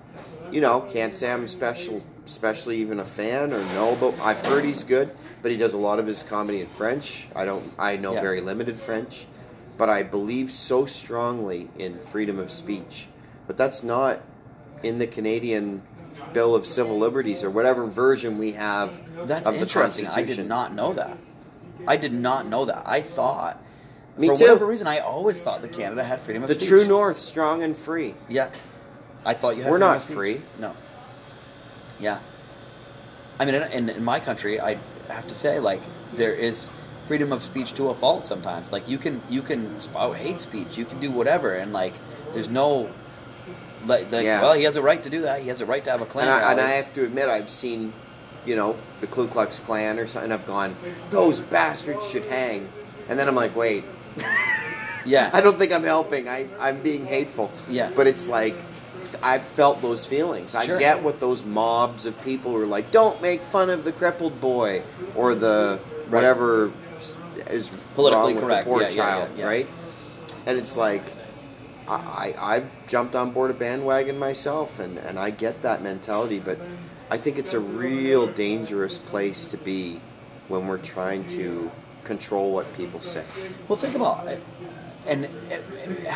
you 0.51 0.61
know, 0.61 0.81
can't 0.81 1.17
say 1.17 1.33
I'm 1.33 1.47
special, 1.49 2.03
especially 2.25 2.77
even 2.79 3.01
a 3.01 3.05
fan 3.05 3.53
or 3.53 3.59
know 3.75 3.97
but 4.01 4.19
I've 4.21 4.45
heard 4.47 4.65
he's 4.65 4.85
good, 4.85 5.11
but 5.41 5.51
he 5.51 5.57
does 5.57 5.75
a 5.75 5.79
lot 5.79 5.99
of 5.99 6.07
his 6.07 6.23
comedy 6.23 6.61
in 6.61 6.67
French. 6.67 7.27
I 7.35 7.45
don't. 7.45 7.65
I 7.79 7.97
know 7.97 8.13
Yeah. 8.15 8.21
very 8.21 8.41
limited 8.41 8.77
French, 8.77 9.27
but 9.79 9.89
I 9.89 10.03
believe 10.03 10.53
so 10.53 10.85
strongly 10.87 11.69
in 11.79 11.99
freedom 11.99 12.39
of 12.39 12.51
speech. 12.51 13.09
But 13.47 13.57
that's 13.57 13.83
not 13.83 14.21
in 14.83 14.99
the 14.99 15.07
Canadian 15.07 15.83
Bill 16.33 16.55
of 16.55 16.67
Civil 16.67 16.99
Liberties 16.99 17.45
or 17.45 17.51
whatever 17.51 17.87
version 17.87 18.39
we 18.39 18.53
have 18.53 19.01
That's 19.25 19.49
of 19.49 19.55
the 19.55 19.61
interesting. 19.63 20.07
I 20.07 20.23
did 20.23 20.47
not 20.47 20.75
know 20.75 20.93
that. 20.95 21.19
I 21.87 21.97
did 21.97 22.13
not 22.13 22.47
know 22.47 22.65
that. 22.67 22.85
I 22.87 23.01
thought, 23.01 23.61
Me 24.17 24.29
for 24.29 24.37
too. 24.37 24.45
whatever 24.45 24.67
reason, 24.67 24.87
I 24.87 25.01
always 25.01 25.41
thought 25.41 25.63
that 25.63 25.73
Canada 25.73 26.05
had 26.05 26.21
freedom 26.21 26.43
of 26.43 26.49
The 26.49 26.55
speech. 26.55 26.69
The 26.69 26.77
true 26.77 26.87
north, 26.87 27.19
strong 27.19 27.63
and 27.63 27.77
free. 27.77 28.15
Yeah, 28.29 28.51
I 29.25 29.35
thought 29.35 29.57
you 29.57 29.63
had. 29.63 29.71
We're 29.71 29.79
not 29.79 30.01
speech. 30.01 30.15
free. 30.15 30.41
No. 30.59 30.75
Yeah. 31.99 32.19
I 33.39 33.45
mean, 33.45 33.55
in, 33.55 33.89
in, 33.89 34.05
my 34.05 34.21
country, 34.21 34.61
I 34.61 34.79
have 35.09 35.27
to 35.29 35.35
say, 35.35 35.59
like, 35.59 35.81
there 36.15 36.33
is 36.33 36.71
freedom 37.07 37.33
of 37.33 37.43
speech 37.43 37.75
to 37.75 37.89
a 37.89 37.95
fault. 37.95 38.27
Sometimes, 38.27 38.73
like, 38.73 38.89
you 38.89 38.99
can 38.99 39.21
you 39.29 39.43
can 39.43 39.79
spout 39.79 40.17
hate 40.17 40.41
speech, 40.41 40.77
you 40.77 40.85
can 40.85 41.01
do 41.01 41.11
whatever, 41.11 41.55
and 41.55 41.73
like, 41.73 41.95
there's 42.33 42.49
no. 42.49 42.91
Like, 43.87 44.13
like 44.13 44.25
Yeah. 44.25 44.43
well, 44.43 44.55
he 44.55 44.63
has 44.65 44.77
a 44.77 44.83
right 44.83 45.03
to 45.03 45.11
do 45.11 45.23
that. 45.23 45.41
He 45.41 45.49
has 45.49 45.61
a 45.61 45.67
right 45.67 45.83
to 45.85 45.91
have 45.91 46.01
a 46.01 46.07
claim. 46.07 46.27
And 46.27 46.35
I, 46.35 46.53
and 46.53 46.61
I 46.61 46.71
have 46.71 46.95
to 46.95 47.05
admit, 47.05 47.29
I've 47.29 47.51
seen, 47.51 47.93
you 48.47 48.55
know, 48.55 48.77
the 49.01 49.09
Ku 49.09 49.27
Klux 49.27 49.59
Klan 49.59 49.99
or 49.99 50.07
something. 50.07 50.31
I've 50.31 50.47
gone, 50.47 50.77
those 51.11 51.41
bastards 51.41 52.09
should 52.09 52.25
hang. 52.25 52.69
And 53.09 53.19
then 53.19 53.27
I'm 53.27 53.35
like, 53.35 53.57
wait, 53.57 53.83
yeah, 55.05 55.31
I 55.35 55.41
don't 55.41 55.59
think 55.59 55.73
I'm 55.73 55.83
helping. 55.83 56.29
I, 56.29 56.47
I'm 56.61 56.81
being 56.81 57.07
hateful. 57.07 57.51
Yeah. 57.69 57.91
But 57.97 58.07
it's 58.07 58.29
like, 58.29 58.55
I've 59.23 59.43
felt 59.43 59.83
those 59.83 60.05
feelings. 60.07 60.55
I 60.55 60.65
Sure. 60.67 60.79
get 60.79 61.03
what 61.03 61.21
those 61.21 61.45
mobs 61.45 62.07
of 62.07 62.21
people 62.25 62.53
who 62.53 62.63
are 62.63 62.67
like, 62.67 62.91
don't 62.93 63.21
make 63.23 63.41
fun 63.43 63.71
of 63.71 63.85
the 63.85 63.93
crippled 63.93 64.41
boy 64.41 64.83
or 65.15 65.35
the 65.35 65.79
whatever 66.09 66.71
is 67.49 67.71
Politically 67.95 68.35
wrong 68.35 68.43
correct. 68.43 68.67
with 68.67 68.67
the 68.67 68.71
poor 68.71 68.83
Yeah, 68.83 68.89
yeah, 68.89 68.95
child, 68.95 69.31
yeah, 69.37 69.43
yeah. 69.45 69.49
right? 69.49 69.67
And 70.47 70.59
it's 70.59 70.77
like, 70.77 71.03
I, 71.89 71.95
I, 72.39 72.57
I've 72.57 72.87
jumped 72.87 73.15
on 73.15 73.33
board 73.33 73.51
a 73.51 73.55
bandwagon 73.55 74.19
myself, 74.19 74.79
and, 74.79 74.99
and 74.99 75.19
I 75.19 75.31
get 75.31 75.63
that 75.63 75.83
mentality, 75.83 76.39
but 76.39 76.59
I 77.11 77.17
think 77.17 77.39
it's 77.39 77.53
a 77.55 77.61
real 77.61 78.27
dangerous 78.27 78.99
place 78.99 79.45
to 79.47 79.57
be 79.57 80.01
when 80.49 80.67
we're 80.67 80.79
trying 80.79 81.27
to 81.29 81.71
control 82.05 82.53
what 82.53 82.73
people 82.77 83.01
say. 83.01 83.25
Well, 83.69 83.79
think 83.79 83.95
about 83.95 84.27
it. 84.29 84.43
And, 85.07 85.25
and- 85.51 86.07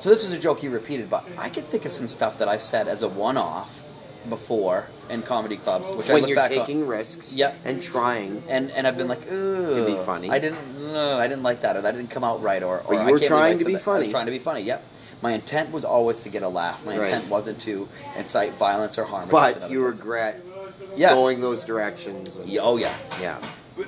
so 0.00 0.08
this 0.08 0.24
is 0.24 0.32
a 0.32 0.38
joke 0.38 0.58
he 0.60 0.68
repeated, 0.68 1.08
but 1.08 1.24
I 1.38 1.48
could 1.48 1.64
think 1.64 1.84
of 1.84 1.92
some 1.92 2.08
stuff 2.08 2.38
that 2.38 2.48
I've 2.48 2.62
said 2.62 2.88
as 2.88 3.02
a 3.02 3.08
one-off 3.08 3.84
before 4.28 4.86
in 5.08 5.22
comedy 5.22 5.56
clubs, 5.56 5.92
which 5.92 6.10
I 6.10 6.14
when 6.14 6.22
look 6.22 6.28
you're 6.30 6.36
back 6.36 6.50
taking 6.50 6.82
on, 6.82 6.88
risks 6.88 7.34
Yep. 7.34 7.56
and 7.64 7.82
trying. 7.82 8.42
and 8.48 8.70
and 8.72 8.86
I've 8.86 8.96
been 8.96 9.08
like, 9.08 9.30
ooh, 9.32 9.74
To 9.74 9.86
be 9.86 9.96
funny. 10.04 10.28
I 10.30 10.38
didn't, 10.38 10.58
no, 10.92 11.18
I 11.18 11.26
didn't 11.26 11.42
like 11.42 11.60
that, 11.62 11.76
or 11.76 11.82
that 11.82 11.94
didn't 11.94 12.10
come 12.10 12.22
out 12.24 12.42
right, 12.42 12.62
or, 12.62 12.80
or 12.80 12.84
But 12.88 12.92
you 12.94 12.98
I 13.00 13.10
were 13.12 13.18
can't 13.18 13.28
trying 13.28 13.58
to 13.58 13.64
be 13.64 13.72
that. 13.72 13.80
I 13.80 13.82
funny. 13.84 13.98
was 14.00 14.10
trying 14.10 14.26
to 14.26 14.32
be 14.32 14.38
funny. 14.38 14.60
Yep. 14.62 14.84
My 15.22 15.32
intent 15.32 15.70
was 15.72 15.84
always 15.84 16.20
to 16.20 16.28
get 16.30 16.42
a 16.42 16.48
laugh. 16.48 16.84
My 16.86 16.96
Right. 16.98 17.06
intent 17.08 17.28
wasn't 17.28 17.58
to 17.62 17.88
incite 18.16 18.52
violence 18.54 18.98
or 18.98 19.04
harm. 19.04 19.28
But 19.30 19.70
you 19.70 19.80
person. 19.84 19.98
regret 19.98 20.40
yeah. 20.96 21.10
going 21.14 21.40
those 21.40 21.62
directions. 21.64 22.36
and- 22.36 22.58
Oh 22.60 22.76
yeah. 22.76 22.94
yeah. 23.20 23.38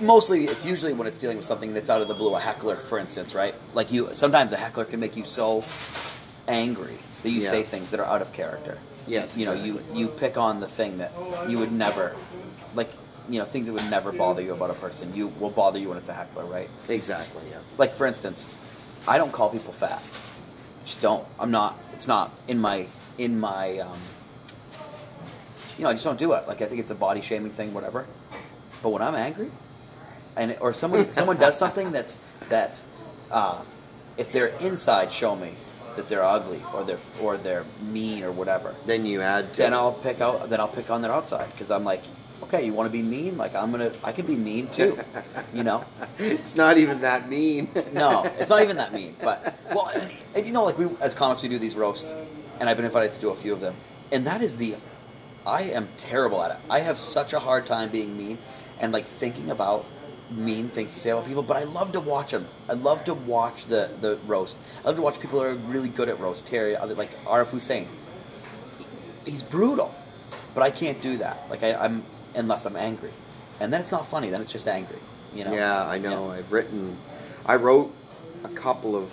Mostly, 0.01 0.45
it's 0.45 0.65
usually 0.65 0.93
when 0.93 1.07
it's 1.07 1.19
dealing 1.19 1.37
with 1.37 1.47
something 1.47 1.75
that's 1.75 1.91
out 1.91 2.01
of 2.03 2.09
the 2.09 2.15
blue. 2.15 2.35
A 2.35 2.41
heckler, 2.41 2.77
for 2.77 2.99
instance, 2.99 3.35
right? 3.35 3.55
Like 3.75 3.93
you, 3.93 4.11
sometimes 4.15 4.53
a 4.53 4.57
heckler 4.57 4.85
can 4.85 5.01
make 5.01 5.17
you 5.17 5.25
so 5.25 5.65
angry 6.49 6.97
that 7.23 7.31
you 7.31 7.41
Yeah. 7.41 7.51
say 7.51 7.63
things 7.63 7.91
that 7.91 8.01
are 8.01 8.07
out 8.07 8.23
of 8.23 8.33
character. 8.33 8.79
Yes, 9.07 9.37
You 9.37 9.47
know, 9.47 9.53
you 9.53 9.81
you 9.93 10.09
pick 10.09 10.37
on 10.37 10.61
the 10.61 10.69
thing 10.69 10.99
that 10.99 11.13
you 11.49 11.59
would 11.59 11.73
never, 11.73 12.15
like, 12.75 12.91
you 13.29 13.39
know, 13.41 13.45
things 13.45 13.67
that 13.67 13.73
would 13.73 13.91
never 13.91 14.13
bother 14.13 14.41
you 14.41 14.53
about 14.53 14.71
a 14.71 14.75
person. 14.75 15.13
You 15.15 15.29
will 15.41 15.51
bother 15.51 15.79
you 15.79 15.89
when 15.89 15.99
it's 15.99 16.09
a 16.09 16.13
heckler, 16.15 16.45
right? 16.45 16.69
Exactly. 16.89 17.43
Yeah. 17.51 17.59
Like 17.79 17.95
for 17.95 18.07
instance, 18.07 18.47
I 19.09 19.19
don't 19.19 19.33
call 19.33 19.51
people 19.51 19.73
fat. 19.73 20.01
Just 20.85 21.03
don't. 21.03 21.27
I'm 21.41 21.51
not. 21.51 21.77
It's 21.95 22.07
not 22.07 22.31
in 22.49 22.61
my 22.61 22.87
in 23.19 23.39
my. 23.41 23.79
Um, 23.79 23.99
you 25.79 25.85
know, 25.85 25.91
I 25.91 25.93
just 25.95 26.05
don't 26.05 26.19
do 26.19 26.33
it. 26.35 26.47
Like 26.47 26.63
I 26.63 26.67
think 26.67 26.81
it's 26.81 26.91
a 26.91 26.95
body 26.95 27.21
shaming 27.21 27.51
thing, 27.51 27.75
whatever. 27.75 28.07
But 28.83 28.91
when 28.91 29.03
I'm 29.03 29.15
angry, 29.15 29.51
and 30.37 30.57
or 30.61 30.73
someone 30.73 31.11
someone 31.13 31.37
does 31.37 31.57
something 31.57 31.93
that's 31.93 32.19
that's, 32.49 32.87
uh, 33.31 33.63
if 34.17 34.33
they're 34.33 34.49
inside, 34.61 35.13
show 35.13 35.35
me 35.37 35.53
that 35.97 36.09
they're 36.09 36.25
ugly 36.25 36.61
or 36.75 36.85
they're 36.85 36.99
or 37.21 37.37
they're 37.37 37.65
mean 37.91 38.25
or 38.25 38.33
whatever. 38.33 38.75
Then 38.87 39.07
you 39.07 39.21
add 39.21 39.53
to 39.55 39.59
Then 39.59 39.73
it. 39.73 39.77
I'll 39.77 39.93
pick 39.93 40.21
out. 40.21 40.49
Then 40.49 40.61
I'll 40.61 40.69
pick 40.69 40.91
on 40.91 41.03
their 41.03 41.13
outside 41.13 41.51
because 41.53 41.71
I'm 41.71 41.85
like, 41.85 42.03
okay, 42.45 42.65
you 42.65 42.73
want 42.73 42.89
to 42.89 42.93
be 42.93 43.03
mean? 43.03 43.37
Like 43.37 43.55
I'm 43.55 43.71
gonna. 43.71 43.93
I 44.03 44.13
can 44.13 44.27
be 44.27 44.37
mean 44.37 44.69
too. 44.69 44.99
You 45.55 45.65
know. 45.65 45.85
it's 46.19 46.57
not 46.57 46.79
even 46.79 47.03
that 47.03 47.29
mean. 47.29 47.69
No, 47.93 48.23
it's 48.39 48.49
not 48.49 48.63
even 48.63 48.77
that 48.79 48.93
mean. 48.99 49.15
But 49.23 49.55
well, 49.69 49.91
and, 49.95 50.11
and 50.35 50.47
you 50.47 50.53
know, 50.53 50.65
like 50.65 50.79
we 50.79 50.89
as 51.01 51.15
comics, 51.15 51.43
we 51.43 51.49
do 51.51 51.59
these 51.59 51.77
roasts, 51.77 52.15
and 52.59 52.71
I've 52.71 52.77
been 52.77 52.87
invited 52.87 53.13
to 53.13 53.21
do 53.21 53.29
a 53.31 53.35
few 53.35 53.53
of 53.53 53.61
them, 53.61 53.75
and 54.13 54.27
that 54.27 54.41
is 54.43 54.57
the. 54.57 54.77
I 55.45 55.63
am 55.63 55.89
terrible 55.97 56.41
at 56.43 56.53
it. 56.53 56.57
I 56.71 56.79
have 56.79 56.97
such 56.97 57.33
a 57.33 57.39
hard 57.39 57.67
time 57.67 57.91
being 57.91 58.17
mean, 58.17 58.39
and 58.81 58.93
like 58.93 59.05
thinking 59.05 59.51
about 59.51 59.85
mean 60.37 60.69
things 60.69 60.95
to 60.95 61.01
say 61.01 61.11
about 61.11 61.27
people. 61.27 61.43
But 61.43 61.57
I 61.57 61.65
love 61.65 61.93
to 61.93 62.01
watch 62.01 62.33
them. 62.33 62.47
I 62.69 62.75
love 62.75 63.05
to 63.05 63.15
watch 63.15 63.67
the 63.67 63.91
the 64.01 64.19
roast. 64.27 64.57
I 64.83 64.89
love 64.89 64.97
to 64.97 65.03
watch 65.03 65.21
people 65.21 65.41
who 65.41 65.47
are 65.47 65.55
really 65.55 65.89
good 65.89 66.09
at 66.09 66.19
roast. 66.21 66.47
Terry, 66.47 66.77
other 66.77 66.95
like 66.95 67.11
Arif 67.25 67.49
Hussein. 67.49 67.89
He's 69.25 69.43
brutal, 69.43 69.95
but 70.55 70.63
I 70.63 70.71
can't 70.71 71.01
do 71.01 71.19
that. 71.19 71.39
Like 71.49 71.63
I, 71.63 71.75
I'm 71.75 72.03
unless 72.35 72.67
I'm 72.67 72.77
angry, 72.77 73.13
and 73.61 73.73
then 73.73 73.81
it's 73.81 73.93
not 73.93 74.07
funny. 74.07 74.31
Then 74.31 74.41
it's 74.41 74.53
just 74.53 74.69
angry. 74.69 74.99
You 75.35 75.45
know. 75.45 75.53
Yeah, 75.53 75.87
I 75.87 75.99
know. 75.99 76.31
I've 76.31 76.53
written, 76.53 76.97
I 77.47 77.57
wrote 77.57 77.95
a 78.45 78.49
couple 78.49 78.97
of, 78.97 79.11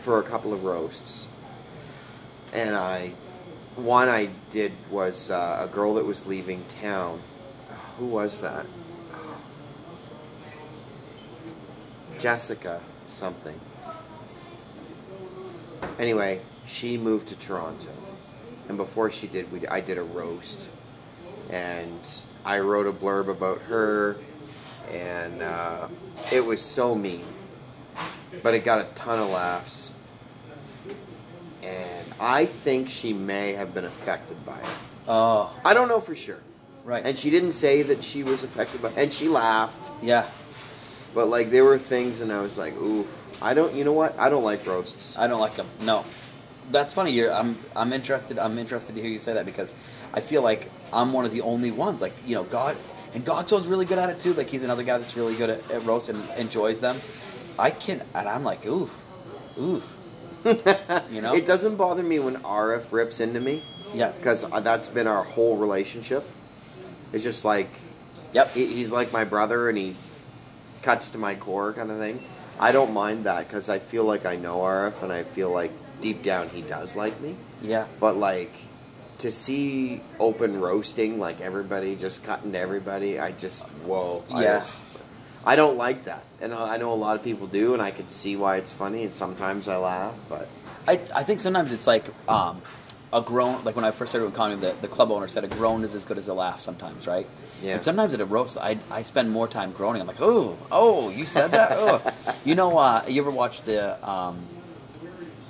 for 0.00 0.18
a 0.18 0.22
couple 0.22 0.52
of 0.52 0.64
roasts, 0.64 1.28
and 2.52 2.74
I, 2.74 3.12
one 3.76 4.08
I 4.08 4.28
did 4.50 4.72
was 4.90 5.30
uh, 5.30 5.68
a 5.68 5.72
girl 5.72 5.94
that 5.94 6.04
was 6.04 6.26
leaving 6.26 6.64
town. 6.64 7.20
Who 7.98 8.06
was 8.06 8.40
that? 8.40 8.66
Jessica 12.22 12.80
something. 13.08 13.58
Anyway, 15.98 16.40
she 16.66 16.96
moved 16.96 17.26
to 17.28 17.38
Toronto, 17.38 17.88
and 18.68 18.76
before 18.76 19.10
she 19.10 19.26
did, 19.26 19.50
we 19.50 19.66
I 19.66 19.80
did 19.80 19.98
a 19.98 20.04
roast, 20.04 20.70
and 21.50 22.22
I 22.44 22.60
wrote 22.60 22.86
a 22.86 22.92
blurb 22.92 23.28
about 23.28 23.58
her, 23.62 24.16
and 24.92 25.42
uh, 25.42 25.88
it 26.32 26.46
was 26.46 26.62
so 26.62 26.94
mean, 26.94 27.24
but 28.44 28.54
it 28.54 28.64
got 28.64 28.78
a 28.78 28.94
ton 28.94 29.18
of 29.18 29.30
laughs, 29.30 29.92
and 31.64 32.06
I 32.20 32.46
think 32.46 32.88
she 32.88 33.12
may 33.12 33.52
have 33.54 33.74
been 33.74 33.84
affected 33.84 34.46
by 34.46 34.60
it. 34.60 34.76
Oh, 35.08 35.52
I 35.64 35.74
don't 35.74 35.88
know 35.88 35.98
for 35.98 36.14
sure, 36.14 36.38
right. 36.84 37.04
and 37.04 37.18
she 37.18 37.30
didn't 37.30 37.52
say 37.52 37.82
that 37.82 38.04
she 38.04 38.22
was 38.22 38.44
affected 38.44 38.80
by, 38.80 38.90
it. 38.90 38.94
and 38.96 39.12
she 39.12 39.28
laughed, 39.28 39.90
yeah. 40.00 40.24
But 41.14 41.26
like 41.28 41.50
there 41.50 41.64
were 41.64 41.78
things, 41.78 42.20
and 42.20 42.32
I 42.32 42.40
was 42.40 42.58
like, 42.58 42.76
oof. 42.76 43.18
I 43.42 43.54
don't. 43.54 43.74
You 43.74 43.82
know 43.84 43.92
what? 43.92 44.16
I 44.18 44.30
don't 44.30 44.44
like 44.44 44.64
roasts. 44.66 45.18
I 45.18 45.26
don't 45.26 45.40
like 45.40 45.56
them. 45.56 45.66
No, 45.82 46.04
that's 46.70 46.94
funny. 46.94 47.10
You're, 47.10 47.32
I'm 47.32 47.56
I'm 47.74 47.92
interested. 47.92 48.38
I'm 48.38 48.56
interested 48.56 48.94
to 48.94 49.02
hear 49.02 49.10
you 49.10 49.18
say 49.18 49.32
that 49.34 49.44
because 49.44 49.74
I 50.14 50.20
feel 50.20 50.42
like 50.42 50.70
I'm 50.92 51.12
one 51.12 51.24
of 51.24 51.32
the 51.32 51.40
only 51.40 51.72
ones. 51.72 52.00
Like 52.00 52.12
you 52.24 52.36
know, 52.36 52.44
God 52.44 52.76
and 53.14 53.24
Godso's 53.24 53.66
really 53.66 53.84
good 53.84 53.98
at 53.98 54.10
it 54.10 54.20
too. 54.20 54.32
Like 54.34 54.48
he's 54.48 54.62
another 54.62 54.84
guy 54.84 54.96
that's 54.98 55.16
really 55.16 55.34
good 55.34 55.50
at, 55.50 55.70
at 55.72 55.84
roast 55.84 56.08
and 56.08 56.22
enjoys 56.38 56.80
them. 56.80 56.98
I 57.58 57.70
can, 57.70 58.00
and 58.14 58.28
I'm 58.28 58.44
like, 58.44 58.64
oof, 58.64 58.96
oof. 59.58 59.98
You 61.12 61.20
know? 61.20 61.34
it 61.34 61.46
doesn't 61.46 61.76
bother 61.76 62.02
me 62.02 62.18
when 62.18 62.34
RF 62.36 62.90
rips 62.90 63.20
into 63.20 63.38
me 63.38 63.62
yeah, 63.94 64.10
because 64.10 64.50
uh, 64.50 64.60
that's 64.60 64.88
been 64.88 65.06
our 65.06 65.22
whole 65.22 65.56
relationship. 65.56 66.24
It's 67.12 67.22
just 67.22 67.44
like 67.44 67.68
yep, 68.32 68.50
he, 68.50 68.66
he's 68.66 68.92
like 68.92 69.12
my 69.12 69.24
brother 69.24 69.68
and 69.68 69.76
he 69.76 69.96
cuts 70.82 71.10
to 71.10 71.18
my 71.18 71.34
core 71.34 71.72
kind 71.72 71.90
of 71.90 71.98
thing. 71.98 72.20
I 72.60 72.72
don't 72.72 72.92
mind 72.92 73.24
that 73.24 73.48
because 73.48 73.68
I 73.68 73.78
feel 73.78 74.04
like 74.04 74.26
I 74.26 74.36
know 74.36 74.58
RF 74.58 75.02
and 75.02 75.12
I 75.12 75.22
feel 75.22 75.50
like 75.50 75.72
deep 76.00 76.22
down 76.22 76.48
he 76.48 76.62
does 76.62 76.96
like 76.96 77.18
me. 77.20 77.36
yeah, 77.60 77.86
But 78.00 78.16
like 78.16 78.52
to 79.18 79.30
see 79.30 80.00
open 80.18 80.60
roasting, 80.60 81.18
like 81.18 81.40
everybody 81.40 81.94
just 81.96 82.24
cutting 82.24 82.52
to 82.52 82.58
everybody, 82.58 83.18
I 83.18 83.32
just 83.32 83.66
whoa. 83.86 84.24
I 84.32 84.42
Yeah. 84.42 84.64
I 85.44 85.56
don't 85.56 85.76
like 85.76 86.04
that, 86.04 86.22
and 86.40 86.52
I 86.54 86.74
I 86.74 86.76
know 86.76 86.92
a 86.92 86.94
lot 86.94 87.16
of 87.16 87.24
people 87.24 87.46
do, 87.48 87.74
and 87.74 87.82
I 87.82 87.90
can 87.90 88.06
see 88.08 88.36
why 88.36 88.56
it's 88.56 88.72
funny, 88.72 89.02
and 89.04 89.12
sometimes 89.12 89.66
I 89.66 89.76
laugh, 89.76 90.14
but 90.28 90.48
I, 90.86 91.00
I 91.14 91.22
think 91.22 91.40
sometimes 91.40 91.72
it's 91.72 91.86
like 91.86 92.04
um, 92.28 92.60
a 93.12 93.20
groan. 93.20 93.64
Like 93.64 93.76
when 93.76 93.84
I 93.84 93.90
first 93.90 94.10
started 94.10 94.26
with 94.26 94.34
comedy, 94.34 94.60
the, 94.60 94.74
the 94.80 94.88
club 94.88 95.10
owner 95.10 95.28
said 95.28 95.44
a 95.44 95.48
groan 95.48 95.82
is 95.84 95.94
as 95.94 96.04
good 96.04 96.18
as 96.18 96.28
a 96.28 96.34
laugh. 96.34 96.60
Sometimes, 96.60 97.06
right? 97.06 97.26
Yeah. 97.62 97.74
And 97.74 97.84
sometimes 97.84 98.12
at 98.12 98.20
a 98.20 98.24
roast, 98.24 98.58
I, 98.58 98.76
I 98.90 99.02
spend 99.02 99.30
more 99.30 99.46
time 99.46 99.72
groaning. 99.72 100.00
I'm 100.00 100.08
like, 100.08 100.20
oh, 100.20 100.58
oh, 100.70 101.10
you 101.10 101.24
said 101.24 101.52
that. 101.52 101.68
oh, 101.72 102.02
you 102.44 102.54
know, 102.54 102.76
uh, 102.76 103.04
you 103.06 103.22
ever 103.22 103.30
watch 103.30 103.62
the? 103.62 104.08
Um, 104.08 104.38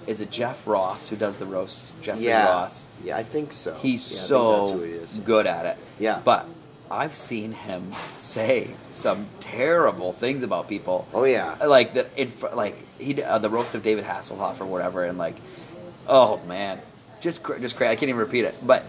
is 0.07 0.21
it 0.21 0.31
Jeff 0.31 0.67
Ross 0.67 1.09
who 1.09 1.17
does 1.17 1.39
the 1.39 1.47
roast? 1.47 1.93
Jeffrey 2.03 2.25
yeah, 2.25 2.47
Ross. 2.47 2.87
yeah, 3.05 3.17
I 3.17 3.23
think 3.23 3.53
so. 3.53 3.75
He's 3.75 4.03
Yeah, 4.13 4.19
so 4.19 4.79
he 4.79 5.21
good 5.23 5.47
at 5.47 5.65
it. 5.65 5.77
Yeah. 5.99 6.21
But 6.25 6.47
I've 6.91 7.15
seen 7.15 7.53
him 7.53 7.93
say 8.17 8.75
some 8.91 9.27
terrible 9.41 10.13
things 10.13 10.43
about 10.43 10.69
people 10.69 11.09
Oh 11.15 11.25
yeah, 11.25 11.57
like 11.65 11.95
that 11.95 12.09
in 12.17 12.31
like 12.53 12.77
he 12.99 13.23
uh, 13.23 13.39
the 13.39 13.49
roast 13.49 13.75
of 13.75 13.83
David 13.83 14.05
Hasselhoff 14.05 14.61
or 14.61 14.67
whatever, 14.67 15.05
and 15.05 15.17
like, 15.17 15.37
oh 16.07 16.39
man, 16.47 16.79
just 17.21 17.45
just 17.61 17.77
crazy. 17.77 17.91
I 17.91 17.97
can't 17.97 18.11
even 18.11 18.17
repeat 18.17 18.45
it, 18.45 18.55
but 18.63 18.85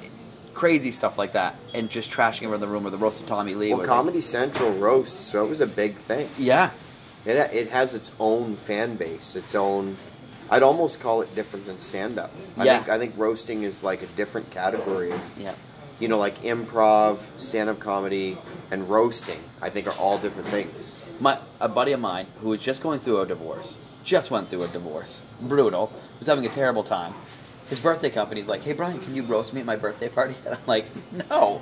crazy 0.53 0.91
stuff 0.91 1.17
like 1.17 1.34
that, 1.34 1.55
and 1.73 1.89
just 1.89 2.11
trashing 2.11 2.49
around 2.49 2.59
the 2.61 2.67
room 2.67 2.85
or 2.85 2.89
the 2.89 2.97
roast 2.97 3.19
of 3.19 3.25
Tommy 3.27 3.55
Lee. 3.55 3.73
well, 3.73 3.85
Comedy 3.85 4.21
Central 4.21 4.71
roasts, 4.73 5.19
so 5.31 5.43
it 5.43 5.49
was 5.49 5.61
a 5.61 5.67
big 5.67 5.95
thing. 5.95 6.27
yeah, 6.38 6.71
It 7.25 7.35
it 7.53 7.69
has 7.69 7.93
its 7.95 8.11
own 8.19 8.55
fan 8.55 8.95
base, 8.95 9.35
its 9.35 9.55
own. 9.55 9.95
I'd 10.49 10.61
almost 10.63 11.01
call 11.01 11.21
it 11.21 11.34
different 11.35 11.65
than 11.65 11.80
stand 11.80 12.19
up. 12.19 12.31
I 12.57 12.65
Yeah. 12.65 12.77
think 12.77 12.89
I 12.89 12.97
think 12.99 13.13
roasting 13.17 13.63
is 13.63 13.81
like 13.84 14.01
a 14.03 14.07
different 14.17 14.49
category 14.51 15.11
of 15.11 15.21
yeah, 15.39 15.53
you 15.99 16.07
know 16.07 16.17
like 16.19 16.41
improv, 16.43 17.17
stand 17.38 17.69
up 17.69 17.80
comedy, 17.80 18.38
and 18.71 18.89
roasting. 18.89 19.39
I 19.61 19.69
think 19.69 19.88
are 19.88 19.97
all 19.97 20.17
different 20.17 20.49
things. 20.49 20.99
my 21.19 21.38
a 21.61 21.69
buddy 21.69 21.93
of 21.93 21.99
mine 22.01 22.25
who 22.41 22.49
was 22.49 22.59
just 22.61 22.84
going 22.84 22.99
through 22.99 23.21
a 23.21 23.25
divorce, 23.25 23.77
just 24.03 24.30
went 24.31 24.49
through 24.49 24.63
a 24.63 24.67
divorce, 24.67 25.21
brutal, 25.41 25.91
was 26.19 26.27
having 26.27 26.45
a 26.45 26.49
terrible 26.49 26.84
time. 26.84 27.13
His 27.69 27.80
birthday 27.80 28.10
company's 28.10 28.48
like, 28.48 28.61
hey 28.61 28.73
Brian, 28.73 28.99
can 28.99 29.15
you 29.15 29.23
roast 29.23 29.53
me 29.53 29.61
at 29.61 29.65
my 29.65 29.76
birthday 29.76 30.10
party? 30.10 30.35
And 30.45 30.56
I'm 30.56 30.65
like, 30.68 30.85
no, 31.30 31.61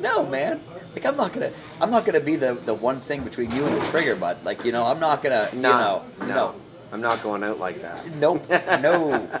no, 0.00 0.26
man. 0.26 0.60
Like 0.92 1.06
I'm 1.06 1.16
not 1.16 1.32
gonna, 1.32 1.50
I'm 1.80 1.90
not 1.90 2.04
gonna 2.04 2.20
be 2.20 2.36
the 2.36 2.54
the 2.54 2.74
one 2.74 3.00
thing 3.00 3.24
between 3.24 3.50
you 3.50 3.66
and 3.66 3.76
the 3.76 3.84
trigger, 3.86 4.16
bud. 4.16 4.44
Like 4.44 4.64
you 4.64 4.72
know, 4.72 4.84
I'm 4.84 5.00
not 5.00 5.22
gonna, 5.22 5.48
you 5.52 5.60
know, 5.60 6.02
no, 6.20 6.26
no. 6.26 6.54
I'm 6.92 7.00
not 7.00 7.22
going 7.22 7.42
out 7.42 7.58
like 7.58 7.82
that. 7.82 8.06
Nope. 8.16 8.48
No. 8.80 9.28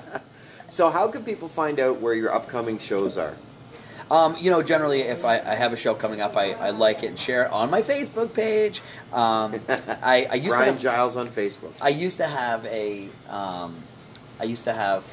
So 0.70 0.90
how 0.90 1.06
can 1.06 1.22
people 1.22 1.46
find 1.46 1.78
out 1.78 2.00
where 2.00 2.14
your 2.14 2.34
upcoming 2.34 2.78
shows 2.78 3.16
are? 3.16 3.34
Um, 4.10 4.36
you 4.40 4.50
know, 4.50 4.60
generally, 4.62 5.02
if 5.02 5.24
I, 5.24 5.38
I 5.38 5.54
have 5.54 5.72
a 5.72 5.76
show 5.76 5.94
coming 5.94 6.20
up, 6.20 6.36
I, 6.36 6.52
I 6.54 6.70
like 6.70 7.04
it 7.04 7.08
and 7.08 7.18
share 7.18 7.44
it 7.44 7.52
on 7.52 7.70
my 7.70 7.80
Facebook 7.80 8.34
page. 8.34 8.80
Um, 9.12 9.54
I, 10.02 10.26
I 10.30 10.34
used 10.34 10.46
to 10.46 10.50
Brian 10.50 10.72
have, 10.72 10.82
Giles 10.82 11.16
on 11.16 11.28
Facebook. 11.28 11.72
I 11.80 11.90
used 11.90 12.18
to 12.18 12.26
have 12.26 12.64
a 12.66 13.08
um, 13.30 13.76
I 14.40 14.44
used 14.44 14.64
to 14.64 14.72
have 14.72 15.04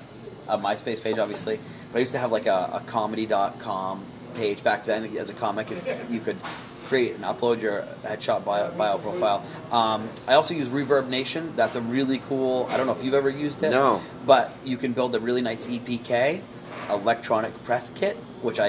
a 0.52 0.58
MySpace 0.58 1.02
page, 1.02 1.18
obviously, 1.18 1.60
but 1.92 1.98
I 1.98 2.00
used 2.02 2.12
to 2.12 2.20
have 2.20 2.32
like 2.32 2.46
a, 2.46 2.70
a 2.74 2.84
comedy.com 2.86 4.04
page 4.36 4.64
back 4.64 4.86
then. 4.86 5.06
As 5.18 5.30
a 5.30 5.34
comic, 5.34 5.72
is 5.72 5.88
you 6.10 6.20
could 6.20 6.38
create 6.86 7.16
and 7.16 7.24
upload 7.24 7.62
your 7.62 7.84
headshot 8.04 8.44
bio, 8.44 8.70
bio 8.72 8.98
profile. 8.98 9.44
Um, 9.72 10.10
I 10.28 10.34
also 10.34 10.54
use 10.54 10.68
ReverbNation. 10.68 11.56
That's 11.56 11.76
a 11.76 11.82
really 11.82 12.20
cool. 12.28 12.68
I 12.70 12.78
don't 12.78 12.86
know 12.86 12.92
if 12.92 13.04
you've 13.04 13.14
ever 13.14 13.30
used 13.30 13.64
it. 13.64 13.72
No. 13.72 14.02
but 14.26 14.52
you 14.66 14.78
can 14.78 14.92
build 14.92 15.16
a 15.16 15.20
really 15.20 15.42
nice 15.42 15.68
EPK, 15.68 16.42
electronic 16.90 17.54
press 17.64 17.90
kit, 17.90 18.18
which 18.42 18.60
I, 18.60 18.68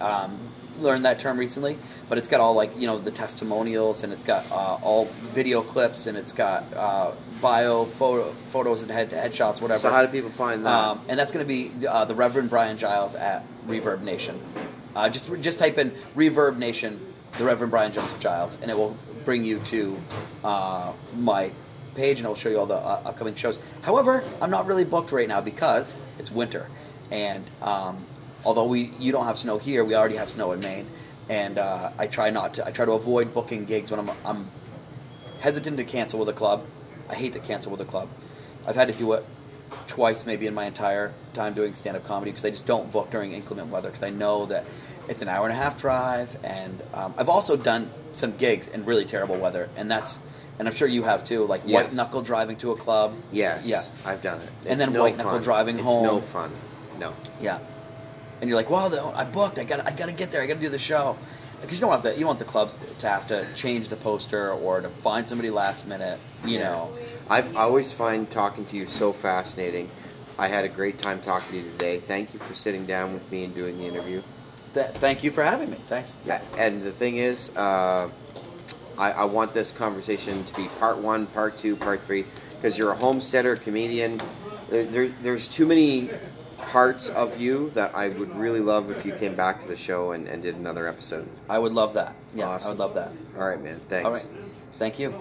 um, 0.02 0.38
learned 0.80 1.06
that 1.06 1.18
term 1.18 1.38
recently. 1.38 1.78
But 2.08 2.18
it's 2.18 2.28
got 2.28 2.40
all 2.40 2.54
like 2.54 2.70
you 2.78 2.86
know 2.86 2.98
the 2.98 3.10
testimonials, 3.10 4.04
and 4.04 4.12
it's 4.12 4.22
got 4.22 4.50
uh, 4.50 4.78
all 4.82 5.06
video 5.32 5.62
clips, 5.62 6.06
and 6.06 6.18
it's 6.18 6.32
got 6.32 6.64
uh, 6.74 7.12
bio 7.40 7.84
photo, 7.84 8.30
photos 8.30 8.82
and 8.82 8.90
head 8.90 9.10
headshots, 9.10 9.60
whatever. 9.60 9.80
So 9.80 9.90
how 9.90 10.04
do 10.04 10.08
people 10.10 10.30
find 10.30 10.64
that? 10.66 10.72
Um, 10.72 11.00
and 11.08 11.18
that's 11.18 11.32
going 11.32 11.44
to 11.44 11.48
be 11.48 11.86
uh, 11.86 12.04
the 12.04 12.14
Reverend 12.14 12.50
Brian 12.50 12.76
Giles 12.76 13.14
at 13.14 13.44
ReverbNation. 13.66 14.38
Uh, 14.94 15.08
just 15.08 15.32
just 15.40 15.58
type 15.58 15.78
in 15.78 15.90
ReverbNation, 16.14 16.98
the 17.38 17.44
Reverend 17.44 17.70
Brian 17.70 17.92
Joseph 17.92 18.20
Giles, 18.20 18.58
and 18.60 18.70
it 18.70 18.76
will 18.76 18.96
bring 19.24 19.44
you 19.44 19.58
to 19.60 19.96
uh, 20.44 20.92
my 21.16 21.50
page, 21.94 22.18
and 22.18 22.26
it'll 22.26 22.34
show 22.34 22.48
you 22.48 22.58
all 22.58 22.66
the 22.66 22.74
uh, 22.74 23.02
upcoming 23.04 23.34
shows. 23.34 23.60
However, 23.82 24.22
I'm 24.40 24.50
not 24.50 24.66
really 24.66 24.84
booked 24.84 25.12
right 25.12 25.28
now 25.28 25.40
because 25.40 25.96
it's 26.18 26.30
winter, 26.30 26.66
and 27.10 27.44
um, 27.62 27.96
although 28.44 28.66
we 28.66 28.92
you 28.98 29.12
don't 29.12 29.24
have 29.24 29.38
snow 29.38 29.58
here, 29.58 29.84
we 29.84 29.94
already 29.94 30.16
have 30.16 30.28
snow 30.28 30.52
in 30.52 30.60
Maine, 30.60 30.86
and 31.28 31.58
uh, 31.58 31.90
I 31.98 32.06
try 32.06 32.30
not 32.30 32.54
to. 32.54 32.66
I 32.66 32.70
try 32.70 32.84
to 32.84 32.92
avoid 32.92 33.32
booking 33.34 33.64
gigs 33.64 33.90
when 33.90 34.00
I'm 34.00 34.10
I'm 34.24 34.46
hesitant 35.40 35.76
to 35.78 35.84
cancel 35.84 36.18
with 36.20 36.28
a 36.28 36.32
club. 36.32 36.64
I 37.08 37.14
hate 37.14 37.32
to 37.34 37.40
cancel 37.40 37.70
with 37.70 37.80
a 37.80 37.84
club. 37.84 38.08
I've 38.66 38.76
had 38.76 38.88
to 38.88 38.94
do 38.94 39.12
it 39.12 39.24
twice 39.86 40.24
maybe 40.24 40.46
in 40.46 40.54
my 40.54 40.64
entire 40.64 41.12
time 41.34 41.52
doing 41.52 41.74
stand-up 41.74 42.04
comedy 42.06 42.30
because 42.30 42.44
I 42.44 42.50
just 42.50 42.66
don't 42.66 42.90
book 42.92 43.10
during 43.10 43.32
inclement 43.32 43.68
weather 43.68 43.88
because 43.88 44.02
I 44.02 44.10
know 44.10 44.46
that 44.46 44.64
it's 45.08 45.20
an 45.20 45.28
hour 45.28 45.44
and 45.44 45.52
a 45.52 45.56
half 45.56 45.78
drive 45.78 46.36
and 46.44 46.80
um, 46.94 47.14
I've 47.18 47.28
also 47.28 47.56
done 47.56 47.90
some 48.12 48.36
gigs 48.36 48.68
in 48.68 48.84
really 48.84 49.04
terrible 49.04 49.36
weather 49.36 49.68
and 49.76 49.90
that's 49.90 50.18
and 50.58 50.68
I'm 50.68 50.74
sure 50.74 50.86
you 50.86 51.02
have 51.02 51.24
too 51.24 51.44
like 51.46 51.62
white 51.62 51.92
knuckle 51.92 52.22
driving 52.22 52.56
to 52.58 52.70
a 52.70 52.76
club 52.76 53.14
Yes, 53.32 53.68
yeah 53.68 53.82
I've 54.08 54.22
done 54.22 54.40
it. 54.40 54.48
And 54.66 54.80
then 54.80 54.92
no 54.92 55.02
white 55.02 55.16
knuckle 55.16 55.32
fun. 55.32 55.42
driving 55.42 55.74
it's 55.76 55.84
home. 55.84 56.04
no 56.04 56.20
fun. 56.20 56.50
No. 56.98 57.12
yeah 57.40 57.58
and 58.44 58.50
you're 58.50 58.58
like 58.58 58.68
well, 58.68 58.90
the, 58.90 59.02
I 59.02 59.24
booked 59.24 59.58
I 59.58 59.64
got 59.64 59.86
I 59.86 59.90
got 59.90 60.06
to 60.06 60.12
get 60.12 60.30
there 60.30 60.42
I 60.42 60.46
got 60.46 60.54
to 60.54 60.60
do 60.60 60.68
the 60.68 60.78
show 60.78 61.16
because 61.62 61.78
you 61.78 61.80
don't 61.80 61.92
have 61.92 62.02
to 62.02 62.12
you 62.12 62.20
don't 62.20 62.26
want 62.26 62.38
the 62.38 62.44
clubs 62.44 62.76
to 62.98 63.08
have 63.08 63.26
to 63.28 63.46
change 63.54 63.88
the 63.88 63.96
poster 63.96 64.52
or 64.52 64.82
to 64.82 64.90
find 64.90 65.26
somebody 65.26 65.48
last 65.48 65.88
minute 65.88 66.20
you 66.44 66.58
know 66.58 66.90
I've 67.30 67.56
I 67.56 67.62
always 67.62 67.90
find 67.90 68.30
talking 68.30 68.66
to 68.66 68.76
you 68.76 68.86
so 68.86 69.12
fascinating. 69.12 69.90
I 70.38 70.48
had 70.48 70.64
a 70.66 70.68
great 70.68 70.98
time 70.98 71.22
talking 71.22 71.52
to 71.52 71.56
you 71.56 71.70
today. 71.70 71.98
Thank 72.00 72.34
you 72.34 72.40
for 72.40 72.52
sitting 72.52 72.84
down 72.84 73.14
with 73.14 73.30
me 73.32 73.44
and 73.44 73.54
doing 73.54 73.78
the 73.78 73.86
interview. 73.86 74.20
Th- 74.74 74.88
thank 74.88 75.24
you 75.24 75.30
for 75.30 75.42
having 75.42 75.70
me 75.70 75.76
thanks 75.84 76.16
Yeah, 76.26 76.42
and 76.58 76.82
the 76.82 76.90
thing 76.90 77.16
is, 77.16 77.56
uh, 77.56 78.10
I, 78.98 79.12
I 79.12 79.24
want 79.24 79.54
this 79.54 79.72
conversation 79.72 80.44
to 80.44 80.54
be 80.54 80.66
part 80.80 80.98
one, 80.98 81.26
part 81.28 81.56
two, 81.56 81.76
part 81.76 82.02
three, 82.02 82.24
because 82.56 82.76
you're 82.76 82.92
a 82.92 82.96
homesteader, 82.96 83.56
comedian. 83.56 84.20
There, 84.68 84.84
there, 84.84 85.08
there's 85.22 85.48
too 85.48 85.66
many 85.66 86.10
parts 86.74 87.08
of 87.10 87.40
you 87.40 87.70
that 87.70 87.94
I 87.94 88.08
would 88.08 88.34
really 88.34 88.58
love 88.58 88.90
if 88.90 89.06
you 89.06 89.12
came 89.12 89.36
back 89.36 89.60
to 89.60 89.68
the 89.68 89.76
show 89.76 90.10
and, 90.10 90.26
and 90.26 90.42
did 90.42 90.56
another 90.56 90.88
episode. 90.88 91.28
I 91.48 91.56
would 91.56 91.70
love 91.70 91.94
that 91.94 92.16
yeah 92.34 92.48
I 92.48 92.68
would 92.68 92.78
love 92.78 92.94
that 92.94 93.12
All 93.38 93.46
right, 93.46 93.62
man. 93.62 93.80
Thanks. 93.88 94.04
all 94.04 94.12
right 94.12 94.28
thank 94.76 94.98
you 94.98 95.14